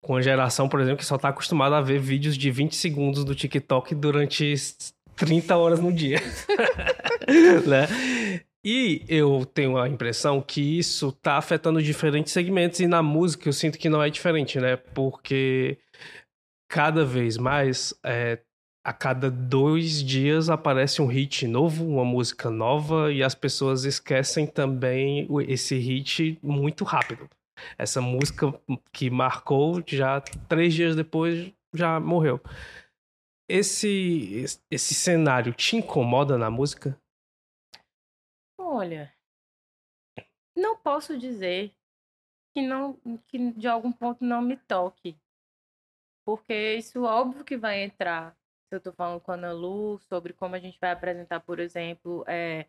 com 0.02 0.14
uma 0.14 0.22
geração, 0.22 0.68
por 0.68 0.80
exemplo, 0.80 0.98
que 0.98 1.04
só 1.04 1.16
está 1.16 1.28
acostumada 1.28 1.76
a 1.76 1.80
ver 1.80 2.00
vídeos 2.00 2.36
de 2.36 2.50
20 2.50 2.74
segundos 2.74 3.24
do 3.24 3.34
TikTok 3.34 3.94
durante 3.94 4.54
30 5.16 5.56
horas 5.56 5.80
no 5.80 5.92
dia. 5.92 6.18
né? 7.66 7.86
E 8.64 9.02
eu 9.08 9.46
tenho 9.46 9.78
a 9.78 9.88
impressão 9.88 10.42
que 10.42 10.78
isso 10.78 11.08
está 11.08 11.36
afetando 11.36 11.82
diferentes 11.82 12.32
segmentos, 12.32 12.80
e 12.80 12.86
na 12.86 13.02
música 13.02 13.48
eu 13.48 13.52
sinto 13.52 13.78
que 13.78 13.88
não 13.88 14.02
é 14.02 14.10
diferente, 14.10 14.60
né? 14.60 14.76
Porque 14.76 15.78
cada 16.70 17.04
vez 17.04 17.38
mais, 17.38 17.94
é, 18.04 18.38
a 18.84 18.92
cada 18.92 19.30
dois 19.30 20.02
dias 20.02 20.50
aparece 20.50 21.00
um 21.00 21.06
hit 21.06 21.46
novo, 21.46 21.86
uma 21.86 22.04
música 22.04 22.50
nova, 22.50 23.10
e 23.10 23.22
as 23.22 23.34
pessoas 23.34 23.84
esquecem 23.84 24.46
também 24.46 25.26
esse 25.48 25.78
hit 25.78 26.38
muito 26.42 26.84
rápido. 26.84 27.28
Essa 27.78 28.00
música 28.00 28.52
que 28.92 29.08
marcou 29.10 29.82
já 29.86 30.20
três 30.20 30.74
dias 30.74 30.94
depois 30.94 31.50
já 31.74 31.98
morreu. 31.98 32.40
Esse, 33.48 34.44
esse 34.70 34.94
cenário 34.94 35.52
te 35.52 35.76
incomoda 35.76 36.36
na 36.38 36.50
música? 36.50 36.99
Olha, 38.80 39.12
não 40.56 40.74
posso 40.74 41.18
dizer 41.18 41.70
que 42.54 42.62
não 42.62 42.94
que 43.26 43.52
de 43.52 43.68
algum 43.68 43.92
ponto 43.92 44.24
não 44.24 44.40
me 44.40 44.56
toque. 44.56 45.18
Porque 46.24 46.76
isso 46.76 47.02
óbvio 47.02 47.44
que 47.44 47.58
vai 47.58 47.82
entrar. 47.82 48.34
Se 48.68 48.76
eu 48.76 48.78
estou 48.78 48.94
falando 48.94 49.20
com 49.20 49.32
a 49.32 49.34
Ana 49.34 49.52
Lu 49.52 49.98
sobre 49.98 50.32
como 50.32 50.54
a 50.54 50.58
gente 50.58 50.78
vai 50.80 50.92
apresentar, 50.92 51.40
por 51.40 51.60
exemplo, 51.60 52.24
é, 52.26 52.64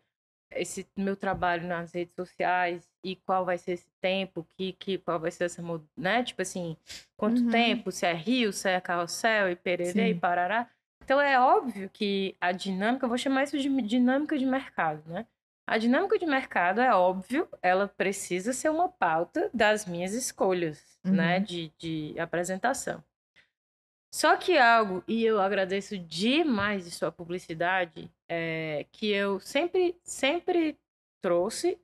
esse 0.50 0.86
meu 0.98 1.16
trabalho 1.16 1.66
nas 1.66 1.94
redes 1.94 2.14
sociais 2.14 2.86
e 3.02 3.16
qual 3.16 3.46
vai 3.46 3.56
ser 3.56 3.72
esse 3.72 3.90
tempo, 3.98 4.46
que, 4.50 4.74
que 4.74 4.98
qual 4.98 5.18
vai 5.18 5.30
ser 5.30 5.44
essa, 5.44 5.62
né? 5.96 6.22
Tipo 6.22 6.42
assim, 6.42 6.76
quanto 7.16 7.40
uhum. 7.40 7.50
tempo, 7.50 7.90
se 7.90 8.04
é 8.04 8.12
rio, 8.12 8.52
se 8.52 8.68
é 8.68 8.78
carrossel 8.82 9.50
e 9.50 9.56
pererê 9.56 10.10
e 10.10 10.14
parará. 10.14 10.68
Então 11.02 11.18
é 11.18 11.40
óbvio 11.40 11.88
que 11.88 12.36
a 12.38 12.52
dinâmica, 12.52 13.06
eu 13.06 13.08
vou 13.08 13.16
chamar 13.16 13.44
isso 13.44 13.58
de 13.58 13.70
dinâmica 13.80 14.36
de 14.36 14.44
mercado, 14.44 15.02
né? 15.08 15.26
A 15.66 15.78
dinâmica 15.78 16.18
de 16.18 16.26
mercado 16.26 16.80
é 16.80 16.94
óbvio, 16.94 17.48
ela 17.62 17.86
precisa 17.88 18.52
ser 18.52 18.68
uma 18.68 18.88
pauta 18.88 19.48
das 19.54 19.86
minhas 19.86 20.12
escolhas, 20.12 20.98
né, 21.04 21.10
uhum. 21.10 21.16
né, 21.16 21.40
de, 21.40 21.72
de 21.78 22.18
apresentação. 22.18 23.02
Só 24.14 24.36
que 24.36 24.58
algo, 24.58 25.02
e 25.08 25.24
eu 25.24 25.40
agradeço 25.40 25.96
demais 25.96 26.84
de 26.84 26.90
sua 26.90 27.10
publicidade, 27.10 28.10
é, 28.28 28.84
que 28.92 29.10
eu 29.10 29.40
sempre, 29.40 29.96
sempre 30.02 30.76
trouxe 31.22 31.78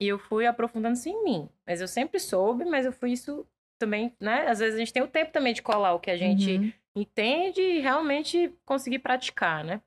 e 0.00 0.08
eu 0.08 0.18
fui 0.18 0.46
aprofundando 0.46 0.94
isso 0.94 1.08
em 1.08 1.22
mim. 1.22 1.48
Mas 1.64 1.80
eu 1.80 1.86
sempre 1.86 2.18
soube, 2.18 2.64
mas 2.64 2.86
eu 2.86 2.92
fui 2.92 3.12
isso 3.12 3.46
também, 3.78 4.12
né? 4.18 4.48
Às 4.48 4.58
vezes 4.58 4.74
a 4.74 4.78
gente 4.78 4.92
tem 4.92 5.02
o 5.02 5.08
tempo 5.08 5.30
também 5.30 5.54
de 5.54 5.62
colar 5.62 5.94
o 5.94 6.00
que 6.00 6.10
a 6.10 6.16
gente 6.16 6.56
uhum. 6.56 6.72
entende 6.96 7.60
e 7.60 7.80
realmente 7.80 8.52
conseguir 8.64 8.98
praticar, 8.98 9.62
né? 9.62 9.80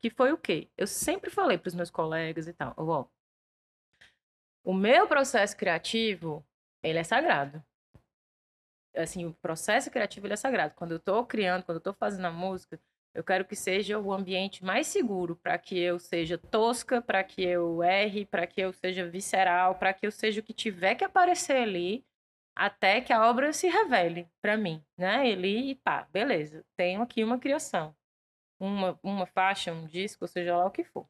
Que 0.00 0.10
foi 0.10 0.32
o 0.32 0.38
quê? 0.38 0.70
Eu 0.76 0.86
sempre 0.86 1.30
falei 1.30 1.58
para 1.58 1.68
os 1.68 1.74
meus 1.74 1.90
colegas 1.90 2.48
e 2.48 2.52
tal, 2.52 2.74
ó, 2.76 3.06
o 4.64 4.74
meu 4.74 5.06
processo 5.06 5.56
criativo, 5.56 6.44
ele 6.82 6.98
é 6.98 7.04
sagrado 7.04 7.64
assim, 8.94 9.24
o 9.26 9.34
processo 9.34 9.90
criativo 9.90 10.26
ele 10.26 10.34
é 10.34 10.36
sagrado. 10.36 10.74
Quando 10.74 10.92
eu 10.92 10.96
estou 10.96 11.24
criando, 11.24 11.64
quando 11.64 11.76
eu 11.76 11.80
estou 11.80 11.94
fazendo 11.94 12.26
a 12.26 12.30
música, 12.30 12.80
eu 13.14 13.24
quero 13.24 13.44
que 13.44 13.56
seja 13.56 13.98
o 13.98 14.12
ambiente 14.12 14.64
mais 14.64 14.86
seguro 14.86 15.34
para 15.36 15.58
que 15.58 15.78
eu 15.78 15.98
seja 15.98 16.38
tosca, 16.38 17.02
para 17.02 17.24
que 17.24 17.42
eu 17.42 17.82
erre, 17.82 18.24
para 18.24 18.46
que 18.46 18.60
eu 18.60 18.72
seja 18.72 19.08
visceral, 19.08 19.74
para 19.76 19.92
que 19.92 20.06
eu 20.06 20.12
seja 20.12 20.40
o 20.40 20.44
que 20.44 20.52
tiver 20.52 20.94
que 20.94 21.04
aparecer 21.04 21.56
ali, 21.56 22.04
até 22.54 23.00
que 23.00 23.12
a 23.12 23.28
obra 23.28 23.52
se 23.52 23.68
revele 23.68 24.28
para 24.40 24.56
mim, 24.56 24.84
né? 24.96 25.28
Ele, 25.28 25.74
pá, 25.76 26.06
beleza, 26.12 26.64
tenho 26.76 27.02
aqui 27.02 27.24
uma 27.24 27.38
criação, 27.38 27.94
uma, 28.60 29.00
uma 29.02 29.26
faixa, 29.26 29.72
um 29.72 29.86
disco, 29.86 30.28
seja 30.28 30.56
lá 30.56 30.66
o 30.66 30.70
que 30.70 30.84
for. 30.84 31.08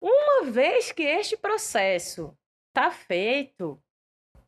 Uma 0.00 0.50
vez 0.50 0.92
que 0.92 1.02
este 1.02 1.36
processo 1.36 2.36
tá 2.72 2.90
feito, 2.90 3.82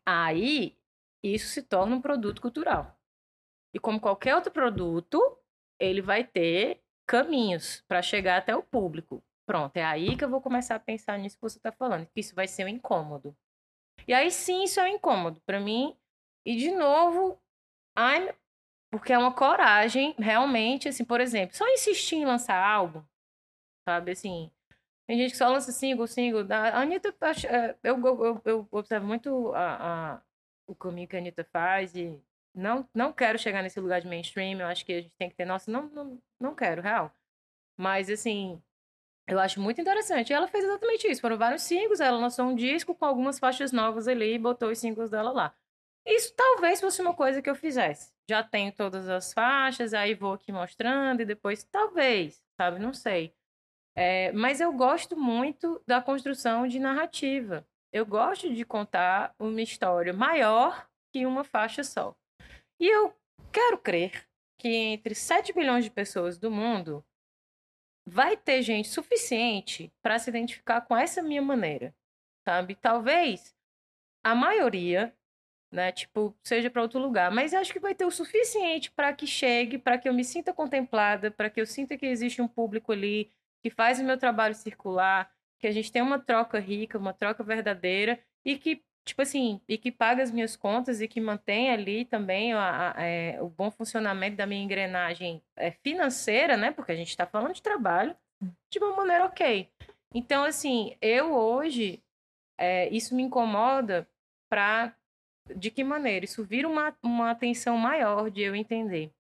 aí 0.05 0.79
isso 1.23 1.49
se 1.49 1.63
torna 1.63 1.97
um 1.97 2.03
produto 2.03 2.43
cultural. 2.43 2.97
E 3.73 3.79
como 3.79 4.01
qualquer 4.01 4.35
outro 4.35 4.53
produto, 4.53 5.21
ele 5.81 6.03
vai 6.03 6.25
ter 6.25 6.83
caminhos 7.07 7.83
para 7.89 8.03
chegar 8.03 8.37
até 8.37 8.55
o 8.55 8.63
público. 8.63 9.25
Pronto, 9.47 9.77
é 9.77 9.85
aí 9.85 10.17
que 10.17 10.25
eu 10.25 10.31
vou 10.31 10.41
começar 10.41 10.75
a 10.75 10.81
pensar 10.81 11.19
nisso 11.19 11.37
que 11.37 11.43
você 11.43 11.59
está 11.59 11.73
falando, 11.73 12.07
que 12.07 12.21
isso 12.21 12.35
vai 12.35 12.47
ser 12.47 12.65
um 12.65 12.69
incômodo. 12.69 13.37
E 14.07 14.13
aí 14.13 14.31
sim, 14.31 14.65
isso 14.65 14.81
é 14.81 14.85
um 14.85 14.89
incômodo 14.89 15.41
para 15.47 15.61
mim. 15.61 15.97
E 16.45 16.57
de 16.57 16.71
novo, 16.71 17.41
I'm... 17.97 18.35
porque 18.99 19.13
é 19.13 19.19
uma 19.19 19.33
coragem, 19.35 20.15
realmente, 20.19 20.89
assim, 20.89 21.05
por 21.05 21.21
exemplo, 21.21 21.57
só 21.57 21.67
insistir 21.69 22.17
em 22.17 22.25
lançar 22.25 22.57
algo, 22.57 23.05
sabe, 23.89 24.13
assim, 24.13 24.51
tem 25.07 25.19
gente 25.19 25.33
que 25.33 25.37
só 25.37 25.49
lança 25.49 25.73
single, 25.73 26.07
single. 26.07 26.47
A 26.51 26.81
Anitta, 26.81 27.15
é, 27.49 27.77
eu, 27.83 28.01
eu, 28.07 28.43
eu 28.45 28.69
observo 28.71 29.07
muito 29.07 29.53
a, 29.53 30.15
a, 30.15 30.23
o 30.67 30.75
caminho 30.75 31.09
que 31.09 31.17
a 31.17 31.19
Anitta 31.19 31.45
faz 31.45 31.95
e 31.95 32.19
não, 32.55 32.89
não 32.95 33.13
quero 33.13 33.39
chegar 33.39 33.63
nesse 33.63 33.81
lugar 33.81 34.01
de 34.01 34.07
mainstream, 34.07 34.61
eu 34.61 34.67
acho 34.67 34.85
que 34.87 34.93
a 34.93 35.01
gente 35.01 35.15
tem 35.19 35.29
que 35.29 35.35
ter, 35.35 35.45
nossa, 35.45 35.71
não, 35.71 35.89
não, 35.89 36.23
não 36.41 36.55
quero, 36.55 36.81
real. 36.81 37.13
Mas, 37.77 38.09
assim, 38.09 38.63
eu 39.27 39.41
acho 39.41 39.61
muito 39.61 39.81
interessante. 39.81 40.31
E 40.31 40.35
ela 40.35 40.47
fez 40.47 40.65
exatamente 40.65 41.09
isso. 41.11 41.21
Foram 41.21 41.37
vários 41.37 41.63
singles, 41.63 42.01
ela 42.01 42.19
lançou 42.19 42.47
um 42.47 42.55
disco 42.55 42.95
com 42.95 43.05
algumas 43.05 43.39
faixas 43.39 43.73
novas 43.73 44.07
ali 44.07 44.35
e 44.35 44.39
botou 44.39 44.71
os 44.71 44.79
singles 44.79 45.11
dela 45.11 45.33
lá. 45.33 45.55
Isso 46.07 46.35
talvez 46.37 46.81
fosse 46.81 47.01
uma 47.01 47.15
coisa 47.15 47.41
que 47.41 47.49
eu 47.49 47.55
fizesse. 47.55 48.13
Já 48.29 48.43
tenho 48.43 48.73
todas 48.73 49.09
as 49.09 49.33
faixas, 49.33 49.95
aí 49.95 50.15
vou 50.15 50.35
aqui 50.35 50.53
mostrando 50.53 51.23
e 51.23 51.25
depois, 51.25 51.65
talvez, 51.65 52.43
sabe? 52.57 52.79
Não 52.79 52.93
sei. 52.93 53.35
É, 53.97 54.33
mas 54.33 54.61
eu 54.61 54.73
gosto 54.73 55.17
muito 55.17 55.81
da 55.87 56.03
construção 56.03 56.67
de 56.67 56.79
narrativa. 56.79 57.67
Eu 57.93 58.05
gosto 58.05 58.53
de 58.53 58.65
contar 58.65 59.35
uma 59.39 59.63
história 59.63 60.13
maior 60.13 60.89
que 61.13 61.25
uma 61.25 61.45
faixa 61.45 61.85
só. 61.85 62.17
E 62.81 62.89
eu 62.89 63.15
quero 63.53 63.79
crer 63.79 64.27
que 64.59 64.69
entre 64.69 65.15
7 65.15 65.53
bilhões 65.53 65.85
de 65.85 65.91
pessoas 65.91 66.39
do 66.39 66.51
mundo 66.51 67.05
vai 68.07 68.37
ter 68.37 68.63
gente 68.63 68.89
suficiente 68.89 69.93
para 70.03 70.19
se 70.19 70.29
identificar 70.29 70.81
com 70.83 70.97
essa 70.97 71.23
minha 71.23 71.41
maneira, 71.41 71.95
sabe? 72.45 72.75
Talvez 72.75 73.55
a 74.25 74.35
maioria, 74.35 75.15
né, 75.75 75.91
tipo, 75.91 76.33
seja 76.43 76.71
para 76.71 76.81
outro 76.81 77.01
lugar, 77.01 77.33
mas 77.33 77.53
acho 77.53 77.73
que 77.73 77.81
vai 77.81 77.95
ter 77.95 78.05
o 78.05 78.11
suficiente 78.11 78.93
para 78.93 79.13
que 79.13 79.27
chegue, 79.27 79.77
para 79.77 79.99
que 79.99 80.09
eu 80.09 80.15
me 80.15 80.23
sinta 80.23 80.53
contemplada, 80.53 81.33
para 81.33 81.51
que 81.51 81.61
eu 81.61 81.67
sinta 81.67 81.97
que 81.97 82.07
existe 82.07 82.41
um 82.41 82.47
público 82.47 82.93
ali 82.93 83.33
que 83.61 83.71
faz 83.71 83.99
o 83.99 84.05
meu 84.05 84.17
trabalho 84.17 84.55
circular, 84.55 85.29
que 85.59 85.67
a 85.67 85.73
gente 85.73 85.91
tem 85.91 86.01
uma 86.01 86.19
troca 86.19 86.61
rica, 86.61 86.97
uma 86.97 87.13
troca 87.13 87.43
verdadeira 87.43 88.21
e 88.45 88.57
que, 88.57 88.85
tipo 89.05 89.21
assim, 89.23 89.61
e 89.69 89.77
que 89.77 89.91
paga 89.91 90.23
as 90.23 90.31
minhas 90.31 90.55
contas 90.55 91.01
e 91.01 91.09
que 91.09 91.21
mantém 91.21 91.71
ali 91.71 92.05
também 92.05 92.53
a, 92.53 92.93
a, 92.97 93.03
é, 93.03 93.43
o 93.43 93.49
bom 93.49 93.71
funcionamento 93.71 94.37
da 94.37 94.47
minha 94.47 94.63
engrenagem 94.63 95.43
é, 95.57 95.73
financeira, 95.73 96.57
né? 96.57 96.71
Porque 96.71 96.93
a 96.93 96.97
gente 96.97 97.09
está 97.09 97.27
falando 97.27 97.55
de 97.55 97.63
trabalho 97.63 98.15
de 98.71 98.79
uma 98.79 98.95
maneira 98.95 99.25
ok. 99.25 99.69
Então, 100.15 100.45
assim, 100.45 100.97
eu 101.01 101.33
hoje, 101.35 102.01
é, 102.57 102.89
isso 102.91 103.15
me 103.15 103.25
incomoda 103.25 104.07
para 104.49 104.95
de 105.57 105.71
que 105.71 105.85
maneira? 105.85 106.25
Isso 106.25 106.45
vira 106.45 106.69
uma, 106.69 106.97
uma 107.03 107.31
atenção 107.31 107.77
maior 107.77 108.31
de 108.31 108.43
eu 108.43 108.55
entender. 108.55 109.13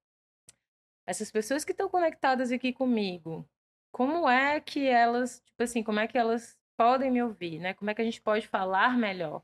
Essas 1.06 1.30
pessoas 1.30 1.64
que 1.64 1.72
estão 1.72 1.88
conectadas 1.88 2.50
aqui 2.50 2.72
comigo, 2.72 3.46
como 3.92 4.28
é 4.28 4.60
que 4.60 4.86
elas, 4.86 5.40
tipo 5.44 5.62
assim, 5.62 5.82
como 5.82 6.00
é 6.00 6.08
que 6.08 6.16
elas 6.16 6.56
podem 6.76 7.10
me 7.10 7.22
ouvir, 7.22 7.58
né? 7.58 7.74
Como 7.74 7.90
é 7.90 7.94
que 7.94 8.02
a 8.02 8.04
gente 8.04 8.20
pode 8.20 8.48
falar 8.48 8.96
melhor? 8.96 9.42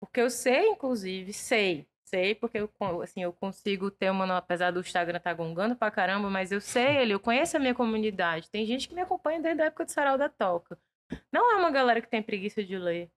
Porque 0.00 0.20
eu 0.20 0.30
sei, 0.30 0.68
inclusive, 0.68 1.32
sei, 1.32 1.86
sei, 2.04 2.34
porque 2.34 2.58
eu, 2.58 2.70
assim, 3.02 3.22
eu 3.22 3.32
consigo 3.32 3.90
ter 3.90 4.10
uma, 4.10 4.36
apesar 4.36 4.70
do 4.70 4.80
Instagram 4.80 5.18
estar 5.18 5.30
tá 5.30 5.34
gongando 5.34 5.76
pra 5.76 5.90
caramba, 5.90 6.30
mas 6.30 6.50
eu 6.52 6.60
sei 6.60 6.98
ele, 6.98 7.14
eu 7.14 7.20
conheço 7.20 7.56
a 7.56 7.60
minha 7.60 7.74
comunidade. 7.74 8.50
Tem 8.50 8.64
gente 8.64 8.88
que 8.88 8.94
me 8.94 9.02
acompanha 9.02 9.40
desde 9.40 9.62
a 9.62 9.66
época 9.66 9.84
do 9.84 9.90
Sarau 9.90 10.16
da 10.16 10.28
Toca. 10.28 10.78
Não 11.32 11.52
é 11.52 11.56
uma 11.56 11.70
galera 11.70 12.00
que 12.00 12.08
tem 12.08 12.22
preguiça 12.22 12.64
de 12.64 12.78
ler. 12.78 13.10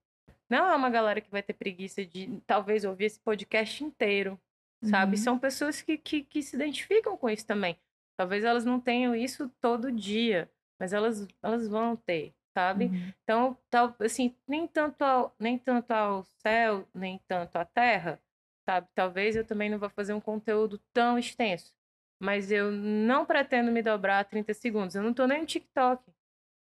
Não 0.54 0.70
é 0.70 0.76
uma 0.76 0.88
galera 0.88 1.20
que 1.20 1.32
vai 1.32 1.42
ter 1.42 1.52
preguiça 1.52 2.06
de 2.06 2.40
talvez 2.46 2.84
ouvir 2.84 3.06
esse 3.06 3.18
podcast 3.18 3.82
inteiro, 3.82 4.40
sabe? 4.84 5.16
Uhum. 5.16 5.22
São 5.22 5.36
pessoas 5.36 5.82
que, 5.82 5.98
que, 5.98 6.22
que 6.22 6.40
se 6.44 6.54
identificam 6.54 7.16
com 7.16 7.28
isso 7.28 7.44
também. 7.44 7.76
Talvez 8.16 8.44
elas 8.44 8.64
não 8.64 8.78
tenham 8.78 9.16
isso 9.16 9.50
todo 9.60 9.90
dia, 9.90 10.48
mas 10.78 10.92
elas, 10.92 11.26
elas 11.42 11.66
vão 11.66 11.96
ter, 11.96 12.32
sabe? 12.56 12.84
Uhum. 12.84 13.12
Então, 13.24 13.58
tal, 13.68 13.96
assim, 13.98 14.32
nem 14.46 14.68
tanto, 14.68 15.02
ao, 15.02 15.34
nem 15.40 15.58
tanto 15.58 15.90
ao 15.90 16.22
céu, 16.22 16.86
nem 16.94 17.20
tanto 17.26 17.56
à 17.56 17.64
terra, 17.64 18.20
sabe? 18.64 18.86
Talvez 18.94 19.34
eu 19.34 19.44
também 19.44 19.68
não 19.68 19.78
vá 19.80 19.88
fazer 19.88 20.14
um 20.14 20.20
conteúdo 20.20 20.78
tão 20.92 21.18
extenso, 21.18 21.74
mas 22.22 22.52
eu 22.52 22.70
não 22.70 23.26
pretendo 23.26 23.72
me 23.72 23.82
dobrar 23.82 24.20
a 24.20 24.24
30 24.24 24.54
segundos. 24.54 24.94
Eu 24.94 25.02
não 25.02 25.12
tô 25.12 25.26
nem 25.26 25.40
no 25.40 25.46
TikTok, 25.46 26.00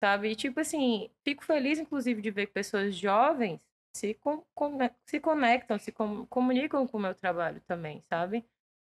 sabe? 0.04 0.32
E, 0.32 0.36
tipo 0.36 0.60
assim, 0.60 1.08
fico 1.24 1.46
feliz, 1.46 1.78
inclusive, 1.78 2.20
de 2.20 2.32
ver 2.32 2.48
pessoas 2.48 2.96
jovens 2.96 3.62
se, 3.96 4.14
com, 4.16 4.44
com, 4.54 4.78
se 5.06 5.22
conectam, 5.22 5.80
se 5.80 5.90
com, 5.90 6.26
comunicam 6.26 6.86
com 6.86 6.98
o 6.98 7.02
meu 7.02 7.16
trabalho 7.16 7.62
também, 7.62 8.04
sabe? 8.10 8.46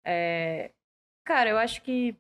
É, 0.06 0.72
cara, 1.26 1.50
eu 1.50 1.58
acho 1.58 1.82
que 1.82 2.16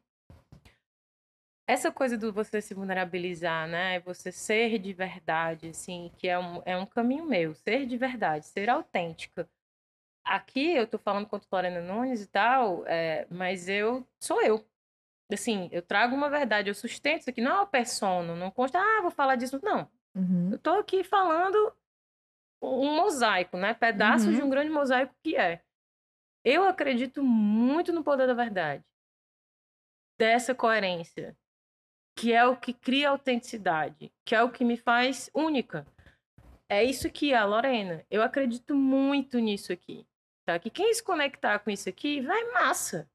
essa 1.68 1.92
coisa 1.92 2.18
do 2.18 2.34
você 2.34 2.60
se 2.60 2.74
vulnerabilizar, 2.74 3.68
né? 3.68 4.00
Você 4.00 4.32
ser 4.32 4.80
de 4.80 4.94
verdade, 4.94 5.70
assim, 5.70 6.12
que 6.18 6.28
é 6.28 6.40
um, 6.40 6.62
é 6.66 6.76
um 6.76 6.86
caminho 6.88 7.24
meu. 7.24 7.54
Ser 7.54 7.86
de 7.86 7.98
verdade, 7.98 8.48
ser 8.48 8.68
autêntica. 8.68 9.48
Aqui 10.26 10.76
eu 10.76 10.88
tô 10.88 10.98
falando 10.98 11.28
contra 11.28 11.48
Lorena 11.52 11.82
Nunes 11.82 12.24
e 12.24 12.28
tal, 12.28 12.86
é, 12.88 13.28
mas 13.30 13.70
eu 13.70 14.06
sou 14.20 14.42
eu. 14.42 14.66
Assim, 15.32 15.70
eu 15.72 15.84
trago 15.84 16.16
uma 16.16 16.30
verdade, 16.30 16.70
eu 16.70 16.76
sustento 16.76 17.22
isso 17.22 17.30
aqui. 17.30 17.42
Não 17.42 17.52
é 17.52 17.56
uma 17.56 17.68
persona, 17.68 18.36
não 18.36 18.50
consta, 18.50 18.80
ah, 18.80 19.02
vou 19.02 19.12
falar 19.12 19.36
disso. 19.36 19.60
Não. 19.64 19.88
Uhum. 20.16 20.50
Eu 20.52 20.60
tô 20.60 20.72
aqui 20.72 21.04
falando 21.04 21.74
um 22.62 22.96
mosaico, 22.96 23.58
né? 23.58 23.74
Pedaços 23.74 24.28
Uhum. 24.28 24.34
de 24.36 24.44
um 24.44 24.50
grande 24.50 24.70
mosaico 24.70 25.14
que 25.24 25.36
é. 25.36 25.62
Eu 26.44 26.64
acredito 26.66 27.24
muito 27.24 27.92
no 27.92 28.04
poder 28.04 28.28
da 28.28 28.34
verdade. 28.34 28.84
Dessa 30.18 30.54
coerência. 30.54 31.36
Que 32.16 32.34
é 32.34 32.46
o 32.46 32.56
que 32.58 32.74
cria 32.74 33.10
autenticidade. 33.10 34.12
Que 34.26 34.36
é 34.36 34.44
o 34.44 34.52
que 34.52 34.64
me 34.64 34.78
faz 34.78 35.30
única. 35.34 35.86
É 36.70 36.84
isso 36.84 37.10
que 37.10 37.34
é 37.34 37.38
a 37.38 37.46
Lorena. 37.46 38.06
Eu 38.10 38.22
acredito 38.22 38.76
muito 38.76 39.40
nisso 39.40 39.72
aqui. 39.74 40.06
Tá? 40.46 40.58
Que 40.60 40.70
quem 40.70 40.94
se 40.94 41.04
conectar 41.04 41.60
com 41.60 41.70
isso 41.70 41.88
aqui, 41.90 42.22
vai 42.22 42.44
massa. 42.52 43.10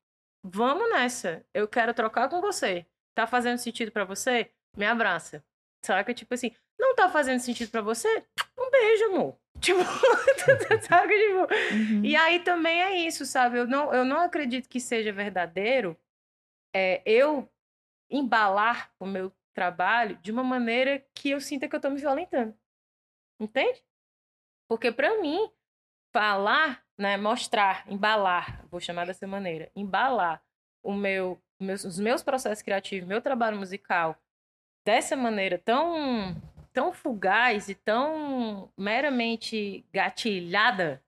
Vamos 0.44 0.88
nessa. 0.90 1.44
Eu 1.53 1.66
quero 1.68 1.92
trocar 1.94 2.28
com 2.28 2.40
você. 2.40 2.86
Tá 3.14 3.26
fazendo 3.26 3.59
sentido 3.59 3.90
pra 3.90 4.05
você? 4.05 4.51
Me 4.76 4.86
abraça. 4.86 5.44
Saca? 5.84 6.12
Tipo 6.14 6.34
assim, 6.34 6.55
não 6.78 6.94
tá 6.94 7.09
fazendo 7.09 7.40
sentido 7.40 7.70
pra 7.70 7.80
você? 7.80 8.24
Um 8.59 8.70
beijo, 8.70 9.04
amor. 9.07 9.36
Tipo, 9.61 9.80
saca? 10.82 11.09
Tipo, 11.09 11.74
Uhum. 11.74 12.04
e 12.04 12.14
aí 12.14 12.40
também 12.40 12.82
é 12.82 12.96
isso, 12.98 13.24
sabe? 13.24 13.59
Eu 13.59 13.66
não, 13.66 13.92
eu 13.92 14.04
não 14.04 14.20
acredito 14.20 14.68
que 14.68 14.78
seja 14.78 15.12
verdadeiro 15.12 15.96
é, 16.74 17.00
eu 17.07 17.48
embalar 18.11 18.90
o 19.00 19.07
meu 19.07 19.32
trabalho 19.54 20.16
de 20.18 20.30
uma 20.30 20.44
maneira 20.44 21.02
que 21.14 21.30
eu 21.30 21.40
sinta 21.40 21.66
que 21.68 21.74
eu 21.74 21.80
tô 21.80 21.88
me 21.88 21.98
violentando. 21.98 22.54
Entende? 23.40 23.82
Porque 24.68 24.92
pra 24.92 25.18
mim, 25.20 25.50
falar, 26.12 26.84
né, 26.98 27.16
mostrar, 27.16 27.84
embalar, 27.90 28.64
vou 28.70 28.80
chamar 28.80 29.07
dessa 29.07 29.26
maneira, 29.26 29.70
embalar 29.74 30.42
o 30.82 30.92
meu, 30.92 31.40
meus, 31.61 31.82
os 31.84 31.98
meus 31.98 32.22
processos 32.22 32.62
criativos, 32.62 33.09
meu 33.09 33.20
trabalho 33.22 33.57
musical 33.57 34.16
dessa 34.84 35.16
maneira 35.16 35.59
tão 35.59 36.34
tão 36.77 36.93
fugaz 36.93 37.70
e 37.70 37.74
tão 37.74 38.70
meramente 38.77 39.83
gatilhada, 39.91 41.03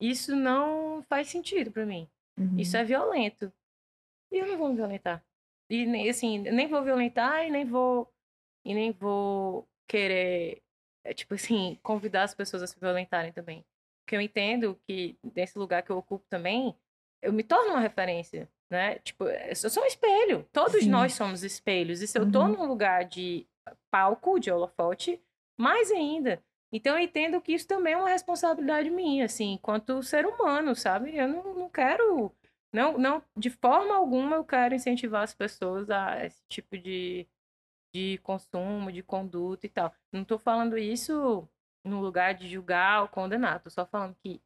isso 0.00 0.34
não 0.34 1.00
faz 1.08 1.28
sentido 1.28 1.70
pra 1.70 1.86
mim. 1.86 2.08
Uhum. 2.36 2.58
Isso 2.58 2.76
é 2.76 2.82
violento. 2.82 3.52
E 4.32 4.38
eu 4.38 4.48
não 4.48 4.58
vou 4.58 4.68
me 4.68 4.74
violentar. 4.74 5.22
E 5.70 6.08
assim, 6.10 6.38
nem 6.40 6.66
vou 6.66 6.82
violentar 6.82 7.46
e 7.46 7.50
nem 7.50 7.64
vou 7.64 8.12
e 8.64 8.74
nem 8.74 8.90
vou 8.90 9.64
querer 9.88 10.60
é, 11.04 11.14
tipo 11.14 11.34
assim, 11.34 11.78
convidar 11.84 12.24
as 12.24 12.34
pessoas 12.34 12.64
a 12.64 12.66
se 12.66 12.78
violentarem 12.80 13.32
também. 13.32 13.64
Porque 14.04 14.16
eu 14.16 14.20
entendo 14.20 14.76
que 14.88 15.16
nesse 15.36 15.56
lugar 15.56 15.84
que 15.84 15.90
eu 15.90 15.98
ocupo 15.98 16.24
também, 16.28 16.74
eu 17.22 17.32
me 17.32 17.44
torno 17.44 17.70
uma 17.74 17.80
referência, 17.80 18.48
né? 18.68 18.98
Tipo, 18.98 19.24
eu 19.28 19.54
sou 19.54 19.84
um 19.84 19.86
espelho. 19.86 20.44
Todos 20.52 20.82
Sim. 20.82 20.90
nós 20.90 21.14
somos 21.14 21.44
espelhos. 21.44 22.02
E 22.02 22.08
se 22.08 22.18
eu 22.18 22.28
tô 22.30 22.40
Uhum. 22.42 22.48
num 22.56 22.66
lugar 22.66 23.04
de 23.04 23.46
palco, 23.90 24.38
de 24.38 24.50
holofote, 24.50 25.20
mais 25.58 25.90
ainda. 25.90 26.42
Então 26.72 26.96
eu 26.96 27.04
entendo 27.04 27.40
que 27.40 27.52
isso 27.52 27.66
também 27.66 27.94
é 27.94 27.96
uma 27.96 28.08
responsabilidade 28.08 28.90
minha, 28.90 29.24
assim, 29.24 29.52
enquanto 29.52 30.02
ser 30.02 30.26
humano, 30.26 30.74
sabe? 30.74 31.16
Eu 31.16 31.28
não, 31.28 31.54
não 31.54 31.68
quero, 31.68 32.32
não, 32.72 32.98
não, 32.98 33.22
de 33.36 33.50
forma 33.50 33.94
alguma 33.94 34.36
eu 34.36 34.44
quero 34.44 34.74
incentivar 34.74 35.22
as 35.22 35.34
pessoas 35.34 35.88
a 35.90 36.24
esse 36.24 36.42
tipo 36.48 36.76
de, 36.76 37.26
de 37.94 38.18
consumo, 38.22 38.92
de 38.92 39.02
conduta 39.02 39.66
e 39.66 39.68
tal. 39.68 39.92
Não 40.12 40.24
tô 40.24 40.38
falando 40.38 40.76
isso 40.76 41.48
no 41.84 42.00
lugar 42.00 42.34
de 42.34 42.48
julgar 42.48 43.02
ou 43.02 43.08
condenar, 43.08 43.60
tô 43.60 43.70
só 43.70 43.86
falando 43.86 44.16
que 44.22 44.40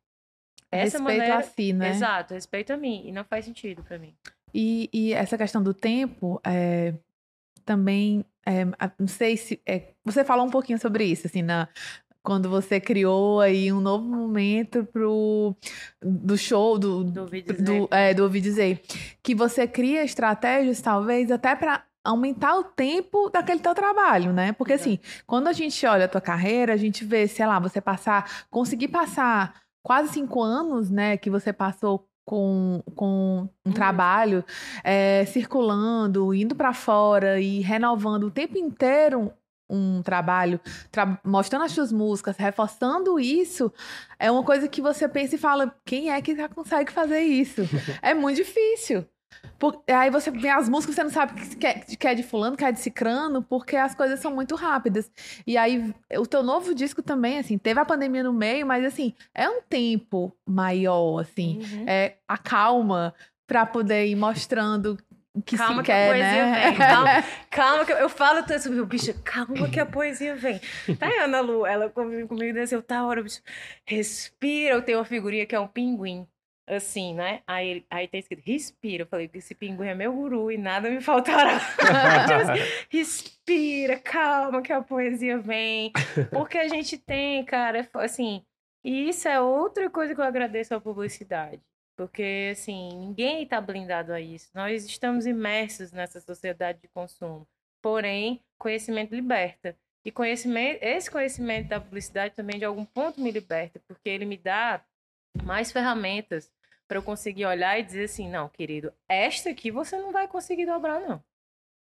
essa 0.71 0.99
Respeito 0.99 1.18
maneira... 1.18 1.39
a 1.39 1.43
si, 1.43 1.73
né? 1.73 1.91
Exato, 1.91 2.35
respeito 2.35 2.73
a 2.73 2.77
mim, 2.77 3.03
e 3.07 3.12
não 3.12 3.25
faz 3.25 3.45
sentido 3.45 3.83
pra 3.83 3.99
mim. 3.99 4.14
E, 4.55 4.89
e 4.93 5.12
essa 5.12 5.39
questão 5.39 5.62
do 5.62 5.75
tempo, 5.75 6.41
é, 6.45 6.95
também, 7.71 8.25
é, 8.45 8.64
não 8.99 9.07
sei 9.07 9.37
se. 9.37 9.62
é, 9.64 9.93
você 10.05 10.25
falou 10.25 10.45
um 10.45 10.51
pouquinho 10.51 10.77
sobre 10.77 11.05
isso, 11.05 11.29
assim, 11.29 11.41
na, 11.41 11.68
quando 12.21 12.51
você 12.51 12.81
criou 12.81 13.41
aí 13.41 13.73
um 13.73 13.81
novo 13.81 14.05
momento 14.05 14.85
pro, 14.93 15.55
do 16.03 16.37
show, 16.37 16.77
do, 16.77 17.05
Do 17.05 17.21
ouvi 17.21 17.43
dizer. 17.43 17.62
do, 17.62 17.89
é, 17.93 18.12
do 18.12 18.29
dizer, 18.29 18.83
que 19.23 19.37
você 19.37 19.68
cria 19.68 20.03
estratégias, 20.03 20.81
talvez, 20.81 21.31
até 21.31 21.55
para 21.55 21.85
aumentar 22.03 22.57
o 22.57 22.64
tempo 22.64 23.31
daquele 23.31 23.61
teu 23.61 23.73
trabalho, 23.73 24.33
né? 24.33 24.53
Porque, 24.53 24.73
assim, 24.73 24.99
quando 25.25 25.47
a 25.47 25.53
gente 25.53 25.87
olha 25.87 26.07
a 26.07 26.09
tua 26.09 26.21
carreira, 26.21 26.75
a 26.75 26.77
gente 26.77 27.05
vê, 27.05 27.29
sei 27.29 27.47
lá, 27.47 27.61
você 27.61 27.81
passar, 27.81 28.47
conseguir 28.51 28.89
passar 28.89 29.62
quase 29.81 30.12
cinco 30.14 30.43
anos, 30.43 30.91
né, 30.91 31.16
que 31.16 31.31
você 31.31 31.53
passou 31.53 32.10
com, 32.31 32.81
com 32.95 33.49
um 33.66 33.68
Uhum. 33.70 33.72
trabalho 33.72 34.45
é, 34.85 35.24
circulando, 35.26 36.33
indo 36.33 36.55
para 36.55 36.72
fora 36.72 37.41
e 37.41 37.59
renovando 37.61 38.24
o 38.24 38.31
tempo 38.31 38.57
inteiro 38.57 39.33
um 39.68 40.01
trabalho, 40.03 40.61
tra- 40.93 41.20
mostrando 41.24 41.64
as 41.64 41.72
suas 41.72 41.93
músicas, 41.93 42.37
reforçando 42.37 43.18
isso, 43.20 43.72
é 44.18 44.31
uma 44.31 44.43
coisa 44.45 44.66
que 44.68 44.81
você 44.81 45.09
pensa 45.09 45.35
e 45.35 45.39
fala, 45.39 45.74
quem 45.85 46.11
é 46.11 46.20
que 46.22 46.35
já 46.37 46.49
consegue 46.49 46.93
fazer 46.93 47.20
isso? 47.20 47.62
é 48.03 48.14
muito 48.14 48.37
difícil. 48.37 49.05
Por- 49.59 49.83
aí 49.87 50.11
você 50.11 50.31
vê 50.31 50.49
as 50.49 50.68
músicas, 50.68 50.95
você 50.97 51.03
não 51.05 51.11
sabe 51.11 51.35
que 51.57 51.66
é, 51.66 51.74
que 51.74 52.07
é 52.07 52.14
de 52.14 52.22
fulano, 52.22 52.57
que 52.57 52.64
é 52.64 52.72
de 52.72 52.81
cicrano, 52.81 53.43
porque 53.43 53.76
as 53.76 53.95
coisas 53.95 54.18
são 54.20 54.35
muito 54.35 54.55
rápidas. 54.55 55.11
E 55.47 55.57
aí, 55.57 55.95
o 56.18 56.26
teu 56.26 56.43
novo 56.43 56.74
disco 56.74 57.03
também, 57.03 57.39
assim, 57.39 57.59
teve 57.59 57.78
a 57.78 57.85
pandemia 57.85 58.22
no 58.22 58.33
meio, 58.33 58.66
mas 58.66 58.85
assim, 58.85 59.14
é 59.35 59.49
um 59.49 59.61
tempo 59.62 60.35
maior, 60.47 61.18
assim, 61.20 61.59
Uhum. 61.61 61.85
é 61.87 62.16
a 62.26 62.39
calma 62.39 63.14
pra 63.47 63.66
poder 63.66 64.07
ir 64.07 64.16
mostrando 64.16 64.97
que 65.45 65.57
Calma 65.57 65.76
se 65.83 65.87
que 65.87 65.93
a 65.93 65.95
quer, 65.95 66.09
poesia 66.09 66.47
né? 66.47 66.70
vem, 66.70 66.76
calma. 66.78 67.09
Calma, 67.51 67.85
que 67.85 67.93
eu, 67.93 67.97
eu 67.99 68.09
falo 68.09 68.43
tanto 68.45 68.62
sobre 68.62 68.81
o 68.81 68.87
bicho, 68.87 69.12
calma 69.24 69.68
que 69.68 69.78
a 69.78 69.87
poesia 69.87 70.35
vem. 70.37 70.59
Tá 70.99 71.07
aí 71.07 71.18
a 71.18 71.24
Ana 71.24 71.41
Lu, 71.41 71.64
ela 71.66 71.89
comigo, 71.89 72.28
comigo 72.28 72.53
desceu, 72.55 72.83
tá 72.83 73.05
hora, 73.07 73.22
bicho, 73.22 73.41
respira. 73.87 74.74
Eu 74.74 74.83
tenho 74.83 74.99
uma 74.99 75.05
figurinha 75.05 75.47
que 75.47 75.55
é 75.55 75.61
um 75.61 75.68
pinguim, 75.68 76.26
assim, 76.77 77.14
né? 77.14 77.43
Aí, 77.47 77.85
aí 77.91 78.09
tem 78.09 78.21
escrito, 78.21 78.45
respira. 78.47 79.03
Eu 79.03 79.07
falei, 79.07 79.31
esse 79.35 79.55
pinguim 79.55 79.89
é 79.89 79.95
meu 79.95 80.12
guru 80.12 80.51
e 80.51 80.59
nada 80.59 80.91
me 80.91 81.01
faltará. 81.01 81.59
Tipo 82.27 82.53
assim, 82.53 82.87
respira, 82.89 83.99
calma 83.99 84.62
que 84.62 84.73
a 84.73 84.83
poesia 84.83 85.39
vem. 85.39 85.93
Porque 86.31 86.59
a 86.59 86.68
gente 86.68 86.97
tem, 86.97 87.45
cara, 87.45 87.81
é 87.81 87.89
assim, 87.95 88.45
e 88.85 89.09
isso 89.09 89.29
é 89.29 89.41
outra 89.41 89.91
coisa 89.91 90.14
que 90.14 90.21
eu 90.21 90.25
agradeço 90.25 90.75
à 90.75 90.81
publicidade. 90.81 91.62
Porque, 91.97 92.51
assim, 92.53 92.89
ninguém 92.97 93.43
está 93.43 93.61
blindado 93.61 94.12
a 94.12 94.21
isso. 94.21 94.51
Nós 94.55 94.87
estamos 94.87 95.27
imersos 95.27 95.93
nessa 95.93 96.18
sociedade 96.21 96.81
de 96.81 96.89
consumo. 96.89 97.47
Porém, 97.83 98.43
conhecimento 98.59 99.14
liberta. 99.14 99.77
E 100.03 100.11
conhecimento, 100.11 100.83
esse 100.83 101.11
conhecimento 101.11 101.68
da 101.68 101.81
publicidade 101.81 102.35
também, 102.35 102.59
de 102.59 102.64
algum 102.64 102.87
ponto, 102.87 103.21
me 103.21 103.31
liberta, 103.31 103.83
porque 103.87 104.09
ele 104.09 104.25
me 104.25 104.39
dá 104.39 104.83
mais 105.45 105.71
ferramentas 105.71 106.51
para 106.91 106.99
eu 106.99 107.03
conseguir 107.05 107.47
olhar 107.47 107.78
e 107.78 107.84
dizer 107.84 108.07
assim: 108.07 108.28
não, 108.28 108.49
querido, 108.49 108.93
esta 109.09 109.49
aqui 109.51 109.70
você 109.70 109.97
não 109.97 110.11
vai 110.11 110.26
conseguir 110.26 110.66
dobrar, 110.66 110.99
não. 111.01 111.22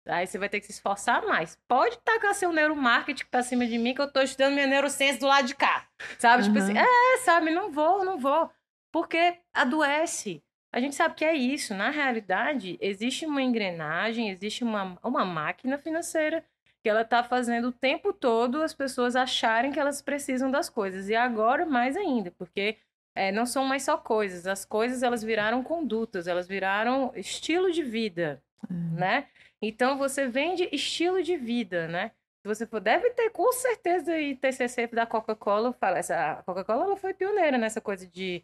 Aí 0.07 0.27
você 0.27 0.37
vai 0.37 0.47
ter 0.47 0.59
que 0.59 0.67
se 0.67 0.73
esforçar 0.73 1.25
mais. 1.25 1.57
Pode 1.67 1.97
tacar 2.01 2.35
seu 2.35 2.51
neuromarketing 2.53 3.25
pra 3.31 3.41
cima 3.41 3.65
de 3.65 3.79
mim, 3.79 3.95
que 3.95 4.01
eu 4.01 4.11
tô 4.11 4.21
estudando 4.21 4.53
minha 4.53 4.67
neurociência 4.67 5.19
do 5.19 5.25
lado 5.25 5.47
de 5.47 5.55
cá. 5.55 5.87
Sabe? 6.19 6.43
Tipo 6.43 6.57
Uhum. 6.59 6.63
assim, 6.63 6.77
é, 6.77 7.17
sabe? 7.23 7.49
Não 7.49 7.71
vou, 7.71 8.05
não 8.05 8.19
vou. 8.19 8.51
Porque 8.91 9.39
adoece. 9.51 10.43
A 10.71 10.79
gente 10.79 10.93
sabe 10.95 11.15
que 11.15 11.25
é 11.25 11.33
isso. 11.33 11.73
Na 11.73 11.89
realidade, 11.89 12.77
existe 12.79 13.25
uma 13.25 13.41
engrenagem, 13.41 14.29
existe 14.29 14.63
uma, 14.63 14.95
uma 15.01 15.25
máquina 15.25 15.77
financeira 15.79 16.45
que 16.83 16.89
ela 16.89 17.03
tá 17.05 17.23
fazendo 17.23 17.69
o 17.69 17.71
tempo 17.71 18.11
todo 18.13 18.61
as 18.61 18.73
pessoas 18.75 19.15
acharem 19.15 19.71
que 19.71 19.79
elas 19.79 20.01
precisam 20.03 20.51
das 20.51 20.69
coisas. 20.69 21.09
E 21.09 21.15
agora 21.15 21.65
mais 21.65 21.95
ainda, 21.97 22.29
porque 22.31 22.77
é, 23.15 23.31
não 23.31 23.45
são 23.45 23.65
mais 23.65 23.83
só 23.83 23.97
coisas. 23.97 24.47
As 24.47 24.65
coisas 24.65 25.03
elas 25.03 25.23
viraram 25.23 25.63
condutas, 25.63 26.27
elas 26.27 26.47
viraram 26.47 27.11
estilo 27.15 27.71
de 27.71 27.83
vida, 27.83 28.41
uhum. 28.69 28.95
né? 28.95 29.27
Então 29.61 29.97
você 29.97 30.27
vende 30.27 30.67
estilo 30.71 31.21
de 31.21 31.37
vida, 31.37 31.87
né? 31.87 32.11
Se 32.41 32.47
você 32.47 32.67
for, 32.67 32.81
deve 32.81 33.09
ter 33.11 33.29
com 33.29 33.51
certeza 33.53 34.11
aí 34.11 34.35
TCC 34.35 34.87
da 34.87 35.05
Coca-Cola, 35.05 35.71
fala 35.73 35.99
essa 35.99 36.31
a 36.33 36.43
Coca-Cola 36.43 36.83
ela 36.83 36.97
foi 36.97 37.13
pioneira 37.13 37.57
nessa 37.57 37.79
coisa 37.79 38.05
de, 38.05 38.43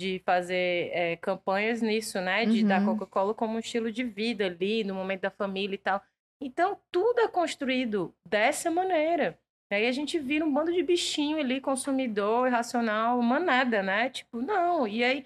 de 0.00 0.22
fazer 0.24 0.90
é, 0.92 1.16
campanhas 1.16 1.82
nisso, 1.82 2.20
né? 2.20 2.46
De 2.46 2.62
uhum. 2.62 2.68
dar 2.68 2.84
Coca-Cola 2.84 3.34
como 3.34 3.56
um 3.56 3.58
estilo 3.58 3.90
de 3.90 4.04
vida 4.04 4.46
ali 4.46 4.84
no 4.84 4.94
momento 4.94 5.22
da 5.22 5.30
família 5.30 5.74
e 5.74 5.78
tal. 5.78 6.00
Então 6.40 6.78
tudo 6.92 7.20
é 7.20 7.28
construído 7.28 8.14
dessa 8.24 8.70
maneira. 8.70 9.36
E 9.70 9.74
aí 9.74 9.86
a 9.86 9.92
gente 9.92 10.18
vira 10.18 10.44
um 10.44 10.52
bando 10.52 10.72
de 10.72 10.82
bichinho 10.82 11.38
ali, 11.38 11.60
consumidor, 11.60 12.48
irracional, 12.48 13.22
manada, 13.22 13.82
né? 13.82 14.10
Tipo, 14.10 14.42
não. 14.42 14.86
E 14.86 15.04
aí 15.04 15.24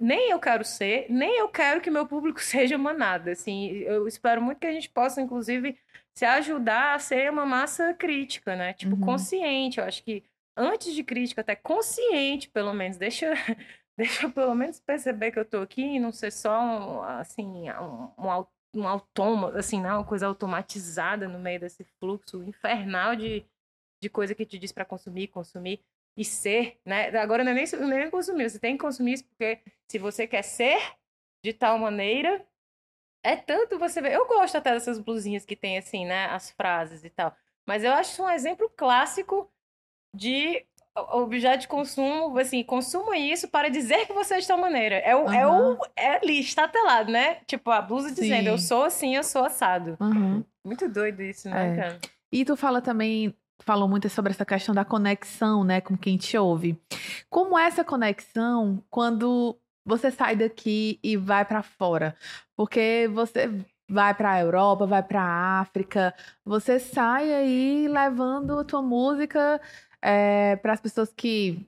nem 0.00 0.30
eu 0.30 0.40
quero 0.40 0.64
ser, 0.64 1.06
nem 1.10 1.38
eu 1.38 1.48
quero 1.48 1.80
que 1.80 1.90
meu 1.90 2.06
público 2.06 2.40
seja 2.42 2.78
manada. 2.78 3.32
Assim, 3.32 3.68
eu 3.80 4.08
espero 4.08 4.40
muito 4.40 4.58
que 4.58 4.66
a 4.66 4.72
gente 4.72 4.88
possa, 4.88 5.20
inclusive, 5.20 5.78
se 6.14 6.24
ajudar 6.24 6.94
a 6.94 6.98
ser 6.98 7.30
uma 7.30 7.44
massa 7.44 7.92
crítica, 7.94 8.56
né? 8.56 8.72
Tipo, 8.72 8.94
uhum. 8.94 9.00
consciente. 9.02 9.78
Eu 9.78 9.84
acho 9.84 10.02
que 10.02 10.24
antes 10.56 10.94
de 10.94 11.04
crítica, 11.04 11.42
até 11.42 11.54
consciente, 11.54 12.48
pelo 12.48 12.72
menos. 12.72 12.96
Deixa, 12.96 13.26
deixa 13.96 14.26
eu 14.26 14.30
pelo 14.30 14.54
menos 14.54 14.80
perceber 14.80 15.30
que 15.32 15.38
eu 15.38 15.44
tô 15.44 15.58
aqui 15.58 15.82
e 15.82 16.00
não 16.00 16.12
ser 16.12 16.32
só, 16.32 16.60
um, 16.60 17.02
assim, 17.02 17.70
um, 17.70 18.10
um, 18.18 18.46
um 18.74 18.86
autômato, 18.86 19.56
assim, 19.58 19.80
não, 19.80 19.98
uma 19.98 20.04
coisa 20.04 20.26
automatizada 20.26 21.28
no 21.28 21.38
meio 21.38 21.60
desse 21.60 21.84
fluxo 21.98 22.42
infernal 22.42 23.16
de, 23.16 23.44
de 24.00 24.08
coisa 24.08 24.34
que 24.34 24.46
te 24.46 24.58
diz 24.58 24.72
para 24.72 24.84
consumir, 24.84 25.28
consumir 25.28 25.80
e 26.16 26.24
ser, 26.24 26.78
né? 26.84 27.08
Agora 27.18 27.42
não 27.42 27.52
é 27.52 27.54
nem, 27.54 27.64
não 27.72 27.92
é 27.92 28.00
nem 28.00 28.10
consumir, 28.10 28.50
você 28.50 28.58
tem 28.58 28.76
que 28.76 28.82
consumir 28.82 29.14
isso 29.14 29.24
porque 29.24 29.60
se 29.88 29.98
você 29.98 30.26
quer 30.26 30.42
ser 30.42 30.80
de 31.44 31.52
tal 31.52 31.78
maneira, 31.78 32.46
é 33.22 33.36
tanto 33.36 33.78
você 33.78 34.00
ver. 34.00 34.12
Eu 34.12 34.26
gosto 34.26 34.56
até 34.56 34.72
dessas 34.72 34.98
blusinhas 34.98 35.44
que 35.44 35.56
tem 35.56 35.78
assim, 35.78 36.04
né? 36.06 36.26
As 36.26 36.50
frases 36.50 37.04
e 37.04 37.10
tal. 37.10 37.34
Mas 37.66 37.84
eu 37.84 37.92
acho 37.92 38.22
um 38.22 38.30
exemplo 38.30 38.68
clássico 38.70 39.50
de 40.14 40.66
objeto 40.96 41.62
de 41.62 41.68
consumo, 41.68 42.36
assim, 42.38 42.62
consuma 42.62 43.16
isso 43.16 43.48
para 43.48 43.68
dizer 43.68 44.06
que 44.06 44.12
você 44.12 44.34
é 44.34 44.38
de 44.40 44.46
tal 44.46 44.58
maneira. 44.58 44.96
É 44.96 45.14
o, 45.14 45.24
uhum. 45.24 45.32
é 45.32 45.46
o 45.46 45.78
é 45.96 46.16
ali, 46.16 46.40
estatelado, 46.40 47.12
né? 47.12 47.36
Tipo, 47.46 47.70
a 47.70 47.80
blusa 47.80 48.08
Sim. 48.08 48.14
dizendo, 48.16 48.48
eu 48.48 48.58
sou 48.58 48.84
assim, 48.84 49.14
eu 49.14 49.22
sou 49.22 49.44
assado. 49.44 49.96
Uhum. 50.00 50.44
Muito 50.64 50.88
doido 50.88 51.22
isso, 51.22 51.48
né, 51.48 51.72
é. 51.72 51.76
cara? 51.76 51.98
E 52.32 52.44
tu 52.44 52.56
fala 52.56 52.80
também, 52.80 53.34
falou 53.60 53.88
muito 53.88 54.08
sobre 54.08 54.32
essa 54.32 54.44
questão 54.44 54.74
da 54.74 54.84
conexão, 54.84 55.64
né, 55.64 55.80
com 55.80 55.96
quem 55.96 56.16
te 56.16 56.36
ouve. 56.36 56.80
Como 57.28 57.58
é 57.58 57.66
essa 57.66 57.84
conexão 57.84 58.82
quando 58.90 59.56
você 59.84 60.10
sai 60.10 60.36
daqui 60.36 60.98
e 61.02 61.16
vai 61.16 61.44
para 61.44 61.62
fora? 61.62 62.16
Porque 62.56 63.08
você 63.12 63.50
vai 63.88 64.14
para 64.14 64.32
a 64.32 64.40
Europa, 64.40 64.86
vai 64.86 65.02
para 65.02 65.20
a 65.20 65.60
África, 65.60 66.14
você 66.44 66.78
sai 66.78 67.32
aí 67.32 67.88
levando 67.88 68.60
a 68.60 68.64
tua 68.64 68.80
música 68.80 69.60
é, 70.02 70.56
para 70.56 70.72
as 70.72 70.80
pessoas 70.80 71.12
que 71.12 71.66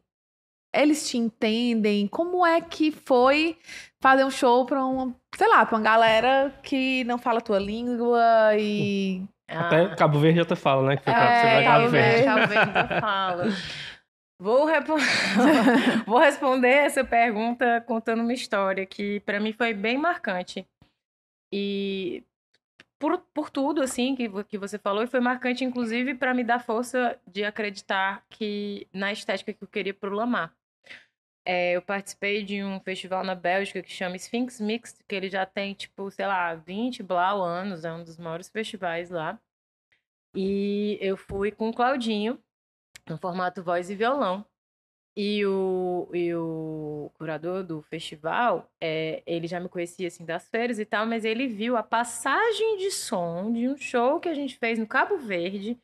eles 0.74 1.08
te 1.08 1.18
entendem. 1.18 2.06
Como 2.06 2.46
é 2.46 2.60
que 2.60 2.90
foi 2.90 3.58
fazer 4.00 4.24
um 4.24 4.30
show 4.30 4.64
para 4.64 4.84
um, 4.84 5.14
sei 5.36 5.48
lá, 5.48 5.64
para 5.66 5.76
uma 5.76 5.84
galera 5.84 6.52
que 6.62 7.04
não 7.04 7.18
fala 7.18 7.38
a 7.38 7.42
tua 7.42 7.58
língua 7.58 8.20
e 8.58 9.22
até 9.48 9.82
ah. 9.82 9.96
Cabo 9.96 10.18
Verde 10.18 10.40
até 10.40 10.56
fala, 10.56 10.88
né? 10.88 10.96
Que 10.96 11.04
foi 11.04 11.12
é, 11.12 11.16
você 11.16 11.46
vai 11.46 11.64
Cabo 11.64 11.88
Verde. 11.88 12.24
Cabo 12.24 12.46
Verde 12.46 12.72
fala. 13.00 13.44
Vou. 14.40 14.66
Vou 16.06 16.18
responder 16.18 16.68
essa 16.68 17.04
pergunta 17.04 17.80
contando 17.82 18.22
uma 18.22 18.32
história 18.32 18.84
que 18.84 19.20
para 19.20 19.38
mim 19.38 19.52
foi 19.52 19.72
bem 19.72 19.96
marcante. 19.98 20.66
E 21.52 22.24
por, 23.02 23.18
por 23.34 23.50
tudo 23.50 23.82
assim 23.82 24.14
que, 24.14 24.30
que 24.44 24.56
você 24.56 24.78
falou, 24.78 25.02
e 25.02 25.08
foi 25.08 25.18
marcante 25.18 25.64
inclusive 25.64 26.14
para 26.14 26.32
me 26.32 26.44
dar 26.44 26.60
força 26.60 27.18
de 27.26 27.42
acreditar 27.42 28.24
que 28.30 28.86
na 28.92 29.10
estética 29.10 29.52
que 29.52 29.64
eu 29.64 29.66
queria 29.66 29.92
pro 29.92 30.14
Lamar. 30.14 30.54
É, 31.44 31.72
eu 31.72 31.82
participei 31.82 32.44
de 32.44 32.62
um 32.62 32.78
festival 32.78 33.24
na 33.24 33.34
Bélgica 33.34 33.82
que 33.82 33.90
chama 33.90 34.14
Sphinx 34.14 34.60
Mixed, 34.60 35.02
que 35.08 35.16
ele 35.16 35.28
já 35.28 35.44
tem, 35.44 35.74
tipo, 35.74 36.08
sei 36.12 36.28
lá, 36.28 36.54
20 36.54 37.02
blau 37.02 37.42
anos, 37.42 37.84
é 37.84 37.92
um 37.92 38.04
dos 38.04 38.16
maiores 38.18 38.48
festivais 38.48 39.10
lá. 39.10 39.36
E 40.32 40.96
eu 41.00 41.16
fui 41.16 41.50
com 41.50 41.70
o 41.70 41.74
Claudinho, 41.74 42.38
no 43.10 43.18
formato 43.18 43.64
voz 43.64 43.90
e 43.90 43.96
violão. 43.96 44.46
E 45.14 45.44
o, 45.44 46.08
e 46.14 46.34
o 46.34 47.10
curador 47.18 47.62
do 47.62 47.82
festival, 47.82 48.66
é, 48.80 49.22
ele 49.26 49.46
já 49.46 49.60
me 49.60 49.68
conhecia 49.68 50.08
assim 50.08 50.24
das 50.24 50.48
feiras 50.48 50.78
e 50.78 50.86
tal, 50.86 51.04
mas 51.04 51.24
ele 51.24 51.46
viu 51.46 51.76
a 51.76 51.82
passagem 51.82 52.78
de 52.78 52.90
som 52.90 53.52
de 53.52 53.68
um 53.68 53.76
show 53.76 54.18
que 54.18 54.28
a 54.28 54.34
gente 54.34 54.56
fez 54.56 54.78
no 54.78 54.86
Cabo 54.86 55.18
Verde. 55.18 55.78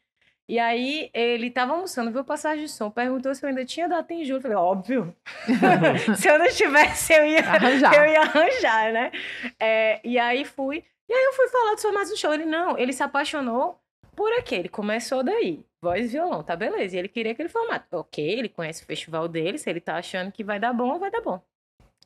E 0.49 0.59
aí 0.59 1.11
ele 1.12 1.51
tava 1.51 1.74
almoçando, 1.74 2.11
viu 2.11 2.22
a 2.22 2.24
passagem 2.24 2.64
de 2.64 2.70
som, 2.70 2.91
perguntou 2.91 3.35
se 3.35 3.45
eu 3.45 3.51
ainda 3.51 3.66
tinha 3.66 3.87
data 3.87 4.14
em 4.14 4.24
julho. 4.24 4.39
Eu 4.39 4.43
falei, 4.43 4.57
óbvio. 4.57 5.14
se 6.16 6.26
eu 6.26 6.39
não 6.39 6.49
tivesse, 6.49 7.12
eu 7.12 7.26
ia 7.26 7.41
arranjar, 7.41 7.95
eu 7.95 8.07
ia 8.11 8.20
arranjar 8.22 8.93
né? 8.93 9.12
É, 9.61 10.01
e 10.03 10.18
aí 10.18 10.47
fui. 10.47 10.83
E 11.07 11.12
aí 11.12 11.24
eu 11.24 11.33
fui 11.35 11.49
falar 11.49 11.74
do 11.74 11.83
formato 11.83 12.09
do 12.09 12.16
show. 12.16 12.33
Ele, 12.33 12.47
não, 12.47 12.79
ele 12.79 12.95
se 12.95 13.03
apaixonou 13.03 13.79
por 14.19 14.33
aqui. 14.33 14.57
Ele 14.57 14.69
começou 14.69 15.23
daí 15.23 15.64
voz 15.81 16.07
e 16.07 16.09
violão, 16.09 16.43
tá 16.43 16.57
beleza. 16.57 16.97
E 16.97 16.99
ele 16.99 17.09
queria 17.09 17.31
aquele 17.31 17.49
formato. 17.49 17.87
Ok, 17.97 18.23
ele 18.25 18.49
conhece 18.49 18.83
o 18.83 18.87
festival 18.87 19.29
dele, 19.29 19.59
se 19.59 19.71
ele 19.71 19.81
tá 19.81 19.97
achando 19.97 20.33
que 20.33 20.43
vai 20.43 20.59
dar 20.59 20.73
bom, 20.73 20.99
vai 20.99 21.09
dar 21.09 21.21
bom. 21.21 21.41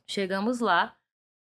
Chegamos 0.05 0.59
lá. 0.59 0.95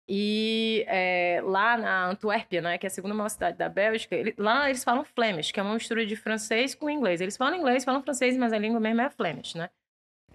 E 0.10 0.84
é, 0.88 1.42
lá 1.44 1.78
na 1.78 2.08
Antuérpia, 2.08 2.62
né, 2.62 2.78
que 2.78 2.86
é 2.86 2.88
a 2.88 2.90
segunda 2.90 3.14
maior 3.14 3.30
cidade 3.30 3.58
da 3.58 3.70
Bélgica, 3.70 4.16
ele, 4.16 4.34
lá 4.38 4.70
eles 4.70 4.84
falam 4.84 5.04
Flemish, 5.04 5.52
que 5.52 5.60
é 5.60 5.64
uma 5.64 5.74
mistura 5.74 6.06
de 6.06 6.16
francês 6.16 6.74
com 6.74 6.90
inglês. 6.90 7.22
Eles 7.22 7.38
falam 7.38 7.56
inglês, 7.60 7.84
falam 7.84 8.02
francês, 8.02 8.36
mas 8.36 8.52
a 8.52 8.58
língua 8.58 8.80
mesmo 8.80 9.02
é 9.02 9.10
Flemish, 9.10 9.54
né? 9.54 9.70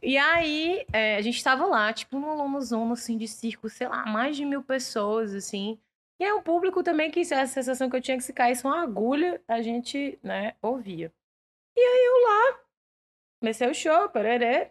E 0.03 0.17
aí, 0.19 0.85
é, 0.93 1.17
a 1.17 1.23
gente 1.23 1.37
estava 1.37 1.65
lá, 1.65 1.93
tipo, 1.93 2.19
numa 2.19 2.35
lomazona, 2.35 2.93
assim, 2.93 3.17
de 3.17 3.27
circo, 3.27 3.69
sei 3.69 3.89
lá, 3.89 4.05
mais 4.05 4.37
de 4.37 4.45
mil 4.45 4.63
pessoas, 4.63 5.35
assim. 5.35 5.79
E 6.23 6.25
é 6.25 6.33
um 6.33 6.41
público 6.41 6.85
também 6.85 7.11
que 7.11 7.21
a 7.35 7.47
sensação 7.49 7.91
que 7.91 7.97
eu 7.97 8.01
tinha 8.01 8.17
que 8.17 8.23
se 8.23 8.33
caísse 8.33 8.65
uma 8.65 8.81
agulha, 8.81 9.43
a 9.49 9.61
gente, 9.61 10.21
né, 10.23 10.55
ouvia. 10.63 11.13
E 11.77 11.81
aí 11.81 12.05
eu 12.07 12.23
lá, 12.23 12.61
comecei 13.41 13.69
o 13.69 13.75
show, 13.75 14.09
pererê. 14.09 14.71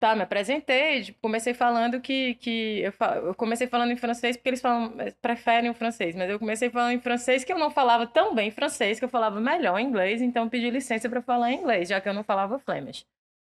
Tá, 0.00 0.16
me 0.16 0.22
apresentei, 0.22 1.14
comecei 1.22 1.54
falando 1.54 2.00
que, 2.00 2.34
que 2.36 2.80
eu, 2.80 2.92
eu, 3.26 3.34
comecei 3.36 3.68
falando 3.68 3.92
em 3.92 3.96
francês 3.96 4.36
porque 4.36 4.48
eles 4.48 4.60
falam, 4.60 5.00
eh, 5.00 5.12
preferem 5.22 5.70
o 5.70 5.74
francês, 5.74 6.16
mas 6.16 6.28
eu 6.28 6.40
comecei 6.40 6.70
falando 6.70 6.92
em 6.92 7.00
francês 7.00 7.44
que 7.44 7.52
eu 7.52 7.58
não 7.58 7.70
falava 7.70 8.04
tão 8.04 8.34
bem 8.34 8.50
francês, 8.50 8.98
que 8.98 9.04
eu 9.04 9.08
falava 9.08 9.40
melhor 9.40 9.78
inglês, 9.78 10.20
então 10.20 10.48
pedi 10.48 10.70
licença 10.70 11.08
para 11.08 11.22
falar 11.22 11.52
inglês, 11.52 11.88
já 11.88 12.00
que 12.00 12.08
eu 12.08 12.14
não 12.14 12.24
falava 12.24 12.58
Flemish. 12.58 13.06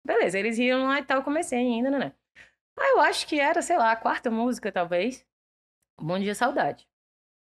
Beleza, 0.05 0.37
eles 0.39 0.57
riam 0.57 0.87
lá 0.87 0.99
e 0.99 1.05
tal, 1.05 1.23
comecei 1.23 1.59
ainda, 1.59 1.89
né? 1.89 2.13
Ah, 2.77 2.89
eu 2.91 2.99
acho 3.01 3.27
que 3.27 3.39
era, 3.39 3.61
sei 3.61 3.77
lá, 3.77 3.93
a 3.93 3.95
quarta 3.95 4.29
música, 4.29 4.71
talvez. 4.71 5.25
Bom 5.99 6.19
Dia 6.19 6.35
Saudade. 6.35 6.87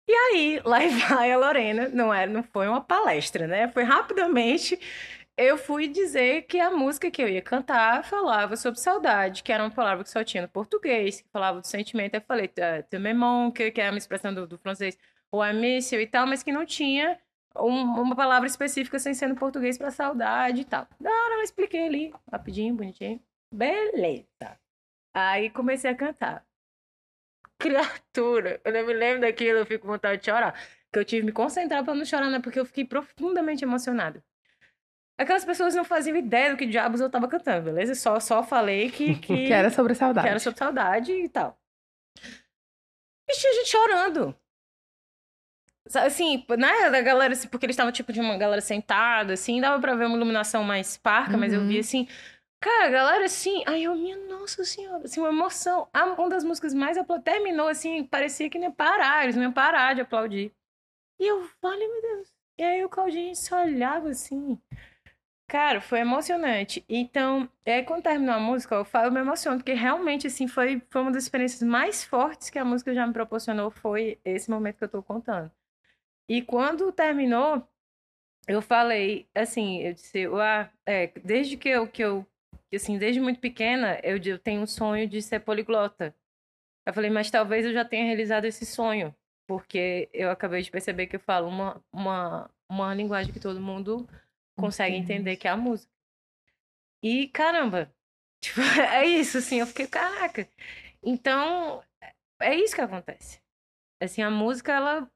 E 0.08 0.14
aí, 0.14 0.62
lá 0.66 0.80
vai 1.10 1.32
a 1.32 1.38
Lorena, 1.38 1.90
não, 1.90 2.14
é, 2.14 2.26
não 2.26 2.44
foi 2.44 2.68
uma 2.68 2.82
palestra, 2.82 3.48
né? 3.48 3.68
Foi 3.70 3.84
rapidamente. 3.84 4.80
Eu 5.38 5.58
fui 5.58 5.88
dizer 5.88 6.44
que 6.44 6.60
a 6.60 6.72
música 6.72 7.10
que 7.12 7.22
eu 7.22 7.30
ia 7.30 7.42
cantar 7.42 8.04
falava 8.04 8.58
sobre 8.58 8.80
saudade, 8.80 9.44
que 9.44 9.52
era 9.54 9.64
uma 9.64 9.72
palavra 9.72 10.04
que 10.04 10.10
só 10.10 10.24
tinha 10.24 10.44
no 10.44 10.50
português, 10.50 11.22
que 11.22 11.30
falava 11.30 11.62
do 11.62 11.68
sentimento. 11.68 12.16
Eu 12.16 12.22
falei, 12.22 12.48
te 12.48 13.00
memon, 13.00 13.52
que 13.52 13.72
é 13.78 13.90
uma 13.90 13.98
expressão 13.98 14.34
do, 14.34 14.48
do 14.48 14.58
francês, 14.58 14.98
ou 15.32 15.42
amício 15.42 16.00
e 16.02 16.08
tal, 16.08 16.28
mas 16.28 16.44
que 16.44 16.52
não 16.52 16.66
tinha 16.66 17.20
um, 17.56 18.02
uma 18.02 18.16
palavra 18.16 18.48
específica 18.48 19.00
sem 19.00 19.14
ser 19.14 19.28
no 19.28 19.36
português 19.36 19.78
para 19.78 19.92
saudade 19.92 20.62
e 20.62 20.66
tal. 20.66 20.88
Da 21.00 21.10
hora 21.10 21.36
eu 21.36 21.44
expliquei 21.44 21.86
ali, 21.88 22.14
rapidinho, 22.32 22.76
bonitinho. 22.76 23.22
Beleza. 23.54 24.60
Aí 25.14 25.50
comecei 25.50 25.90
a 25.92 25.96
cantar 25.96 26.49
criatura. 27.60 28.60
Eu 28.64 28.72
não 28.72 28.88
me 28.88 28.94
lembro 28.94 29.22
daquilo, 29.22 29.60
eu 29.60 29.66
fico 29.66 29.86
com 29.86 29.92
vontade 29.92 30.22
de 30.22 30.26
chorar. 30.26 30.60
Que 30.92 30.98
eu 30.98 31.06
tive 31.06 31.22
que 31.22 31.26
me 31.28 31.32
concentrar 31.32 31.84
pra 31.84 31.94
não 31.94 32.06
chorar, 32.06 32.30
né? 32.30 32.40
Porque 32.40 32.60
eu 32.60 32.66
fiquei 32.66 32.86
profundamente 32.86 33.64
emocionada. 33.64 34.24
Aquelas 35.18 35.44
pessoas 35.44 35.76
não 35.76 35.84
faziam 35.84 36.16
ideia 36.16 36.52
do 36.52 36.58
que 36.58 36.66
diabos 36.66 37.02
eu 37.02 37.10
tava 37.10 37.28
cantando, 37.28 37.66
beleza? 37.66 37.94
Só, 37.94 38.20
só 38.22 38.42
falei 38.42 38.90
que, 38.90 39.16
que. 39.20 39.48
que 39.48 39.54
era 39.54 39.70
sobre 39.70 39.94
saudade. 39.94 40.26
Que 40.26 40.30
era 40.32 40.40
sobre 40.40 40.58
saudade 40.58 41.12
e 41.12 41.28
tal. 41.28 41.60
E 43.28 43.34
tinha 43.34 43.54
gente 43.54 43.70
chorando. 43.70 44.36
Assim, 45.96 46.46
né, 46.58 46.90
da 46.90 47.02
galera, 47.02 47.34
assim, 47.34 47.48
porque 47.48 47.66
eles 47.66 47.74
estavam 47.74 47.92
tipo 47.92 48.14
de 48.14 48.20
uma 48.20 48.38
galera 48.38 48.62
sentada, 48.62 49.34
assim, 49.34 49.60
dava 49.60 49.82
pra 49.82 49.96
ver 49.96 50.06
uma 50.06 50.16
iluminação 50.16 50.64
mais 50.64 50.98
parca, 50.98 51.34
uhum. 51.34 51.40
mas 51.40 51.52
eu 51.52 51.66
vi 51.66 51.76
uhum. 51.76 51.80
assim, 51.80 52.08
Cara, 52.62 52.90
galera, 52.90 53.26
assim, 53.26 53.64
aí 53.66 53.84
eu, 53.86 53.96
minha 53.96 54.18
nossa 54.28 54.66
senhora, 54.66 55.06
assim, 55.06 55.20
uma 55.22 55.30
emoção. 55.30 55.90
Uma 56.18 56.30
das 56.30 56.44
músicas 56.44 56.74
mais 56.74 56.98
aplaudidas, 56.98 57.34
terminou 57.34 57.68
assim, 57.70 58.04
parecia 58.04 58.50
que 58.50 58.60
nem 58.60 58.72
parar, 58.72 59.24
eles 59.24 59.36
não 59.36 59.44
iam 59.44 59.54
parar 59.54 59.94
de 59.96 60.02
aplaudir. 60.02 60.54
E 61.20 61.28
eu, 61.28 61.50
vale, 61.62 61.88
meu 61.88 62.02
Deus, 62.02 62.34
E 62.58 62.64
aí 62.64 62.84
o 62.86 62.90
Claudinho 62.90 63.36
se 63.36 63.54
olhava 63.54 64.10
assim. 64.10 64.60
Cara, 65.48 65.82
foi 65.82 66.00
emocionante. 66.00 66.86
Então, 66.88 67.50
é, 67.66 67.82
quando 67.84 68.04
terminou 68.04 68.36
a 68.36 68.40
música, 68.40 68.76
eu, 68.76 68.86
falo, 68.86 69.08
eu 69.08 69.12
me 69.12 69.20
emociono, 69.20 69.58
porque 69.58 69.74
realmente, 69.74 70.28
assim, 70.28 70.48
foi, 70.48 70.82
foi 70.92 71.02
uma 71.02 71.12
das 71.12 71.24
experiências 71.24 71.64
mais 71.64 72.04
fortes 72.04 72.50
que 72.52 72.60
a 72.60 72.66
música 72.66 72.94
já 72.94 73.08
me 73.08 73.14
proporcionou, 73.14 73.72
foi 73.72 74.20
esse 74.24 74.50
momento 74.52 74.78
que 74.78 74.84
eu 74.84 74.90
tô 74.90 75.02
contando. 75.04 75.52
E 76.30 76.42
quando 76.42 76.92
terminou, 76.92 77.68
eu 78.48 78.62
falei, 78.62 79.28
assim, 79.36 79.82
eu 79.82 79.94
disse, 79.94 80.26
ah, 80.28 80.70
é, 80.86 81.08
desde 81.24 81.58
que 81.58 81.70
eu, 81.70 81.88
que 81.88 82.04
eu, 82.04 82.26
assim, 82.76 82.98
desde 82.98 83.20
muito 83.20 83.40
pequena, 83.40 84.00
eu, 84.04 84.18
eu 84.18 84.40
tenho 84.40 84.62
um 84.62 84.68
sonho 84.68 85.08
de 85.08 85.22
ser 85.22 85.40
poliglota. 85.40 86.16
Eu 86.86 86.94
falei, 86.94 87.10
mas 87.10 87.30
talvez 87.32 87.66
eu 87.66 87.74
já 87.74 87.86
tenha 87.86 88.06
realizado 88.06 88.46
esse 88.46 88.66
sonho, 88.66 89.16
porque 89.48 90.10
eu 90.14 90.30
acabei 90.32 90.62
de 90.62 90.72
perceber 90.72 91.08
que 91.08 91.16
eu 91.16 91.20
falo 91.20 91.48
uma, 91.48 91.84
uma, 91.92 92.50
uma 92.70 92.94
linguagem 92.94 93.34
que 93.34 93.40
todo 93.40 93.62
mundo 93.62 94.08
consegue 94.56 94.96
entender, 94.96 95.38
que 95.38 95.48
é 95.48 95.52
a 95.52 95.58
música. 95.58 95.92
E, 97.04 97.28
caramba, 97.30 97.94
tipo, 98.42 98.60
é 98.62 99.06
isso, 99.06 99.38
assim, 99.38 99.60
eu 99.60 99.68
fiquei, 99.68 99.88
caraca. 99.88 100.48
Então, 101.02 101.84
é 102.42 102.56
isso 102.56 102.76
que 102.76 102.82
acontece. 102.82 103.42
Assim, 104.02 104.22
a 104.22 104.30
música, 104.30 104.72
ela, 104.74 105.12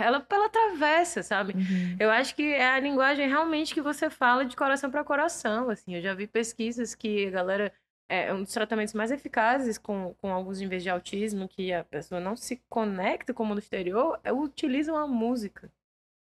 ela, 0.00 0.24
ela 0.28 0.46
atravessa, 0.46 1.22
sabe? 1.22 1.54
Uhum. 1.54 1.96
Eu 1.98 2.10
acho 2.10 2.34
que 2.34 2.42
é 2.42 2.68
a 2.68 2.80
linguagem 2.80 3.28
realmente 3.28 3.74
que 3.74 3.80
você 3.80 4.08
fala 4.08 4.44
de 4.44 4.56
coração 4.56 4.90
para 4.90 5.04
coração, 5.04 5.70
assim. 5.70 5.96
Eu 5.96 6.02
já 6.02 6.14
vi 6.14 6.26
pesquisas 6.26 6.94
que 6.94 7.26
a 7.26 7.30
galera 7.30 7.72
é 8.08 8.32
um 8.32 8.42
dos 8.42 8.52
tratamentos 8.52 8.94
mais 8.94 9.10
eficazes 9.10 9.76
com, 9.76 10.14
com 10.14 10.32
alguns 10.32 10.60
níveis 10.60 10.82
de 10.82 10.88
autismo, 10.88 11.48
que 11.48 11.72
a 11.72 11.84
pessoa 11.84 12.20
não 12.20 12.34
se 12.34 12.62
conecta 12.68 13.34
com 13.34 13.42
o 13.42 13.46
mundo 13.46 13.58
exterior, 13.58 14.18
é, 14.24 14.32
utilizam 14.32 14.96
a 14.96 15.06
música. 15.06 15.70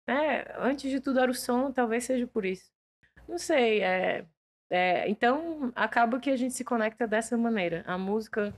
É, 0.09 0.55
antes 0.57 0.89
de 0.89 0.99
tudo 0.99 1.19
era 1.19 1.29
o 1.29 1.35
som, 1.35 1.71
talvez 1.71 2.05
seja 2.05 2.25
por 2.25 2.45
isso. 2.45 2.71
Não 3.27 3.37
sei, 3.37 3.81
é, 3.83 4.25
é, 4.69 5.09
então 5.09 5.71
acaba 5.75 6.19
que 6.19 6.29
a 6.29 6.35
gente 6.35 6.53
se 6.53 6.63
conecta 6.63 7.07
dessa 7.07 7.37
maneira. 7.37 7.83
A 7.87 7.97
música. 7.97 8.53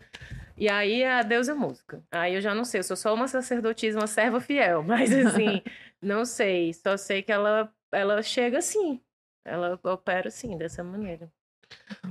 E 0.59 0.67
aí 0.67 1.05
a 1.05 1.23
Deus 1.23 1.47
é 1.47 1.53
música. 1.53 2.03
Aí 2.11 2.35
eu 2.35 2.41
já 2.41 2.53
não 2.53 2.65
sei, 2.65 2.81
eu 2.81 2.83
sou 2.83 2.97
só 2.97 3.13
uma 3.13 3.29
sacerdotisa, 3.29 3.97
uma 3.97 4.07
serva 4.07 4.41
fiel, 4.41 4.83
mas 4.85 5.11
assim, 5.13 5.61
não 6.01 6.25
sei. 6.25 6.73
Só 6.73 6.97
sei 6.97 7.21
que 7.21 7.31
ela, 7.31 7.73
ela 7.93 8.21
chega 8.21 8.57
assim. 8.57 9.01
Ela 9.45 9.79
opera 9.83 10.27
assim, 10.27 10.57
dessa 10.57 10.83
maneira. 10.83 11.31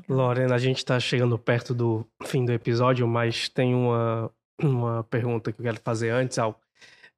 Lorena, 0.09 0.55
a 0.55 0.59
gente 0.59 0.79
está 0.79 0.99
chegando 0.99 1.39
perto 1.39 1.75
do 1.75 2.07
fim 2.25 2.45
do 2.45 2.53
episódio, 2.53 3.07
mas 3.07 3.49
tem 3.49 3.75
uma, 3.75 4.33
uma 4.61 5.05
pergunta 5.05 5.53
que 5.53 5.61
eu 5.61 5.65
quero 5.65 5.81
fazer 5.81 6.09
antes. 6.09 6.39
Ao, 6.39 6.59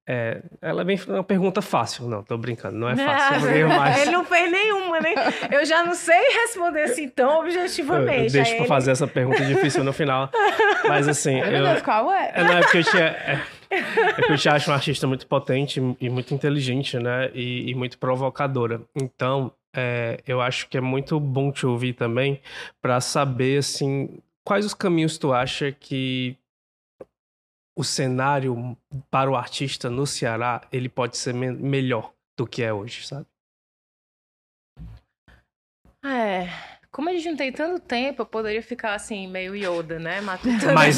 é, 0.09 0.43
ela 0.61 0.83
vem 0.83 0.99
uma 1.07 1.23
pergunta 1.23 1.63
fácil. 1.63 2.09
Não, 2.09 2.23
tô 2.23 2.37
brincando, 2.37 2.77
não 2.77 2.89
é 2.89 2.97
fácil. 2.97 3.69
Mas... 3.69 4.03
Ele 4.03 4.11
não 4.11 4.25
fez 4.25 4.51
nenhuma, 4.51 5.01
né? 5.01 5.15
Eu 5.51 5.65
já 5.65 5.85
não 5.85 5.95
sei 5.95 6.19
responder 6.43 6.83
assim 6.83 7.09
tão 7.09 7.41
objetivamente. 7.41 8.27
Eu, 8.27 8.33
deixa 8.33 8.51
pra 8.51 8.59
ele... 8.61 8.69
fazer 8.69 8.91
essa 8.91 9.07
pergunta 9.07 9.45
difícil 9.45 9.85
no 9.85 9.93
final. 9.93 10.31
Mas 10.89 11.07
assim. 11.07 11.39
eu, 11.39 11.83
qual 11.83 12.13
é? 12.13 12.33
é? 12.35 12.43
Não, 12.43 12.59
é 12.59 12.61
porque 12.61 12.79
eu 12.79 12.85
te, 12.85 12.99
é, 12.99 13.41
é 13.71 14.33
eu 14.33 14.37
te 14.37 14.49
acho 14.49 14.71
um 14.71 14.75
artista 14.75 15.07
muito 15.07 15.27
potente 15.27 15.81
e 16.01 16.09
muito 16.09 16.35
inteligente, 16.35 16.99
né? 16.99 17.31
E, 17.33 17.71
e 17.71 17.75
muito 17.75 17.99
provocadora. 17.99 18.81
Então, 18.95 19.53
é, 19.75 20.19
eu 20.27 20.41
acho 20.41 20.69
que 20.69 20.77
é 20.77 20.81
muito 20.81 21.21
bom 21.21 21.53
te 21.53 21.67
ouvir 21.67 21.93
também 21.93 22.41
para 22.83 23.01
saber 23.01 23.59
assim 23.59 24.19
quais 24.45 24.65
os 24.65 24.75
caminhos 24.75 25.17
tu 25.17 25.33
acha 25.33 25.71
que 25.71 26.37
o 27.81 27.85
cenário 27.85 28.77
para 29.11 29.31
o 29.31 29.37
artista 29.37 29.89
no 29.89 30.07
Ceará 30.07 30.61
ele 30.71 30.89
pode 30.89 31.17
ser 31.17 31.33
me 31.33 31.51
melhor 31.51 32.13
do 32.39 32.47
que 32.47 32.63
é 32.63 32.71
hoje, 32.71 33.07
sabe? 33.07 33.27
É, 36.05 36.49
como 36.91 37.09
a 37.09 37.13
gente 37.13 37.29
não 37.31 37.37
tem 37.37 37.51
tanto 37.51 37.81
tempo, 37.81 38.21
eu 38.21 38.27
poderia 38.27 38.63
ficar 38.63 38.95
assim, 38.95 39.27
meio 39.29 39.55
Yoda, 39.55 39.99
né? 39.99 40.21
Matutando. 40.21 40.73
Mais, 40.75 40.97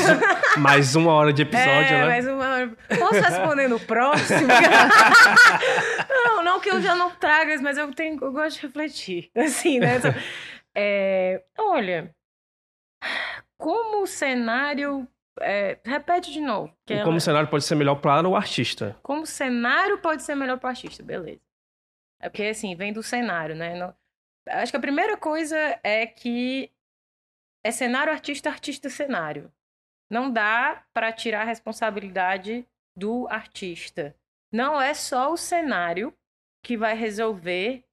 mais 0.57 0.97
uma 0.97 1.13
hora 1.13 1.33
de 1.33 1.43
episódio, 1.43 1.71
é, 1.71 2.01
né? 2.01 2.05
Mais 2.07 2.27
uma 2.27 2.49
hora. 2.49 2.77
Posso 2.99 3.21
responder 3.21 3.69
no 3.69 3.79
próximo? 3.79 4.49
não, 6.09 6.43
não 6.43 6.61
que 6.61 6.71
eu 6.71 6.81
já 6.81 6.95
não 6.97 7.11
traga, 7.11 7.61
mas 7.61 7.79
eu, 7.79 7.93
tenho, 7.95 8.19
eu 8.21 8.33
gosto 8.33 8.57
de 8.57 8.67
refletir. 8.67 9.31
Assim, 9.37 9.79
né? 9.79 9.97
Então, 9.97 10.15
é, 10.75 11.43
olha, 11.59 12.15
como 13.57 14.03
o 14.03 14.07
cenário. 14.07 15.07
É, 15.41 15.79
repete 15.85 16.31
de 16.31 16.41
novo. 16.41 16.75
como 16.87 17.01
ela... 17.01 17.17
o 17.17 17.21
cenário 17.21 17.49
pode 17.49 17.65
ser 17.65 17.75
melhor 17.75 17.97
para 17.97 18.29
o 18.29 18.37
artista? 18.37 18.97
Como 19.03 19.23
o 19.23 19.27
cenário 19.27 19.99
pode 19.99 20.23
ser 20.23 20.35
melhor 20.35 20.59
para 20.59 20.69
o 20.69 20.71
artista, 20.71 21.03
beleza. 21.03 21.41
É 22.21 22.29
porque, 22.29 22.45
assim, 22.45 22.75
vem 22.77 22.93
do 22.93 23.03
cenário, 23.03 23.57
né? 23.57 23.95
Acho 24.49 24.73
que 24.73 24.77
a 24.77 24.81
primeira 24.81 25.17
coisa 25.17 25.57
é 25.83 26.07
que 26.07 26.71
é 27.65 27.71
cenário 27.71 28.13
artista, 28.13 28.51
artista 28.51 28.91
cenário. 28.91 29.53
Não 30.11 30.31
dá 30.31 30.85
para 30.93 31.13
tirar 31.13 31.43
a 31.43 31.47
responsabilidade 31.47 32.67
do 32.97 33.27
artista. 33.29 34.15
Não 34.53 34.81
é 34.81 34.93
só 34.93 35.33
o 35.33 35.37
cenário 35.37 36.15
que 36.63 36.77
vai 36.77 36.95
resolver 36.95 37.85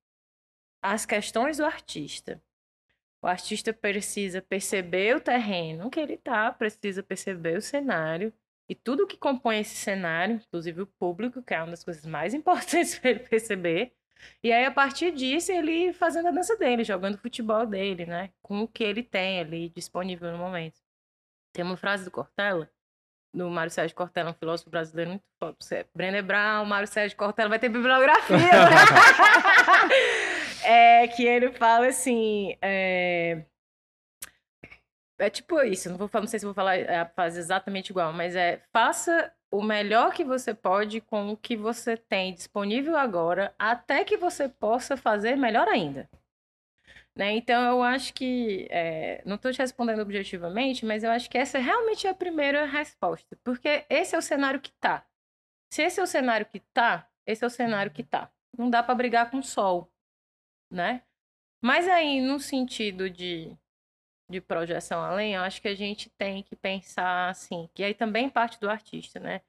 as 0.84 1.06
questões 1.06 1.57
do 1.57 1.66
artista. 1.66 2.41
O 3.22 3.28
artista 3.28 3.74
precisa 3.74 4.41
perceber 4.41 5.16
o 5.16 5.22
terreno 5.22 5.90
que 5.90 6.00
ele 6.00 6.14
está, 6.14 6.52
precisa 6.52 7.04
perceber 7.04 7.58
o 7.58 7.62
cenário 7.62 8.34
e 8.68 8.76
tudo 8.76 9.08
que 9.08 9.18
compõe 9.18 9.60
esse 9.60 9.76
cenário, 9.76 10.41
inclusive 10.48 10.84
o 10.84 10.88
público, 10.88 11.41
que 11.41 11.54
é 11.54 11.60
uma 11.60 11.72
das 11.72 11.84
coisas 11.84 12.06
mais 12.06 12.34
importantes 12.34 12.98
para 12.98 13.12
ele 13.12 13.20
perceber, 13.20 13.94
e 14.44 14.52
aí, 14.52 14.66
a 14.66 14.72
partir 14.72 15.12
disso, 15.12 15.52
ele 15.52 15.94
fazendo 15.94 16.28
a 16.28 16.32
dança 16.32 16.56
dele, 16.58 16.84
jogando 16.84 17.16
o 17.16 17.20
futebol 17.20 17.66
dele, 17.66 18.06
né? 18.06 18.32
Com 18.41 18.62
o 18.62 18.68
que 18.68 18.84
ele 18.84 19.04
tem 19.04 19.40
ali 19.40 19.70
disponível 19.70 20.32
no 20.32 20.38
momento. 20.38 20.80
Tem 21.54 21.64
uma 21.64 21.78
frase 21.78 22.06
do 22.06 22.12
Cortella, 22.12 22.70
do 23.34 23.50
Mário 23.50 23.72
Sérgio 23.72 23.96
Cortella, 23.96 24.32
um 24.32 24.34
filósofo 24.34 24.70
brasileiro 24.70 25.12
muito 25.12 25.24
foda. 25.40 25.56
Você, 25.60 25.86
Brené 25.94 26.22
Brown, 26.22 26.66
Mário 26.66 26.88
Sérgio 26.88 27.18
Cortella, 27.18 27.50
vai 27.50 27.60
ter 27.60 27.70
bibliografia. 27.70 28.38
é 30.70 31.08
que 31.08 31.26
ele 31.26 31.52
fala 31.52 31.88
assim. 31.88 32.56
É... 32.62 33.44
É 35.18 35.30
tipo 35.30 35.62
isso, 35.64 35.90
não 35.90 35.98
vou 35.98 36.10
não 36.14 36.28
sei 36.28 36.40
se 36.40 36.46
vou 36.46 36.54
falar 36.56 36.80
a 36.90 37.06
frase 37.06 37.40
exatamente 37.40 37.90
igual, 37.90 38.14
mas 38.14 38.38
é 38.38 38.62
faça 38.72 39.34
o 39.52 39.62
melhor 39.62 40.14
que 40.14 40.24
você 40.24 40.54
pode 40.54 41.02
com 41.02 41.32
o 41.32 41.38
que 41.38 41.58
você 41.58 41.98
tem 41.98 42.34
disponível 42.34 42.96
agora, 42.96 43.54
até 43.60 44.06
que 44.06 44.16
você 44.16 44.48
possa 44.48 44.96
fazer 44.96 45.36
melhor 45.36 45.68
ainda. 45.68 46.10
Né? 47.16 47.34
Então, 47.34 47.62
eu 47.64 47.84
acho 47.84 48.14
que. 48.14 48.68
É, 48.70 49.22
não 49.26 49.36
estou 49.36 49.52
te 49.52 49.60
respondendo 49.60 50.00
objetivamente, 50.02 50.86
mas 50.86 51.04
eu 51.04 51.12
acho 51.12 51.30
que 51.30 51.38
essa 51.38 51.60
realmente 51.60 52.08
é 52.08 52.10
a 52.12 52.14
primeira 52.16 52.66
resposta. 52.66 53.38
Porque 53.44 53.86
esse 53.90 54.16
é 54.16 54.18
o 54.18 54.22
cenário 54.22 54.62
que 54.62 54.72
tá. 54.80 55.06
Se 55.74 55.82
esse 55.82 56.00
é 56.00 56.04
o 56.04 56.08
cenário 56.08 56.46
que 56.46 56.62
tá, 56.74 57.10
esse 57.26 57.44
é 57.44 57.48
o 57.48 57.50
cenário 57.50 57.91
que 57.91 58.04
tá. 58.04 58.32
Não 58.58 58.70
dá 58.70 58.82
para 58.82 58.96
brigar 58.96 59.30
com 59.30 59.40
o 59.40 59.44
sol, 59.44 59.91
né? 60.70 61.04
Mas 61.62 61.88
aí, 61.88 62.22
no 62.22 62.40
sentido 62.40 63.10
de, 63.10 63.58
de 64.30 64.40
projeção 64.41 65.02
além, 65.02 65.34
eu 65.36 65.41
acho 65.41 65.62
que 65.62 65.68
a 65.68 65.76
gente 65.76 66.10
tem 66.12 66.44
que 66.44 66.56
pensar 66.56 67.30
assim, 67.30 67.70
que 67.74 67.84
aí 67.84 67.94
também 67.94 68.30
parte 68.30 68.60
do 68.60 68.70
artista, 68.70 69.20
né? 69.20 69.41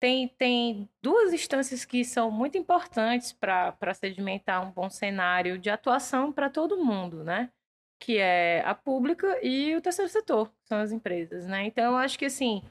Tem, 0.00 0.28
tem 0.28 0.88
duas 1.02 1.32
instâncias 1.32 1.84
que 1.84 2.04
são 2.04 2.30
muito 2.30 2.58
importantes 2.58 3.32
para 3.32 3.94
sedimentar 3.94 4.66
um 4.66 4.70
bom 4.70 4.90
cenário 4.90 5.58
de 5.58 5.70
atuação 5.70 6.32
para 6.32 6.50
todo 6.50 6.84
mundo, 6.84 7.24
né? 7.24 7.50
Que 7.98 8.18
é 8.18 8.62
a 8.66 8.74
pública 8.74 9.38
e 9.42 9.74
o 9.74 9.80
terceiro 9.80 10.10
setor, 10.10 10.50
que 10.50 10.68
são 10.68 10.78
as 10.80 10.92
empresas, 10.92 11.46
né? 11.46 11.64
Então, 11.64 11.92
eu 11.92 11.96
acho 11.96 12.18
que, 12.18 12.26
assim, 12.26 12.62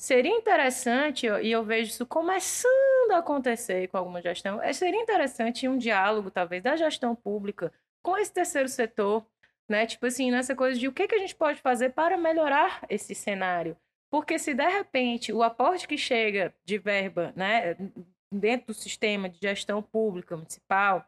seria 0.00 0.34
interessante, 0.34 1.26
e 1.26 1.52
eu 1.52 1.62
vejo 1.62 1.90
isso 1.90 2.06
começando 2.06 3.12
a 3.12 3.18
acontecer 3.18 3.86
com 3.88 3.98
alguma 3.98 4.22
gestão, 4.22 4.60
é, 4.62 4.72
seria 4.72 4.98
interessante 4.98 5.68
um 5.68 5.76
diálogo, 5.76 6.30
talvez, 6.30 6.62
da 6.62 6.74
gestão 6.74 7.14
pública 7.14 7.70
com 8.02 8.16
esse 8.16 8.32
terceiro 8.32 8.66
setor, 8.66 9.26
né? 9.68 9.84
Tipo 9.84 10.06
assim, 10.06 10.30
nessa 10.30 10.56
coisa 10.56 10.80
de 10.80 10.88
o 10.88 10.92
que, 10.92 11.06
que 11.06 11.14
a 11.14 11.18
gente 11.18 11.34
pode 11.34 11.60
fazer 11.60 11.90
para 11.90 12.16
melhorar 12.16 12.82
esse 12.88 13.14
cenário. 13.14 13.76
Porque 14.10 14.38
se 14.38 14.54
de 14.54 14.66
repente 14.66 15.34
o 15.34 15.42
aporte 15.42 15.86
que 15.86 15.98
chega 15.98 16.54
de 16.64 16.78
verba, 16.78 17.34
né, 17.36 17.76
dentro 18.32 18.68
do 18.68 18.74
sistema 18.74 19.28
de 19.28 19.38
gestão 19.38 19.82
pública, 19.82 20.34
municipal, 20.34 21.04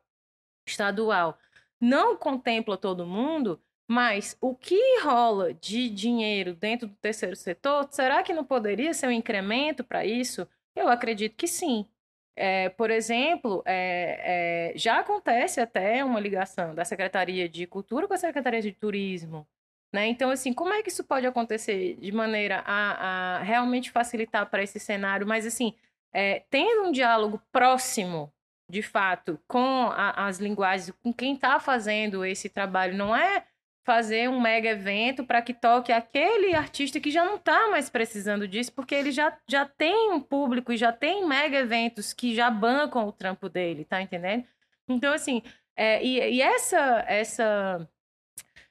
estadual, 0.69 1.39
não 1.81 2.15
contempla 2.15 2.77
todo 2.77 3.07
mundo, 3.07 3.59
mas 3.89 4.37
o 4.41 4.55
que 4.55 5.01
rola 5.01 5.53
de 5.55 5.89
dinheiro 5.89 6.55
dentro 6.55 6.87
do 6.87 6.95
terceiro 6.97 7.37
setor, 7.37 7.89
será 7.91 8.23
que 8.23 8.33
não 8.33 8.45
poderia 8.45 8.95
ser 8.95 9.07
um 9.07 9.13
incremento 9.13 9.85
para 9.85 10.05
isso? 10.05 10.47
Eu 10.75 10.89
acredito 10.89 11.37
que 11.37 11.47
sim. 11.47 11.87
É, 12.35 12.71
por 12.71 12.91
exemplo, 12.91 13.63
é, 13.67 14.73
é, 14.75 14.79
já 14.79 15.01
acontece 15.01 15.61
até 15.61 16.03
uma 16.05 16.19
ligação 16.19 16.75
da 16.75 16.85
Secretaria 16.85 17.49
de 17.49 17.67
Cultura 17.67 18.09
com 18.09 18.15
a 18.15 18.19
Secretaria 18.19 18.63
de 18.63 18.73
Turismo. 18.73 19.47
Né? 19.93 20.07
Então, 20.07 20.31
assim, 20.31 20.55
como 20.55 20.73
é 20.73 20.83
que 20.83 20.89
isso 20.89 21.05
pode 21.05 21.27
acontecer 21.27 21.97
de 21.97 22.13
maneira 22.13 22.63
a, 22.65 23.37
a 23.37 23.43
realmente 23.43 23.91
facilitar 23.91 24.49
para 24.49 24.63
esse 24.63 24.81
cenário, 24.81 25.27
mas 25.27 25.47
assim, 25.47 25.75
é, 26.13 26.43
tendo 26.49 26.85
um 26.89 26.93
diálogo 26.93 27.43
próximo 27.53 28.33
de 28.73 28.81
fato, 28.81 29.39
com 29.47 29.91
a, 29.91 30.27
as 30.27 30.39
linguagens, 30.39 30.91
com 31.03 31.13
quem 31.13 31.35
está 31.35 31.61
fazendo 31.61 32.25
esse 32.25 32.49
trabalho, 32.49 32.97
não 32.97 33.15
é 33.15 33.45
fazer 33.85 34.29
um 34.29 34.41
mega 34.41 34.71
evento 34.71 35.25
para 35.25 35.43
que 35.43 35.53
toque 35.53 35.93
aquele 35.93 36.55
artista 36.55 37.01
que 37.01 37.11
já 37.11 37.25
não 37.25 37.37
está 37.37 37.69
mais 37.69 37.91
precisando 37.91 38.47
disso, 38.47 38.73
porque 38.73 38.95
ele 38.95 39.11
já, 39.11 39.37
já 39.49 39.67
tem 39.67 40.13
um 40.13 40.21
público 40.21 40.73
e 40.73 40.77
já 40.77 40.93
tem 40.93 41.27
mega 41.27 41.59
eventos 41.59 42.13
que 42.13 42.35
já 42.35 42.51
bancam 42.51 43.07
o 43.07 43.13
trampo 43.13 43.49
dele, 43.49 43.85
tá 43.85 44.01
entendendo? 44.01 44.45
Então, 44.89 45.13
assim, 45.13 45.43
é, 45.77 46.05
e, 46.05 46.37
e 46.37 46.43
essa, 46.43 47.05
essa, 47.09 47.89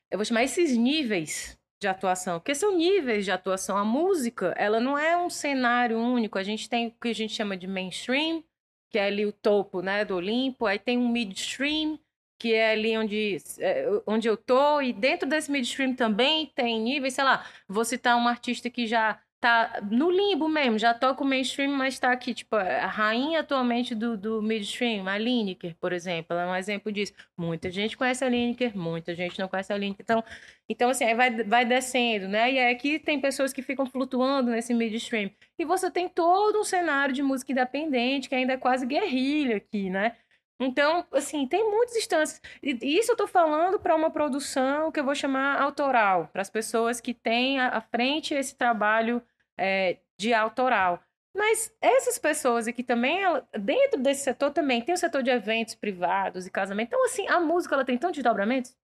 eu 0.09 0.17
vou 0.17 0.25
chamar 0.25 0.43
esses 0.43 0.75
níveis 0.77 1.57
de 1.81 1.87
atuação, 1.87 2.39
porque 2.39 2.53
são 2.53 2.77
níveis 2.77 3.25
de 3.25 3.31
atuação. 3.31 3.75
A 3.75 3.83
música, 3.83 4.53
ela 4.55 4.79
não 4.79 4.97
é 4.97 5.17
um 5.17 5.29
cenário 5.29 5.97
único. 5.97 6.37
A 6.37 6.43
gente 6.43 6.69
tem 6.69 6.87
o 6.87 6.91
que 6.91 7.09
a 7.09 7.15
gente 7.15 7.33
chama 7.33 7.57
de 7.57 7.65
mainstream, 7.65 8.43
que 8.89 8.99
é 8.99 9.05
ali 9.05 9.25
o 9.25 9.31
topo, 9.31 9.81
né, 9.81 10.05
do 10.05 10.15
Olimpo. 10.15 10.67
Aí 10.67 10.77
tem 10.77 10.97
um 10.97 11.09
midstream, 11.09 11.99
que 12.41 12.55
é 12.55 12.71
ali 12.71 12.97
onde, 12.97 13.37
é, 13.59 13.87
onde 14.07 14.27
eu 14.27 14.35
tô. 14.35 14.81
E 14.81 14.91
dentro 14.91 15.29
desse 15.29 15.51
midstream 15.51 15.93
também 15.93 16.47
tem 16.55 16.81
níveis, 16.81 17.13
sei 17.13 17.23
lá, 17.23 17.45
vou 17.67 17.85
citar 17.85 18.17
um 18.17 18.27
artista 18.27 18.67
que 18.67 18.87
já 18.87 19.19
tá 19.39 19.79
no 19.91 20.09
limbo 20.09 20.47
mesmo, 20.47 20.77
já 20.79 20.91
toca 20.93 21.23
o 21.23 21.25
mainstream, 21.25 21.71
mas 21.71 21.99
tá 21.99 22.11
aqui, 22.11 22.33
tipo, 22.33 22.55
a 22.55 22.87
rainha 22.87 23.41
atualmente 23.41 23.93
do, 23.93 24.17
do 24.17 24.41
midstream, 24.41 25.07
a 25.07 25.17
Lineker, 25.17 25.75
por 25.79 25.93
exemplo, 25.93 26.27
ela 26.31 26.43
é 26.43 26.47
um 26.47 26.55
exemplo 26.55 26.91
disso. 26.91 27.13
Muita 27.37 27.69
gente 27.69 27.95
conhece 27.95 28.23
a 28.23 28.29
Lineker, 28.29 28.75
muita 28.75 29.13
gente 29.13 29.39
não 29.39 29.47
conhece 29.47 29.71
a 29.71 29.77
Lineker. 29.77 30.03
Então, 30.03 30.23
então 30.67 30.89
assim, 30.89 31.05
aí 31.05 31.15
vai, 31.15 31.43
vai 31.43 31.63
descendo, 31.65 32.27
né? 32.27 32.51
E 32.51 32.59
aí 32.59 32.73
aqui 32.73 32.97
tem 32.97 33.19
pessoas 33.21 33.53
que 33.53 33.61
ficam 33.61 33.85
flutuando 33.85 34.49
nesse 34.49 34.73
midstream. 34.73 35.29
E 35.59 35.65
você 35.65 35.91
tem 35.91 36.09
todo 36.09 36.59
um 36.59 36.63
cenário 36.63 37.13
de 37.13 37.21
música 37.21 37.51
independente, 37.51 38.29
que 38.29 38.35
ainda 38.35 38.53
é 38.53 38.57
quase 38.57 38.85
guerrilha 38.85 39.57
aqui, 39.57 39.89
né? 39.91 40.15
Então, 40.61 41.03
assim, 41.11 41.47
tem 41.47 41.69
muitas 41.69 41.95
instâncias. 41.95 42.39
E 42.61 42.97
isso 42.97 43.11
eu 43.11 43.15
estou 43.15 43.27
falando 43.27 43.79
para 43.79 43.95
uma 43.95 44.11
produção 44.11 44.91
que 44.91 44.99
eu 44.99 45.03
vou 45.03 45.15
chamar 45.15 45.59
autoral, 45.59 46.29
para 46.31 46.41
as 46.41 46.51
pessoas 46.51 47.01
que 47.01 47.13
têm 47.13 47.59
à 47.59 47.81
frente 47.81 48.35
esse 48.35 48.55
trabalho 48.55 49.23
é, 49.57 49.97
de 50.17 50.33
autoral. 50.33 51.01
Mas 51.35 51.73
essas 51.81 52.19
pessoas 52.19 52.67
aqui 52.67 52.83
também, 52.83 53.19
dentro 53.59 53.99
desse 53.99 54.23
setor 54.23 54.51
também, 54.51 54.81
tem 54.81 54.93
o 54.93 54.97
setor 54.97 55.23
de 55.23 55.31
eventos 55.31 55.73
privados 55.73 56.45
e 56.45 56.51
casamento. 56.51 56.89
Então, 56.89 57.05
assim, 57.05 57.27
a 57.27 57.39
música 57.39 57.73
ela 57.73 57.85
tem 57.85 57.97
tantos 57.97 58.17
desdobramentos. 58.17 58.75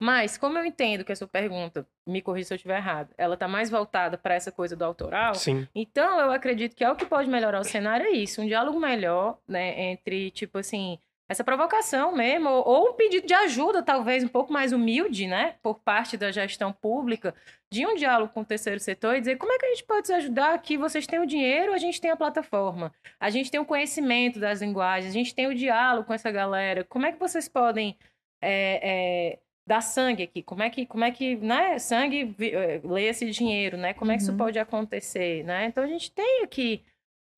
Mas, 0.00 0.38
como 0.38 0.56
eu 0.56 0.64
entendo 0.64 1.04
que 1.04 1.10
a 1.10 1.16
sua 1.16 1.26
pergunta, 1.26 1.86
me 2.06 2.22
corrija 2.22 2.48
se 2.48 2.54
eu 2.54 2.56
estiver 2.56 2.76
errado, 2.76 3.12
ela 3.18 3.34
está 3.34 3.48
mais 3.48 3.68
voltada 3.68 4.16
para 4.16 4.34
essa 4.34 4.52
coisa 4.52 4.76
do 4.76 4.84
autoral. 4.84 5.34
Sim. 5.34 5.66
Então, 5.74 6.20
eu 6.20 6.30
acredito 6.30 6.76
que 6.76 6.84
é 6.84 6.90
o 6.90 6.94
que 6.94 7.04
pode 7.04 7.28
melhorar 7.28 7.60
o 7.60 7.64
cenário 7.64 8.06
é 8.06 8.10
isso, 8.10 8.40
um 8.40 8.46
diálogo 8.46 8.78
melhor, 8.78 9.38
né, 9.46 9.90
entre, 9.90 10.30
tipo 10.30 10.58
assim, 10.58 10.98
essa 11.28 11.44
provocação 11.44 12.14
mesmo, 12.14 12.48
ou, 12.48 12.66
ou, 12.66 12.90
um 12.90 12.92
pedido 12.94 13.26
de 13.26 13.34
ajuda, 13.34 13.82
talvez 13.82 14.22
um 14.24 14.28
pouco 14.28 14.52
mais 14.52 14.72
humilde, 14.72 15.26
né, 15.26 15.56
por 15.62 15.80
parte 15.80 16.16
da 16.16 16.30
gestão 16.30 16.72
pública, 16.72 17.34
de 17.70 17.84
um 17.84 17.96
diálogo 17.96 18.32
com 18.32 18.40
o 18.40 18.44
terceiro 18.44 18.80
setor 18.80 19.16
e 19.16 19.20
dizer 19.20 19.36
como 19.36 19.52
é 19.52 19.58
que 19.58 19.66
a 19.66 19.68
gente 19.68 19.84
pode 19.84 20.06
se 20.06 20.12
ajudar 20.14 20.54
aqui, 20.54 20.78
vocês 20.78 21.06
têm 21.06 21.18
o 21.18 21.26
dinheiro, 21.26 21.74
a 21.74 21.78
gente 21.78 22.00
tem 22.00 22.10
a 22.10 22.16
plataforma, 22.16 22.94
a 23.20 23.28
gente 23.28 23.50
tem 23.50 23.60
o 23.60 23.66
conhecimento 23.66 24.38
das 24.38 24.62
linguagens, 24.62 25.10
a 25.10 25.18
gente 25.18 25.34
tem 25.34 25.48
o 25.48 25.54
diálogo 25.54 26.06
com 26.06 26.14
essa 26.14 26.30
galera, 26.30 26.84
como 26.84 27.04
é 27.04 27.12
que 27.12 27.18
vocês 27.18 27.46
podem 27.46 27.98
é, 28.40 28.80
é, 28.82 29.38
dar 29.68 29.82
sangue 29.82 30.22
aqui, 30.24 30.42
como 30.42 30.62
é 30.62 30.70
que, 30.70 30.86
como 30.86 31.04
é 31.04 31.10
que, 31.10 31.36
né, 31.36 31.78
sangue 31.78 32.34
é, 32.40 32.80
lê 32.82 33.04
esse 33.04 33.30
dinheiro, 33.30 33.76
né, 33.76 33.94
como 33.94 34.10
é 34.10 34.16
que 34.16 34.22
isso 34.22 34.32
uhum. 34.32 34.38
pode 34.38 34.58
acontecer, 34.58 35.44
né, 35.44 35.66
então 35.66 35.84
a 35.84 35.86
gente 35.86 36.10
tem 36.10 36.42
aqui 36.42 36.82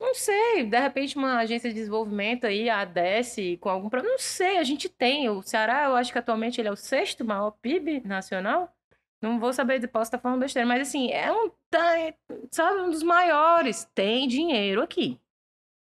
não 0.01 0.15
sei, 0.15 0.65
de 0.65 0.81
repente 0.81 1.16
uma 1.16 1.39
agência 1.39 1.69
de 1.69 1.74
desenvolvimento 1.74 2.47
aí, 2.47 2.70
a 2.70 2.81
ADS, 2.81 3.36
com 3.61 3.69
algum 3.69 3.90
problema. 3.90 4.15
Não 4.15 4.19
sei, 4.19 4.57
a 4.57 4.65
gente 4.65 4.89
tem. 4.89 5.28
O 5.28 5.43
Ceará, 5.43 5.85
eu 5.85 5.94
acho 5.94 6.11
que 6.11 6.19
atualmente 6.19 6.59
ele 6.59 6.69
é 6.69 6.73
o 6.73 6.77
sexto 6.77 7.23
maior 7.23 7.51
PIB 7.51 8.01
nacional. 8.07 8.74
Não 9.23 9.39
vou 9.39 9.52
saber, 9.52 9.86
posso 9.89 10.05
estar 10.09 10.19
falando 10.19 10.40
besteira, 10.40 10.66
mas 10.66 10.89
assim, 10.89 11.11
é 11.12 11.31
um, 11.31 11.51
tá, 11.69 12.15
sabe, 12.51 12.81
um 12.81 12.90
dos 12.90 13.02
maiores. 13.02 13.85
Tem 13.94 14.27
dinheiro 14.27 14.82
aqui. 14.82 15.20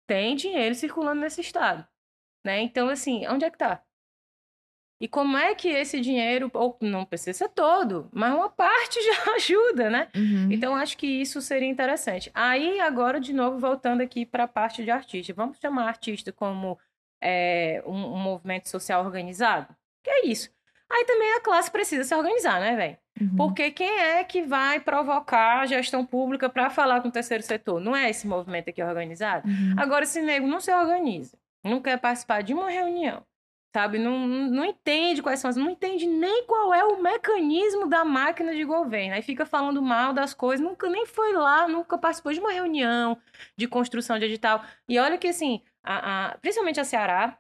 Tem 0.08 0.36
dinheiro 0.36 0.74
circulando 0.74 1.22
nesse 1.22 1.42
estado. 1.42 1.88
Né? 2.44 2.62
Então, 2.62 2.90
assim, 2.90 3.28
onde 3.28 3.46
é 3.46 3.52
que 3.52 3.58
tá? 3.60 3.84
E 5.02 5.08
como 5.08 5.38
é 5.38 5.56
que 5.56 5.70
esse 5.70 6.02
dinheiro, 6.02 6.52
ou 6.54 6.78
não 6.82 7.06
precisa 7.06 7.38
ser 7.38 7.50
todo, 7.50 8.10
mas 8.12 8.34
uma 8.34 8.50
parte 8.50 9.00
já 9.02 9.34
ajuda, 9.36 9.90
né? 9.90 10.08
Uhum. 10.14 10.52
Então, 10.52 10.76
acho 10.76 10.98
que 10.98 11.08
isso 11.08 11.42
seria 11.42 11.70
interessante. 11.70 12.30
Aí, 12.34 12.82
agora, 12.82 13.20
de 13.20 13.32
novo, 13.32 13.58
voltando 13.58 14.02
aqui 14.02 14.26
para 14.26 14.44
a 14.44 14.48
parte 14.48 14.84
de 14.84 14.92
artista. 14.92 15.34
Vamos 15.34 15.58
chamar 15.58 15.88
artista 15.88 16.34
como 16.34 16.78
é, 17.22 17.82
um, 17.86 18.14
um, 18.14 18.18
movimento 18.18 18.68
social 18.68 19.06
organizado? 19.06 19.74
Que 20.04 20.10
é 20.10 20.26
isso. 20.26 20.50
Aí 20.90 21.06
também 21.06 21.34
a 21.34 21.40
classe 21.40 21.72
precisa 21.72 22.04
se 22.04 22.14
organizar, 22.14 22.60
né, 22.60 22.76
velho? 22.76 22.98
Uhum. 23.22 23.36
Porque 23.38 23.72
quem 23.72 24.00
é 24.00 24.24
que 24.24 24.42
vai 24.42 24.80
provocar 24.80 25.60
a 25.60 25.66
gestão 25.66 26.06
pública 26.06 26.50
para 26.50 26.70
falar 26.70 27.02
com 27.02 27.10
o 27.10 27.12
terceiro 27.12 27.44
setor? 27.44 27.80
Não 27.80 27.96
é 27.96 28.10
esse 28.10 28.28
movimento 28.28 28.70
aqui 28.70 28.82
organizado? 28.82 29.48
Uhum. 29.48 29.76
Agora, 29.78 30.06
se 30.06 30.22
nego 30.22 30.48
não 30.48 30.60
se 30.60 30.74
organiza, 30.74 31.38
não 31.64 31.82
quer 31.82 32.00
participar 32.00 32.42
de 32.42 32.54
uma 32.54 32.70
reunião, 32.70 33.24
sabe? 33.74 34.00
Não, 34.00 34.28
não 34.28 34.66
entende 34.66 35.22
quais 35.22 35.40
são 35.40 35.50
as. 35.50 35.56
Não 35.56 35.70
entende 35.70 36.08
nem 36.08 36.46
qual 36.46 36.74
é 36.74 36.84
o 36.84 37.02
mecanismo 37.02 37.88
da 37.88 38.04
máquina 38.04 38.54
de 38.56 38.64
governo. 38.64 39.16
Aí 39.16 39.22
fica 39.22 39.46
falando 39.46 39.82
mal 39.82 40.14
das 40.14 40.34
coisas, 40.34 40.66
nunca 40.66 40.90
nem 40.90 41.06
foi 41.06 41.34
lá, 41.34 41.68
nunca 41.68 41.98
participou 41.98 42.34
de 42.34 42.40
uma 42.40 42.52
reunião 42.52 43.18
de 43.56 43.68
construção 43.68 44.18
de 44.20 44.26
edital. 44.26 44.64
E 44.88 44.98
olha 45.00 45.18
que, 45.18 45.28
assim, 45.28 45.62
a, 45.84 46.32
a 46.32 46.38
principalmente 46.40 46.80
a 46.80 46.84
Ceará, 46.84 47.38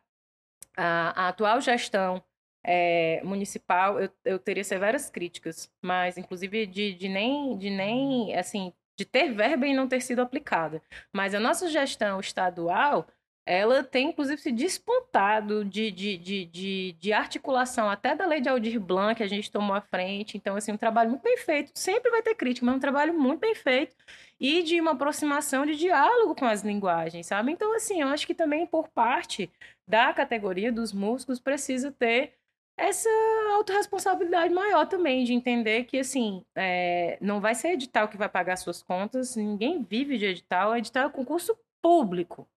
a, 0.78 1.26
a 1.26 1.28
atual 1.30 1.60
gestão 1.62 2.24
é, 2.64 3.22
municipal, 3.24 4.00
eu, 4.00 4.10
eu 4.26 4.40
teria 4.40 4.64
severas 4.64 5.10
críticas, 5.10 5.72
mas 5.82 6.18
inclusive 6.18 6.66
de, 6.66 6.94
de 6.94 7.10
nem, 7.10 7.58
de 7.58 7.70
nem, 7.70 8.36
assim, 8.36 8.74
de 8.98 9.06
ter 9.06 9.34
verba 9.34 9.66
e 9.66 9.74
não 9.74 9.88
ter 9.88 10.02
sido 10.02 10.22
aplicada. 10.22 10.82
Mas 11.14 11.34
a 11.34 11.40
nossa 11.40 11.70
gestão 11.70 12.20
estadual 12.20 13.08
ela 13.50 13.84
tem, 13.84 14.10
inclusive, 14.10 14.40
se 14.40 14.52
despontado 14.52 15.66
de, 15.66 15.90
de, 15.90 16.18
de, 16.20 16.46
de, 16.46 16.96
de 17.00 17.12
articulação 17.12 17.90
até 17.90 18.14
da 18.16 18.28
lei 18.28 18.40
de 18.40 18.48
Aldir 18.48 18.80
Blanc, 18.80 19.16
que 19.16 19.24
a 19.24 19.28
gente 19.28 19.52
tomou 19.52 19.76
à 19.76 19.82
frente. 19.82 20.38
Então, 20.38 20.56
assim, 20.56 20.72
um 20.72 20.78
trabalho 20.78 21.10
muito 21.10 21.24
bem 21.24 21.36
feito. 21.36 21.72
Sempre 21.74 22.12
vai 22.12 22.22
ter 22.22 22.36
crítica, 22.36 22.64
mas 22.64 22.76
um 22.76 22.80
trabalho 22.80 23.12
muito 23.20 23.40
bem 23.40 23.56
feito. 23.56 23.96
E 24.40 24.62
de 24.62 24.80
uma 24.80 24.92
aproximação 24.92 25.66
de 25.66 25.76
diálogo 25.76 26.36
com 26.36 26.46
as 26.46 26.62
linguagens, 26.62 27.26
sabe? 27.26 27.52
Então, 27.52 27.76
assim, 27.76 28.02
eu 28.02 28.10
acho 28.10 28.28
que 28.28 28.36
também 28.36 28.68
por 28.68 28.88
parte 28.88 29.50
da 29.88 30.14
categoria 30.14 30.72
dos 30.72 30.94
músicos 30.94 31.40
precisa 31.40 31.92
ter 31.92 32.34
essa 32.78 33.10
autorresponsabilidade 33.56 34.54
maior 34.54 34.86
também, 34.86 35.24
de 35.24 35.34
entender 35.34 35.86
que, 35.86 35.98
assim, 35.98 36.46
é, 36.56 37.18
não 37.20 37.42
vai 37.42 37.56
ser 37.56 37.70
edital 37.70 38.08
que 38.08 38.16
vai 38.16 38.30
pagar 38.30 38.58
suas 38.58 38.84
contas, 38.84 39.36
ninguém 39.36 39.82
vive 39.82 40.20
de 40.20 40.26
edital, 40.26 40.78
edital 40.78 41.08
é 41.08 41.12
concurso 41.12 41.58
público. 41.82 42.48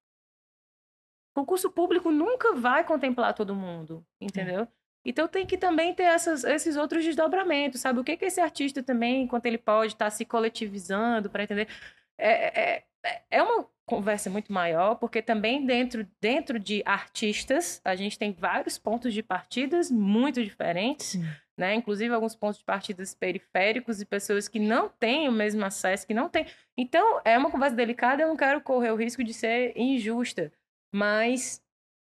Concurso 1.34 1.70
público 1.70 2.10
nunca 2.10 2.54
vai 2.54 2.84
contemplar 2.84 3.34
todo 3.34 3.54
mundo, 3.54 4.04
entendeu? 4.20 4.68
Então 5.04 5.26
tem 5.26 5.44
que 5.44 5.56
também 5.56 5.94
ter 5.94 6.04
essas, 6.04 6.44
esses 6.44 6.76
outros 6.76 7.04
desdobramentos, 7.04 7.80
sabe? 7.80 7.98
O 7.98 8.04
que, 8.04 8.16
que 8.16 8.26
esse 8.26 8.40
artista 8.40 8.82
também, 8.82 9.22
enquanto 9.22 9.46
ele 9.46 9.59
pode 9.59 9.94
estar 9.94 10.06
tá 10.06 10.10
se 10.10 10.24
coletivizando 10.24 11.28
para 11.28 11.42
entender. 11.42 11.68
É, 12.16 12.76
é, 12.76 12.84
é, 13.04 13.22
é 13.30 13.42
uma 13.42 13.66
conversa 13.84 14.30
muito 14.30 14.52
maior, 14.52 14.94
porque 14.94 15.20
também 15.20 15.66
dentro, 15.66 16.06
dentro 16.20 16.59
de 16.59 16.82
artistas, 16.86 17.80
a 17.84 17.96
gente 17.96 18.18
tem 18.18 18.32
vários 18.32 18.78
pontos 18.78 19.12
de 19.12 19.22
partidas 19.22 19.90
muito 19.90 20.42
diferentes, 20.42 21.18
né? 21.59 21.74
Inclusive 21.74 22.14
alguns 22.14 22.36
pontos 22.36 22.59
de 22.59 22.64
partidas 22.64 23.12
periféricos 23.12 24.00
e 24.00 24.06
pessoas 24.06 24.46
que 24.46 24.60
não 24.60 24.88
têm 24.88 25.28
o 25.28 25.32
mesmo 25.32 25.64
acesso, 25.64 26.06
que 26.06 26.14
não 26.14 26.28
têm. 26.28 26.46
Então, 26.76 27.20
é 27.24 27.36
uma 27.36 27.50
conversa 27.50 27.74
delicada, 27.74 28.22
eu 28.22 28.28
não 28.28 28.36
quero 28.36 28.60
correr 28.60 28.92
o 28.92 28.96
risco 28.96 29.24
de 29.24 29.34
ser 29.34 29.72
injusta 29.76 30.52
mas 30.93 31.62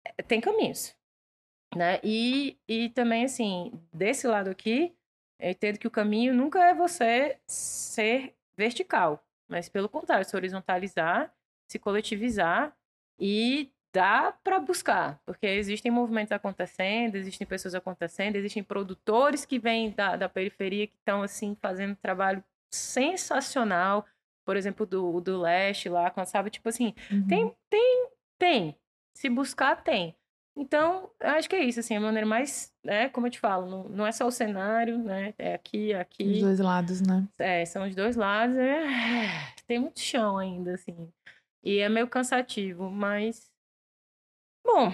eh, 0.06 0.22
tem 0.23 0.41
caminhos, 0.41 0.95
né? 1.76 1.99
E, 2.03 2.57
e 2.68 2.89
também, 2.89 3.26
assim, 3.26 3.72
desse 3.93 4.27
lado 4.27 4.49
aqui, 4.49 4.93
eu 5.39 5.49
entendo 5.52 5.80
que 5.80 5.88
o 5.88 5.91
caminho 5.91 6.34
nunca 6.34 6.64
é 6.64 6.73
você 6.73 7.39
ser 7.47 8.35
vertical, 8.57 9.23
mas 9.47 9.69
pelo 9.69 9.89
contrário, 9.89 10.26
se 10.26 10.35
horizontalizar, 10.35 11.34
se 11.68 11.80
coletivizar 11.80 12.76
e 13.19 13.72
dá 13.93 14.34
para 14.43 14.60
buscar, 14.60 15.22
porque 15.26 15.47
existem 15.47 15.89
movimentos 15.89 16.34
acontecendo, 16.34 17.15
existem 17.15 17.47
pessoas 17.47 17.73
acontecendo, 17.73 18.35
existem 18.35 18.61
produtores 18.61 19.45
que 19.45 19.57
vêm 19.57 19.91
da, 19.91 20.18
da 20.18 20.27
periferia 20.27 20.85
que 20.85 20.97
estão, 20.97 21.22
assim, 21.22 21.56
fazendo 21.61 21.95
trabalho 21.95 22.43
sensacional, 22.69 24.06
por 24.45 24.57
exemplo, 24.57 24.85
do, 24.85 25.22
do 25.22 25.39
leste 25.39 25.88
lá, 25.88 26.14
sabe? 26.26 26.49
Tipo 26.49 26.68
assim, 26.68 26.93
uhum. 27.10 27.26
tem, 27.26 27.56
tem 27.69 28.10
tem. 28.37 28.75
Se 29.13 29.29
buscar, 29.29 29.81
tem. 29.83 30.15
Então, 30.57 31.09
acho 31.19 31.49
que 31.49 31.55
é 31.55 31.63
isso, 31.63 31.81
assim, 31.81 31.95
a 31.97 31.99
maneira 31.99 32.25
mais, 32.25 32.73
né, 32.83 33.09
como 33.09 33.27
eu 33.27 33.31
te 33.31 33.39
falo, 33.39 33.65
não, 33.69 33.83
não 33.89 34.07
é 34.07 34.11
só 34.13 34.25
o 34.25 34.31
cenário, 34.31 34.97
né, 34.99 35.33
é 35.37 35.53
aqui, 35.53 35.93
aqui. 35.93 36.23
Os 36.35 36.39
dois 36.39 36.59
lados, 36.59 37.01
né? 37.01 37.27
É, 37.37 37.65
são 37.65 37.85
os 37.85 37.93
dois 37.93 38.15
lados, 38.15 38.55
é... 38.55 38.83
tem 39.67 39.79
muito 39.79 39.99
chão 39.99 40.37
ainda, 40.37 40.73
assim, 40.75 41.11
e 41.61 41.79
é 41.79 41.89
meio 41.89 42.07
cansativo, 42.07 42.89
mas 42.89 43.51
Bom, 44.65 44.93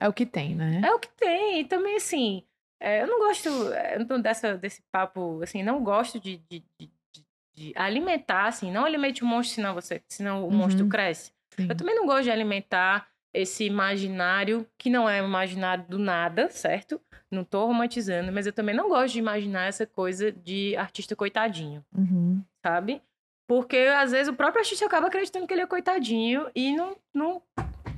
É 0.00 0.08
o 0.08 0.12
que 0.12 0.24
tem, 0.24 0.54
né? 0.54 0.80
é 0.84 0.92
o 0.92 0.98
que 0.98 1.08
tem. 1.16 1.60
E 1.60 1.64
também, 1.64 1.96
assim, 1.96 2.44
é, 2.80 3.02
eu 3.02 3.06
não 3.06 3.18
gosto 3.18 3.48
é, 3.72 3.98
não 4.04 4.20
dessa, 4.20 4.56
desse 4.56 4.82
papo, 4.92 5.40
assim, 5.42 5.62
não 5.62 5.82
gosto 5.82 6.18
de, 6.20 6.38
de, 6.48 6.64
de- 6.78 6.90
de- 7.12 7.26
de 7.54 7.72
alimentar, 7.74 8.46
assim, 8.46 8.70
não 8.70 8.84
alimente 8.84 9.22
o 9.22 9.26
monstro, 9.26 9.56
senão, 9.56 9.74
você, 9.74 10.02
senão 10.08 10.42
o 10.44 10.46
Uhum. 10.46 10.56
monstro 10.56 10.88
cresce. 10.88 11.32
Sim. 11.58 11.66
Eu 11.68 11.76
também 11.76 11.94
não 11.94 12.06
gosto 12.06 12.24
de 12.24 12.30
alimentar 12.30 13.08
esse 13.34 13.64
imaginário, 13.64 14.66
que 14.78 14.88
não 14.88 15.08
é 15.08 15.18
imaginário 15.18 15.84
do 15.88 15.98
nada, 15.98 16.48
certo? 16.50 17.00
Não 17.30 17.44
tô 17.44 17.66
romantizando, 17.66 18.32
mas 18.32 18.46
eu 18.46 18.52
também 18.52 18.74
não 18.74 18.88
gosto 18.88 19.12
de 19.12 19.18
imaginar 19.18 19.66
essa 19.66 19.86
coisa 19.86 20.32
de 20.32 20.74
artista 20.76 21.14
coitadinho, 21.14 21.84
Uhum. 21.94 22.42
sabe? 22.64 23.02
Porque 23.46 23.76
às 23.76 24.10
vezes 24.12 24.28
o 24.28 24.34
próprio 24.36 24.60
artista 24.60 24.86
acaba 24.86 25.06
acreditando 25.08 25.46
que 25.46 25.52
ele 25.54 25.60
é 25.60 25.66
coitadinho 25.66 26.50
e 26.54 26.74
não, 26.74 26.96
não, 27.14 27.42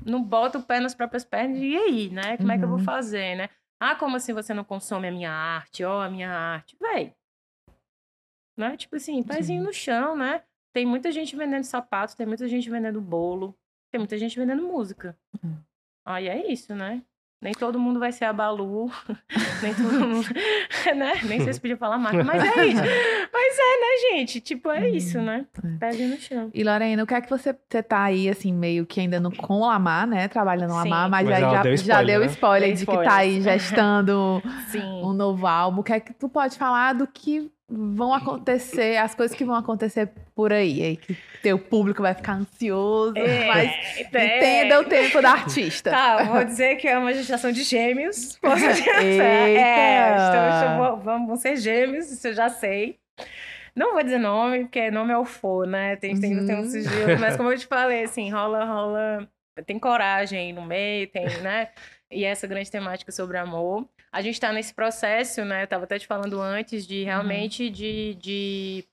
não 0.04 0.22
bota 0.22 0.58
o 0.58 0.62
pé 0.62 0.80
nas 0.80 0.94
próprias 0.94 1.24
pernas. 1.24 1.58
E 1.58 1.76
aí, 1.76 2.10
né? 2.10 2.36
Como 2.36 2.50
é 2.52 2.58
que 2.58 2.64
eu 2.64 2.68
vou 2.68 2.78
Uhum. 2.78 2.84
fazer, 2.84 3.36
né? 3.36 3.48
Ah, 3.80 3.94
como 3.94 4.16
assim 4.16 4.32
você 4.34 4.52
não 4.52 4.64
consome 4.64 5.06
a 5.06 5.12
minha 5.12 5.30
arte? 5.32 5.84
Ó, 5.84 6.02
a 6.02 6.10
minha 6.10 6.30
arte. 6.30 6.76
Véi. 6.80 7.14
Né? 8.56 8.76
Tipo 8.76 8.96
assim, 8.96 9.22
pezinho 9.22 9.60
Sim. 9.60 9.66
no 9.66 9.72
chão, 9.72 10.16
né? 10.16 10.42
Tem 10.78 10.86
muita 10.86 11.10
gente 11.10 11.34
vendendo 11.34 11.64
sapato, 11.64 12.16
tem 12.16 12.24
muita 12.24 12.46
gente 12.46 12.70
vendendo 12.70 13.00
bolo, 13.00 13.52
tem 13.90 13.98
muita 13.98 14.16
gente 14.16 14.38
vendendo 14.38 14.62
música. 14.62 15.18
Hum. 15.44 15.56
Aí 16.06 16.28
é 16.28 16.52
isso, 16.52 16.72
né? 16.72 17.02
Nem 17.42 17.52
todo 17.52 17.80
mundo 17.80 17.98
vai 17.98 18.12
ser 18.12 18.26
a 18.26 18.32
Balu, 18.32 18.88
nem 19.60 19.74
todo 19.74 20.06
mundo, 20.06 20.28
né? 20.96 21.14
Nem 21.24 21.40
sei 21.40 21.52
se 21.52 21.60
podia 21.60 21.76
falar 21.76 21.98
marca, 21.98 22.22
mas 22.22 22.44
é 22.44 22.66
isso. 22.66 22.80
Mas 23.32 23.58
é, 23.58 23.80
né, 23.80 24.10
gente? 24.18 24.40
Tipo, 24.40 24.70
é 24.70 24.88
isso, 24.88 25.20
né? 25.20 25.46
É. 25.62 25.78
Pezinho 25.78 26.10
no 26.10 26.16
chão. 26.16 26.50
E 26.54 26.62
Lorena, 26.62 27.02
o 27.02 27.06
que 27.06 27.14
é 27.14 27.20
que 27.20 27.28
você, 27.28 27.52
você 27.68 27.82
tá 27.82 28.04
aí, 28.04 28.28
assim, 28.28 28.52
meio 28.52 28.86
que 28.86 29.00
ainda 29.00 29.18
no, 29.18 29.34
com 29.34 29.54
o 29.54 29.66
Lamar, 29.66 30.06
né? 30.06 30.28
Trabalhando 30.28 30.70
no 30.70 30.82
Sim. 30.82 30.88
Lamar, 30.88 31.10
mas, 31.10 31.26
Mas 31.26 31.36
aí 31.36 31.42
ela 31.42 31.52
já, 31.54 31.62
deu 31.62 31.76
já 31.76 31.82
spoiler, 31.82 32.06
deu 32.06 32.20
né? 32.20 32.26
spoiler 32.26 32.74
de 32.74 32.86
que 32.86 33.02
tá 33.02 33.16
aí 33.16 33.40
gestando 33.42 34.42
Sim. 34.68 35.02
um 35.02 35.12
novo 35.12 35.46
álbum. 35.46 35.80
O 35.80 35.84
que 35.84 35.92
é 35.92 36.00
que 36.00 36.14
tu 36.14 36.28
pode 36.28 36.56
falar 36.56 36.94
do 36.94 37.06
que 37.06 37.50
vão 37.68 38.14
acontecer, 38.14 38.96
as 38.96 39.14
coisas 39.14 39.36
que 39.36 39.44
vão 39.44 39.54
acontecer 39.54 40.08
por 40.34 40.52
aí? 40.52 40.82
aí 40.82 40.96
que 40.96 41.16
teu 41.42 41.58
público 41.58 42.02
vai 42.02 42.14
ficar 42.14 42.32
ansioso, 42.34 43.14
mas 43.46 43.70
é. 43.70 44.00
entenda 44.02 44.80
o 44.80 44.84
tempo 44.84 45.20
da 45.20 45.30
artista. 45.32 45.90
Tá, 45.90 46.22
vou 46.24 46.44
dizer 46.44 46.76
que 46.76 46.88
é 46.88 46.96
uma 46.98 47.12
gestação 47.12 47.52
de 47.52 47.62
gêmeos. 47.62 48.38
Posso 48.38 48.56
dizer? 48.68 48.88
Eita! 49.02 49.22
É, 49.22 50.16
então, 50.58 50.78
vou- 50.78 50.96
vamos, 50.98 51.40
ser 51.40 51.56
gêmeos, 51.56 52.10
isso 52.10 52.26
eu 52.28 52.34
já 52.34 52.48
sei. 52.48 52.98
Não 53.76 53.92
vou 53.92 54.02
dizer 54.02 54.18
nome, 54.18 54.60
porque 54.60 54.90
nome 54.90 55.12
é 55.12 55.18
o 55.18 55.24
for, 55.24 55.66
né? 55.66 55.94
Tem, 55.96 56.18
tem, 56.18 56.44
tem 56.46 56.56
um 56.56 56.60
Uhum. 56.62 56.68
sigilo. 56.70 57.18
Mas 57.20 57.36
como 57.36 57.52
eu 57.52 57.58
te 57.58 57.66
falei, 57.66 58.04
assim, 58.04 58.30
rola, 58.30 58.64
rola... 58.64 59.28
Tem 59.66 59.78
coragem 59.78 60.38
aí 60.38 60.52
no 60.52 60.62
meio, 60.64 61.06
tem, 61.08 61.26
né? 61.42 61.68
E 62.10 62.24
essa 62.24 62.46
grande 62.46 62.70
temática 62.70 63.10
sobre 63.12 63.36
amor. 63.38 63.86
A 64.12 64.22
gente 64.22 64.40
tá 64.40 64.52
nesse 64.52 64.74
processo, 64.74 65.44
né? 65.44 65.62
Eu 65.62 65.66
tava 65.66 65.84
até 65.84 65.98
te 65.98 66.06
falando 66.06 66.40
antes 66.40 66.86
de 66.86 67.04
realmente 67.04 67.68
de... 67.70 68.14
de 68.14 68.84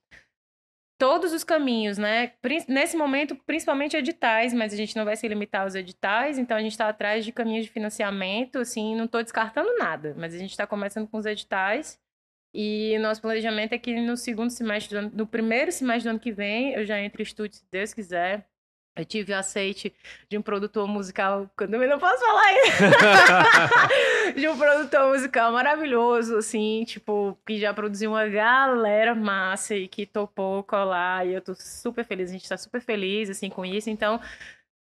todos 0.98 1.34
os 1.34 1.44
caminhos, 1.44 1.98
né? 1.98 2.34
Nesse 2.68 2.96
momento, 2.96 3.36
principalmente 3.46 3.98
editais, 3.98 4.54
mas 4.54 4.74
a 4.74 4.78
gente 4.78 4.96
não 4.96 5.06
vai 5.06 5.16
se 5.16 5.28
limitar 5.28 5.64
aos 5.64 5.76
editais, 5.76 6.38
então 6.38 6.56
a 6.56 6.62
gente 6.62 6.72
está 6.72 6.88
atrás 6.88 7.26
de 7.26 7.32
caminhos 7.32 7.66
de 7.66 7.72
financiamento, 7.72 8.60
assim, 8.60 8.96
não 8.96 9.06
estou 9.06 9.22
descartando 9.22 9.76
nada, 9.78 10.16
mas 10.18 10.34
a 10.34 10.38
gente 10.38 10.52
está 10.52 10.66
começando 10.66 11.08
com 11.08 11.18
os 11.18 11.26
editais. 11.26 12.00
E 12.54 12.98
nosso 13.00 13.22
planejamento 13.22 13.74
é 13.74 13.78
que 13.78 13.94
no 14.00 14.16
segundo 14.16 14.50
semestre, 14.50 14.96
do 14.96 15.00
ano, 15.00 15.12
no 15.14 15.28
primeiro 15.28 15.72
semestre 15.74 16.04
do 16.06 16.12
ano 16.12 16.20
que 16.20 16.32
vem, 16.32 16.74
eu 16.74 16.86
já 16.86 16.98
entre 17.02 17.22
estúdio, 17.22 17.58
se 17.58 17.66
Deus 17.70 17.94
quiser. 17.94 18.48
Eu 18.96 19.04
tive 19.04 19.34
o 19.34 19.38
aceite 19.38 19.94
de 20.30 20.38
um 20.38 20.42
produtor 20.42 20.88
musical, 20.88 21.50
que 21.58 21.66
eu 21.66 21.70
também 21.70 21.90
não 21.90 22.00
posso 22.00 22.24
falar 22.26 22.44
ainda 22.44 24.32
de 24.40 24.48
um 24.48 24.58
produtor 24.58 25.10
musical 25.10 25.52
maravilhoso, 25.52 26.38
assim, 26.38 26.86
tipo, 26.86 27.38
que 27.46 27.60
já 27.60 27.74
produziu 27.74 28.12
uma 28.12 28.26
galera 28.26 29.14
massa 29.14 29.76
e 29.76 29.88
que 29.88 30.06
topou 30.06 30.64
colar. 30.64 31.28
E 31.28 31.34
eu 31.34 31.42
tô 31.42 31.54
super 31.56 32.06
feliz, 32.06 32.30
a 32.30 32.34
gente 32.34 32.48
tá 32.48 32.58
super 32.58 32.80
feliz, 32.80 33.30
assim, 33.30 33.50
com 33.50 33.66
isso. 33.66 33.90
Então, 33.90 34.22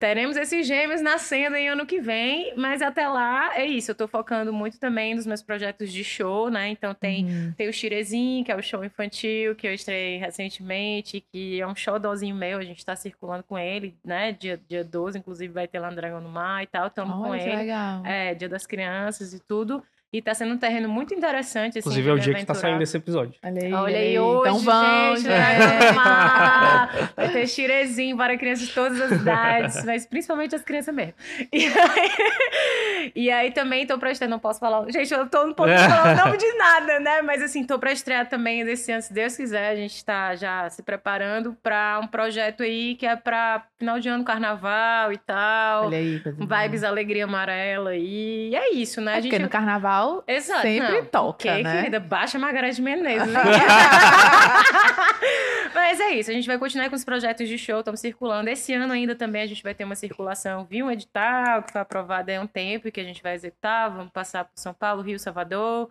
teremos 0.02 0.36
esses 0.36 0.66
gêmeos 0.66 1.00
nascendo 1.00 1.56
em 1.56 1.70
ano 1.70 1.86
que 1.86 2.02
vem, 2.02 2.56
mas 2.58 2.82
até 2.82 3.08
lá 3.08 3.56
é 3.56 3.68
isso. 3.68 3.92
Eu 3.92 3.96
tô 3.96 4.08
focando 4.08 4.52
muito 4.52 4.80
também 4.80 5.14
nos 5.14 5.28
meus 5.28 5.44
projetos 5.44 5.94
de 5.94 6.04
show, 6.04 6.50
né? 6.50 6.70
Então, 6.70 6.92
tem. 6.92 7.26
Uhum. 7.26 7.54
Tem 7.56 7.70
o 7.70 7.74
Chirezinho, 7.74 8.44
que 8.44 8.52
é 8.52 8.56
o 8.56 8.64
show 8.64 8.84
infantil, 8.84 9.56
que 9.56 9.68
eu 9.68 9.74
estreiei 9.76 10.18
recentemente, 10.18 11.24
que 11.32 11.62
é 11.62 11.68
um 11.68 11.76
showzinho 11.76 12.36
meu, 12.36 12.58
a 12.58 12.64
gente 12.64 12.84
tá 12.84 12.96
circulando 12.96 13.44
com 13.44 13.60
ele, 13.60 13.96
né? 14.04 14.32
Dia, 14.32 14.60
dia 14.68 14.84
12, 14.84 15.20
inclusive, 15.20 15.54
vai 15.54 15.68
ter 15.68 15.78
lá 15.78 15.92
no 15.92 15.96
Dragão 15.96 16.20
no 16.20 16.30
Mar 16.30 16.64
e 16.64 16.68
tal, 16.68 16.90
tamo 16.90 17.14
com 17.22 17.30
Olha 17.30 17.40
ele. 17.40 17.56
legal. 17.58 18.04
É, 18.04 18.34
Dia 18.34 18.50
das 18.50 18.66
Crianças 18.66 19.36
e 19.36 19.40
tudo. 19.40 19.84
E 20.14 20.22
tá 20.22 20.34
sendo 20.34 20.56
um 20.56 20.58
terreno 20.58 20.90
muito 20.90 21.14
interessante, 21.14 21.80
assim. 21.80 21.88
Inclusive 21.88 22.10
é 22.10 22.12
o 22.12 22.20
dia 22.20 22.34
que 22.34 22.46
tá 22.46 22.52
aventurar. 22.52 22.70
saindo 22.70 22.84
esse 22.84 22.98
episódio. 22.98 23.34
Olha 23.42 23.64
aí, 23.64 23.74
Olha 23.74 23.98
aí, 23.98 24.20
hoje, 24.20 24.50
Então 24.50 24.60
vão, 24.60 25.16
gente, 25.16 25.28
gente. 25.30 25.94
vai, 27.16 27.30
ter 27.32 27.48
chirezinho 27.48 28.18
para 28.18 28.38
crianças 28.38 28.68
de 28.68 28.74
todas 28.74 29.00
as 29.00 29.12
idades, 29.14 29.84
mas 29.88 30.06
principalmente 30.06 30.54
as 30.54 30.64
crianças 30.64 30.94
mesmo. 30.94 31.14
E 31.54 31.66
aí, 31.66 33.12
e 33.16 33.32
aí 33.32 33.52
também 33.52 33.88
tô 33.88 33.98
pra 33.98 34.12
estrear, 34.12 34.30
não 34.30 34.38
posso 34.38 34.60
falar, 34.60 34.86
gente, 34.92 35.14
eu 35.14 35.30
tô 35.30 35.48
não 35.48 35.54
posso 35.54 35.72
falar 35.88 36.14
o 36.14 36.26
nome 36.26 36.38
de 36.38 36.54
nada, 36.58 37.00
né? 37.00 37.22
Mas 37.22 37.42
assim, 37.42 37.64
tô 37.64 37.80
pra 37.80 37.94
estrear 37.94 38.28
também 38.28 38.66
desse 38.66 38.92
ano, 38.92 39.02
se 39.02 39.14
Deus 39.14 39.38
quiser, 39.38 39.70
a 39.70 39.76
gente 39.76 40.04
tá 40.04 40.36
já 40.36 40.70
se 40.70 40.84
preparando 40.84 41.56
pra 41.64 42.02
um 42.04 42.08
projeto 42.08 42.64
aí 42.64 42.96
que 42.96 43.06
é 43.06 43.16
pra 43.16 43.66
final 43.80 43.98
de 43.98 44.10
ano, 44.10 44.26
carnaval 44.26 45.14
e 45.14 45.18
tal. 45.18 45.86
Olha 45.86 45.98
aí. 45.98 46.18
Vibes 46.18 46.84
Alegria 46.84 47.24
Amarela 47.24 47.96
e 47.96 48.54
é 48.54 48.74
isso, 48.74 49.00
né? 49.00 49.20
É 49.20 49.22
porque 49.22 49.40
no 49.40 49.48
carnaval 49.48 50.01
Exato. 50.28 50.62
sempre 50.62 50.92
não, 50.92 51.06
toca, 51.06 51.38
porque, 51.38 51.64
né? 51.64 51.78
querida, 51.78 52.00
baixa 52.00 52.40
Margareth 52.40 52.80
Menezes. 52.80 53.32
né? 53.32 53.42
Mas 55.74 56.00
é 56.00 56.12
isso, 56.12 56.30
a 56.30 56.34
gente 56.34 56.48
vai 56.48 56.58
continuar 56.58 56.90
com 56.90 56.96
os 56.96 57.06
projetos 57.06 57.48
de 57.48 57.58
show, 57.58 57.80
estamos 57.80 58.00
circulando. 58.00 58.50
Esse 58.50 58.74
ano 58.74 58.94
ainda 58.94 59.16
também 59.16 59.42
a 59.42 59.48
gente 59.48 59.64
vai 59.64 59.74
ter 59.74 59.84
uma 59.84 59.96
circulação 59.96 60.66
via 60.66 60.86
um 60.86 60.92
edital 60.92 61.64
que 61.64 61.72
foi 61.72 61.82
aprovado 61.82 62.32
há 62.32 62.40
um 62.40 62.48
tempo 62.48 62.88
e 62.88 62.92
que 62.92 63.00
a 63.00 63.04
gente 63.04 63.24
vai 63.24 63.34
executar. 63.34 63.90
Vamos 63.90 64.12
passar 64.12 64.46
por 64.46 64.52
São 64.56 64.74
Paulo, 64.74 65.02
Rio, 65.02 65.18
Salvador. 65.18 65.90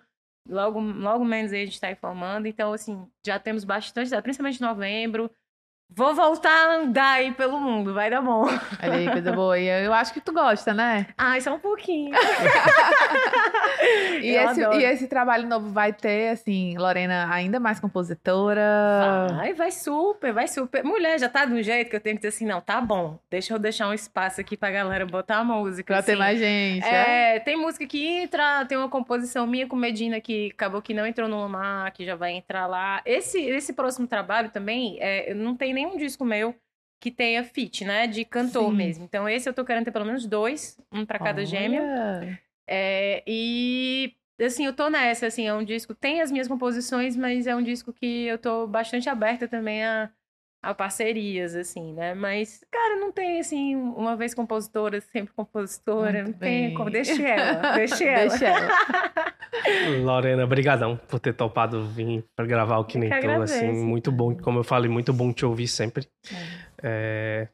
Logo, 0.48 0.80
logo 0.80 1.24
menos 1.24 1.52
aí 1.52 1.62
a 1.62 1.64
gente 1.64 1.74
está 1.74 1.90
informando. 1.90 2.48
Então, 2.48 2.72
assim, 2.72 3.06
já 3.24 3.38
temos 3.38 3.64
bastante, 3.64 4.10
principalmente 4.22 4.60
em 4.60 4.66
novembro. 4.66 5.30
Vou 5.92 6.14
voltar 6.14 6.50
a 6.50 6.76
andar 6.76 7.12
aí 7.14 7.32
pelo 7.32 7.58
mundo, 7.60 7.92
vai 7.92 8.08
dar 8.08 8.22
bom. 8.22 8.42
Olha 8.42 8.94
aí, 8.94 9.10
coisa 9.10 9.32
boa. 9.32 9.58
E 9.58 9.66
eu 9.84 9.92
acho 9.92 10.12
que 10.12 10.20
tu 10.20 10.32
gosta, 10.32 10.72
né? 10.72 11.06
Ai, 11.18 11.40
só 11.40 11.54
um 11.54 11.58
pouquinho. 11.58 12.14
E 14.22 14.36
esse, 14.36 14.60
e 14.60 14.84
esse 14.84 15.08
trabalho 15.08 15.48
novo 15.48 15.70
vai 15.70 15.92
ter, 15.92 16.28
assim, 16.28 16.76
Lorena 16.76 17.32
ainda 17.32 17.58
mais 17.58 17.80
compositora. 17.80 19.26
Vai, 19.34 19.54
vai 19.54 19.70
super, 19.70 20.32
vai 20.32 20.46
super. 20.48 20.84
Mulher, 20.84 21.18
já 21.18 21.28
tá 21.28 21.44
do 21.44 21.62
jeito 21.62 21.88
que 21.88 21.96
eu 21.96 22.00
tenho 22.00 22.16
que 22.16 22.20
dizer 22.20 22.34
assim, 22.34 22.46
não, 22.46 22.60
tá 22.60 22.80
bom. 22.80 23.18
Deixa 23.30 23.54
eu 23.54 23.58
deixar 23.58 23.88
um 23.88 23.94
espaço 23.94 24.40
aqui 24.40 24.56
pra 24.56 24.70
galera 24.70 25.06
botar 25.06 25.38
a 25.38 25.44
música. 25.44 25.94
Pra 25.94 26.02
ter 26.02 26.12
assim. 26.12 26.18
mais 26.18 26.38
gente. 26.38 26.86
é? 26.86 27.36
É, 27.36 27.40
tem 27.40 27.56
música 27.56 27.86
que 27.86 28.06
entra, 28.06 28.64
tem 28.66 28.76
uma 28.76 28.88
composição 28.88 29.46
minha 29.46 29.66
com 29.66 29.76
Medina 29.76 30.20
que 30.20 30.50
acabou 30.52 30.82
que 30.82 30.92
não 30.92 31.06
entrou 31.06 31.28
no 31.28 31.36
Lomar, 31.38 31.92
que 31.92 32.04
já 32.04 32.14
vai 32.14 32.32
entrar 32.32 32.66
lá. 32.66 33.00
Esse, 33.04 33.40
esse 33.40 33.72
próximo 33.72 34.06
trabalho 34.06 34.50
também, 34.50 34.98
é, 35.00 35.32
não 35.34 35.56
tem 35.56 35.72
nenhum 35.80 35.96
disco 35.96 36.24
meu 36.24 36.54
que 37.00 37.10
tenha 37.10 37.42
feat, 37.42 37.84
né? 37.84 38.06
De 38.06 38.24
cantor 38.24 38.70
Sim. 38.70 38.76
mesmo. 38.76 39.04
Então 39.04 39.28
esse 39.28 39.48
eu 39.48 39.54
tô 39.54 39.64
querendo 39.64 39.84
ter 39.84 39.90
pelo 39.90 40.04
menos 40.04 40.26
dois, 40.26 40.78
um 40.92 41.06
pra 41.06 41.18
cada 41.18 41.44
gêmeo. 41.44 41.82
Olha. 41.82 42.40
É, 42.66 43.22
e 43.26 44.14
assim, 44.40 44.64
eu 44.64 44.72
tô 44.72 44.88
nessa, 44.88 45.26
assim, 45.26 45.46
é 45.46 45.54
um 45.54 45.64
disco, 45.64 45.94
tem 45.94 46.20
as 46.20 46.30
minhas 46.30 46.46
composições, 46.46 47.16
mas 47.16 47.46
é 47.46 47.56
um 47.56 47.62
disco 47.62 47.92
que 47.92 48.24
eu 48.26 48.38
tô 48.38 48.66
bastante 48.66 49.08
aberta 49.08 49.48
também 49.48 49.84
a, 49.84 50.10
a 50.62 50.74
parcerias, 50.74 51.54
assim, 51.54 51.92
né? 51.94 52.14
Mas, 52.14 52.64
cara, 52.70 52.96
não 52.96 53.10
tem 53.10 53.40
assim, 53.40 53.74
uma 53.74 54.14
vez 54.16 54.34
compositora, 54.34 55.00
sempre 55.00 55.32
compositora, 55.34 56.22
Muito 56.22 56.32
não 56.32 56.38
tem 56.38 56.68
bem. 56.68 56.74
como, 56.74 56.90
deixa 56.90 57.22
ela, 57.22 57.72
deixa 57.76 58.04
ela. 58.04 58.28
Deixa 58.28 58.46
ela. 58.46 58.68
Lorena, 60.04 60.46
brigadão 60.46 60.98
por 61.08 61.18
ter 61.18 61.32
topado 61.32 61.86
vir 61.86 62.24
pra 62.36 62.46
gravar 62.46 62.78
o 62.78 62.84
que 62.84 62.98
nem 62.98 63.10
tu, 63.10 63.42
assim, 63.42 63.72
muito 63.72 64.12
bom, 64.12 64.36
como 64.36 64.58
eu 64.58 64.64
falei, 64.64 64.90
muito 64.90 65.12
bom 65.12 65.32
te 65.32 65.44
ouvir 65.44 65.68
sempre. 65.68 66.06
É, 66.82 67.48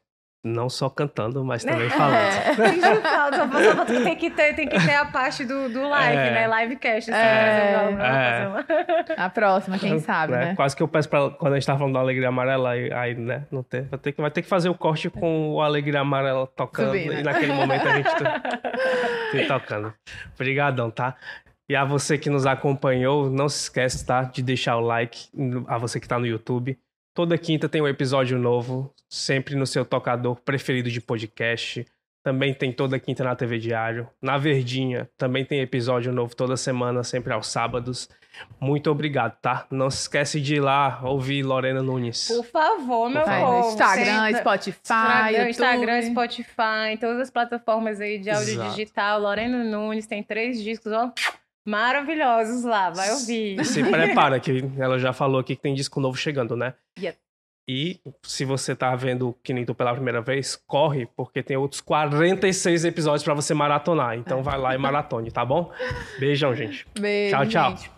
não 0.45 0.69
só 0.69 0.89
cantando, 0.89 1.43
mas 1.43 1.63
também 1.65 1.89
falando. 1.89 2.15
É. 2.15 2.55
Tem 2.55 2.79
que 2.79 3.01
falta, 3.01 3.37
só- 3.37 3.75
só 3.75 3.85
tem 3.85 4.15
que 4.15 4.29
ter, 4.29 4.53
tem 4.55 4.67
que 4.69 4.79
ter 4.79 4.93
a 4.95 5.05
parte 5.05 5.43
do, 5.43 5.67
do 5.67 5.89
live, 5.89 6.15
É. 6.17 6.47
né? 6.47 6.61
Livecast, 6.61 7.11
assim, 7.11 7.19
É. 7.21 7.87
uma- 7.89 8.07
É. 8.07 8.47
uma- 8.47 8.65
A 9.25 9.29
próxima, 9.29 9.77
quem 9.77 9.99
sabe, 9.99 10.33
né? 10.33 10.55
Quase 10.55 10.75
que 10.75 10.81
eu 10.83 10.87
peço 10.87 11.09
pra 11.09 11.29
quando 11.31 11.53
a 11.53 11.55
gente 11.55 11.65
tava 11.67 11.79
falando 11.79 11.95
da 11.95 11.99
Alegria 11.99 12.29
Amarela, 12.29 12.69
aí, 12.71 13.15
né, 13.15 13.45
não 13.51 13.61
ter, 13.63 13.83
vai, 13.89 13.99
ter 13.99 14.11
que, 14.13 14.21
vai 14.21 14.31
ter 14.31 14.41
que 14.41 14.47
fazer 14.47 14.69
o 14.69 14.75
corte 14.75 15.09
com 15.09 15.49
o 15.53 15.61
Alegria 15.61 15.99
Amarela 15.99 16.47
tocando, 16.47 16.87
Subindo. 16.91 17.13
e 17.13 17.23
naquele 17.23 17.51
momento 17.53 17.87
a 17.87 17.95
gente 17.97 18.15
tá, 18.15 18.39
tá 19.47 19.59
tocando. 19.59 19.93
Obrigadão, 20.35 20.89
tá? 20.89 21.15
E 21.69 21.75
a 21.75 21.83
você 21.83 22.17
que 22.17 22.29
nos 22.29 22.45
acompanhou, 22.45 23.29
não 23.29 23.49
se 23.49 23.63
esquece, 23.63 24.05
tá, 24.05 24.23
de 24.23 24.41
deixar 24.41 24.77
o 24.77 24.81
like, 24.81 25.27
a 25.67 25.77
você 25.77 25.99
que 25.99 26.07
tá 26.07 26.17
no 26.17 26.25
YouTube. 26.25 26.77
Toda 27.13 27.37
quinta 27.37 27.67
tem 27.67 27.81
um 27.81 27.87
episódio 27.87 28.37
novo, 28.37 28.93
sempre 29.09 29.55
no 29.55 29.65
seu 29.67 29.85
tocador 29.85 30.35
preferido 30.41 30.89
de 30.89 30.99
podcast, 31.01 31.85
também 32.23 32.53
tem 32.53 32.73
toda 32.73 32.99
quinta 32.99 33.23
na 33.23 33.35
TV 33.35 33.57
Diário. 33.57 34.09
Na 34.21 34.37
Verdinha 34.37 35.09
também 35.17 35.45
tem 35.45 35.61
episódio 35.61 36.11
novo 36.11 36.35
toda 36.35 36.57
semana, 36.57 37.03
sempre 37.03 37.31
aos 37.31 37.47
sábados. 37.47 38.09
Muito 38.59 38.91
obrigado, 38.91 39.35
tá? 39.41 39.65
Não 39.71 39.89
se 39.89 40.01
esquece 40.01 40.39
de 40.41 40.55
ir 40.55 40.59
lá 40.59 40.99
ouvir 41.03 41.41
Lorena 41.41 41.81
Nunes. 41.81 42.27
Por 42.27 42.43
favor, 42.45 43.09
meu 43.09 43.25
Vai 43.25 43.39
povo. 43.41 43.59
no 43.61 43.67
Instagram, 43.69 44.25
sempre- 44.25 44.39
Spotify, 44.41 44.79
Instagram, 44.83 45.27
YouTube. 45.31 45.49
Instagram, 45.49 46.01
Spotify, 46.03 46.97
todas 46.99 47.19
as 47.21 47.29
plataformas 47.31 47.99
aí 48.01 48.19
de 48.19 48.29
áudio 48.29 48.53
Exato. 48.53 48.69
digital. 48.71 49.21
Lorena 49.21 49.63
Nunes 49.63 50.05
tem 50.05 50.21
três 50.21 50.61
discos, 50.61 50.91
ó, 50.91 51.11
maravilhosos 51.65 52.63
lá. 52.63 52.89
Vai 52.89 53.11
ouvir. 53.11 53.63
Se 53.65 53.83
prepara, 53.83 54.39
que 54.39 54.63
ela 54.77 54.99
já 54.99 55.13
falou 55.13 55.39
aqui 55.39 55.55
que 55.55 55.61
tem 55.61 55.73
disco 55.73 55.99
novo 55.99 56.17
chegando, 56.17 56.55
né? 56.55 56.73
Yep. 56.99 57.17
E 57.67 57.99
se 58.23 58.45
você 58.45 58.73
tá 58.75 58.95
vendo 58.95 59.35
Que 59.43 59.53
Nem 59.53 59.65
Tu 59.65 59.75
pela 59.75 59.93
primeira 59.93 60.21
vez, 60.21 60.55
corre, 60.55 61.05
porque 61.17 61.43
tem 61.43 61.57
outros 61.57 61.81
46 61.81 62.85
episódios 62.85 63.23
pra 63.23 63.33
você 63.33 63.53
maratonar. 63.53 64.15
Então 64.17 64.41
vai 64.41 64.57
lá 64.57 64.73
e 64.73 64.77
maratone, 64.77 65.31
tá 65.31 65.43
bom? 65.43 65.71
Beijão, 66.19 66.55
gente. 66.55 66.87
Beijo, 66.97 67.35
Tchau, 67.35 67.45
tchau. 67.45 67.69
gente. 67.71 67.91